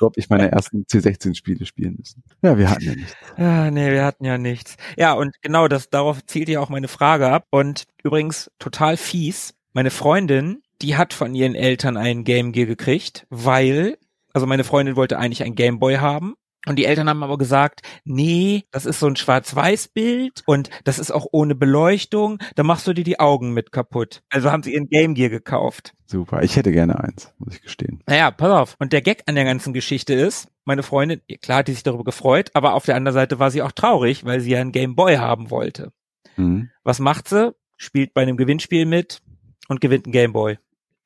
So 0.00 0.06
habe 0.06 0.14
ich 0.16 0.30
meine 0.30 0.50
ersten 0.50 0.84
C16-Spiele 0.84 1.66
spielen 1.66 1.96
müssen. 1.98 2.22
Ja, 2.42 2.56
wir 2.58 2.70
hatten 2.70 2.84
ja 2.84 2.94
nichts. 2.94 3.14
Ah, 3.36 3.70
nee, 3.70 3.90
wir 3.90 4.04
hatten 4.04 4.24
ja 4.24 4.38
nichts. 4.38 4.76
Ja, 4.96 5.12
und 5.12 5.40
genau 5.42 5.68
das, 5.68 5.90
darauf 5.90 6.24
zielt 6.24 6.48
ja 6.48 6.60
auch 6.60 6.70
meine 6.70 6.88
Frage 6.88 7.28
ab. 7.28 7.46
Und 7.50 7.84
übrigens 8.02 8.50
total 8.58 8.96
fies. 8.96 9.53
Meine 9.74 9.90
Freundin, 9.90 10.62
die 10.82 10.96
hat 10.96 11.12
von 11.12 11.34
ihren 11.34 11.56
Eltern 11.56 11.96
einen 11.96 12.22
Game 12.22 12.52
Gear 12.52 12.66
gekriegt, 12.66 13.26
weil, 13.28 13.98
also 14.32 14.46
meine 14.46 14.62
Freundin 14.62 14.94
wollte 14.94 15.18
eigentlich 15.18 15.42
ein 15.42 15.56
Game 15.56 15.80
Boy 15.80 15.96
haben. 15.96 16.34
Und 16.66 16.76
die 16.76 16.86
Eltern 16.86 17.08
haben 17.08 17.22
aber 17.24 17.36
gesagt, 17.36 17.82
nee, 18.04 18.62
das 18.70 18.86
ist 18.86 19.00
so 19.00 19.06
ein 19.06 19.16
Schwarz-Weiß-Bild 19.16 20.44
und 20.46 20.70
das 20.84 20.98
ist 20.98 21.10
auch 21.10 21.26
ohne 21.32 21.54
Beleuchtung, 21.54 22.38
da 22.54 22.62
machst 22.62 22.86
du 22.86 22.94
dir 22.94 23.04
die 23.04 23.20
Augen 23.20 23.52
mit 23.52 23.70
kaputt. 23.72 24.22
Also 24.30 24.50
haben 24.50 24.62
sie 24.62 24.72
ihren 24.72 24.88
Game 24.88 25.14
Gear 25.14 25.28
gekauft. 25.28 25.92
Super. 26.06 26.42
Ich 26.42 26.56
hätte 26.56 26.72
gerne 26.72 26.98
eins, 27.00 27.34
muss 27.38 27.56
ich 27.56 27.62
gestehen. 27.62 28.02
Naja, 28.06 28.30
pass 28.30 28.50
auf. 28.50 28.76
Und 28.78 28.92
der 28.92 29.02
Gag 29.02 29.24
an 29.26 29.34
der 29.34 29.44
ganzen 29.44 29.74
Geschichte 29.74 30.14
ist, 30.14 30.48
meine 30.64 30.84
Freundin, 30.84 31.20
klar 31.42 31.58
hat 31.58 31.68
die 31.68 31.72
sich 31.72 31.82
darüber 31.82 32.04
gefreut, 32.04 32.50
aber 32.54 32.74
auf 32.74 32.86
der 32.86 32.94
anderen 32.94 33.14
Seite 33.14 33.40
war 33.40 33.50
sie 33.50 33.60
auch 33.60 33.72
traurig, 33.72 34.24
weil 34.24 34.40
sie 34.40 34.52
ja 34.52 34.60
einen 34.60 34.72
Game 34.72 34.94
Boy 34.94 35.16
haben 35.16 35.50
wollte. 35.50 35.92
Mhm. 36.36 36.70
Was 36.84 37.00
macht 37.00 37.28
sie? 37.28 37.54
Spielt 37.76 38.14
bei 38.14 38.22
einem 38.22 38.36
Gewinnspiel 38.36 38.86
mit 38.86 39.20
und 39.68 39.80
gewinnt 39.80 40.06
einen 40.06 40.12
Game 40.12 40.32
Boy. 40.32 40.58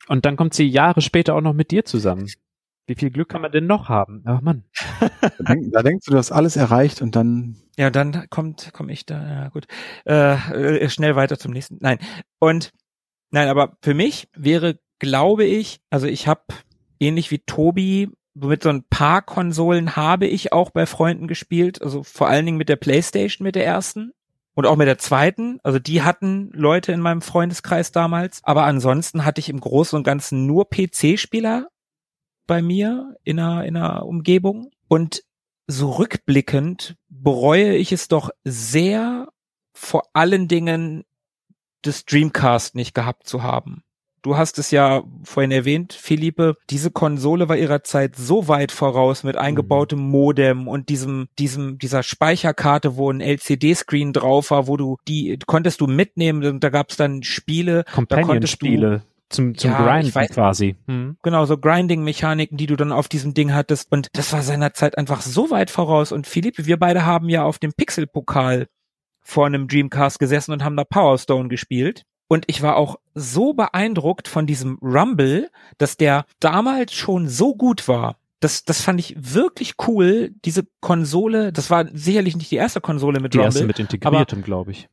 Und 0.08 0.24
dann 0.24 0.36
kommt 0.36 0.54
sie 0.54 0.66
Jahre 0.66 1.00
später 1.00 1.34
auch 1.34 1.40
noch 1.40 1.52
mit 1.52 1.70
dir 1.70 1.84
zusammen. 1.84 2.28
Wie 2.86 2.94
viel 2.94 3.10
Glück 3.10 3.28
kann 3.28 3.42
man 3.42 3.52
denn 3.52 3.66
noch 3.66 3.90
haben? 3.90 4.22
Ach 4.24 4.40
Mann. 4.40 4.64
Da, 5.00 5.44
denk, 5.44 5.72
da 5.72 5.82
denkst 5.82 6.06
du, 6.06 6.12
du 6.12 6.16
hast 6.16 6.32
alles 6.32 6.56
erreicht 6.56 7.02
und 7.02 7.14
dann 7.14 7.56
Ja, 7.76 7.88
und 7.88 7.96
dann 7.96 8.26
kommt, 8.30 8.72
komme 8.72 8.92
ich 8.92 9.04
da, 9.04 9.28
ja 9.28 9.48
gut, 9.50 9.66
äh, 10.06 10.34
äh, 10.34 10.88
schnell 10.88 11.14
weiter 11.14 11.38
zum 11.38 11.52
nächsten. 11.52 11.76
Nein. 11.80 11.98
Und 12.38 12.72
nein, 13.30 13.48
aber 13.48 13.76
für 13.82 13.92
mich 13.92 14.28
wäre, 14.34 14.78
glaube 14.98 15.44
ich, 15.44 15.80
also 15.90 16.06
ich 16.06 16.26
habe 16.26 16.42
ähnlich 16.98 17.30
wie 17.30 17.40
Tobi 17.40 18.10
mit 18.34 18.62
so 18.62 18.70
ein 18.70 18.84
paar 18.84 19.22
Konsolen 19.22 19.96
habe 19.96 20.26
ich 20.26 20.52
auch 20.52 20.70
bei 20.70 20.86
Freunden 20.86 21.28
gespielt, 21.28 21.82
also 21.82 22.02
vor 22.02 22.28
allen 22.28 22.46
Dingen 22.46 22.58
mit 22.58 22.68
der 22.68 22.76
PlayStation, 22.76 23.44
mit 23.44 23.54
der 23.54 23.66
ersten 23.66 24.12
und 24.58 24.66
auch 24.66 24.74
mit 24.74 24.88
der 24.88 24.98
zweiten. 24.98 25.60
Also 25.62 25.78
die 25.78 26.02
hatten 26.02 26.50
Leute 26.52 26.90
in 26.90 26.98
meinem 26.98 27.22
Freundeskreis 27.22 27.92
damals, 27.92 28.40
aber 28.42 28.64
ansonsten 28.64 29.24
hatte 29.24 29.38
ich 29.38 29.50
im 29.50 29.60
Großen 29.60 29.96
und 29.96 30.02
Ganzen 30.02 30.46
nur 30.46 30.68
PC-Spieler 30.68 31.68
bei 32.48 32.60
mir 32.60 33.14
in 33.22 33.38
einer, 33.38 33.64
in 33.64 33.76
einer 33.76 34.04
Umgebung 34.04 34.72
und 34.88 35.22
so 35.68 35.92
rückblickend 35.92 36.96
bereue 37.08 37.76
ich 37.76 37.92
es 37.92 38.08
doch 38.08 38.30
sehr, 38.42 39.28
vor 39.74 40.08
allen 40.12 40.48
Dingen 40.48 41.04
das 41.82 42.04
Dreamcast 42.04 42.74
nicht 42.74 42.96
gehabt 42.96 43.28
zu 43.28 43.44
haben. 43.44 43.84
Du 44.28 44.36
hast 44.36 44.58
es 44.58 44.70
ja 44.70 45.04
vorhin 45.24 45.50
erwähnt, 45.50 45.94
Philippe, 45.94 46.54
diese 46.68 46.90
Konsole 46.90 47.48
war 47.48 47.56
ihrer 47.56 47.82
Zeit 47.82 48.14
so 48.14 48.46
weit 48.46 48.72
voraus 48.72 49.24
mit 49.24 49.38
eingebautem 49.38 49.98
Modem 49.98 50.68
und 50.68 50.90
diesem, 50.90 51.28
diesem, 51.38 51.78
dieser 51.78 52.02
Speicherkarte, 52.02 52.96
wo 52.96 53.10
ein 53.10 53.22
LCD-Screen 53.22 54.12
drauf 54.12 54.50
war, 54.50 54.66
wo 54.66 54.76
du 54.76 54.98
die 55.08 55.38
konntest 55.46 55.80
du 55.80 55.86
mitnehmen 55.86 56.44
und 56.44 56.62
da 56.62 56.68
gab 56.68 56.90
es 56.90 56.98
dann 56.98 57.22
Spiele, 57.22 57.84
Companion-Spiele 57.90 59.00
zum, 59.30 59.56
zum 59.56 59.70
Ja, 59.70 59.78
Grinden 59.82 60.12
weiß- 60.12 60.34
quasi. 60.34 60.76
Hm. 60.86 61.16
genau, 61.22 61.46
so 61.46 61.56
Grinding-Mechaniken, 61.56 62.58
die 62.58 62.66
du 62.66 62.76
dann 62.76 62.92
auf 62.92 63.08
diesem 63.08 63.32
Ding 63.32 63.54
hattest. 63.54 63.90
Und 63.90 64.08
das 64.12 64.30
war 64.34 64.42
seiner 64.42 64.74
Zeit 64.74 64.98
einfach 64.98 65.22
so 65.22 65.50
weit 65.50 65.70
voraus. 65.70 66.12
Und 66.12 66.26
Philippe, 66.26 66.66
wir 66.66 66.76
beide 66.78 67.06
haben 67.06 67.30
ja 67.30 67.44
auf 67.44 67.58
dem 67.58 67.72
Pixel-Pokal 67.72 68.66
vor 69.22 69.46
einem 69.46 69.68
Dreamcast 69.68 70.18
gesessen 70.18 70.52
und 70.52 70.62
haben 70.64 70.76
da 70.76 70.84
Power 70.84 71.16
Stone 71.16 71.48
gespielt. 71.48 72.02
Und 72.28 72.44
ich 72.46 72.62
war 72.62 72.76
auch 72.76 72.96
so 73.14 73.54
beeindruckt 73.54 74.28
von 74.28 74.46
diesem 74.46 74.78
Rumble, 74.82 75.50
dass 75.78 75.96
der 75.96 76.24
damals 76.40 76.92
schon 76.92 77.26
so 77.28 77.54
gut 77.54 77.88
war. 77.88 78.16
Das, 78.40 78.64
das 78.64 78.82
fand 78.82 79.00
ich 79.00 79.16
wirklich 79.18 79.74
cool, 79.88 80.30
diese 80.44 80.64
Konsole. 80.80 81.52
Das 81.52 81.70
war 81.70 81.86
sicherlich 81.92 82.36
nicht 82.36 82.50
die 82.50 82.56
erste 82.56 82.80
Konsole 82.80 83.18
mit 83.20 83.34
Die 83.34 83.38
Rumble. 83.38 83.46
erste 83.48 83.64
mit 83.66 83.78
integriertem, 83.78 84.42
glaube 84.42 84.70
ich. 84.72 84.88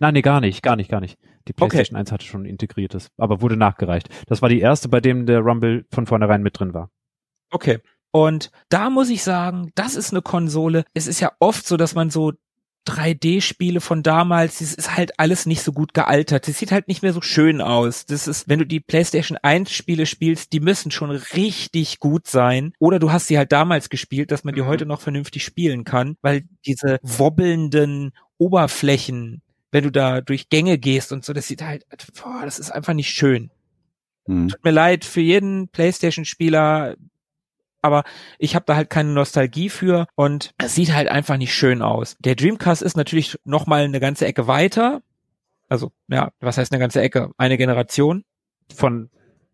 Nein, 0.00 0.14
nee, 0.14 0.22
gar 0.22 0.40
nicht, 0.40 0.62
gar 0.62 0.74
nicht, 0.74 0.90
gar 0.90 1.00
nicht. 1.00 1.18
Die 1.46 1.52
Okay. 1.52 1.68
PlayStation 1.68 1.96
1 1.96 2.10
hatte 2.10 2.24
schon 2.24 2.46
integriertes, 2.46 3.10
aber 3.16 3.40
wurde 3.42 3.56
nachgereicht. 3.56 4.08
Das 4.26 4.42
war 4.42 4.48
die 4.48 4.58
erste, 4.60 4.88
bei 4.88 5.00
dem 5.00 5.26
der 5.26 5.40
Rumble 5.40 5.86
von 5.92 6.06
vornherein 6.06 6.42
mit 6.42 6.58
drin 6.58 6.74
war. 6.74 6.90
Okay. 7.52 7.78
Und 8.10 8.50
da 8.70 8.90
muss 8.90 9.08
ich 9.10 9.22
sagen, 9.22 9.70
das 9.76 9.94
ist 9.94 10.12
eine 10.12 10.22
Konsole. 10.22 10.84
Es 10.94 11.06
ist 11.06 11.20
ja 11.20 11.32
oft 11.38 11.66
so, 11.66 11.76
dass 11.76 11.94
man 11.94 12.10
so 12.10 12.32
3D-Spiele 12.86 13.80
von 13.80 14.02
damals, 14.02 14.58
das 14.58 14.74
ist 14.74 14.96
halt 14.96 15.18
alles 15.18 15.46
nicht 15.46 15.62
so 15.62 15.72
gut 15.72 15.94
gealtert. 15.94 16.48
Das 16.48 16.58
sieht 16.58 16.72
halt 16.72 16.88
nicht 16.88 17.02
mehr 17.02 17.12
so 17.12 17.20
schön 17.20 17.60
aus. 17.60 18.06
Das 18.06 18.26
ist, 18.26 18.48
wenn 18.48 18.58
du 18.58 18.66
die 18.66 18.80
PlayStation 18.80 19.38
1 19.40 19.70
Spiele 19.70 20.06
spielst, 20.06 20.52
die 20.52 20.60
müssen 20.60 20.90
schon 20.90 21.10
richtig 21.10 22.00
gut 22.00 22.26
sein. 22.26 22.72
Oder 22.78 22.98
du 22.98 23.12
hast 23.12 23.26
sie 23.26 23.38
halt 23.38 23.52
damals 23.52 23.88
gespielt, 23.88 24.30
dass 24.30 24.44
man 24.44 24.54
die 24.54 24.62
heute 24.62 24.86
noch 24.86 25.00
vernünftig 25.00 25.44
spielen 25.44 25.84
kann, 25.84 26.16
weil 26.22 26.44
diese 26.66 26.98
wobbelnden 27.02 28.12
Oberflächen, 28.38 29.42
wenn 29.70 29.84
du 29.84 29.90
da 29.90 30.20
durch 30.20 30.48
Gänge 30.48 30.78
gehst 30.78 31.12
und 31.12 31.24
so, 31.24 31.32
das 31.32 31.48
sieht 31.48 31.62
halt, 31.62 31.84
boah, 32.22 32.42
das 32.44 32.58
ist 32.58 32.70
einfach 32.70 32.94
nicht 32.94 33.10
schön 33.10 33.50
hm. 34.26 34.48
tut 34.48 34.64
mir 34.64 34.70
leid 34.70 35.04
für 35.04 35.20
jeden 35.20 35.68
PlayStation-Spieler, 35.68 36.96
aber 37.84 38.04
ich 38.38 38.54
habe 38.54 38.64
da 38.66 38.76
halt 38.76 38.90
keine 38.90 39.10
Nostalgie 39.10 39.68
für 39.68 40.06
und 40.14 40.54
es 40.58 40.74
sieht 40.74 40.94
halt 40.94 41.08
einfach 41.08 41.36
nicht 41.36 41.54
schön 41.54 41.82
aus. 41.82 42.16
Der 42.20 42.34
Dreamcast 42.34 42.82
ist 42.82 42.96
natürlich 42.96 43.38
noch 43.44 43.66
mal 43.66 43.84
eine 43.84 44.00
ganze 44.00 44.26
Ecke 44.26 44.46
weiter. 44.46 45.02
Also, 45.68 45.92
ja, 46.08 46.30
was 46.40 46.58
heißt 46.58 46.72
eine 46.72 46.80
ganze 46.80 47.00
Ecke? 47.00 47.30
Eine 47.36 47.56
Generation. 47.56 48.24
Von, 48.74 49.10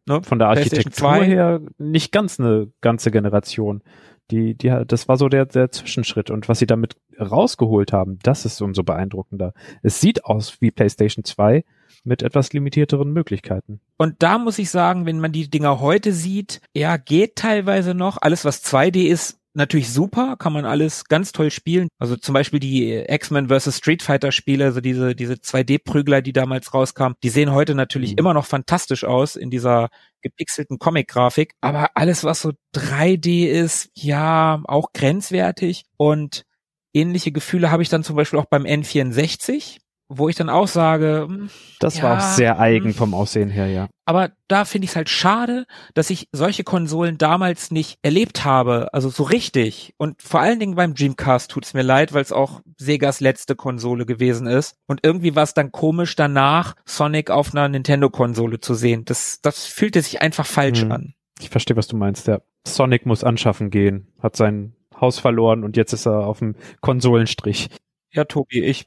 Ne? 0.07 0.23
von 0.23 0.39
der 0.39 0.49
Architektur 0.49 0.93
2. 0.93 1.25
her 1.25 1.61
nicht 1.79 2.11
ganz 2.11 2.41
eine 2.41 2.73
ganze 2.81 3.11
Generation. 3.11 3.83
Die, 4.31 4.55
die, 4.55 4.75
das 4.87 5.09
war 5.09 5.17
so 5.17 5.29
der, 5.29 5.47
der 5.47 5.71
Zwischenschritt. 5.71 6.31
Und 6.31 6.49
was 6.49 6.59
sie 6.59 6.67
damit 6.67 6.97
rausgeholt 7.21 7.93
haben, 7.93 8.19
das 8.23 8.45
ist 8.45 8.61
umso 8.61 8.83
beeindruckender. 8.83 9.53
Es 9.83 10.01
sieht 10.01 10.25
aus 10.25 10.61
wie 10.61 10.71
PlayStation 10.71 11.25
2 11.25 11.65
mit 12.05 12.23
etwas 12.23 12.53
limitierteren 12.53 13.13
Möglichkeiten. 13.13 13.81
Und 13.99 14.17
da 14.21 14.39
muss 14.39 14.59
ich 14.59 14.71
sagen, 14.71 15.07
wenn 15.07 15.21
man 15.21 15.33
die 15.33 15.51
Dinger 15.51 15.81
heute 15.81 16.13
sieht, 16.13 16.61
ja, 16.75 16.97
geht 16.97 17.37
teilweise 17.37 17.95
noch. 17.95 18.19
Alles, 18.21 18.45
was 18.45 18.65
2D 18.65 19.07
ist, 19.09 19.37
natürlich 19.53 19.93
super, 19.93 20.37
kann 20.39 20.53
man 20.53 20.65
alles 20.65 21.05
ganz 21.07 21.33
toll 21.33 21.51
spielen. 21.51 21.89
Also 21.99 22.17
zum 22.17 22.35
Beispiel 22.35 22.61
die 22.61 23.05
X-Men 23.09 23.49
vs. 23.49 23.77
Street 23.77 24.03
Fighter 24.03 24.31
Spiele, 24.33 24.65
also 24.67 24.81
diese, 24.81 25.15
diese 25.17 25.35
2D-Prügler, 25.35 26.23
die 26.23 26.33
damals 26.33 26.73
rauskamen, 26.73 27.17
die 27.23 27.31
sehen 27.31 27.51
heute 27.51 27.75
natürlich 27.75 28.13
Mhm. 28.13 28.19
immer 28.19 28.35
noch 28.35 28.47
fantastisch 28.47 29.05
aus 29.05 29.37
in 29.37 29.51
dieser 29.51 29.89
gepixelten 30.23 30.79
Comic-Grafik. 30.79 31.55
Aber 31.61 31.91
alles, 31.97 32.23
was 32.25 32.43
so 32.43 32.53
3D 32.75 33.47
ist, 33.47 33.91
ja, 33.95 34.61
auch 34.65 34.93
grenzwertig. 34.93 35.85
Und 35.97 36.45
ähnliche 36.95 37.33
Gefühle 37.33 37.71
habe 37.73 37.83
ich 37.83 37.89
dann 37.89 38.05
zum 38.05 38.17
Beispiel 38.17 38.39
auch 38.39 38.47
beim 38.47 38.65
N64, 38.65 39.79
wo 40.13 40.29
ich 40.29 40.35
dann 40.37 40.51
auch 40.51 40.67
sage, 40.69 41.27
hm, 41.29 41.49
Das 41.79 42.03
war 42.03 42.15
Ja, 42.15 42.19
auch 42.19 42.21
sehr 42.35 42.59
eigen 42.59 42.87
hm. 42.87 42.95
vom 42.95 43.15
Aussehen 43.15 43.49
her, 43.49 43.69
ja. 43.69 43.89
aber 44.05 44.33
da 44.49 44.65
finde 44.65 44.85
ich 44.85 44.91
es 44.91 44.97
halt 44.97 45.09
schade, 45.09 45.67
dass 45.95 46.11
ich 46.11 46.29
solche 46.33 46.65
Konsolen 46.65 47.17
damals 47.17 47.71
nicht 47.71 47.99
erlebt 48.03 48.45
habe, 48.45 48.93
also 48.93 49.09
so 49.09 49.23
richtig. 49.23 49.95
Und 49.99 50.21
vor 50.21 50.41
allen 50.41 50.59
Dingen 50.59 50.75
beim 50.75 50.95
Dreamcast 50.95 51.51
tut 51.51 51.65
es 51.65 51.75
mir 51.75 51.83
leid, 51.83 52.13
weil 52.13 52.23
es 52.23 52.33
auch 52.33 52.61
Segas 52.77 53.21
letzte 53.21 53.55
Konsole 53.55 54.05
gewesen 54.05 54.47
ist. 54.49 54.75
Und 54.87 55.01
irgendwie 55.05 55.37
war 55.37 55.45
es 55.45 55.55
dann 55.55 55.71
komisch, 55.71 56.17
danach 56.17 56.75
Sonic 56.85 57.31
auf 57.31 57.53
einer 57.55 57.69
Nintendo-Konsole 57.69 58.59
zu 58.61 58.75
sehen. 58.75 59.05
Das, 59.05 59.39
das 59.43 59.67
fühlte 59.67 60.03
sich 60.03 60.21
einfach 60.21 60.45
falsch 60.47 60.83
Hm. 60.83 60.93
an. 60.93 61.15
Ich 61.41 61.49
verstehe, 61.51 61.77
was 61.77 61.87
du 61.87 61.97
meinst. 61.97 62.27
Der 62.27 62.43
Sonic 62.67 63.07
muss 63.07 63.23
anschaffen 63.25 63.71
gehen, 63.71 64.09
hat 64.21 64.35
sein 64.37 64.75
Haus 65.01 65.19
verloren 65.19 65.65
und 65.65 65.77
jetzt 65.79 65.93
ist 65.95 66.07
er 66.07 66.27
auf 66.27 66.41
dem 66.41 66.57
Konsolenstrich. 66.83 67.69
Ja, 68.13 68.25
Tobi, 68.25 68.63
ich 68.65 68.87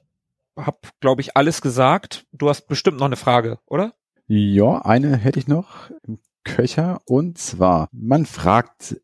habe, 0.57 0.77
glaube 0.99 1.21
ich, 1.21 1.35
alles 1.37 1.61
gesagt. 1.61 2.25
Du 2.31 2.49
hast 2.49 2.67
bestimmt 2.67 2.99
noch 2.99 3.05
eine 3.05 3.15
Frage, 3.15 3.59
oder? 3.65 3.93
Ja, 4.27 4.79
eine 4.79 5.17
hätte 5.17 5.39
ich 5.39 5.47
noch 5.47 5.89
im 6.07 6.19
Köcher 6.43 7.01
und 7.05 7.37
zwar, 7.37 7.89
man 7.91 8.25
fragt 8.25 8.97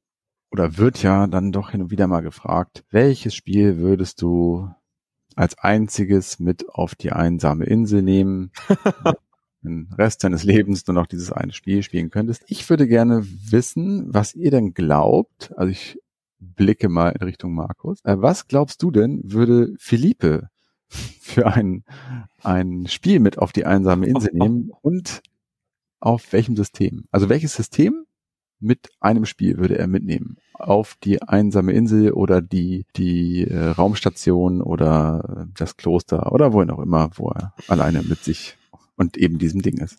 oder 0.52 0.78
wird 0.78 1.04
ja 1.04 1.28
dann 1.28 1.52
doch 1.52 1.72
hin 1.72 1.82
und 1.84 1.92
wieder 1.92 2.08
mal 2.08 2.22
gefragt, 2.22 2.84
welches 2.90 3.36
Spiel 3.36 3.78
würdest 3.78 4.22
du 4.22 4.70
als 5.36 5.58
einziges 5.58 6.40
mit 6.40 6.70
auf 6.70 6.96
die 6.96 7.12
einsame 7.12 7.66
Insel 7.66 8.02
nehmen, 8.02 8.52
den 9.62 9.90
Rest 9.98 10.24
deines 10.24 10.44
Lebens 10.44 10.88
nur 10.88 10.96
noch 10.96 11.08
dieses 11.08 11.32
eine 11.32 11.54
Spiel 11.54 11.84
spielen 11.84 12.10
könntest. 12.10 12.44
Ich 12.48 12.70
würde 12.70 12.88
gerne 12.88 13.26
wissen, 13.26 14.14
was 14.14 14.34
ihr 14.34 14.52
denn 14.52 14.74
glaubt. 14.74 15.54
Also 15.56 15.72
ich 15.72 16.00
blicke 16.40 16.90
mal 16.90 17.10
in 17.10 17.22
Richtung 17.22 17.54
Markus. 17.54 18.00
Äh, 18.04 18.22
was 18.22 18.48
glaubst 18.48 18.82
du 18.82 18.92
denn, 18.92 19.22
würde 19.24 19.74
Philippe 19.78 20.50
für 20.90 21.48
ein, 21.48 21.84
ein 22.44 22.88
Spiel 22.88 23.20
mit 23.20 23.38
auf 23.38 23.52
die 23.52 23.66
einsame 23.66 24.08
Insel 24.08 24.32
nehmen 24.34 24.72
und 24.82 25.22
auf 26.00 26.32
welchem 26.34 26.56
System? 26.56 27.06
Also 27.12 27.30
welches 27.30 27.54
System 27.54 28.06
mit 28.60 28.90
einem 29.00 29.26
Spiel 29.26 29.58
würde 29.58 29.78
er 29.78 29.88
mitnehmen? 29.88 30.38
Auf 30.54 30.96
die 31.04 31.22
einsame 31.22 31.72
Insel 31.72 32.12
oder 32.12 32.42
die, 32.42 32.86
die 32.96 33.46
äh, 33.46 33.70
Raumstation 33.70 34.62
oder 34.62 35.48
das 35.54 35.78
Kloster 35.78 36.32
oder 36.32 36.54
wohin 36.54 36.72
auch 36.72 36.80
immer, 36.80 37.12
wo 37.16 37.30
er 37.30 37.54
alleine 37.68 38.04
mit 38.04 38.24
sich 38.24 38.58
und 38.98 39.18
eben 39.18 39.38
diesem 39.38 39.62
Ding 39.62 39.78
ist. 39.78 39.98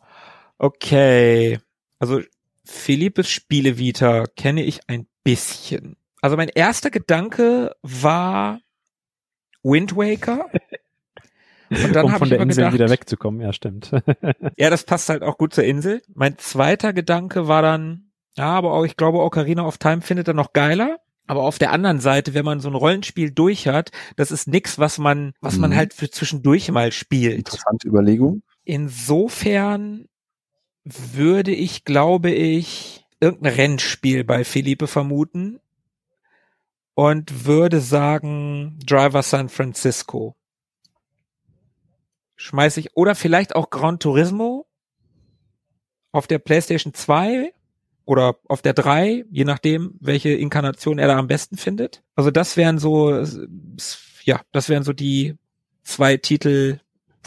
Okay. 0.59 1.59
Also 1.99 2.21
Philippes 2.65 3.31
Spielevita 3.31 4.27
kenne 4.37 4.63
ich 4.63 4.81
ein 4.89 5.07
bisschen. 5.25 5.97
Also 6.21 6.37
mein 6.37 6.49
erster 6.49 6.91
Gedanke 6.91 7.75
war 7.83 8.61
Wind 9.63 9.97
Waker. 9.97 10.47
Und 11.71 11.95
dann 11.95 12.07
um 12.07 12.13
von 12.17 12.29
der 12.29 12.41
Insel 12.41 12.65
gedacht, 12.65 12.75
wieder 12.75 12.91
wegzukommen, 12.91 13.41
ja, 13.41 13.53
stimmt. 13.53 13.93
ja, 14.57 14.71
das 14.71 14.85
passt 14.85 15.09
halt 15.09 15.23
auch 15.23 15.39
gut 15.39 15.55
zur 15.55 15.63
Insel. 15.63 16.03
Mein 16.13 16.37
zweiter 16.37 16.93
Gedanke 16.93 17.47
war 17.47 17.63
dann, 17.63 18.11
ja, 18.37 18.49
aber 18.49 18.73
auch, 18.73 18.85
ich 18.85 18.97
glaube, 18.97 19.21
Ocarina 19.21 19.65
of 19.65 19.79
Time 19.79 20.01
findet 20.01 20.27
er 20.27 20.35
noch 20.35 20.53
geiler. 20.53 20.99
Aber 21.29 21.45
auf 21.45 21.61
der 21.61 21.71
anderen 21.71 22.01
Seite, 22.01 22.35
wenn 22.35 22.45
man 22.45 22.59
so 22.59 22.69
ein 22.69 22.75
Rollenspiel 22.75 23.31
durch 23.31 23.69
hat, 23.69 23.93
das 24.17 24.33
ist 24.33 24.49
nix, 24.49 24.81
was 24.81 24.99
man, 24.99 25.33
was 25.41 25.55
mhm. 25.55 25.61
man 25.61 25.77
halt 25.77 25.95
für 25.95 26.11
zwischendurch 26.11 26.69
mal 26.73 26.91
spielt. 26.91 27.39
Interessante 27.39 27.87
Überlegung. 27.87 28.43
Insofern 28.65 30.07
würde 30.85 31.53
ich, 31.53 31.85
glaube 31.85 32.33
ich, 32.33 33.05
irgendein 33.21 33.55
Rennspiel 33.55 34.25
bei 34.25 34.43
Felipe 34.43 34.89
vermuten 34.89 35.61
und 37.01 37.47
würde 37.47 37.81
sagen 37.81 38.79
Driver 38.85 39.23
San 39.23 39.49
Francisco. 39.49 40.37
Schmeiß 42.37 42.77
ich, 42.77 42.95
oder 42.95 43.15
vielleicht 43.15 43.57
auch 43.57 43.71
Gran 43.71 43.99
Turismo 43.99 44.67
auf 46.13 46.27
der 46.27 46.41
PlayStation 46.41 46.93
2 46.93 47.55
oder 48.05 48.37
auf 48.49 48.61
der 48.61 48.75
3, 48.75 49.25
je 49.31 49.45
nachdem, 49.47 49.95
welche 49.99 50.29
Inkarnation 50.29 50.99
er 50.99 51.09
da 51.09 51.17
am 51.17 51.27
besten 51.27 51.57
findet. 51.57 52.03
Also 52.17 52.31
das 52.31 52.59
wären 52.59 52.79
so, 52.79 53.25
ja, 54.25 54.43
das 54.53 54.69
wären 54.69 54.83
so 54.83 54.93
die 54.93 55.39
zwei 55.83 56.19
Titel, 56.19 56.81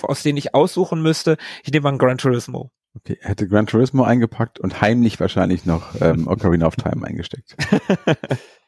aus 0.04 0.22
denen 0.22 0.38
ich 0.38 0.54
aussuchen 0.54 1.02
müsste. 1.02 1.38
Ich 1.64 1.72
nehme 1.72 1.90
an 1.90 1.98
Gran 1.98 2.20
Turismo. 2.20 2.70
Okay, 2.95 3.18
er 3.20 3.30
hätte 3.30 3.48
Gran 3.48 3.66
Turismo 3.66 4.04
eingepackt 4.04 4.60
und 4.60 4.82
heimlich 4.82 5.20
wahrscheinlich 5.20 5.66
noch 5.66 6.00
ähm, 6.00 6.28
Ocarina 6.28 6.68
of 6.68 6.76
Time 6.76 7.08
eingesteckt. 7.08 7.56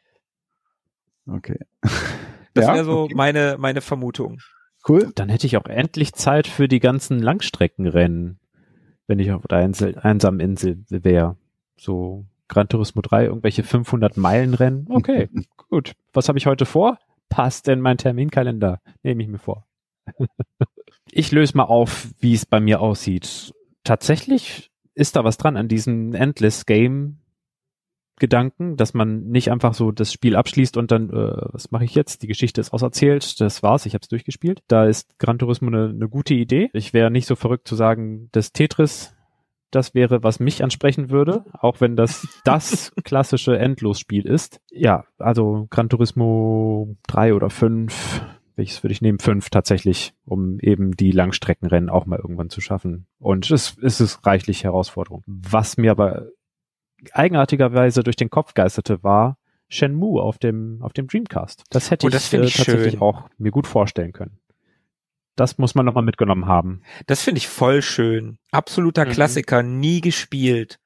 Okay. 1.27 1.60
Das 2.53 2.68
ja, 2.68 2.73
wäre 2.73 2.85
so 2.85 3.02
okay. 3.02 3.15
meine, 3.15 3.57
meine 3.60 3.81
Vermutung. 3.81 4.39
Cool. 4.88 5.11
Dann 5.15 5.30
hätte 5.30 5.47
ich 5.47 5.57
auch 5.57 5.65
endlich 5.65 6.14
Zeit 6.14 6.47
für 6.47 6.68
die 6.68 6.80
ganzen 6.80 7.19
Langstreckenrennen, 7.19 8.39
wenn 9.07 9.19
ich 9.19 9.31
auf 9.31 9.47
der 9.47 9.61
Insel, 9.61 9.97
einsamen 9.97 10.39
Insel 10.39 10.85
wäre. 10.89 11.38
So 11.77 12.26
Gran 12.47 12.69
Turismo 12.69 13.02
3, 13.02 13.26
irgendwelche 13.26 13.64
500 13.64 14.18
Meilen 14.18 14.53
Rennen. 14.53 14.88
Okay, 14.89 15.30
gut. 15.69 15.93
Was 16.14 16.27
habe 16.30 16.38
ich 16.38 16.45
heute 16.45 16.65
vor? 16.65 16.99
Passt 17.30 17.68
in 17.68 17.81
mein 17.81 17.97
Terminkalender. 17.97 18.80
Nehme 19.02 19.23
ich 19.23 19.30
mir 19.30 19.39
vor. 19.39 19.65
ich 21.11 21.31
löse 21.31 21.57
mal 21.57 21.64
auf, 21.64 22.10
wie 22.19 22.35
es 22.35 22.45
bei 22.45 22.60
mir 22.60 22.80
aussieht. 22.80 23.53
Tatsächlich 23.84 24.72
ist 24.93 25.15
da 25.15 25.23
was 25.23 25.38
dran 25.38 25.57
an 25.57 25.68
diesem 25.68 26.14
Endless 26.14 26.65
Game 26.65 27.18
Gedanken, 28.17 28.77
dass 28.77 28.93
man 28.93 29.25
nicht 29.25 29.51
einfach 29.51 29.73
so 29.73 29.91
das 29.91 30.13
Spiel 30.13 30.35
abschließt 30.35 30.77
und 30.77 30.91
dann, 30.91 31.09
äh, 31.09 31.33
was 31.51 31.71
mache 31.71 31.85
ich 31.85 31.95
jetzt? 31.95 32.23
Die 32.23 32.27
Geschichte 32.27 32.61
ist 32.61 32.71
auserzählt, 32.71 33.41
das 33.41 33.63
war's, 33.63 33.85
ich 33.85 33.93
habe 33.93 34.03
es 34.03 34.07
durchgespielt. 34.07 34.61
Da 34.67 34.85
ist 34.85 35.19
Gran 35.19 35.37
Turismo 35.37 35.67
eine, 35.67 35.89
eine 35.89 36.09
gute 36.09 36.33
Idee. 36.33 36.69
Ich 36.73 36.93
wäre 36.93 37.11
nicht 37.11 37.27
so 37.27 37.35
verrückt 37.35 37.67
zu 37.67 37.75
sagen, 37.75 38.29
dass 38.31 38.53
Tetris 38.53 39.15
das 39.71 39.93
wäre, 39.93 40.23
was 40.23 40.39
mich 40.39 40.63
ansprechen 40.63 41.09
würde, 41.09 41.45
auch 41.53 41.81
wenn 41.81 41.95
das 41.95 42.27
das 42.45 42.93
klassische 43.03 43.57
Endlosspiel 43.57 44.25
ist. 44.25 44.61
Ja, 44.71 45.05
also 45.17 45.67
Gran 45.69 45.89
Turismo 45.89 46.95
3 47.07 47.33
oder 47.33 47.49
5, 47.49 48.21
welches 48.55 48.83
würde 48.83 48.93
ich 48.93 49.01
nehmen? 49.01 49.19
5 49.19 49.49
tatsächlich, 49.49 50.13
um 50.23 50.59
eben 50.59 50.95
die 50.95 51.11
Langstreckenrennen 51.11 51.89
auch 51.89 52.05
mal 52.05 52.19
irgendwann 52.19 52.49
zu 52.49 52.61
schaffen. 52.61 53.07
Und 53.19 53.51
es, 53.51 53.77
es 53.81 53.99
ist 53.99 54.25
reichlich 54.25 54.63
Herausforderung. 54.63 55.23
Was 55.27 55.77
mir 55.77 55.91
aber 55.91 56.27
eigenartigerweise 57.14 58.03
durch 58.03 58.15
den 58.15 58.30
Kopf 58.30 58.53
geisterte, 58.53 59.03
war 59.03 59.38
Shenmue 59.68 60.22
auf 60.22 60.38
dem, 60.38 60.80
auf 60.82 60.94
dem 60.94 61.07
Dreamcast. 61.07 61.64
Das 61.69 61.91
hätte 61.91 62.07
oh, 62.07 62.10
das 62.10 62.32
ich, 62.32 62.40
äh, 62.40 62.44
ich 62.44 62.56
tatsächlich 62.56 62.94
schön. 62.94 63.02
auch 63.02 63.30
mir 63.38 63.52
gut 63.52 63.68
vorstellen 63.68 64.14
können. 64.14 64.40
Das 65.36 65.57
muss 65.57 65.76
man 65.76 65.86
nochmal 65.86 66.03
mitgenommen 66.03 66.45
haben. 66.45 66.82
Das 67.07 67.22
finde 67.22 67.40
ich 67.40 67.48
voll 67.48 67.82
schön. 67.82 68.38
Absoluter 68.52 69.06
mhm. 69.06 69.10
Klassiker, 69.10 69.64
nie 69.64 70.02
gespielt. 70.02 70.80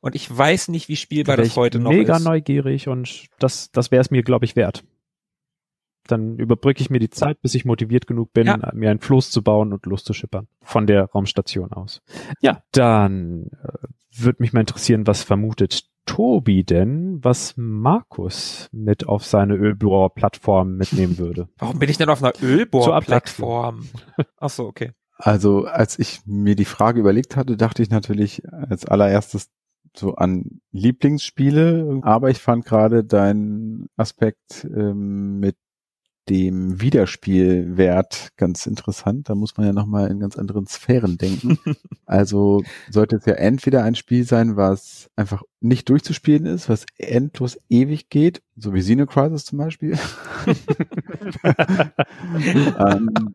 Und 0.00 0.14
ich 0.14 0.36
weiß 0.36 0.68
nicht, 0.68 0.88
wie 0.88 0.96
spielbar 0.96 1.36
das 1.36 1.56
heute 1.56 1.80
noch 1.80 1.90
mega 1.90 2.14
ist. 2.14 2.20
Mega 2.20 2.30
neugierig 2.30 2.86
und 2.86 3.26
das, 3.40 3.72
das 3.72 3.90
wäre 3.90 4.00
es 4.00 4.10
mir, 4.10 4.22
glaube 4.22 4.44
ich, 4.44 4.54
wert. 4.54 4.84
Dann 6.06 6.36
überbrücke 6.38 6.80
ich 6.80 6.90
mir 6.90 6.98
die 6.98 7.10
Zeit, 7.10 7.40
bis 7.42 7.54
ich 7.54 7.64
motiviert 7.64 8.06
genug 8.06 8.32
bin, 8.32 8.46
ja. 8.46 8.70
mir 8.74 8.90
ein 8.90 9.00
Floß 9.00 9.30
zu 9.30 9.42
bauen 9.42 9.72
und 9.72 9.86
loszuschippern. 9.86 10.48
Von 10.62 10.86
der 10.86 11.04
Raumstation 11.06 11.72
aus. 11.72 12.02
Ja, 12.40 12.62
dann 12.72 13.50
äh, 13.62 13.88
würde 14.12 14.38
mich 14.40 14.52
mal 14.52 14.60
interessieren, 14.60 15.06
was 15.06 15.22
vermutet 15.22 15.84
Tobi 16.06 16.64
denn, 16.64 17.18
was 17.22 17.54
Markus 17.56 18.68
mit 18.72 19.08
auf 19.08 19.24
seine 19.24 19.54
Ölbohrplattform 19.56 20.76
mitnehmen 20.76 21.18
würde? 21.18 21.48
Warum 21.58 21.78
bin 21.78 21.90
ich 21.90 21.98
denn 21.98 22.08
auf 22.08 22.22
einer 22.22 22.32
Ölbohrplattform? 22.40 23.88
Ach 24.38 24.50
so, 24.50 24.66
okay. 24.66 24.92
Also, 25.18 25.64
als 25.64 25.98
ich 25.98 26.20
mir 26.26 26.56
die 26.56 26.66
Frage 26.66 27.00
überlegt 27.00 27.36
hatte, 27.36 27.56
dachte 27.56 27.82
ich 27.82 27.90
natürlich 27.90 28.42
als 28.52 28.84
allererstes 28.84 29.50
so 29.96 30.14
an 30.14 30.60
Lieblingsspiele, 30.72 32.00
aber 32.02 32.30
ich 32.30 32.38
fand 32.38 32.64
gerade 32.66 33.02
deinen 33.02 33.88
Aspekt 33.96 34.64
ähm, 34.64 35.40
mit 35.40 35.56
dem 36.28 36.80
Wiederspielwert 36.80 38.32
ganz 38.36 38.66
interessant. 38.66 39.28
Da 39.28 39.34
muss 39.34 39.56
man 39.56 39.66
ja 39.66 39.72
nochmal 39.72 40.10
in 40.10 40.20
ganz 40.20 40.36
anderen 40.36 40.66
Sphären 40.66 41.18
denken. 41.18 41.58
also 42.06 42.62
sollte 42.90 43.16
es 43.16 43.26
ja 43.26 43.34
entweder 43.34 43.84
ein 43.84 43.94
Spiel 43.94 44.24
sein, 44.24 44.56
was 44.56 45.10
einfach 45.16 45.42
nicht 45.60 45.88
durchzuspielen 45.88 46.46
ist, 46.46 46.68
was 46.68 46.86
endlos 46.98 47.58
ewig 47.68 48.08
geht, 48.08 48.42
so 48.56 48.74
wie 48.74 48.80
Xeno 48.80 49.06
Crisis 49.06 49.44
zum 49.44 49.58
Beispiel. 49.58 49.96
ähm, 52.78 53.34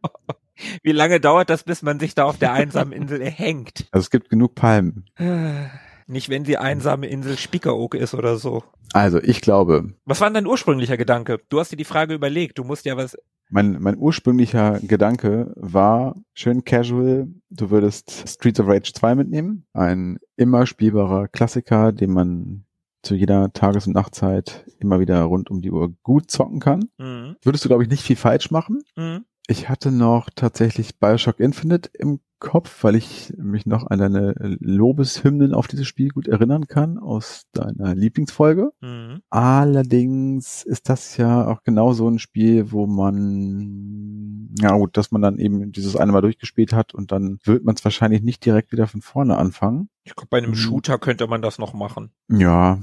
wie 0.83 0.91
lange 0.91 1.19
dauert 1.19 1.49
das, 1.49 1.63
bis 1.63 1.81
man 1.81 1.99
sich 1.99 2.15
da 2.15 2.25
auf 2.25 2.37
der 2.37 2.53
einsamen 2.53 2.93
Insel 2.93 3.21
erhängt? 3.21 3.87
Also 3.91 4.05
es 4.05 4.09
gibt 4.09 4.29
genug 4.29 4.55
Palmen. 4.55 5.05
Nicht, 6.11 6.27
wenn 6.27 6.43
die 6.43 6.57
einsame 6.57 7.07
Insel 7.07 7.37
Spiekeroke 7.37 7.97
ist 7.97 8.13
oder 8.13 8.35
so. 8.35 8.63
Also, 8.91 9.19
ich 9.21 9.39
glaube. 9.39 9.93
Was 10.03 10.19
war 10.19 10.27
denn 10.27 10.33
dein 10.33 10.45
ursprünglicher 10.45 10.97
Gedanke? 10.97 11.39
Du 11.47 11.59
hast 11.59 11.71
dir 11.71 11.77
die 11.77 11.85
Frage 11.85 12.13
überlegt. 12.13 12.57
Du 12.57 12.65
musst 12.65 12.83
ja 12.83 12.97
was. 12.97 13.17
Mein, 13.49 13.77
mein 13.81 13.97
ursprünglicher 13.97 14.79
Gedanke 14.81 15.53
war 15.55 16.21
schön 16.33 16.65
casual. 16.65 17.27
Du 17.49 17.69
würdest 17.69 18.27
Streets 18.27 18.59
of 18.59 18.67
Rage 18.67 18.91
2 18.93 19.15
mitnehmen. 19.15 19.65
Ein 19.71 20.19
immer 20.35 20.65
spielbarer 20.65 21.29
Klassiker, 21.29 21.93
den 21.93 22.11
man 22.11 22.65
zu 23.03 23.15
jeder 23.15 23.53
Tages- 23.53 23.87
und 23.87 23.93
Nachtzeit 23.93 24.65
immer 24.79 24.99
wieder 24.99 25.21
rund 25.23 25.49
um 25.49 25.61
die 25.61 25.71
Uhr 25.71 25.93
gut 26.03 26.29
zocken 26.29 26.59
kann. 26.59 26.89
Mhm. 26.97 27.37
Würdest 27.41 27.63
du, 27.63 27.69
glaube 27.69 27.83
ich, 27.83 27.89
nicht 27.89 28.03
viel 28.03 28.17
falsch 28.17 28.51
machen. 28.51 28.83
Mhm. 28.97 29.25
Ich 29.47 29.69
hatte 29.69 29.91
noch 29.91 30.29
tatsächlich 30.35 30.99
Bioshock 30.99 31.39
Infinite 31.39 31.89
im 31.97 32.19
Kopf, 32.41 32.83
weil 32.83 32.95
ich 32.95 33.31
mich 33.37 33.65
noch 33.65 33.87
an 33.87 33.99
deine 33.99 34.33
Lobeshymnen 34.59 35.53
auf 35.53 35.67
dieses 35.67 35.87
Spiel 35.87 36.09
gut 36.09 36.27
erinnern 36.27 36.67
kann 36.67 36.97
aus 36.97 37.43
deiner 37.53 37.95
Lieblingsfolge. 37.95 38.71
Mhm. 38.81 39.21
Allerdings 39.29 40.63
ist 40.63 40.89
das 40.89 41.15
ja 41.17 41.47
auch 41.47 41.63
genau 41.63 41.93
so 41.93 42.09
ein 42.09 42.19
Spiel, 42.19 42.71
wo 42.71 42.87
man, 42.87 44.49
ja 44.59 44.75
gut, 44.75 44.97
dass 44.97 45.11
man 45.11 45.21
dann 45.21 45.37
eben 45.37 45.71
dieses 45.71 45.95
eine 45.95 46.11
Mal 46.11 46.21
durchgespielt 46.21 46.73
hat 46.73 46.93
und 46.93 47.11
dann 47.11 47.37
wird 47.43 47.63
man 47.63 47.75
es 47.75 47.85
wahrscheinlich 47.85 48.23
nicht 48.23 48.43
direkt 48.43 48.71
wieder 48.71 48.87
von 48.87 49.01
vorne 49.01 49.37
anfangen. 49.37 49.89
Ich 50.03 50.15
glaube, 50.15 50.27
bei 50.29 50.39
einem 50.39 50.49
mhm. 50.49 50.55
Shooter 50.55 50.97
könnte 50.97 51.27
man 51.27 51.43
das 51.43 51.59
noch 51.59 51.73
machen. 51.73 52.11
Ja, 52.27 52.79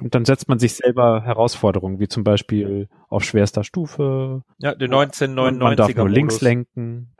und 0.00 0.14
dann 0.14 0.24
setzt 0.24 0.48
man 0.48 0.58
sich 0.58 0.74
selber 0.74 1.22
Herausforderungen, 1.22 2.00
wie 2.00 2.08
zum 2.08 2.24
Beispiel 2.24 2.88
auf 3.08 3.24
schwerster 3.24 3.64
Stufe. 3.64 4.42
Ja, 4.58 4.74
den 4.74 4.92
1999er. 4.92 5.58
Man 5.58 5.76
darf 5.76 5.94
nur 5.94 6.08
links 6.08 6.40
lenken. 6.40 7.14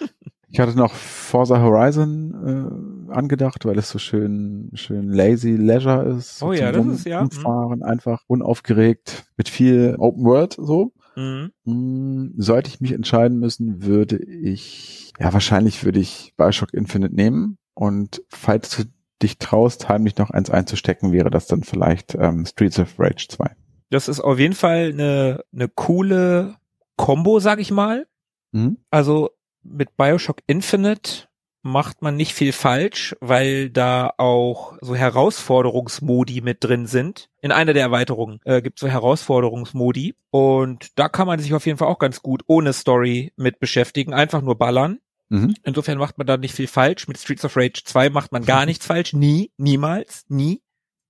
ich 0.53 0.59
hatte 0.59 0.77
noch 0.77 0.93
Forza 0.93 1.59
Horizon 1.59 3.09
äh, 3.09 3.11
angedacht, 3.11 3.65
weil 3.65 3.75
es 3.79 3.89
so 3.89 3.97
schön, 3.97 4.69
schön 4.75 5.09
lazy 5.09 5.55
leisure 5.55 6.03
ist. 6.03 6.37
So 6.37 6.47
oh 6.47 6.53
ja, 6.53 6.71
das 6.71 6.85
ist 6.85 7.05
ja. 7.07 7.27
Fahren, 7.27 7.79
mhm. 7.79 7.83
einfach 7.83 8.21
unaufgeregt, 8.27 9.25
mit 9.35 9.49
viel 9.49 9.95
Open 9.97 10.23
World 10.23 10.53
so. 10.59 10.93
Mhm. 11.15 11.51
Mm, 11.63 12.33
sollte 12.37 12.69
ich 12.69 12.79
mich 12.81 12.91
entscheiden 12.91 13.39
müssen, 13.39 13.83
würde 13.83 14.17
ich, 14.17 15.11
ja, 15.19 15.33
wahrscheinlich 15.33 15.83
würde 15.85 15.99
ich 15.99 16.35
Bioshock 16.37 16.71
Infinite 16.71 17.15
nehmen. 17.15 17.57
Und 17.73 18.21
falls 18.29 18.77
du 18.77 18.83
dich 19.23 19.39
traust, 19.39 19.89
heimlich 19.89 20.17
noch 20.17 20.29
eins 20.29 20.51
einzustecken, 20.51 21.11
wäre 21.11 21.31
das 21.31 21.47
dann 21.47 21.63
vielleicht 21.63 22.13
ähm, 22.13 22.45
Streets 22.45 22.77
of 22.77 22.99
Rage 22.99 23.25
2. 23.27 23.55
Das 23.89 24.07
ist 24.07 24.19
auf 24.19 24.37
jeden 24.37 24.53
Fall 24.53 24.91
eine, 24.93 25.43
eine 25.51 25.67
coole 25.67 26.57
Combo, 26.95 27.39
sag 27.39 27.59
ich 27.59 27.71
mal. 27.71 28.05
Mhm. 28.51 28.77
Also 28.91 29.31
mit 29.63 29.95
Bioshock 29.97 30.39
Infinite 30.47 31.27
macht 31.63 32.01
man 32.01 32.17
nicht 32.17 32.33
viel 32.33 32.51
falsch, 32.51 33.15
weil 33.21 33.69
da 33.69 34.13
auch 34.17 34.75
so 34.81 34.95
Herausforderungsmodi 34.95 36.41
mit 36.41 36.63
drin 36.63 36.87
sind. 36.87 37.29
In 37.41 37.53
einer 37.53 37.73
der 37.73 37.83
Erweiterungen 37.83 38.41
äh, 38.43 38.61
gibt 38.61 38.77
es 38.77 38.81
so 38.81 38.87
Herausforderungsmodi 38.87 40.15
und 40.29 40.89
da 40.99 41.07
kann 41.07 41.25
man 41.25 41.39
sich 41.39 41.53
auf 41.53 41.65
jeden 41.65 41.77
Fall 41.77 41.87
auch 41.87 41.99
ganz 41.99 42.21
gut 42.21 42.43
ohne 42.47 42.73
Story 42.73 43.31
mit 43.37 43.59
beschäftigen, 43.59 44.13
einfach 44.13 44.41
nur 44.41 44.57
ballern. 44.57 44.99
Mhm. 45.29 45.55
Insofern 45.63 45.97
macht 45.97 46.17
man 46.17 46.27
da 46.27 46.35
nicht 46.35 46.53
viel 46.53 46.67
falsch. 46.67 47.07
Mit 47.07 47.17
Streets 47.17 47.45
of 47.45 47.55
Rage 47.55 47.81
2 47.85 48.09
macht 48.09 48.33
man 48.33 48.43
gar 48.43 48.65
nichts 48.67 48.85
falsch. 48.85 49.13
Nie, 49.13 49.51
niemals, 49.55 50.25
nie, 50.27 50.61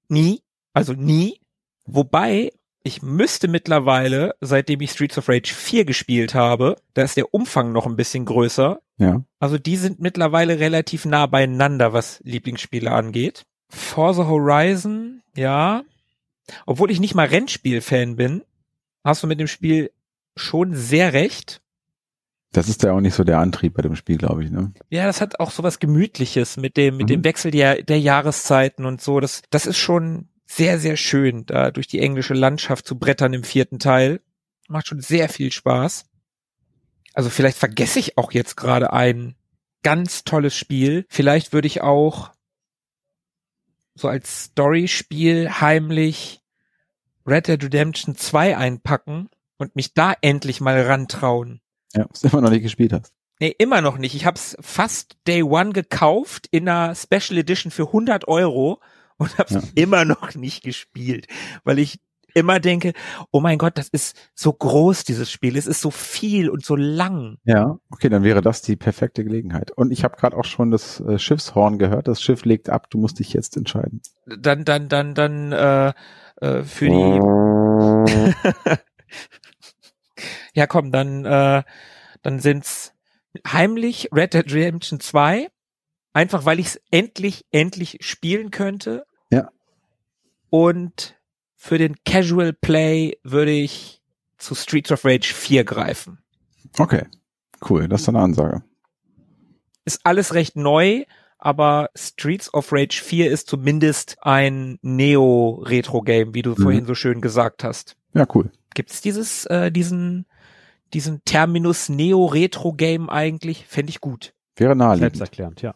nie, 0.07 0.43
also 0.73 0.93
nie. 0.93 1.39
Wobei 1.85 2.51
ich 2.83 3.01
müsste 3.01 3.47
mittlerweile, 3.47 4.35
seitdem 4.41 4.81
ich 4.81 4.91
Streets 4.91 5.17
of 5.17 5.29
Rage 5.29 5.53
4 5.53 5.85
gespielt 5.85 6.33
habe, 6.35 6.75
da 6.93 7.03
ist 7.03 7.15
der 7.17 7.33
Umfang 7.33 7.71
noch 7.71 7.85
ein 7.85 7.95
bisschen 7.95 8.25
größer. 8.25 8.81
Ja. 8.97 9.23
Also 9.39 9.57
die 9.57 9.77
sind 9.77 9.99
mittlerweile 10.01 10.59
relativ 10.59 11.05
nah 11.05 11.25
beieinander, 11.25 11.93
was 11.93 12.19
Lieblingsspiele 12.23 12.91
angeht. 12.91 13.45
Forza 13.69 14.27
Horizon, 14.27 15.21
ja. 15.35 15.83
Obwohl 16.65 16.91
ich 16.91 16.99
nicht 16.99 17.15
mal 17.15 17.25
Rennspiel-Fan 17.27 18.17
bin, 18.17 18.43
hast 19.03 19.23
du 19.23 19.27
mit 19.27 19.39
dem 19.39 19.47
Spiel 19.47 19.91
schon 20.35 20.75
sehr 20.75 21.13
recht. 21.13 21.61
Das 22.51 22.67
ist 22.69 22.83
ja 22.83 22.91
auch 22.91 22.99
nicht 23.01 23.15
so 23.15 23.23
der 23.23 23.39
Antrieb 23.39 23.73
bei 23.75 23.81
dem 23.81 23.95
Spiel, 23.95 24.17
glaube 24.17 24.43
ich, 24.43 24.51
ne? 24.51 24.73
Ja, 24.89 25.05
das 25.05 25.21
hat 25.21 25.39
auch 25.39 25.49
sowas 25.51 25.79
Gemütliches 25.79 26.57
mit 26.57 26.77
dem, 26.77 26.97
mit 26.97 27.05
Mhm. 27.05 27.13
dem 27.13 27.23
Wechsel 27.23 27.49
der, 27.49 27.81
der 27.81 27.99
Jahreszeiten 27.99 28.85
und 28.85 29.01
so. 29.01 29.19
Das, 29.19 29.41
das 29.49 29.65
ist 29.65 29.77
schon 29.77 30.27
sehr, 30.55 30.79
sehr 30.79 30.97
schön, 30.97 31.45
da 31.45 31.71
durch 31.71 31.87
die 31.87 31.99
englische 31.99 32.33
Landschaft 32.33 32.85
zu 32.85 32.97
brettern 32.97 33.33
im 33.33 33.43
vierten 33.43 33.79
Teil. 33.79 34.21
Macht 34.67 34.87
schon 34.87 35.01
sehr 35.01 35.29
viel 35.29 35.51
Spaß. 35.51 36.05
Also 37.13 37.29
vielleicht 37.29 37.57
vergesse 37.57 37.99
ich 37.99 38.17
auch 38.17 38.31
jetzt 38.31 38.55
gerade 38.55 38.93
ein 38.93 39.35
ganz 39.83 40.23
tolles 40.23 40.55
Spiel. 40.55 41.05
Vielleicht 41.09 41.53
würde 41.53 41.67
ich 41.67 41.81
auch 41.81 42.31
so 43.95 44.07
als 44.07 44.45
Storyspiel 44.45 45.49
heimlich 45.61 46.41
Red 47.25 47.47
Dead 47.47 47.63
Redemption 47.63 48.15
2 48.15 48.57
einpacken 48.57 49.29
und 49.57 49.75
mich 49.75 49.93
da 49.93 50.13
endlich 50.21 50.61
mal 50.61 50.81
rantrauen. 50.81 51.61
Ja, 51.93 52.05
was 52.09 52.21
du 52.21 52.29
immer 52.29 52.41
noch 52.41 52.49
nicht 52.49 52.63
gespielt 52.63 52.93
hast. 52.93 53.13
Nee, 53.39 53.55
immer 53.57 53.81
noch 53.81 53.97
nicht. 53.97 54.15
Ich 54.15 54.25
hab's 54.25 54.55
fast 54.61 55.17
Day 55.27 55.43
One 55.43 55.73
gekauft 55.73 56.47
in 56.49 56.67
einer 56.67 56.95
Special 56.95 57.37
Edition 57.37 57.71
für 57.71 57.87
100 57.87 58.27
Euro 58.27 58.79
und 59.23 59.37
hab's 59.37 59.51
Ja. 59.53 59.61
immer 59.75 60.05
noch 60.05 60.35
nicht 60.35 60.63
gespielt, 60.63 61.27
weil 61.63 61.79
ich 61.79 61.99
immer 62.35 62.59
denke, 62.59 62.93
oh 63.31 63.39
mein 63.41 63.59
Gott, 63.59 63.77
das 63.77 63.89
ist 63.89 64.17
so 64.33 64.51
groß, 64.51 65.03
dieses 65.03 65.29
Spiel. 65.31 65.55
Es 65.55 65.67
ist 65.67 65.81
so 65.81 65.91
viel 65.91 66.49
und 66.49 66.65
so 66.65 66.75
lang. 66.75 67.37
Ja, 67.43 67.77
okay, 67.91 68.09
dann 68.09 68.23
wäre 68.23 68.41
das 68.41 68.63
die 68.63 68.75
perfekte 68.75 69.23
Gelegenheit. 69.23 69.69
Und 69.69 69.91
ich 69.91 70.03
habe 70.03 70.15
gerade 70.17 70.35
auch 70.35 70.45
schon 70.45 70.71
das 70.71 70.99
äh, 71.01 71.19
Schiffshorn 71.19 71.77
gehört. 71.77 72.07
Das 72.07 72.23
Schiff 72.23 72.43
legt 72.45 72.69
ab. 72.71 72.89
Du 72.89 72.97
musst 72.97 73.19
dich 73.19 73.33
jetzt 73.33 73.55
entscheiden. 73.55 74.01
Dann, 74.25 74.65
dann, 74.65 74.89
dann, 74.89 75.13
dann 75.13 75.51
äh, 75.51 75.93
äh, 76.41 76.63
für 76.63 76.89
die, 76.89 77.19
ja 80.55 80.67
komm, 80.67 80.91
dann, 80.91 81.25
äh, 81.25 81.63
dann 82.21 82.39
sind's 82.39 82.93
heimlich 83.47 84.09
Red 84.11 84.33
Dead 84.33 84.51
Redemption 84.53 84.99
2, 84.99 85.49
einfach 86.13 86.45
weil 86.45 86.59
ich 86.59 86.67
es 86.67 86.81
endlich, 86.91 87.45
endlich 87.51 87.97
spielen 88.01 88.51
könnte. 88.51 89.05
Und 90.53 91.15
für 91.55 91.79
den 91.79 91.95
Casual 92.05 92.53
Play 92.53 93.17
würde 93.23 93.49
ich 93.49 94.03
zu 94.37 94.53
Streets 94.53 94.91
of 94.91 95.03
Rage 95.03 95.33
4 95.33 95.63
greifen. 95.63 96.19
Okay, 96.77 97.07
cool. 97.67 97.87
Das 97.87 98.01
ist 98.01 98.09
eine 98.09 98.19
Ansage. 98.19 98.61
Ist 99.83 100.01
alles 100.03 100.35
recht 100.35 100.55
neu, 100.55 101.05
aber 101.39 101.89
Streets 101.97 102.53
of 102.53 102.71
Rage 102.71 103.01
4 103.03 103.31
ist 103.31 103.47
zumindest 103.47 104.17
ein 104.21 104.77
Neo-Retro-Game, 104.83 106.35
wie 106.35 106.43
du 106.43 106.51
Mhm. 106.51 106.57
vorhin 106.61 106.85
so 106.85 106.93
schön 106.93 107.19
gesagt 107.19 107.63
hast. 107.63 107.95
Ja, 108.13 108.27
cool. 108.35 108.51
Gibt's 108.75 109.01
dieses, 109.01 109.45
äh, 109.47 109.71
diesen, 109.71 110.27
diesen 110.93 111.23
Terminus 111.25 111.89
Neo-Retro-Game 111.89 113.09
eigentlich? 113.09 113.65
Fände 113.65 113.89
ich 113.89 114.01
gut. 114.01 114.35
Wäre 114.55 114.75
naheliegend. 114.75 115.17
Selbsterklärend, 115.17 115.63
ja. 115.63 115.73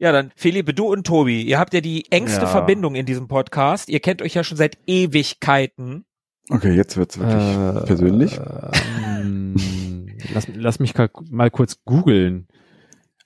Ja, 0.00 0.12
dann 0.12 0.32
Philippe, 0.34 0.72
du 0.74 0.86
und 0.90 1.06
Tobi, 1.06 1.42
ihr 1.42 1.58
habt 1.58 1.74
ja 1.74 1.80
die 1.82 2.10
engste 2.10 2.40
Ja. 2.42 2.46
Verbindung 2.46 2.94
in 2.94 3.04
diesem 3.04 3.28
Podcast. 3.28 3.88
Ihr 3.90 4.00
kennt 4.00 4.22
euch 4.22 4.32
ja 4.34 4.42
schon 4.42 4.56
seit 4.56 4.78
Ewigkeiten. 4.86 6.06
Okay, 6.48 6.72
jetzt 6.72 6.96
wird's 6.96 7.18
wirklich 7.18 7.82
Äh, 7.82 7.86
persönlich. 7.86 8.40
ähm, 9.20 9.54
lass, 10.34 10.48
lass 10.54 10.78
mich 10.80 10.94
mal 10.96 11.50
kurz 11.50 11.84
googeln, 11.84 12.48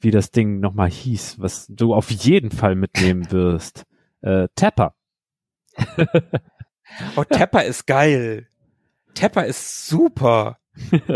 wie 0.00 0.10
das 0.10 0.32
Ding 0.32 0.58
nochmal 0.60 0.90
hieß, 0.90 1.36
was 1.38 1.66
du 1.68 1.94
auf 1.94 2.10
jeden 2.10 2.50
Fall 2.50 2.74
mitnehmen 2.74 3.30
wirst. 3.30 3.84
Äh, 4.20 4.48
Tapper. 4.56 4.94
Oh, 7.16 7.24
Tepper 7.24 7.64
ist 7.64 7.86
geil. 7.86 8.48
Tepper 9.14 9.46
ist 9.46 9.86
super. 9.86 10.58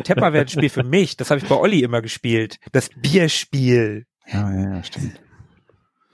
Tepper 0.05 0.33
wäre 0.33 0.45
ein 0.45 0.49
Spiel 0.49 0.69
für 0.71 0.85
mich. 0.85 1.17
Das 1.17 1.31
habe 1.31 1.41
ich 1.41 1.49
bei 1.49 1.57
Olli 1.57 1.83
immer 1.83 2.01
gespielt. 2.01 2.59
Das 2.73 2.91
Bierspiel 2.91 4.07
Ja, 4.27 4.53
ja, 4.55 4.75
ja, 4.77 4.83
stimmt. 4.85 5.21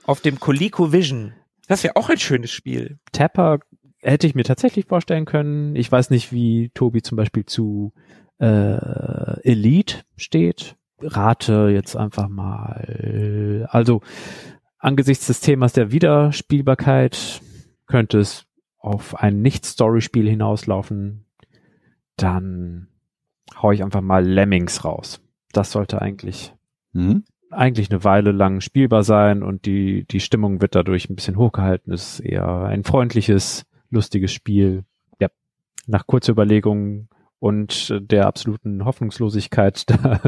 Auf 0.05 0.21
dem 0.21 0.39
ColecoVision. 0.39 1.33
Das 1.67 1.83
wäre 1.83 1.95
auch 1.95 2.09
ein 2.09 2.17
schönes 2.17 2.51
Spiel. 2.51 2.99
Tapper 3.11 3.59
hätte 4.01 4.27
ich 4.27 4.35
mir 4.35 4.43
tatsächlich 4.43 4.85
vorstellen 4.85 5.25
können. 5.25 5.75
Ich 5.75 5.91
weiß 5.91 6.09
nicht, 6.11 6.31
wie 6.31 6.69
Tobi 6.73 7.01
zum 7.01 7.15
Beispiel 7.15 7.45
zu 7.45 7.93
äh, 8.39 9.41
Elite 9.41 10.03
steht. 10.15 10.75
Rate 10.99 11.69
jetzt 11.73 11.95
einfach 11.95 12.27
mal. 12.29 13.67
Also 13.69 14.01
angesichts 14.77 15.27
des 15.27 15.41
Themas 15.41 15.73
der 15.73 15.91
Wiederspielbarkeit 15.91 17.41
könnte 17.87 18.19
es 18.19 18.45
auf 18.77 19.15
ein 19.15 19.41
Nicht-Story-Spiel 19.41 20.29
hinauslaufen. 20.29 21.25
Dann 22.15 22.87
hau 23.61 23.71
ich 23.71 23.83
einfach 23.83 24.01
mal 24.01 24.25
Lemmings 24.25 24.85
raus. 24.85 25.21
Das 25.51 25.71
sollte 25.71 26.01
eigentlich 26.01 26.53
Mhm. 26.95 27.25
Eigentlich 27.57 27.89
eine 27.91 28.03
Weile 28.03 28.31
lang 28.31 28.61
spielbar 28.61 29.03
sein 29.03 29.43
und 29.43 29.65
die, 29.65 30.05
die 30.05 30.19
Stimmung 30.19 30.61
wird 30.61 30.75
dadurch 30.75 31.09
ein 31.09 31.15
bisschen 31.15 31.37
hochgehalten. 31.37 31.93
Es 31.93 32.15
ist 32.15 32.19
eher 32.21 32.47
ein 32.65 32.83
freundliches, 32.83 33.65
lustiges 33.89 34.31
Spiel. 34.33 34.83
Ja, 35.19 35.29
nach 35.87 36.07
kurzer 36.07 36.31
Überlegung 36.33 37.07
und 37.39 37.93
der 37.99 38.27
absoluten 38.27 38.85
Hoffnungslosigkeit, 38.85 39.89
da 39.89 40.19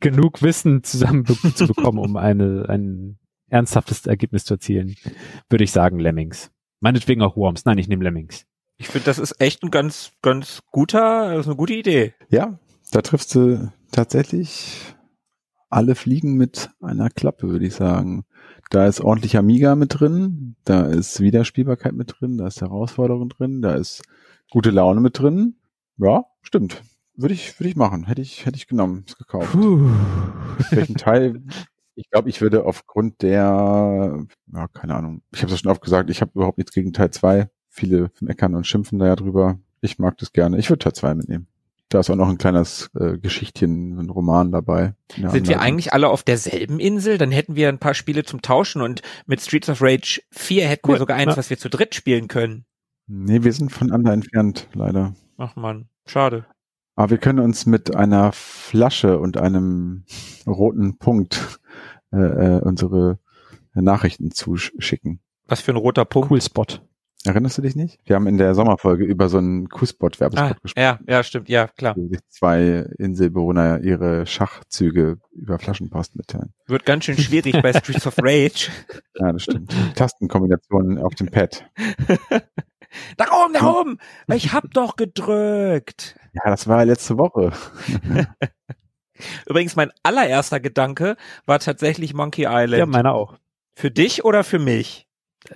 genug 0.00 0.42
Wissen 0.42 0.82
zusammen 0.82 1.24
be- 1.24 1.54
zu 1.54 1.66
bekommen, 1.66 1.98
um 1.98 2.16
eine, 2.16 2.66
ein 2.68 3.18
ernsthaftes 3.48 4.06
Ergebnis 4.06 4.44
zu 4.44 4.54
erzielen, 4.54 4.96
würde 5.50 5.64
ich 5.64 5.72
sagen 5.72 5.98
Lemmings. 5.98 6.50
Meinetwegen 6.80 7.22
auch 7.22 7.36
Worms. 7.36 7.64
Nein, 7.64 7.78
ich 7.78 7.88
nehme 7.88 8.02
Lemmings. 8.04 8.44
Ich 8.78 8.88
finde, 8.88 9.04
das 9.04 9.18
ist 9.18 9.40
echt 9.40 9.62
ein 9.62 9.70
ganz, 9.70 10.12
ganz 10.22 10.62
guter, 10.72 11.30
das 11.30 11.40
ist 11.40 11.46
eine 11.46 11.56
gute 11.56 11.74
Idee. 11.74 12.14
Ja, 12.30 12.58
da 12.90 13.02
triffst 13.02 13.34
du 13.34 13.70
tatsächlich 13.92 14.94
alle 15.72 15.94
Fliegen 15.94 16.34
mit 16.34 16.70
einer 16.80 17.08
Klappe, 17.08 17.48
würde 17.48 17.66
ich 17.66 17.74
sagen. 17.74 18.24
Da 18.70 18.86
ist 18.86 19.00
ordentlich 19.00 19.36
Amiga 19.36 19.74
mit 19.74 19.98
drin, 19.98 20.56
da 20.64 20.86
ist 20.86 21.20
Wiederspielbarkeit 21.20 21.94
mit 21.94 22.14
drin, 22.18 22.38
da 22.38 22.46
ist 22.46 22.60
Herausforderung 22.60 23.28
drin, 23.28 23.62
da 23.62 23.74
ist 23.74 24.02
gute 24.50 24.70
Laune 24.70 25.00
mit 25.00 25.18
drin. 25.18 25.56
Ja, 25.96 26.24
stimmt. 26.42 26.82
Würde 27.14 27.34
ich, 27.34 27.58
würde 27.58 27.68
ich 27.68 27.76
machen. 27.76 28.06
Hätte 28.06 28.22
ich, 28.22 28.46
hätte 28.46 28.56
ich 28.56 28.66
genommen, 28.66 29.04
ist 29.06 29.18
gekauft. 29.18 29.52
Puh. 29.52 29.90
Welchen 30.70 30.96
Teil? 30.96 31.42
Ich 31.94 32.08
glaube, 32.10 32.30
ich 32.30 32.40
würde 32.40 32.64
aufgrund 32.64 33.20
der, 33.22 34.24
ja, 34.52 34.68
keine 34.68 34.94
Ahnung. 34.94 35.22
Ich 35.32 35.42
habe 35.42 35.52
es 35.52 35.60
schon 35.60 35.70
oft 35.70 35.82
gesagt, 35.82 36.08
ich 36.08 36.22
habe 36.22 36.32
überhaupt 36.34 36.56
nichts 36.58 36.72
gegen 36.72 36.92
Teil 36.92 37.10
2. 37.10 37.50
Viele 37.68 38.10
meckern 38.20 38.54
und 38.54 38.66
schimpfen 38.66 38.98
da 38.98 39.06
ja 39.06 39.16
drüber. 39.16 39.58
Ich 39.82 39.98
mag 39.98 40.16
das 40.18 40.32
gerne. 40.32 40.58
Ich 40.58 40.70
würde 40.70 40.78
Teil 40.78 40.94
2 40.94 41.14
mitnehmen. 41.14 41.48
Da 41.92 42.00
ist 42.00 42.08
auch 42.08 42.16
noch 42.16 42.30
ein 42.30 42.38
kleines 42.38 42.90
äh, 42.98 43.18
Geschichtchen, 43.18 43.98
ein 43.98 44.08
Roman 44.08 44.50
dabei. 44.50 44.94
Sind 45.10 45.24
wir 45.24 45.28
Anleitung. 45.30 45.56
eigentlich 45.56 45.92
alle 45.92 46.08
auf 46.08 46.22
derselben 46.22 46.80
Insel? 46.80 47.18
Dann 47.18 47.30
hätten 47.30 47.54
wir 47.54 47.68
ein 47.68 47.78
paar 47.78 47.92
Spiele 47.92 48.24
zum 48.24 48.40
Tauschen 48.40 48.80
und 48.80 49.02
mit 49.26 49.42
Streets 49.42 49.68
of 49.68 49.82
Rage 49.82 50.22
4 50.30 50.68
hätten 50.68 50.88
Cool, 50.88 50.94
wir 50.94 50.98
sogar 51.00 51.18
eins, 51.18 51.32
ja. 51.32 51.36
was 51.36 51.50
wir 51.50 51.58
zu 51.58 51.68
dritt 51.68 51.94
spielen 51.94 52.28
können. 52.28 52.64
Nee, 53.08 53.42
wir 53.42 53.52
sind 53.52 53.72
voneinander 53.72 54.14
entfernt, 54.14 54.68
leider. 54.72 55.14
Ach 55.36 55.54
man, 55.54 55.90
schade. 56.06 56.46
Aber 56.96 57.10
wir 57.10 57.18
können 57.18 57.40
uns 57.40 57.66
mit 57.66 57.94
einer 57.94 58.32
Flasche 58.32 59.18
und 59.18 59.36
einem 59.36 60.04
roten 60.46 60.96
Punkt 60.96 61.60
äh, 62.10 62.16
äh, 62.16 62.60
unsere 62.62 63.18
Nachrichten 63.74 64.30
zuschicken. 64.30 65.20
Was 65.46 65.60
für 65.60 65.72
ein 65.72 65.76
roter 65.76 66.06
Punkt. 66.06 66.30
Cool 66.30 66.40
Spot. 66.40 66.64
Erinnerst 67.24 67.56
du 67.58 67.62
dich 67.62 67.76
nicht? 67.76 68.00
Wir 68.04 68.16
haben 68.16 68.26
in 68.26 68.36
der 68.36 68.54
Sommerfolge 68.54 69.04
über 69.04 69.28
so 69.28 69.38
einen 69.38 69.68
Kussbot-Werbespot 69.68 70.50
Ah, 70.50 70.56
gesprochen. 70.60 70.82
ja, 70.82 70.98
ja, 71.06 71.22
stimmt, 71.22 71.48
ja, 71.48 71.68
klar. 71.68 71.94
wo 71.96 72.08
sich 72.08 72.18
zwei 72.28 72.84
Inselbewohner 72.98 73.80
ihre 73.82 74.26
Schachzüge 74.26 75.18
über 75.30 75.58
Flaschenpost 75.60 76.16
mitteilen. 76.16 76.52
Wird 76.66 76.84
ganz 76.84 77.04
schön 77.04 77.16
schwierig 77.18 77.60
bei 77.62 77.72
Streets 77.72 78.06
of 78.06 78.14
Rage. 78.18 78.70
Ja, 79.20 79.30
das 79.30 79.42
stimmt. 79.42 79.72
Tastenkombinationen 79.94 80.98
auf 80.98 81.14
dem 81.14 81.28
Pad. 81.30 81.64
Da 83.16 83.24
oben, 83.42 83.54
da 83.54 83.66
oben! 83.72 83.98
Ich 84.34 84.52
hab 84.52 84.70
doch 84.74 84.96
gedrückt. 84.96 86.14
Ja, 86.34 86.42
das 86.50 86.68
war 86.68 86.84
letzte 86.84 87.16
Woche. 87.16 87.50
Übrigens, 89.48 89.76
mein 89.76 89.90
allererster 90.02 90.60
Gedanke 90.60 91.16
war 91.46 91.58
tatsächlich 91.58 92.12
Monkey 92.12 92.42
Island. 92.46 92.78
Ja, 92.78 92.84
meiner 92.86 93.14
auch. 93.14 93.38
für 93.74 93.90
dich 93.90 94.24
oder 94.26 94.44
für 94.44 94.58
mich? 94.58 95.06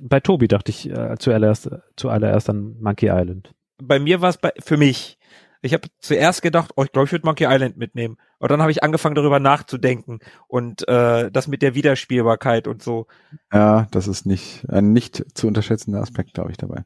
Bei 0.01 0.21
Tobi 0.21 0.49
dachte 0.49 0.71
ich 0.71 0.89
äh, 0.91 1.17
zuallererst, 1.19 1.71
zuallererst 1.97 2.49
an 2.51 2.77
Monkey 2.81 3.09
Island. 3.09 3.55
Bei 3.83 3.99
mir 3.99 4.21
war 4.21 4.31
es 4.31 4.39
bei, 4.39 4.53
für 4.59 4.77
mich. 4.77 5.19
Ich 5.63 5.73
habe 5.73 5.89
zuerst 5.99 6.43
gedacht, 6.43 6.73
oh, 6.77 6.85
ich 6.85 6.93
glaube, 6.93 7.07
ich 7.07 7.13
würde 7.13 7.27
Monkey 7.27 7.47
Island 7.49 7.77
mitnehmen. 7.77 8.19
Und 8.39 8.51
dann 8.51 8.61
habe 8.61 8.71
ich 8.71 8.83
angefangen, 8.83 9.15
darüber 9.15 9.41
nachzudenken. 9.41 10.21
Und 10.47 10.87
äh, 10.89 11.31
das 11.31 11.49
mit 11.49 11.63
der 11.63 11.75
Wiederspielbarkeit 11.75 12.69
und 12.69 12.83
so. 12.83 13.07
Ja, 13.53 13.89
das 13.91 14.07
ist 14.07 14.27
nicht 14.27 14.69
ein 14.69 14.93
nicht 14.93 15.25
zu 15.37 15.47
unterschätzender 15.47 16.01
Aspekt, 16.01 16.35
glaube 16.35 16.51
ich, 16.51 16.57
dabei. 16.57 16.85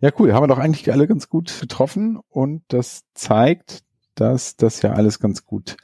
Ja, 0.00 0.10
cool. 0.18 0.32
Haben 0.32 0.44
wir 0.44 0.48
doch 0.48 0.58
eigentlich 0.58 0.90
alle 0.92 1.06
ganz 1.06 1.28
gut 1.28 1.60
getroffen 1.60 2.18
und 2.28 2.62
das 2.68 3.04
zeigt, 3.14 3.82
dass 4.14 4.56
das 4.56 4.82
ja 4.82 4.92
alles 4.92 5.18
ganz 5.18 5.44
gut 5.44 5.76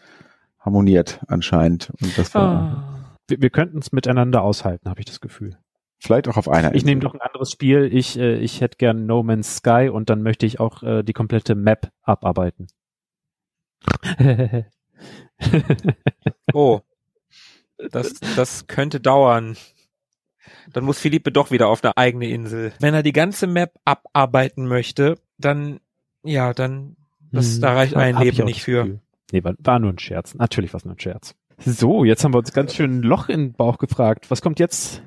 harmoniert 0.59 1.21
anscheinend 1.27 1.93
und 2.01 2.17
dass 2.17 2.35
wir 2.35 2.41
Ah. 2.41 2.93
Wir, 3.29 3.41
wir 3.41 3.51
könnten 3.51 3.79
es 3.79 3.93
miteinander 3.93 4.43
aushalten, 4.43 4.89
habe 4.89 5.01
ich 5.01 5.07
das 5.07 5.21
Gefühl. 5.21 5.59
Vielleicht 6.03 6.29
auch 6.29 6.37
auf 6.37 6.49
einer 6.49 6.75
Ich 6.75 6.85
nehme 6.85 7.01
doch 7.01 7.15
ein 7.15 7.21
anderes 7.21 7.51
Spiel. 7.51 7.89
Ich, 7.93 8.19
äh, 8.19 8.37
ich 8.37 8.61
hätte 8.61 8.77
gern 8.77 9.07
No 9.07 9.23
Man's 9.23 9.57
Sky 9.57 9.89
und 9.93 10.11
dann 10.11 10.23
möchte 10.23 10.47
ich 10.47 10.61
auch 10.61 10.83
äh, 10.83 11.03
die 11.03 11.13
komplette 11.13 11.55
Map 11.55 11.91
abarbeiten. 12.03 12.67
Oh. 16.53 16.81
Das, 17.91 18.13
das 18.37 18.69
könnte 18.69 19.01
dauern. 19.01 19.57
Dann 20.73 20.85
muss 20.85 21.01
Philippe 21.01 21.33
doch 21.33 21.51
wieder 21.51 21.69
auf 21.69 21.83
eine 21.83 21.97
eigene 21.97 22.29
Insel. 22.29 22.73
Wenn 22.79 22.95
er 22.95 23.03
die 23.03 23.13
ganze 23.13 23.47
Map 23.47 23.75
abarbeiten 23.85 24.67
möchte, 24.67 25.19
dann, 25.39 25.81
ja, 26.23 26.53
dann, 26.55 26.97
das, 27.33 27.59
da 27.59 27.73
reicht 27.75 27.97
ein 27.97 28.17
Hm, 28.17 28.23
Leben 28.23 28.45
nicht 28.45 28.63
für. 28.63 28.85
Gefühl. 28.85 29.01
Nee, 29.33 29.43
war, 29.43 29.55
war 29.59 29.79
nur 29.79 29.93
ein 29.93 29.99
Scherz. 29.99 30.35
Natürlich 30.35 30.73
war 30.73 30.79
es 30.79 30.85
nur 30.85 30.95
ein 30.95 31.01
Scherz. 31.01 31.35
So, 31.59 32.05
jetzt 32.05 32.23
haben 32.23 32.35
wir 32.35 32.39
uns 32.39 32.53
ganz 32.53 32.75
schön 32.75 32.99
ein 32.99 33.03
Loch 33.03 33.29
in 33.29 33.41
den 33.41 33.53
Bauch 33.55 33.79
gefragt. 33.79 34.31
Was 34.31 34.43
kommt 34.43 34.61
jetzt? 34.61 35.03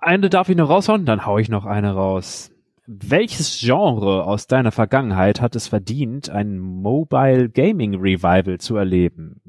Eine 0.00 0.30
darf 0.30 0.48
ich 0.48 0.56
noch 0.56 0.70
raushauen, 0.70 1.04
dann 1.04 1.26
hau 1.26 1.38
ich 1.38 1.48
noch 1.48 1.66
eine 1.66 1.92
raus. 1.92 2.50
Welches 2.86 3.60
Genre 3.60 4.24
aus 4.24 4.46
deiner 4.46 4.72
Vergangenheit 4.72 5.40
hat 5.40 5.54
es 5.54 5.68
verdient, 5.68 6.30
ein 6.30 6.58
Mobile 6.58 7.48
Gaming 7.48 7.94
Revival 7.94 8.58
zu 8.58 8.76
erleben? 8.76 9.40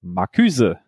Marküse. 0.00 0.78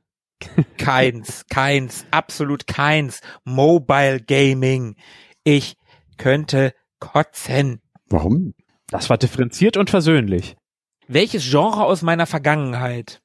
Keins, 0.78 1.46
keins, 1.48 2.06
absolut 2.10 2.66
keins. 2.66 3.22
Mobile 3.44 4.20
Gaming. 4.20 4.96
Ich 5.44 5.76
könnte 6.18 6.74
kotzen. 7.00 7.80
Warum? 8.08 8.54
Das 8.88 9.08
war 9.08 9.16
differenziert 9.16 9.76
und 9.78 9.88
versöhnlich. 9.88 10.56
Welches 11.08 11.48
Genre 11.48 11.84
aus 11.84 12.02
meiner 12.02 12.26
Vergangenheit? 12.26 13.22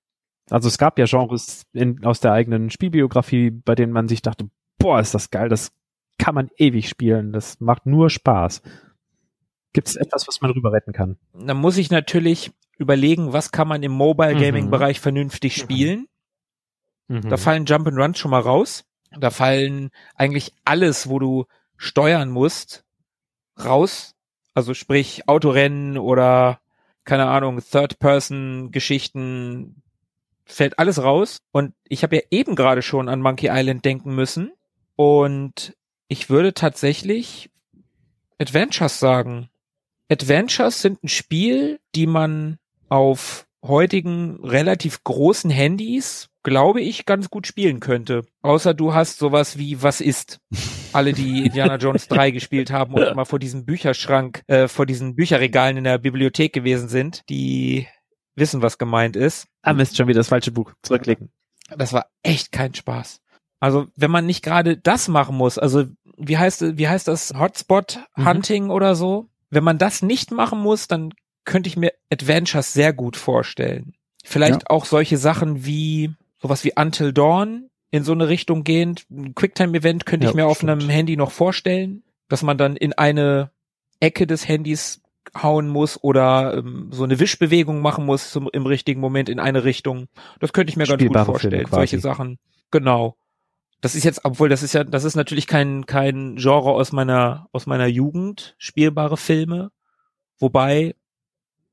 Also 0.50 0.68
es 0.68 0.78
gab 0.78 0.98
ja 1.00 1.06
Genres 1.06 1.64
in, 1.74 2.04
aus 2.06 2.20
der 2.20 2.32
eigenen 2.32 2.70
Spielbiografie, 2.70 3.52
bei 3.52 3.76
denen 3.76 3.94
man 3.94 4.08
sich 4.08 4.22
dachte, 4.22 4.50
boah, 4.82 5.00
ist 5.00 5.14
das 5.14 5.30
geil, 5.30 5.50
das 5.50 5.72
kann 6.18 6.36
man 6.36 6.50
ewig 6.58 6.90
spielen, 6.90 7.34
das 7.34 7.60
macht 7.60 7.86
nur 7.86 8.10
Spaß. 8.10 8.62
Gibt 9.74 9.88
es 9.88 9.96
etwas, 9.96 10.28
was 10.28 10.42
man 10.42 10.52
rüber 10.52 10.72
retten 10.72 10.94
kann? 10.94 11.18
Da 11.34 11.54
muss 11.54 11.78
ich 11.78 11.92
natürlich 11.92 12.52
überlegen, 12.78 13.34
was 13.34 13.52
kann 13.52 13.68
man 13.68 13.84
im 13.84 13.92
Mobile 13.92 14.36
Gaming 14.36 14.66
Mhm. 14.66 14.72
Bereich 14.72 15.00
vernünftig 15.00 15.56
spielen. 15.56 16.08
Mhm. 17.08 17.30
Da 17.30 17.38
fallen 17.38 17.66
Jump 17.66 17.88
and 17.88 17.98
Runs 17.98 18.20
schon 18.20 18.32
mal 18.32 18.42
raus. 18.42 18.84
Da 19.18 19.30
fallen 19.30 19.92
eigentlich 20.16 20.54
alles, 20.66 21.10
wo 21.10 21.20
du 21.20 21.46
steuern 21.78 22.30
musst, 22.30 22.84
raus. 23.64 24.16
Also 24.54 24.74
sprich 24.74 25.28
Autorennen 25.28 25.98
oder 25.98 26.60
keine 27.04 27.28
Ahnung, 27.28 27.62
Third-Person-Geschichten, 27.62 29.82
fällt 30.46 30.80
alles 30.80 31.02
raus. 31.02 31.42
Und 31.52 31.74
ich 31.88 32.04
habe 32.04 32.18
ja 32.18 32.22
eben 32.32 32.56
gerade 32.56 32.82
schon 32.82 33.10
an 33.10 33.22
Monkey 33.22 33.50
Island 33.50 33.86
denken 33.86 34.16
müssen. 34.16 34.52
Und 35.02 35.76
ich 36.10 36.30
würde 36.30 36.54
tatsächlich 36.54 37.50
Adventures 38.38 39.00
sagen. 39.00 39.50
Adventures 40.12 40.80
sind 40.80 41.04
ein 41.04 41.08
Spiel, 41.08 41.80
die 41.96 42.06
man 42.06 42.60
auf 42.88 43.48
heutigen 43.64 44.38
relativ 44.44 45.04
großen 45.04 45.50
Handys, 45.50 46.30
glaube 46.44 46.82
ich, 46.82 47.08
ganz 47.08 47.32
gut 47.32 47.48
spielen 47.48 47.80
könnte. 47.80 48.28
Außer 48.44 48.76
du 48.76 48.94
hast 48.94 49.18
sowas 49.18 49.58
wie 49.58 49.82
Was 49.82 50.02
ist? 50.02 50.40
Alle, 50.94 51.14
die 51.14 51.46
Indiana 51.48 51.78
Jones 51.78 52.08
3 52.08 52.30
gespielt 52.40 52.70
haben 52.70 52.94
und 52.94 53.02
immer 53.02 53.26
vor 53.26 53.40
diesem 53.40 53.66
Bücherschrank, 53.66 54.44
äh, 54.46 54.68
vor 54.68 54.86
diesen 54.86 55.16
Bücherregalen 55.16 55.78
in 55.78 55.84
der 55.86 55.98
Bibliothek 55.98 56.54
gewesen 56.54 56.90
sind, 56.90 57.28
die 57.28 57.88
wissen, 58.36 58.62
was 58.62 58.78
gemeint 58.78 59.16
ist. 59.16 59.48
Ah, 59.64 59.74
Mist, 59.74 59.98
schon 59.98 60.08
wieder 60.08 60.20
das 60.20 60.30
falsche 60.30 60.52
Buch. 60.52 60.74
Zurückklicken. 60.84 61.32
Das 61.76 61.92
war 61.92 62.06
echt 62.22 62.52
kein 62.52 62.76
Spaß. 62.76 63.21
Also, 63.62 63.88
wenn 63.96 64.12
man 64.12 64.26
nicht 64.26 64.44
gerade 64.44 64.76
das 64.76 65.08
machen 65.08 65.38
muss, 65.38 65.58
also 65.58 65.86
wie 66.18 66.38
heißt 66.38 66.78
wie 66.78 66.88
heißt 66.90 67.08
das 67.08 67.34
Hotspot 67.38 68.00
Hunting 68.18 68.70
oder 68.70 68.96
so? 68.96 69.30
Wenn 69.50 69.64
man 69.64 69.78
das 69.78 70.02
nicht 70.02 70.32
machen 70.32 70.60
muss, 70.60 70.88
dann 70.88 71.14
könnte 71.46 71.70
ich 71.70 71.78
mir 71.78 71.94
Adventures 72.12 72.74
sehr 72.74 72.92
gut 72.92 73.16
vorstellen. 73.16 73.94
Vielleicht 74.24 74.70
auch 74.70 74.86
solche 74.86 75.18
Sachen 75.18 75.66
wie 75.66 76.12
sowas 76.42 76.64
wie 76.64 76.74
Until 76.76 77.14
Dawn 77.14 77.70
in 77.92 78.04
so 78.04 78.14
eine 78.14 78.30
Richtung 78.30 78.64
gehend. 78.64 79.06
Ein 79.12 79.36
Quicktime-Event 79.36 80.06
könnte 80.06 80.26
ich 80.26 80.32
Ja, 80.34 80.36
mir 80.36 80.48
auf 80.48 80.58
stimmt. 80.58 80.72
einem 80.72 80.90
Handy 80.90 81.18
noch 81.18 81.32
vorstellen, 81.32 82.04
dass 82.30 82.42
man 82.44 82.58
dann 82.58 82.76
in 82.76 82.94
eine 82.94 83.52
Ecke 84.00 84.26
des 84.26 84.48
Handys 84.48 85.02
hauen 85.40 85.68
muss 85.68 86.04
oder 86.04 86.58
ähm, 86.58 86.90
so 86.92 87.04
eine 87.04 87.20
Wischbewegung 87.20 87.82
machen 87.82 88.06
muss 88.06 88.32
zum, 88.32 88.50
im 88.52 88.66
richtigen 88.66 89.00
Moment 89.02 89.30
in 89.30 89.40
eine 89.40 89.64
Richtung. 89.64 90.08
Das 90.40 90.54
könnte 90.54 90.72
ich 90.72 90.78
mir 90.78 90.86
ganz 90.86 91.04
gut 91.04 91.18
vorstellen. 91.20 91.68
Solche 91.70 92.00
Sachen. 92.00 92.40
Genau. 92.72 93.18
Das 93.82 93.96
ist 93.96 94.04
jetzt, 94.04 94.24
obwohl 94.24 94.48
das 94.48 94.64
ist 94.64 94.74
ja, 94.74 94.84
das 94.84 95.04
ist 95.04 95.16
natürlich 95.16 95.48
kein 95.48 95.86
kein 95.86 96.36
Genre 96.36 96.72
aus 96.72 96.92
meiner 96.92 97.48
aus 97.52 97.66
meiner 97.66 97.88
Jugend, 97.88 98.56
spielbare 98.58 99.18
Filme. 99.18 99.72
Wobei 100.40 100.96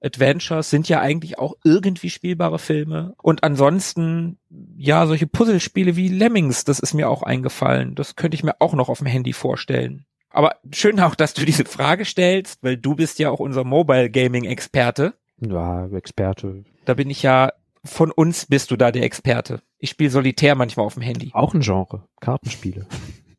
Adventures 0.01 0.71
sind 0.71 0.89
ja 0.89 1.01
eigentlich 1.01 1.39
auch 1.39 1.55
irgendwie 1.65 2.11
spielbare 2.11 2.59
Filme. 2.59 3.15
Und 3.21 3.43
ansonsten, 3.43 4.39
ja, 4.77 5.07
solche 5.07 5.27
Puzzlespiele 5.27 5.97
wie 5.97 6.09
Lemmings, 6.09 6.65
das 6.65 6.79
ist 6.79 6.95
mir 6.95 7.09
auch 7.09 7.23
eingefallen. 7.23 7.95
Das 7.95 8.17
könnte 8.17 8.37
ich 8.37 8.45
mir 8.45 8.55
auch 8.61 8.75
noch 8.75 8.89
auf 8.89 8.99
dem 8.99 9.09
Handy 9.09 9.33
vorstellen. 9.33 10.05
Aber 10.31 10.57
schön 10.71 11.01
auch, 11.01 11.15
dass 11.15 11.35
du 11.35 11.45
diese 11.45 11.65
Frage 11.65 12.05
stellst, 12.05 12.63
weil 12.63 12.77
du 12.77 12.95
bist 12.95 13.19
ja 13.19 13.31
auch 13.31 13.41
unser 13.41 13.65
Mobile 13.65 14.11
Gaming 14.11 14.45
Experte. 14.45 15.15
Ja, 15.41 15.87
Experte. 15.87 16.65
Da 16.85 16.95
bin 16.95 17.11
ich 17.11 17.23
ja, 17.23 17.53
von 17.85 18.11
uns 18.11 18.47
bist 18.47 18.71
du 18.71 18.77
da 18.77 18.93
der 18.93 19.03
Experte. 19.03 19.63
Ich 19.79 19.91
spiele 19.91 20.11
Solitär 20.11 20.55
manchmal 20.55 20.87
auf 20.87 20.95
dem 20.95 21.03
Handy. 21.03 21.31
Auch 21.33 21.55
ein 21.55 21.61
Genre. 21.61 22.09
Kartenspiele. 22.21 22.87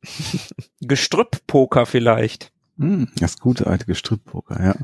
Gestrüpp-Poker 0.82 1.86
vielleicht. 1.86 2.52
Hm, 2.78 3.10
das 3.20 3.40
gute 3.40 3.68
alte 3.68 3.86
Gestrüpppoker, 3.86 4.64
ja. 4.64 4.76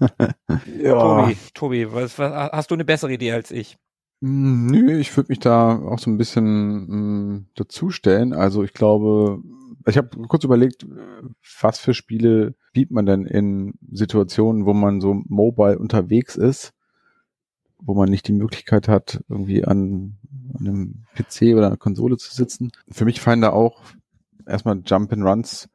ja. 0.82 1.00
Tobi, 1.00 1.36
Tobi, 1.54 1.92
was, 1.92 2.18
was, 2.18 2.32
hast 2.52 2.70
du 2.70 2.74
eine 2.74 2.84
bessere 2.84 3.12
Idee 3.12 3.32
als 3.32 3.50
ich? 3.50 3.78
Hm, 4.20 4.66
Nö, 4.66 4.98
ich 4.98 5.16
würde 5.16 5.32
mich 5.32 5.40
da 5.40 5.78
auch 5.78 5.98
so 5.98 6.10
ein 6.10 6.18
bisschen 6.18 7.36
mh, 7.36 7.44
dazustellen. 7.54 8.34
Also 8.34 8.62
ich 8.62 8.74
glaube, 8.74 9.42
ich 9.86 9.96
habe 9.96 10.10
kurz 10.28 10.44
überlegt, 10.44 10.86
was 11.60 11.78
für 11.78 11.94
Spiele 11.94 12.54
spielt 12.68 12.90
man 12.90 13.06
denn 13.06 13.24
in 13.24 13.74
Situationen, 13.90 14.66
wo 14.66 14.74
man 14.74 15.00
so 15.00 15.22
mobile 15.26 15.78
unterwegs 15.78 16.36
ist, 16.36 16.74
wo 17.78 17.94
man 17.94 18.10
nicht 18.10 18.28
die 18.28 18.34
Möglichkeit 18.34 18.88
hat, 18.88 19.24
irgendwie 19.28 19.64
an, 19.64 20.18
an 20.58 20.66
einem 20.66 20.94
PC 21.14 21.54
oder 21.56 21.66
einer 21.66 21.76
Konsole 21.76 22.16
zu 22.16 22.34
sitzen. 22.34 22.70
Für 22.90 23.04
mich 23.04 23.20
fallen 23.20 23.40
da 23.40 23.50
auch 23.50 23.82
erstmal 24.46 24.80
Jump 24.84 25.12
and 25.12 25.24
Runs 25.24 25.68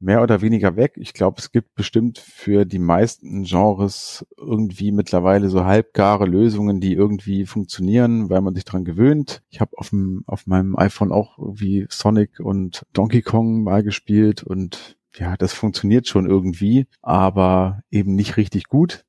mehr 0.00 0.22
oder 0.22 0.40
weniger 0.40 0.76
weg. 0.76 0.94
Ich 0.96 1.12
glaube, 1.12 1.38
es 1.38 1.50
gibt 1.50 1.74
bestimmt 1.74 2.18
für 2.18 2.64
die 2.64 2.78
meisten 2.78 3.42
Genres 3.42 4.24
irgendwie 4.36 4.92
mittlerweile 4.92 5.48
so 5.48 5.64
halbgare 5.64 6.24
Lösungen, 6.24 6.80
die 6.80 6.92
irgendwie 6.92 7.46
funktionieren, 7.46 8.30
weil 8.30 8.40
man 8.40 8.54
sich 8.54 8.64
dran 8.64 8.84
gewöhnt. 8.84 9.42
Ich 9.50 9.60
habe 9.60 9.76
auf 9.76 9.90
dem 9.90 10.22
auf 10.26 10.46
meinem 10.46 10.76
iPhone 10.76 11.12
auch 11.12 11.38
irgendwie 11.38 11.86
Sonic 11.90 12.40
und 12.40 12.86
Donkey 12.92 13.22
Kong 13.22 13.62
mal 13.62 13.82
gespielt 13.82 14.42
und 14.42 14.96
ja, 15.16 15.36
das 15.36 15.52
funktioniert 15.52 16.06
schon 16.06 16.26
irgendwie, 16.26 16.86
aber 17.02 17.82
eben 17.90 18.14
nicht 18.14 18.36
richtig 18.36 18.68
gut. 18.68 19.04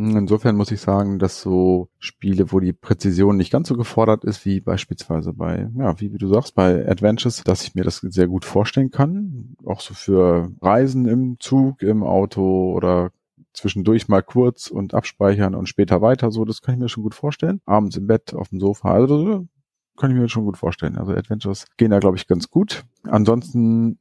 Insofern 0.00 0.54
muss 0.54 0.70
ich 0.70 0.80
sagen, 0.80 1.18
dass 1.18 1.40
so 1.40 1.88
Spiele, 1.98 2.52
wo 2.52 2.60
die 2.60 2.72
Präzision 2.72 3.36
nicht 3.36 3.50
ganz 3.50 3.66
so 3.66 3.76
gefordert 3.76 4.22
ist, 4.22 4.44
wie 4.46 4.60
beispielsweise 4.60 5.32
bei, 5.32 5.68
ja, 5.76 6.00
wie, 6.00 6.12
wie 6.12 6.18
du 6.18 6.28
sagst, 6.28 6.54
bei 6.54 6.88
Adventures, 6.88 7.42
dass 7.42 7.64
ich 7.64 7.74
mir 7.74 7.82
das 7.82 7.96
sehr 7.96 8.28
gut 8.28 8.44
vorstellen 8.44 8.92
kann. 8.92 9.56
Auch 9.66 9.80
so 9.80 9.94
für 9.94 10.52
Reisen 10.62 11.08
im 11.08 11.40
Zug, 11.40 11.82
im 11.82 12.04
Auto 12.04 12.72
oder 12.76 13.10
zwischendurch 13.52 14.06
mal 14.06 14.22
kurz 14.22 14.68
und 14.68 14.94
abspeichern 14.94 15.56
und 15.56 15.68
später 15.68 16.00
weiter. 16.00 16.30
So, 16.30 16.44
das 16.44 16.62
kann 16.62 16.74
ich 16.76 16.80
mir 16.80 16.88
schon 16.88 17.02
gut 17.02 17.16
vorstellen. 17.16 17.60
Abends 17.66 17.96
im 17.96 18.06
Bett, 18.06 18.34
auf 18.34 18.50
dem 18.50 18.60
Sofa. 18.60 18.92
Also 18.92 19.48
kann 19.96 20.12
ich 20.12 20.16
mir 20.16 20.28
schon 20.28 20.44
gut 20.44 20.58
vorstellen. 20.58 20.96
Also 20.96 21.10
Adventures 21.10 21.66
gehen 21.76 21.90
da, 21.90 21.98
glaube 21.98 22.16
ich, 22.16 22.28
ganz 22.28 22.50
gut. 22.50 22.84
Ansonsten 23.02 23.98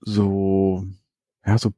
so, 0.00 0.86
ja, 1.44 1.58
so 1.58 1.72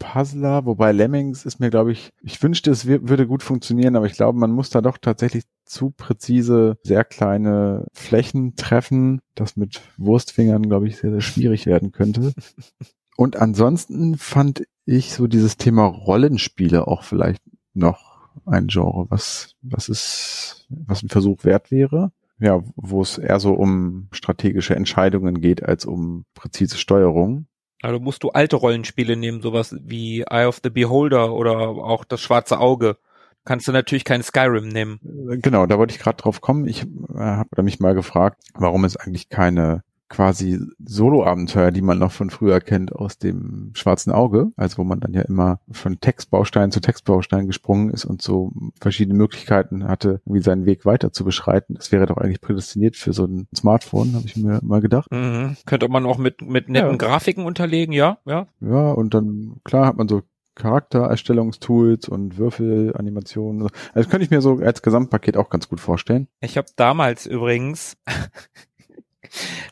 Puzzler, 0.00 0.66
wobei 0.66 0.90
Lemmings 0.90 1.46
ist 1.46 1.60
mir, 1.60 1.70
glaube 1.70 1.92
ich, 1.92 2.10
ich 2.22 2.42
wünschte, 2.42 2.72
es 2.72 2.86
würde 2.86 3.28
gut 3.28 3.44
funktionieren, 3.44 3.94
aber 3.94 4.06
ich 4.06 4.14
glaube, 4.14 4.36
man 4.36 4.50
muss 4.50 4.70
da 4.70 4.80
doch 4.80 4.98
tatsächlich 4.98 5.44
zu 5.64 5.90
präzise 5.90 6.78
sehr 6.82 7.04
kleine 7.04 7.86
Flächen 7.92 8.56
treffen, 8.56 9.20
das 9.36 9.56
mit 9.56 9.82
Wurstfingern, 9.98 10.68
glaube 10.68 10.88
ich, 10.88 10.96
sehr, 10.96 11.12
sehr 11.12 11.20
schwierig 11.20 11.66
werden 11.66 11.92
könnte. 11.92 12.32
Und 13.16 13.36
ansonsten 13.36 14.16
fand 14.16 14.64
ich 14.86 15.12
so 15.12 15.28
dieses 15.28 15.58
Thema 15.58 15.84
Rollenspiele 15.84 16.88
auch 16.88 17.04
vielleicht 17.04 17.42
noch 17.74 18.30
ein 18.46 18.66
Genre, 18.66 19.06
was, 19.10 19.54
was 19.62 19.88
ist, 19.88 20.66
was 20.70 21.02
ein 21.02 21.10
Versuch 21.10 21.44
wert 21.44 21.70
wäre. 21.70 22.10
Ja, 22.38 22.62
wo 22.74 23.02
es 23.02 23.18
eher 23.18 23.38
so 23.38 23.52
um 23.52 24.08
strategische 24.12 24.74
Entscheidungen 24.74 25.42
geht 25.42 25.62
als 25.62 25.84
um 25.84 26.24
präzise 26.34 26.78
Steuerung. 26.78 27.46
Also 27.82 27.98
musst 27.98 28.22
du 28.22 28.30
alte 28.30 28.56
Rollenspiele 28.56 29.16
nehmen, 29.16 29.40
sowas 29.40 29.74
wie 29.80 30.22
Eye 30.22 30.46
of 30.46 30.60
the 30.62 30.70
Beholder 30.70 31.32
oder 31.32 31.58
auch 31.58 32.04
das 32.04 32.20
Schwarze 32.20 32.58
Auge. 32.58 32.96
Kannst 33.44 33.66
du 33.66 33.72
natürlich 33.72 34.04
kein 34.04 34.22
Skyrim 34.22 34.68
nehmen. 34.68 35.00
Genau, 35.42 35.64
da 35.66 35.78
wollte 35.78 35.94
ich 35.94 36.00
gerade 36.00 36.18
drauf 36.18 36.42
kommen. 36.42 36.68
Ich 36.68 36.82
äh, 36.82 37.18
habe 37.18 37.62
mich 37.62 37.80
mal 37.80 37.94
gefragt, 37.94 38.42
warum 38.54 38.84
es 38.84 38.96
eigentlich 38.96 39.30
keine 39.30 39.82
quasi 40.10 40.60
Solo-Abenteuer, 40.84 41.70
die 41.70 41.82
man 41.82 41.98
noch 41.98 42.10
von 42.10 42.30
früher 42.30 42.60
kennt 42.60 42.92
aus 42.92 43.16
dem 43.16 43.70
Schwarzen 43.74 44.10
Auge, 44.12 44.52
also 44.56 44.78
wo 44.78 44.84
man 44.84 45.00
dann 45.00 45.14
ja 45.14 45.22
immer 45.22 45.60
von 45.70 46.00
Textbaustein 46.00 46.72
zu 46.72 46.80
Textbaustein 46.80 47.46
gesprungen 47.46 47.90
ist 47.90 48.04
und 48.04 48.20
so 48.20 48.52
verschiedene 48.80 49.16
Möglichkeiten 49.16 49.86
hatte, 49.86 50.20
irgendwie 50.26 50.42
seinen 50.42 50.66
Weg 50.66 50.84
weiter 50.84 51.12
zu 51.12 51.24
beschreiten. 51.24 51.74
Das 51.74 51.92
wäre 51.92 52.06
doch 52.06 52.18
eigentlich 52.18 52.40
prädestiniert 52.40 52.96
für 52.96 53.12
so 53.12 53.24
ein 53.24 53.46
Smartphone, 53.54 54.14
habe 54.14 54.26
ich 54.26 54.36
mir 54.36 54.58
mal 54.62 54.80
gedacht. 54.80 55.10
Mhm. 55.12 55.56
Könnte 55.64 55.88
man 55.88 56.04
auch 56.04 56.18
mit, 56.18 56.42
mit 56.42 56.68
netten 56.68 56.90
ja. 56.90 56.96
Grafiken 56.96 57.46
unterlegen, 57.46 57.92
ja, 57.92 58.18
ja. 58.26 58.46
Ja, 58.60 58.90
und 58.90 59.14
dann, 59.14 59.60
klar, 59.64 59.86
hat 59.86 59.96
man 59.96 60.08
so 60.08 60.22
Charaktererstellungstools 60.56 62.08
und 62.08 62.36
Würfelanimationen. 62.36 63.62
Also 63.62 63.74
das 63.94 64.08
könnte 64.08 64.24
ich 64.24 64.30
mir 64.30 64.40
so 64.40 64.58
als 64.58 64.82
Gesamtpaket 64.82 65.36
auch 65.36 65.48
ganz 65.48 65.68
gut 65.68 65.80
vorstellen. 65.80 66.26
Ich 66.40 66.58
habe 66.58 66.66
damals 66.76 67.26
übrigens 67.26 67.96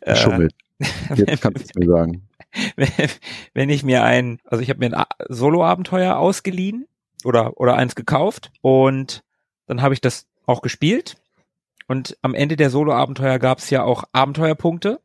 Äh, 0.00 0.48
Jetzt 1.14 1.42
kannst 1.42 1.58
du 1.58 1.64
es 1.64 1.74
mir 1.74 1.86
sagen. 1.86 2.28
Wenn 3.54 3.68
ich 3.68 3.82
mir 3.82 4.04
ein, 4.04 4.38
also 4.44 4.62
ich 4.62 4.70
habe 4.70 4.80
mir 4.80 4.96
ein 4.96 5.04
Solo-Abenteuer 5.28 6.16
ausgeliehen 6.16 6.86
oder, 7.24 7.58
oder 7.58 7.74
eins 7.74 7.94
gekauft 7.94 8.52
und 8.60 9.22
dann 9.66 9.82
habe 9.82 9.94
ich 9.94 10.00
das 10.00 10.26
auch 10.46 10.62
gespielt. 10.62 11.16
Und 11.86 12.16
am 12.22 12.34
Ende 12.34 12.56
der 12.56 12.70
Solo-Abenteuer 12.70 13.38
gab 13.38 13.58
es 13.58 13.70
ja 13.70 13.82
auch 13.82 14.04
Abenteuerpunkte. 14.12 15.00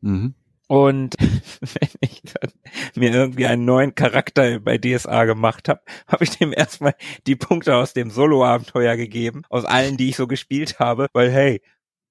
Mhm. 0.00 0.34
Und 0.68 1.14
wenn 1.60 1.88
ich 2.00 2.22
dann 2.22 2.50
mir 2.96 3.12
irgendwie 3.12 3.46
einen 3.46 3.64
neuen 3.64 3.94
Charakter 3.94 4.58
bei 4.60 4.78
DSA 4.78 5.24
gemacht 5.24 5.68
habe, 5.68 5.80
habe 6.06 6.24
ich 6.24 6.30
dem 6.30 6.52
erstmal 6.52 6.94
die 7.26 7.36
Punkte 7.36 7.76
aus 7.76 7.92
dem 7.92 8.10
Solo-Abenteuer 8.10 8.96
gegeben, 8.96 9.42
aus 9.48 9.64
allen, 9.64 9.96
die 9.96 10.08
ich 10.08 10.16
so 10.16 10.26
gespielt 10.26 10.78
habe, 10.78 11.06
weil 11.12 11.30
hey, 11.30 11.62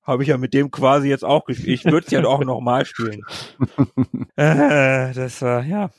habe 0.05 0.23
ich 0.23 0.29
ja 0.29 0.37
mit 0.37 0.53
dem 0.53 0.71
quasi 0.71 1.09
jetzt 1.09 1.25
auch 1.25 1.45
gespielt. 1.45 1.79
Ich 1.79 1.85
würde 1.85 2.05
es 2.05 2.11
ja 2.11 2.23
auch 2.23 2.43
nochmal 2.43 2.85
spielen. 2.85 3.21
äh, 4.35 5.13
das 5.13 5.41
war, 5.41 5.63
ja. 5.65 5.89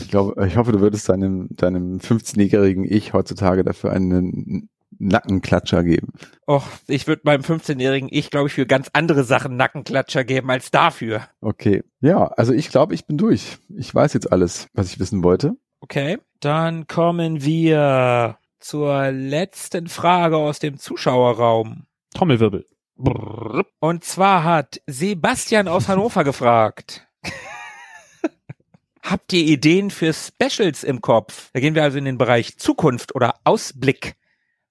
Ich 0.00 0.08
glaube, 0.08 0.46
ich 0.46 0.56
hoffe, 0.56 0.72
du 0.72 0.80
würdest 0.80 1.08
deinem, 1.08 1.48
deinem 1.50 1.98
15-jährigen 1.98 2.84
Ich 2.84 3.12
heutzutage 3.12 3.64
dafür 3.64 3.92
einen 3.92 4.68
Nackenklatscher 4.98 5.84
geben. 5.84 6.12
Och, 6.46 6.66
ich 6.86 7.06
würde 7.06 7.22
meinem 7.24 7.42
15-jährigen 7.42 8.08
Ich, 8.10 8.30
glaube 8.30 8.48
ich, 8.48 8.54
für 8.54 8.66
ganz 8.66 8.88
andere 8.92 9.24
Sachen 9.24 9.56
Nackenklatscher 9.56 10.24
geben 10.24 10.50
als 10.50 10.70
dafür. 10.70 11.28
Okay. 11.40 11.82
Ja, 12.00 12.26
also 12.26 12.52
ich 12.52 12.70
glaube, 12.70 12.94
ich 12.94 13.06
bin 13.06 13.18
durch. 13.18 13.58
Ich 13.76 13.94
weiß 13.94 14.14
jetzt 14.14 14.32
alles, 14.32 14.68
was 14.72 14.90
ich 14.90 14.98
wissen 14.98 15.22
wollte. 15.22 15.56
Okay, 15.80 16.18
dann 16.40 16.86
kommen 16.86 17.44
wir 17.44 18.38
zur 18.58 19.10
letzten 19.10 19.88
Frage 19.88 20.36
aus 20.36 20.58
dem 20.58 20.78
Zuschauerraum. 20.78 21.84
Trommelwirbel. 22.14 22.64
Und 22.96 24.04
zwar 24.04 24.44
hat 24.44 24.80
Sebastian 24.86 25.68
aus 25.68 25.88
Hannover 25.88 26.24
gefragt. 26.24 27.06
Habt 29.02 29.32
ihr 29.32 29.44
Ideen 29.44 29.90
für 29.90 30.12
Specials 30.12 30.82
im 30.82 31.00
Kopf? 31.00 31.50
Da 31.52 31.60
gehen 31.60 31.74
wir 31.74 31.82
also 31.82 31.98
in 31.98 32.06
den 32.06 32.18
Bereich 32.18 32.58
Zukunft 32.58 33.14
oder 33.14 33.34
Ausblick. 33.44 34.16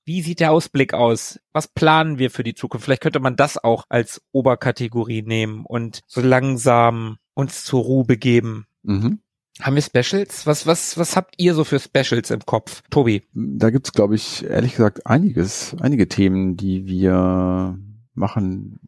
Wie 0.04 0.22
sieht 0.22 0.40
der 0.40 0.52
Ausblick 0.52 0.94
aus? 0.94 1.40
Was 1.54 1.68
planen 1.68 2.20
wir 2.20 2.30
für 2.30 2.44
die 2.44 2.54
Zukunft? 2.54 2.86
Vielleicht 2.86 3.02
könnte 3.02 3.20
man 3.20 3.36
das 3.36 3.64
auch 3.64 3.86
als 3.90 4.22
Oberkategorie 4.32 5.22
nehmen 5.22 5.66
und 5.66 6.02
so 6.06 6.22
langsam 6.22 7.18
uns 7.34 7.64
zur 7.64 7.82
Ruhe 7.84 8.06
begeben. 8.06 8.68
Mhm. 8.84 9.20
Haben 9.62 9.76
wir 9.76 9.82
Specials? 9.82 10.46
Was, 10.46 10.68
was, 10.68 10.98
was 10.98 11.16
habt 11.16 11.36
ihr 11.38 11.54
so 11.54 11.64
für 11.64 11.80
Specials 11.80 12.30
im 12.30 12.46
Kopf? 12.46 12.84
Tobi? 12.90 13.24
Da 13.34 13.70
gibt's, 13.70 13.94
glaube 13.94 14.16
ich, 14.16 14.44
ehrlich 14.44 14.72
gesagt 14.72 15.08
einiges, 15.08 15.76
einige 15.80 16.10
Themen, 16.10 16.58
die 16.58 16.86
wir 16.86 17.80
machen 18.16 18.80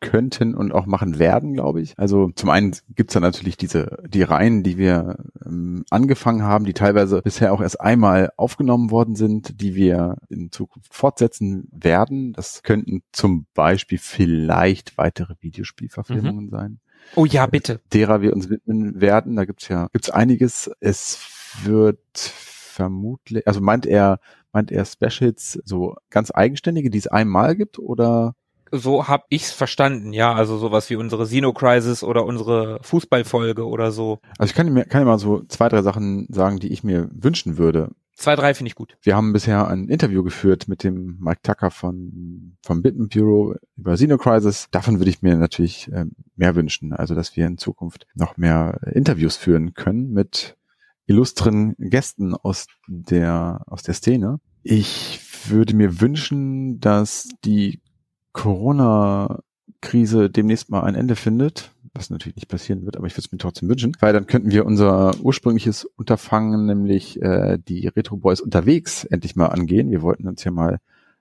könnten 0.00 0.54
und 0.54 0.72
auch 0.72 0.86
machen 0.86 1.18
werden, 1.18 1.54
glaube 1.54 1.80
ich. 1.80 1.94
Also 1.96 2.30
zum 2.34 2.50
einen 2.50 2.76
gibt's 2.94 3.14
da 3.14 3.20
natürlich 3.20 3.56
diese 3.56 3.98
die 4.06 4.22
Reihen, 4.22 4.62
die 4.62 4.76
wir 4.76 5.16
ähm, 5.44 5.84
angefangen 5.90 6.42
haben, 6.42 6.64
die 6.64 6.74
teilweise 6.74 7.22
bisher 7.22 7.52
auch 7.52 7.62
erst 7.62 7.80
einmal 7.80 8.30
aufgenommen 8.36 8.90
worden 8.90 9.16
sind, 9.16 9.60
die 9.60 9.74
wir 9.74 10.16
in 10.28 10.52
Zukunft 10.52 10.94
fortsetzen 10.94 11.68
werden. 11.72 12.34
Das 12.34 12.62
könnten 12.62 13.02
zum 13.12 13.46
Beispiel 13.54 13.98
vielleicht 13.98 14.98
weitere 14.98 15.34
Videospielverfilmungen 15.40 16.46
mhm. 16.46 16.50
sein. 16.50 16.80
Oh 17.14 17.24
ja, 17.24 17.46
bitte. 17.46 17.80
Derer 17.92 18.20
wir 18.20 18.32
uns 18.34 18.50
widmen 18.50 19.00
werden. 19.00 19.36
Da 19.36 19.44
gibt's 19.44 19.68
ja 19.68 19.88
gibt's 19.92 20.10
einiges. 20.10 20.70
Es 20.80 21.18
wird 21.64 22.00
vermutlich, 22.16 23.46
also 23.46 23.60
meint 23.60 23.86
er 23.86 24.20
meint 24.52 24.70
er 24.70 24.84
Specials 24.84 25.60
so 25.64 25.96
ganz 26.10 26.30
eigenständige, 26.34 26.90
die 26.90 26.98
es 26.98 27.06
einmal 27.06 27.56
gibt 27.56 27.78
oder 27.78 28.34
so 28.72 29.08
hab 29.08 29.26
ich's 29.28 29.52
verstanden, 29.52 30.12
ja, 30.12 30.32
also 30.32 30.58
sowas 30.58 30.90
wie 30.90 30.96
unsere 30.96 31.24
Xeno 31.24 31.52
Crisis 31.52 32.02
oder 32.02 32.24
unsere 32.24 32.78
Fußballfolge 32.82 33.66
oder 33.66 33.92
so. 33.92 34.18
Also 34.38 34.50
ich 34.50 34.54
kann 34.54 34.72
mir 34.72 34.84
kann 34.84 35.04
mal 35.04 35.18
so 35.18 35.42
zwei, 35.48 35.68
drei 35.68 35.82
Sachen 35.82 36.26
sagen, 36.30 36.58
die 36.58 36.72
ich 36.72 36.84
mir 36.84 37.08
wünschen 37.12 37.58
würde. 37.58 37.90
Zwei, 38.14 38.34
drei 38.34 38.54
finde 38.54 38.68
ich 38.68 38.74
gut. 38.74 38.96
Wir 39.02 39.14
haben 39.14 39.34
bisher 39.34 39.68
ein 39.68 39.88
Interview 39.88 40.22
geführt 40.22 40.68
mit 40.68 40.82
dem 40.82 41.18
Mike 41.20 41.40
Tucker 41.42 41.70
von 41.70 42.56
vom 42.64 42.80
Bitman 42.80 43.08
Bureau 43.08 43.54
über 43.76 43.94
Xeno 43.94 44.16
Crisis. 44.16 44.68
Davon 44.70 44.98
würde 44.98 45.10
ich 45.10 45.20
mir 45.20 45.36
natürlich 45.36 45.92
äh, 45.92 46.06
mehr 46.34 46.54
wünschen, 46.54 46.94
also 46.94 47.14
dass 47.14 47.36
wir 47.36 47.46
in 47.46 47.58
Zukunft 47.58 48.06
noch 48.14 48.38
mehr 48.38 48.80
Interviews 48.94 49.36
führen 49.36 49.74
können 49.74 50.12
mit 50.12 50.56
illustren 51.06 51.74
Gästen 51.78 52.34
aus 52.34 52.66
der 52.88 53.60
aus 53.66 53.82
der 53.82 53.94
Szene. 53.94 54.40
Ich 54.62 55.20
würde 55.48 55.76
mir 55.76 56.00
wünschen, 56.00 56.80
dass 56.80 57.28
die 57.44 57.80
Corona-Krise 58.36 60.30
demnächst 60.30 60.70
mal 60.70 60.82
ein 60.82 60.94
Ende 60.94 61.16
findet, 61.16 61.72
was 61.94 62.10
natürlich 62.10 62.36
nicht 62.36 62.48
passieren 62.48 62.84
wird, 62.84 62.96
aber 62.98 63.06
ich 63.06 63.14
würde 63.14 63.24
es 63.26 63.32
mir 63.32 63.38
trotzdem 63.38 63.68
wünschen, 63.70 63.96
weil 64.00 64.12
dann 64.12 64.26
könnten 64.26 64.50
wir 64.50 64.66
unser 64.66 65.18
ursprüngliches 65.20 65.86
Unterfangen, 65.96 66.66
nämlich 66.66 67.20
äh, 67.22 67.58
die 67.66 67.88
Retro 67.88 68.18
Boys 68.18 68.42
unterwegs, 68.42 69.04
endlich 69.04 69.36
mal 69.36 69.46
angehen. 69.46 69.90
Wir 69.90 70.02
wollten 70.02 70.28
uns 70.28 70.44
ja 70.44 70.50
mal, 70.50 70.80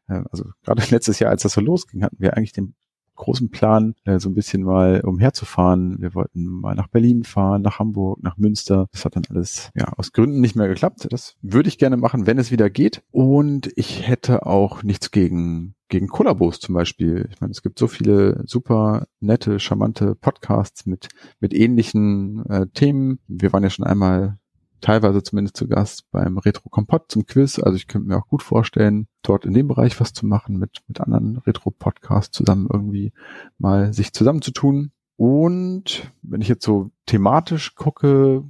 äh, 0.09 0.23
also 0.29 0.43
gerade 0.63 0.83
letztes 0.91 1.19
Jahr, 1.19 1.31
als 1.31 1.43
das 1.43 1.53
so 1.53 1.61
losging, 1.61 2.03
hatten 2.03 2.17
wir 2.19 2.35
eigentlich 2.35 2.51
den 2.51 2.75
großen 3.15 3.49
Plan, 3.49 3.95
äh, 4.03 4.19
so 4.19 4.27
ein 4.27 4.35
bisschen 4.35 4.63
mal 4.63 4.99
umherzufahren. 4.99 6.01
Wir 6.01 6.13
wollten 6.15 6.45
mal 6.45 6.75
nach 6.75 6.89
Berlin 6.89 7.23
fahren, 7.23 7.61
nach 7.61 7.79
Hamburg, 7.79 8.21
nach 8.21 8.35
Münster. 8.35 8.87
Das 8.91 9.05
hat 9.05 9.15
dann 9.15 9.23
alles 9.29 9.71
ja 9.73 9.93
aus 9.93 10.11
Gründen 10.11 10.41
nicht 10.41 10.57
mehr 10.57 10.67
geklappt. 10.67 11.07
Das 11.09 11.37
würde 11.41 11.69
ich 11.69 11.77
gerne 11.77 11.95
machen, 11.95 12.27
wenn 12.27 12.37
es 12.37 12.51
wieder 12.51 12.69
geht. 12.69 13.03
Und 13.11 13.71
ich 13.77 14.05
hätte 14.05 14.45
auch 14.45 14.83
nichts 14.83 15.11
gegen 15.11 15.74
gegen 15.87 16.07
Kollabos 16.07 16.59
zum 16.59 16.75
Beispiel. 16.75 17.29
Ich 17.31 17.41
meine, 17.41 17.51
es 17.51 17.61
gibt 17.61 17.79
so 17.79 17.87
viele 17.87 18.43
super 18.45 19.07
nette, 19.19 19.59
charmante 19.59 20.15
Podcasts 20.15 20.85
mit 20.85 21.09
mit 21.39 21.53
ähnlichen 21.53 22.45
äh, 22.49 22.67
Themen. 22.73 23.19
Wir 23.27 23.53
waren 23.53 23.63
ja 23.63 23.69
schon 23.69 23.85
einmal 23.85 24.37
teilweise 24.81 25.23
zumindest 25.23 25.57
zu 25.57 25.67
Gast 25.67 26.09
beim 26.11 26.37
Retro 26.37 26.69
Kompott 26.69 27.11
zum 27.11 27.25
Quiz. 27.25 27.59
Also 27.59 27.75
ich 27.75 27.87
könnte 27.87 28.07
mir 28.07 28.17
auch 28.17 28.27
gut 28.27 28.43
vorstellen, 28.43 29.07
dort 29.23 29.45
in 29.45 29.53
dem 29.53 29.67
Bereich 29.67 29.99
was 29.99 30.13
zu 30.13 30.25
machen, 30.25 30.57
mit, 30.57 30.81
mit 30.87 31.01
anderen 31.01 31.37
Retro-Podcasts 31.39 32.37
zusammen 32.37 32.67
irgendwie 32.71 33.11
mal 33.57 33.93
sich 33.93 34.13
zusammenzutun. 34.13 34.91
Und 35.17 36.11
wenn 36.21 36.41
ich 36.41 36.49
jetzt 36.49 36.65
so 36.65 36.91
thematisch 37.07 37.73
gucke, 37.75 38.43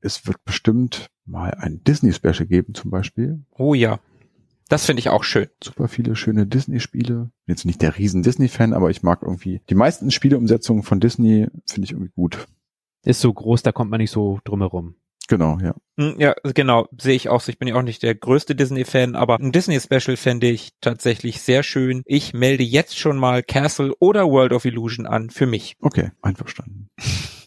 es 0.00 0.26
wird 0.26 0.42
bestimmt 0.44 1.10
mal 1.26 1.50
ein 1.58 1.82
Disney-Special 1.84 2.46
geben 2.46 2.74
zum 2.74 2.90
Beispiel. 2.90 3.42
Oh 3.56 3.74
ja. 3.74 3.98
Das 4.74 4.86
finde 4.86 4.98
ich 4.98 5.08
auch 5.08 5.22
schön. 5.22 5.46
Super 5.62 5.86
viele 5.86 6.16
schöne 6.16 6.48
Disney-Spiele. 6.48 7.30
Jetzt 7.46 7.64
nicht 7.64 7.80
der 7.80 7.96
riesen 7.96 8.24
Disney-Fan, 8.24 8.72
aber 8.72 8.90
ich 8.90 9.04
mag 9.04 9.22
irgendwie 9.22 9.60
die 9.70 9.76
meisten 9.76 10.10
Spieleumsetzungen 10.10 10.82
von 10.82 10.98
Disney 10.98 11.46
finde 11.64 11.84
ich 11.84 11.92
irgendwie 11.92 12.10
gut. 12.12 12.48
Ist 13.04 13.20
so 13.20 13.32
groß, 13.32 13.62
da 13.62 13.70
kommt 13.70 13.92
man 13.92 14.00
nicht 14.00 14.10
so 14.10 14.40
drumherum. 14.42 14.96
Genau, 15.28 15.60
ja. 15.62 15.76
Hm, 15.96 16.16
Ja, 16.18 16.34
genau, 16.42 16.88
sehe 17.00 17.14
ich 17.14 17.28
auch 17.28 17.40
so. 17.40 17.50
Ich 17.52 17.58
bin 17.60 17.68
ja 17.68 17.76
auch 17.76 17.82
nicht 17.82 18.02
der 18.02 18.16
größte 18.16 18.56
Disney-Fan, 18.56 19.14
aber 19.14 19.38
ein 19.38 19.52
Disney-Special 19.52 20.16
fände 20.16 20.50
ich 20.50 20.72
tatsächlich 20.80 21.40
sehr 21.40 21.62
schön. 21.62 22.02
Ich 22.04 22.34
melde 22.34 22.64
jetzt 22.64 22.98
schon 22.98 23.16
mal 23.16 23.44
Castle 23.44 23.94
oder 24.00 24.26
World 24.28 24.52
of 24.52 24.64
Illusion 24.64 25.06
an 25.06 25.30
für 25.30 25.46
mich. 25.46 25.76
Okay, 25.82 26.10
einverstanden. 26.20 26.88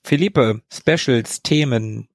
Philippe, 0.05 0.61
Specials, 0.71 1.41
Themen, 1.41 2.07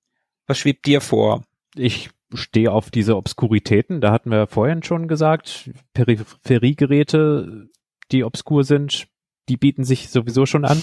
was 0.47 0.57
schwebt 0.57 0.87
dir 0.87 1.03
vor? 1.03 1.45
Ich 1.75 2.09
stehe 2.35 2.73
auf 2.73 2.91
diese 2.91 3.17
Obskuritäten, 3.17 4.01
da 4.01 4.13
hatten 4.13 4.31
wir 4.31 4.47
vorhin 4.47 4.83
schon 4.83 5.09
gesagt, 5.09 5.71
Peripheriegeräte, 5.95 7.69
die 8.11 8.25
obskur 8.25 8.65
sind, 8.65 9.09
die 9.49 9.57
bieten 9.57 9.85
sich 9.85 10.11
sowieso 10.11 10.47
schon 10.47 10.65
an. 10.65 10.83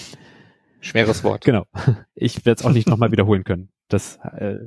Schweres 0.81 1.23
Wort. 1.23 1.43
Genau. 1.43 1.65
Ich 2.15 2.45
werde 2.45 2.59
es 2.59 2.65
auch 2.65 2.71
nicht 2.71 2.87
nochmal 2.87 3.11
wiederholen 3.11 3.43
können. 3.43 3.69
Das, 3.87 4.17
äh, 4.17 4.59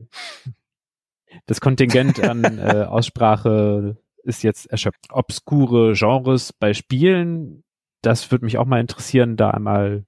das 1.47 1.61
Kontingent 1.61 2.23
an 2.23 2.45
äh, 2.59 2.85
Aussprache 2.89 3.97
ist 4.25 4.43
jetzt 4.43 4.67
erschöpft. 4.67 5.11
Obskure 5.11 5.95
Genres 5.95 6.53
bei 6.53 6.75
Spielen, 6.75 7.65
das 8.03 8.31
würde 8.31 8.45
mich 8.45 8.59
auch 8.59 8.67
mal 8.67 8.81
interessieren, 8.81 9.37
da 9.37 9.51
einmal 9.51 10.05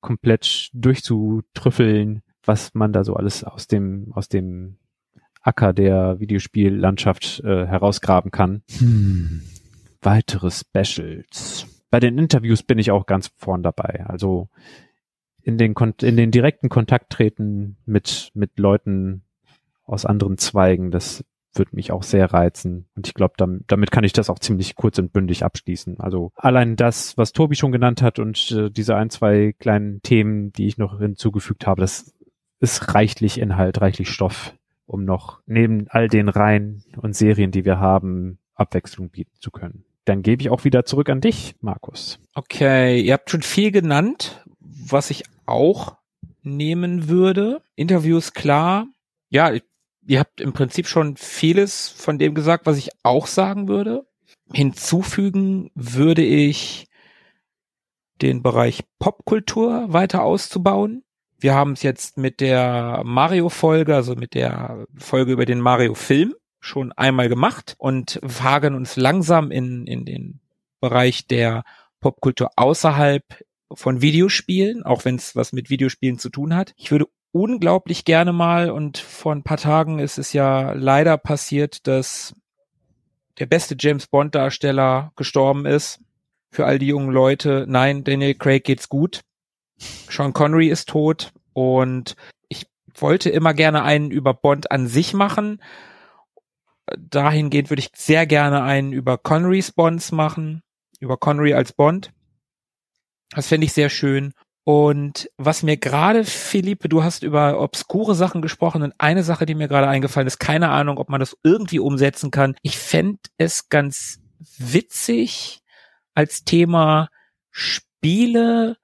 komplett 0.00 0.70
durchzutrüffeln, 0.74 2.22
was 2.44 2.74
man 2.74 2.92
da 2.92 3.04
so 3.04 3.14
alles 3.14 3.44
aus 3.44 3.66
dem, 3.68 4.12
aus 4.14 4.28
dem 4.28 4.78
Acker 5.42 5.72
der 5.72 6.20
Videospiellandschaft 6.20 7.40
äh, 7.44 7.66
herausgraben 7.66 8.30
kann. 8.30 8.62
Hm. 8.78 9.42
Weitere 10.00 10.50
Specials. 10.50 11.66
Bei 11.90 12.00
den 12.00 12.18
Interviews 12.18 12.62
bin 12.62 12.78
ich 12.78 12.90
auch 12.90 13.06
ganz 13.06 13.30
vorn 13.36 13.62
dabei. 13.62 14.04
Also 14.06 14.48
in 15.42 15.58
den, 15.58 15.74
Kon 15.74 15.94
in 16.00 16.16
den 16.16 16.30
direkten 16.30 16.68
Kontakt 16.68 17.10
treten 17.10 17.76
mit, 17.84 18.30
mit 18.34 18.58
Leuten 18.58 19.22
aus 19.84 20.06
anderen 20.06 20.38
Zweigen, 20.38 20.90
das 20.90 21.24
würde 21.54 21.76
mich 21.76 21.92
auch 21.92 22.02
sehr 22.02 22.32
reizen. 22.32 22.86
Und 22.94 23.06
ich 23.06 23.14
glaube, 23.14 23.34
damit, 23.36 23.64
damit 23.66 23.90
kann 23.90 24.04
ich 24.04 24.12
das 24.12 24.30
auch 24.30 24.38
ziemlich 24.38 24.74
kurz 24.74 24.98
und 24.98 25.12
bündig 25.12 25.44
abschließen. 25.44 26.00
Also 26.00 26.32
allein 26.34 26.76
das, 26.76 27.18
was 27.18 27.32
Tobi 27.32 27.56
schon 27.56 27.72
genannt 27.72 28.02
hat 28.02 28.18
und 28.18 28.50
äh, 28.52 28.70
diese 28.70 28.96
ein, 28.96 29.10
zwei 29.10 29.54
kleinen 29.58 30.00
Themen, 30.02 30.52
die 30.52 30.66
ich 30.66 30.78
noch 30.78 30.98
hinzugefügt 30.98 31.66
habe, 31.66 31.80
das 31.80 32.14
ist 32.60 32.94
reichlich 32.94 33.38
Inhalt, 33.38 33.80
reichlich 33.80 34.08
Stoff, 34.08 34.54
um 34.92 35.04
noch 35.04 35.40
neben 35.46 35.86
all 35.88 36.08
den 36.08 36.28
Reihen 36.28 36.84
und 36.96 37.16
Serien, 37.16 37.50
die 37.50 37.64
wir 37.64 37.78
haben, 37.78 38.38
Abwechslung 38.54 39.10
bieten 39.10 39.34
zu 39.40 39.50
können. 39.50 39.84
Dann 40.04 40.22
gebe 40.22 40.42
ich 40.42 40.50
auch 40.50 40.64
wieder 40.64 40.84
zurück 40.84 41.08
an 41.08 41.20
dich, 41.20 41.54
Markus. 41.60 42.18
Okay, 42.34 43.00
ihr 43.00 43.12
habt 43.12 43.30
schon 43.30 43.42
viel 43.42 43.70
genannt, 43.70 44.44
was 44.60 45.10
ich 45.10 45.24
auch 45.46 45.96
nehmen 46.42 47.08
würde. 47.08 47.62
Interviews 47.76 48.32
klar. 48.32 48.86
Ja, 49.28 49.52
ihr 50.06 50.18
habt 50.18 50.40
im 50.40 50.52
Prinzip 50.52 50.86
schon 50.86 51.16
vieles 51.16 51.88
von 51.88 52.18
dem 52.18 52.34
gesagt, 52.34 52.66
was 52.66 52.78
ich 52.78 52.90
auch 53.02 53.26
sagen 53.26 53.68
würde. 53.68 54.06
Hinzufügen 54.52 55.70
würde 55.74 56.24
ich 56.24 56.88
den 58.20 58.42
Bereich 58.42 58.84
Popkultur 58.98 59.92
weiter 59.92 60.22
auszubauen. 60.22 61.04
Wir 61.42 61.54
haben 61.54 61.72
es 61.72 61.82
jetzt 61.82 62.18
mit 62.18 62.40
der 62.40 63.02
Mario-Folge, 63.04 63.96
also 63.96 64.14
mit 64.14 64.34
der 64.34 64.86
Folge 64.96 65.32
über 65.32 65.44
den 65.44 65.58
Mario-Film 65.58 66.36
schon 66.60 66.92
einmal 66.92 67.28
gemacht 67.28 67.74
und 67.78 68.20
wagen 68.22 68.76
uns 68.76 68.94
langsam 68.94 69.50
in, 69.50 69.84
in 69.88 70.04
den 70.04 70.40
Bereich 70.80 71.26
der 71.26 71.64
Popkultur 71.98 72.50
außerhalb 72.54 73.24
von 73.72 74.00
Videospielen, 74.00 74.84
auch 74.84 75.04
wenn 75.04 75.16
es 75.16 75.34
was 75.34 75.52
mit 75.52 75.68
Videospielen 75.68 76.16
zu 76.16 76.30
tun 76.30 76.54
hat. 76.54 76.74
Ich 76.76 76.92
würde 76.92 77.06
unglaublich 77.32 78.04
gerne 78.04 78.32
mal 78.32 78.70
und 78.70 78.98
vor 78.98 79.34
ein 79.34 79.42
paar 79.42 79.56
Tagen 79.56 79.98
ist 79.98 80.18
es 80.18 80.32
ja 80.32 80.70
leider 80.74 81.18
passiert, 81.18 81.88
dass 81.88 82.36
der 83.40 83.46
beste 83.46 83.74
James 83.76 84.06
Bond 84.06 84.36
Darsteller 84.36 85.10
gestorben 85.16 85.66
ist. 85.66 85.98
Für 86.52 86.66
all 86.66 86.78
die 86.78 86.86
jungen 86.86 87.10
Leute, 87.10 87.64
nein, 87.66 88.04
Daniel 88.04 88.34
Craig 88.34 88.62
geht's 88.62 88.88
gut. 88.88 89.22
Sean 89.78 90.32
Connery 90.32 90.68
ist 90.68 90.88
tot 90.88 91.32
und 91.52 92.16
ich 92.48 92.66
wollte 92.94 93.30
immer 93.30 93.54
gerne 93.54 93.82
einen 93.82 94.10
über 94.10 94.34
Bond 94.34 94.70
an 94.70 94.86
sich 94.86 95.14
machen. 95.14 95.62
Dahingehend 96.98 97.70
würde 97.70 97.80
ich 97.80 97.90
sehr 97.94 98.26
gerne 98.26 98.62
einen 98.62 98.92
über 98.92 99.18
Connerys 99.18 99.72
Bonds 99.72 100.12
machen, 100.12 100.62
über 101.00 101.16
Connery 101.16 101.54
als 101.54 101.72
Bond. 101.72 102.12
Das 103.30 103.48
fände 103.48 103.64
ich 103.64 103.72
sehr 103.72 103.88
schön. 103.88 104.34
Und 104.64 105.28
was 105.38 105.64
mir 105.64 105.76
gerade, 105.76 106.24
Philippe, 106.24 106.88
du 106.88 107.02
hast 107.02 107.24
über 107.24 107.60
obskure 107.60 108.14
Sachen 108.14 108.42
gesprochen 108.42 108.82
und 108.82 108.94
eine 108.98 109.24
Sache, 109.24 109.44
die 109.44 109.56
mir 109.56 109.66
gerade 109.66 109.88
eingefallen 109.88 110.28
ist, 110.28 110.38
keine 110.38 110.68
Ahnung, 110.68 110.98
ob 110.98 111.08
man 111.08 111.18
das 111.18 111.36
irgendwie 111.42 111.80
umsetzen 111.80 112.30
kann. 112.30 112.54
Ich 112.62 112.78
fände 112.78 113.18
es 113.38 113.68
ganz 113.68 114.20
witzig 114.58 115.62
als 116.14 116.44
Thema 116.44 117.08
Spiele, 117.50 118.76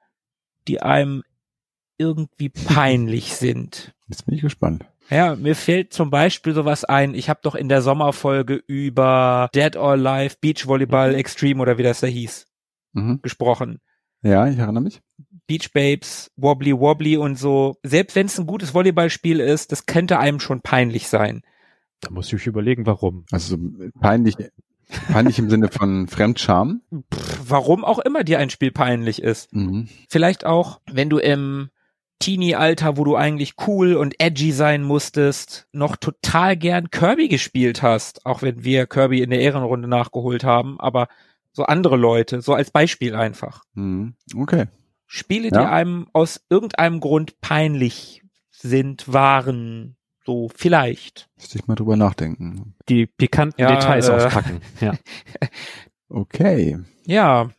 die 0.69 0.81
einem 0.83 1.23
irgendwie 1.99 2.49
peinlich 2.51 3.35
sind. 3.35 3.93
Jetzt 4.09 4.25
bin 4.27 4.35
ich 4.37 4.43
gespannt. 4.43 4.85
Ja, 5.11 5.35
mir 5.37 5.57
fällt 5.57 5.93
zum 5.93 6.11
Beispiel 6.11 6.55
sowas 6.55 6.85
ein. 6.85 7.15
Ich 7.15 7.29
habe 7.31 7.41
doch 7.43 7.55
in 7.55 7.69
der 7.69 7.81
Sommerfolge 7.83 8.63
über 8.67 9.49
Dead 9.55 9.75
or 9.77 9.93
Alive 9.93 10.37
Beach 10.41 10.67
Volleyball 10.67 11.15
Extreme 11.15 11.61
oder 11.63 11.79
wie 11.79 11.83
das 11.83 12.01
da 12.01 12.07
hieß 12.07 12.47
Mhm. 12.93 13.21
gesprochen. 13.23 13.81
Ja, 14.23 14.47
ich 14.49 14.59
erinnere 14.59 14.83
mich. 14.83 15.01
Beach 15.47 15.73
Babes, 15.73 16.31
Wobbly 16.37 16.79
Wobbly 16.79 17.17
und 17.17 17.37
so. 17.39 17.77
Selbst 17.83 18.17
wenn 18.17 18.27
es 18.27 18.39
ein 18.39 18.47
gutes 18.47 18.75
Volleyballspiel 18.75 19.41
ist, 19.41 19.73
das 19.73 19.87
könnte 19.87 20.19
einem 20.19 20.41
schon 20.41 20.61
peinlich 20.61 21.09
sein. 21.09 21.43
Da 22.01 22.11
muss 22.11 22.33
ich 22.33 22.47
überlegen, 22.47 22.85
warum. 22.87 23.25
Also 23.31 23.57
so 23.57 23.63
peinlich, 24.01 24.37
peinlich 25.11 25.39
im 25.39 25.49
Sinne 25.51 25.69
von 25.69 26.07
Fremdscham. 26.09 26.83
Warum 27.49 27.85
auch 27.85 27.99
immer 27.99 28.25
dir 28.25 28.39
ein 28.39 28.51
Spiel 28.51 28.71
peinlich 28.73 29.23
ist. 29.23 29.55
Mhm. 29.55 29.89
Vielleicht 30.09 30.45
auch, 30.47 30.81
wenn 30.91 31.09
du 31.11 31.19
im 31.19 31.71
Teenie-Alter, 32.21 32.97
wo 32.97 33.05
du 33.05 33.15
eigentlich 33.17 33.55
cool 33.67 33.95
und 33.95 34.17
edgy 34.21 34.51
sein 34.53 34.83
musstest, 34.83 35.69
noch 35.73 35.97
total 35.97 36.57
gern 36.57 36.91
Kirby 36.91 37.29
gespielt 37.29 37.83
hast, 37.83 38.27
auch 38.27 38.43
wenn 38.43 38.65
wir 38.65 38.87
Kirby 38.87 39.23
in 39.23 39.31
der 39.31 39.41
Ehrenrunde 39.41 39.87
nachgeholt 39.89 40.43
haben, 40.43 40.81
aber 40.81 41.09
so 41.53 41.63
andere 41.65 41.97
Leute, 41.97 42.41
so 42.43 42.55
als 42.55 42.71
Beispiel 42.73 43.15
einfach. 43.15 43.63
Mhm. 43.75 44.15
Okay. 44.37 44.67
Spiele, 45.07 45.51
die 45.51 45.55
Ja. 45.57 45.71
einem 45.71 46.09
aus 46.13 46.41
irgendeinem 46.51 47.01
Grund 47.01 47.41
peinlich 47.41 48.23
sind, 48.51 49.11
waren, 49.13 49.97
so 50.27 50.51
vielleicht. 50.55 51.29
Müsste 51.37 51.59
ich 51.59 51.67
mal 51.69 51.77
drüber 51.77 51.97
nachdenken. 51.97 52.75
Die 52.89 53.07
pikanten 53.07 53.61
Ja, 53.63 53.77
Details 53.77 54.09
äh, 54.09 54.13
auspacken. 54.13 54.61
Ja. 54.81 54.93
Okay. 56.09 56.79
Ja, 57.07 57.51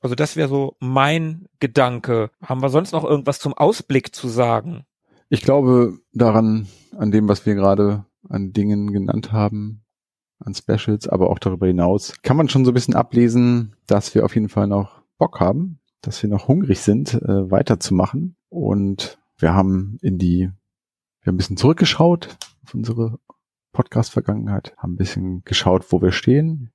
also 0.00 0.14
das 0.14 0.36
wäre 0.36 0.48
so 0.48 0.76
mein 0.80 1.46
Gedanke. 1.60 2.30
Haben 2.42 2.62
wir 2.62 2.68
sonst 2.68 2.92
noch 2.92 3.04
irgendwas 3.04 3.38
zum 3.38 3.54
Ausblick 3.54 4.14
zu 4.14 4.28
sagen? 4.28 4.84
Ich 5.28 5.42
glaube 5.42 5.98
daran, 6.12 6.68
an 6.96 7.10
dem, 7.10 7.28
was 7.28 7.46
wir 7.46 7.54
gerade 7.54 8.04
an 8.28 8.52
Dingen 8.52 8.92
genannt 8.92 9.32
haben, 9.32 9.82
an 10.38 10.54
Specials, 10.54 11.08
aber 11.08 11.30
auch 11.30 11.38
darüber 11.38 11.66
hinaus, 11.66 12.14
kann 12.22 12.36
man 12.36 12.48
schon 12.48 12.64
so 12.64 12.70
ein 12.70 12.74
bisschen 12.74 12.94
ablesen, 12.94 13.76
dass 13.86 14.14
wir 14.14 14.24
auf 14.24 14.34
jeden 14.34 14.48
Fall 14.48 14.66
noch 14.66 15.02
Bock 15.16 15.40
haben, 15.40 15.80
dass 16.02 16.22
wir 16.22 16.28
noch 16.28 16.48
hungrig 16.48 16.80
sind, 16.80 17.14
äh, 17.14 17.50
weiterzumachen. 17.50 18.36
Und 18.50 19.18
wir 19.38 19.54
haben 19.54 19.98
in 20.02 20.18
die, 20.18 20.50
wir 21.22 21.26
haben 21.26 21.34
ein 21.34 21.38
bisschen 21.38 21.56
zurückgeschaut 21.56 22.36
auf 22.64 22.74
unsere 22.74 23.18
Podcast-Vergangenheit, 23.72 24.74
haben 24.76 24.94
ein 24.94 24.98
bisschen 24.98 25.44
geschaut, 25.44 25.86
wo 25.90 26.02
wir 26.02 26.12
stehen, 26.12 26.70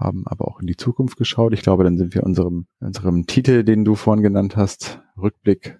haben 0.00 0.26
aber 0.26 0.48
auch 0.48 0.60
in 0.60 0.66
die 0.66 0.76
Zukunft 0.76 1.16
geschaut. 1.18 1.52
Ich 1.52 1.62
glaube, 1.62 1.84
dann 1.84 1.98
sind 1.98 2.14
wir 2.14 2.24
unserem, 2.24 2.66
unserem 2.80 3.26
Titel, 3.26 3.62
den 3.64 3.84
du 3.84 3.94
vorhin 3.94 4.22
genannt 4.22 4.56
hast, 4.56 5.00
Rückblick, 5.16 5.78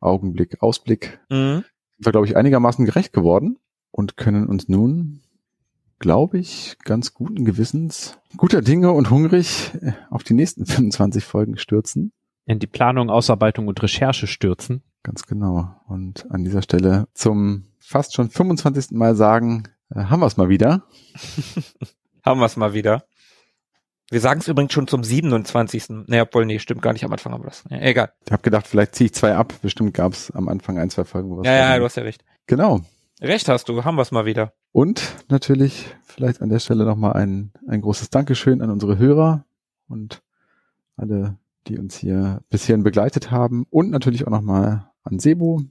Augenblick, 0.00 0.62
Ausblick, 0.62 1.20
Mhm. 1.28 1.64
sind 1.96 2.06
wir, 2.06 2.12
glaube 2.12 2.26
ich, 2.26 2.36
einigermaßen 2.36 2.84
gerecht 2.84 3.12
geworden 3.12 3.58
und 3.90 4.16
können 4.16 4.46
uns 4.46 4.68
nun, 4.68 5.20
glaube 5.98 6.38
ich, 6.38 6.76
ganz 6.84 7.12
guten 7.14 7.44
Gewissens, 7.44 8.16
guter 8.36 8.62
Dinge 8.62 8.92
und 8.92 9.10
hungrig 9.10 9.72
äh, 9.82 9.92
auf 10.10 10.22
die 10.22 10.34
nächsten 10.34 10.64
25 10.66 11.24
Folgen 11.24 11.58
stürzen. 11.58 12.12
In 12.46 12.60
die 12.60 12.66
Planung, 12.68 13.10
Ausarbeitung 13.10 13.66
und 13.68 13.82
Recherche 13.82 14.26
stürzen. 14.26 14.82
Ganz 15.02 15.26
genau. 15.26 15.74
Und 15.86 16.30
an 16.30 16.44
dieser 16.44 16.62
Stelle 16.62 17.08
zum 17.12 17.64
fast 17.78 18.14
schon 18.14 18.30
25. 18.30 18.92
Mal 18.92 19.16
sagen, 19.16 19.64
äh, 19.90 20.04
haben 20.04 20.20
wir 20.20 20.26
es 20.26 20.36
mal 20.36 20.48
wieder. 20.48 20.84
Haben 22.24 22.40
wir 22.40 22.46
es 22.46 22.56
mal 22.56 22.74
wieder. 22.74 23.04
Wir 24.10 24.20
sagen 24.20 24.40
es 24.40 24.48
übrigens 24.48 24.72
schon 24.72 24.88
zum 24.88 25.04
27. 25.04 26.06
Nee, 26.06 26.20
obwohl, 26.22 26.46
nee, 26.46 26.58
stimmt 26.58 26.80
gar 26.82 26.92
nicht. 26.94 27.04
Am 27.04 27.12
Anfang 27.12 27.32
haben 27.32 27.42
wir 27.42 27.48
das. 27.48 27.64
Ja, 27.68 27.78
egal. 27.80 28.12
Ich 28.24 28.32
habe 28.32 28.42
gedacht, 28.42 28.66
vielleicht 28.66 28.94
ziehe 28.94 29.06
ich 29.06 29.14
zwei 29.14 29.34
ab. 29.34 29.52
Bestimmt 29.60 29.92
gab 29.94 30.12
es 30.14 30.30
am 30.30 30.48
Anfang 30.48 30.78
ein, 30.78 30.88
zwei 30.88 31.04
Folgen, 31.04 31.28
wo 31.30 31.42
Ja, 31.42 31.52
ja, 31.54 31.68
hatten. 31.68 31.80
du 31.80 31.84
hast 31.84 31.96
ja 31.96 32.02
recht. 32.04 32.24
Genau. 32.46 32.80
Recht 33.20 33.48
hast 33.48 33.68
du, 33.68 33.84
haben 33.84 33.96
wir 33.96 34.02
es 34.02 34.10
mal 34.12 34.24
wieder. 34.24 34.52
Und 34.72 35.02
natürlich 35.28 35.86
vielleicht 36.04 36.40
an 36.40 36.48
der 36.48 36.60
Stelle 36.60 36.84
nochmal 36.84 37.14
ein, 37.14 37.52
ein 37.66 37.80
großes 37.82 38.10
Dankeschön 38.10 38.62
an 38.62 38.70
unsere 38.70 38.96
Hörer 38.96 39.44
und 39.88 40.22
alle, 40.96 41.36
die 41.66 41.78
uns 41.78 41.96
hier 41.96 42.40
bis 42.48 42.64
hierhin 42.64 42.84
begleitet 42.84 43.30
haben. 43.30 43.66
Und 43.70 43.90
natürlich 43.90 44.26
auch 44.26 44.30
nochmal 44.30 44.88
an 45.02 45.18
Sebo, 45.18 45.62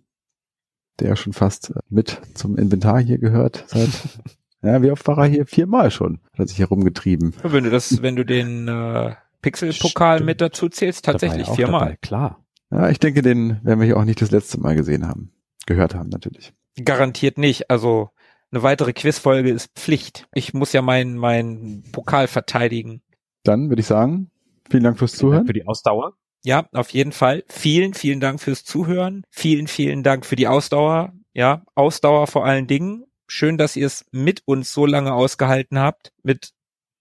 der 1.00 1.16
schon 1.16 1.34
fast 1.34 1.74
mit 1.90 2.22
zum 2.36 2.58
Inventar 2.58 3.00
hier 3.00 3.18
gehört 3.18 3.64
seit 3.68 3.90
Ja, 4.62 4.82
wie 4.82 4.92
oft 4.92 5.08
war 5.08 5.18
er 5.20 5.26
hier? 5.26 5.46
Viermal 5.46 5.92
schon. 5.92 6.20
Hat 6.34 6.40
er 6.40 6.48
sich 6.48 6.60
herumgetrieben. 6.60 7.34
Wenn 7.44 7.64
du 7.64 7.70
das, 7.70 8.02
wenn 8.02 8.16
du 8.16 8.26
den 8.26 8.68
äh, 8.68 9.16
Pixel-Pokal 9.42 10.22
mit 10.22 10.42
dazu 10.42 10.70
zählst, 10.70 11.06
tatsächlich 11.06 11.48
viermal. 11.48 11.82
Dabei, 11.82 11.98
klar. 12.02 12.44
Ja, 12.72 12.90
ich 12.90 13.00
denke, 13.00 13.22
den 13.22 13.64
werden 13.64 13.80
wir 13.80 13.86
hier 13.86 13.98
auch 13.98 14.04
nicht 14.04 14.22
das 14.22 14.32
letzte 14.32 14.60
Mal 14.60 14.76
gesehen 14.76 15.08
haben. 15.08 15.32
Gehört 15.66 15.96
haben, 15.96 16.10
natürlich. 16.10 16.54
Garantiert 16.84 17.38
nicht. 17.38 17.70
Also 17.70 18.10
eine 18.52 18.64
weitere 18.64 18.94
Quizfolge 18.94 19.50
ist 19.50 19.72
Pflicht. 19.76 20.28
Ich 20.34 20.54
muss 20.54 20.74
ja 20.74 20.82
meinen 20.82 21.18
mein 21.18 21.84
Pokal 21.92 22.28
verteidigen. 22.28 23.02
Dann 23.44 23.70
würde 23.70 23.82
ich 23.82 23.88
sagen, 23.88 24.32
vielen 24.70 24.84
Dank 24.84 24.98
fürs 25.00 25.14
Zuhören. 25.14 25.46
Für 25.46 25.54
die 25.54 25.66
Ausdauer. 25.66 26.14
Ja, 26.44 26.68
auf 26.74 26.92
jeden 26.92 27.12
Fall. 27.12 27.44
Vielen, 27.48 27.94
vielen 27.94 28.20
Dank 28.20 28.40
fürs 28.40 28.64
Zuhören. 28.64 29.24
Vielen, 29.30 29.68
vielen 29.68 30.04
Dank 30.04 30.26
für 30.26 30.36
die 30.36 30.48
Ausdauer. 30.48 31.14
Ja, 31.34 31.64
Ausdauer 31.76 32.28
vor 32.28 32.46
allen 32.46 32.68
Dingen. 32.68 33.04
Schön, 33.28 33.58
dass 33.58 33.76
ihr 33.76 33.86
es 33.86 34.06
mit 34.12 34.44
uns 34.46 34.74
so 34.74 34.86
lange 34.86 35.14
ausgehalten 35.14 35.80
habt, 35.80 36.14
mit 36.24 36.54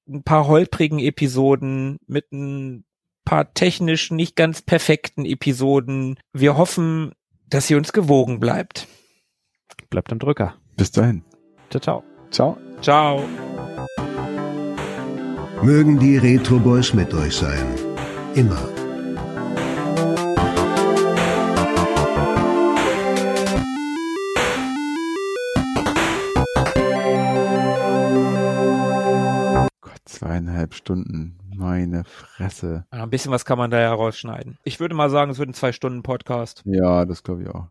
ein 0.08 0.22
paar 0.22 0.46
holprigen 0.46 0.98
Episoden, 0.98 1.98
mit 2.06 2.32
ein 2.32 2.84
paar 3.24 3.52
technisch 3.54 4.10
nicht 4.10 4.36
ganz 4.36 4.62
perfekten 4.62 5.24
Episoden. 5.24 6.18
Wir 6.32 6.56
hoffen, 6.56 7.12
dass 7.48 7.70
ihr 7.70 7.76
uns 7.76 7.92
gewogen 7.92 8.40
bleibt. 8.40 8.88
Bleibt 9.90 10.12
am 10.12 10.18
Drücker. 10.18 10.56
Bis 10.76 10.90
dahin. 10.90 11.22
Ciao, 11.70 11.80
ciao. 11.80 12.04
Ciao. 12.30 12.58
Ciao. 12.80 13.24
Mögen 15.62 15.98
die 15.98 16.18
Retro 16.18 16.58
Boys 16.58 16.92
mit 16.92 17.12
euch 17.14 17.34
sein. 17.34 17.66
Immer. 18.34 18.85
Zweieinhalb 30.16 30.72
Stunden. 30.72 31.36
Meine 31.54 32.04
Fresse. 32.04 32.86
Ja, 32.92 33.02
ein 33.02 33.10
bisschen 33.10 33.32
was 33.32 33.44
kann 33.44 33.58
man 33.58 33.70
da 33.70 33.80
ja 33.80 33.92
rausschneiden. 33.92 34.56
Ich 34.64 34.80
würde 34.80 34.94
mal 34.94 35.10
sagen, 35.10 35.30
es 35.30 35.38
wird 35.38 35.50
ein 35.50 35.54
Zwei-Stunden-Podcast. 35.54 36.62
Ja, 36.64 37.04
das 37.04 37.22
glaube 37.22 37.42
ich 37.42 37.48
auch. 37.48 37.64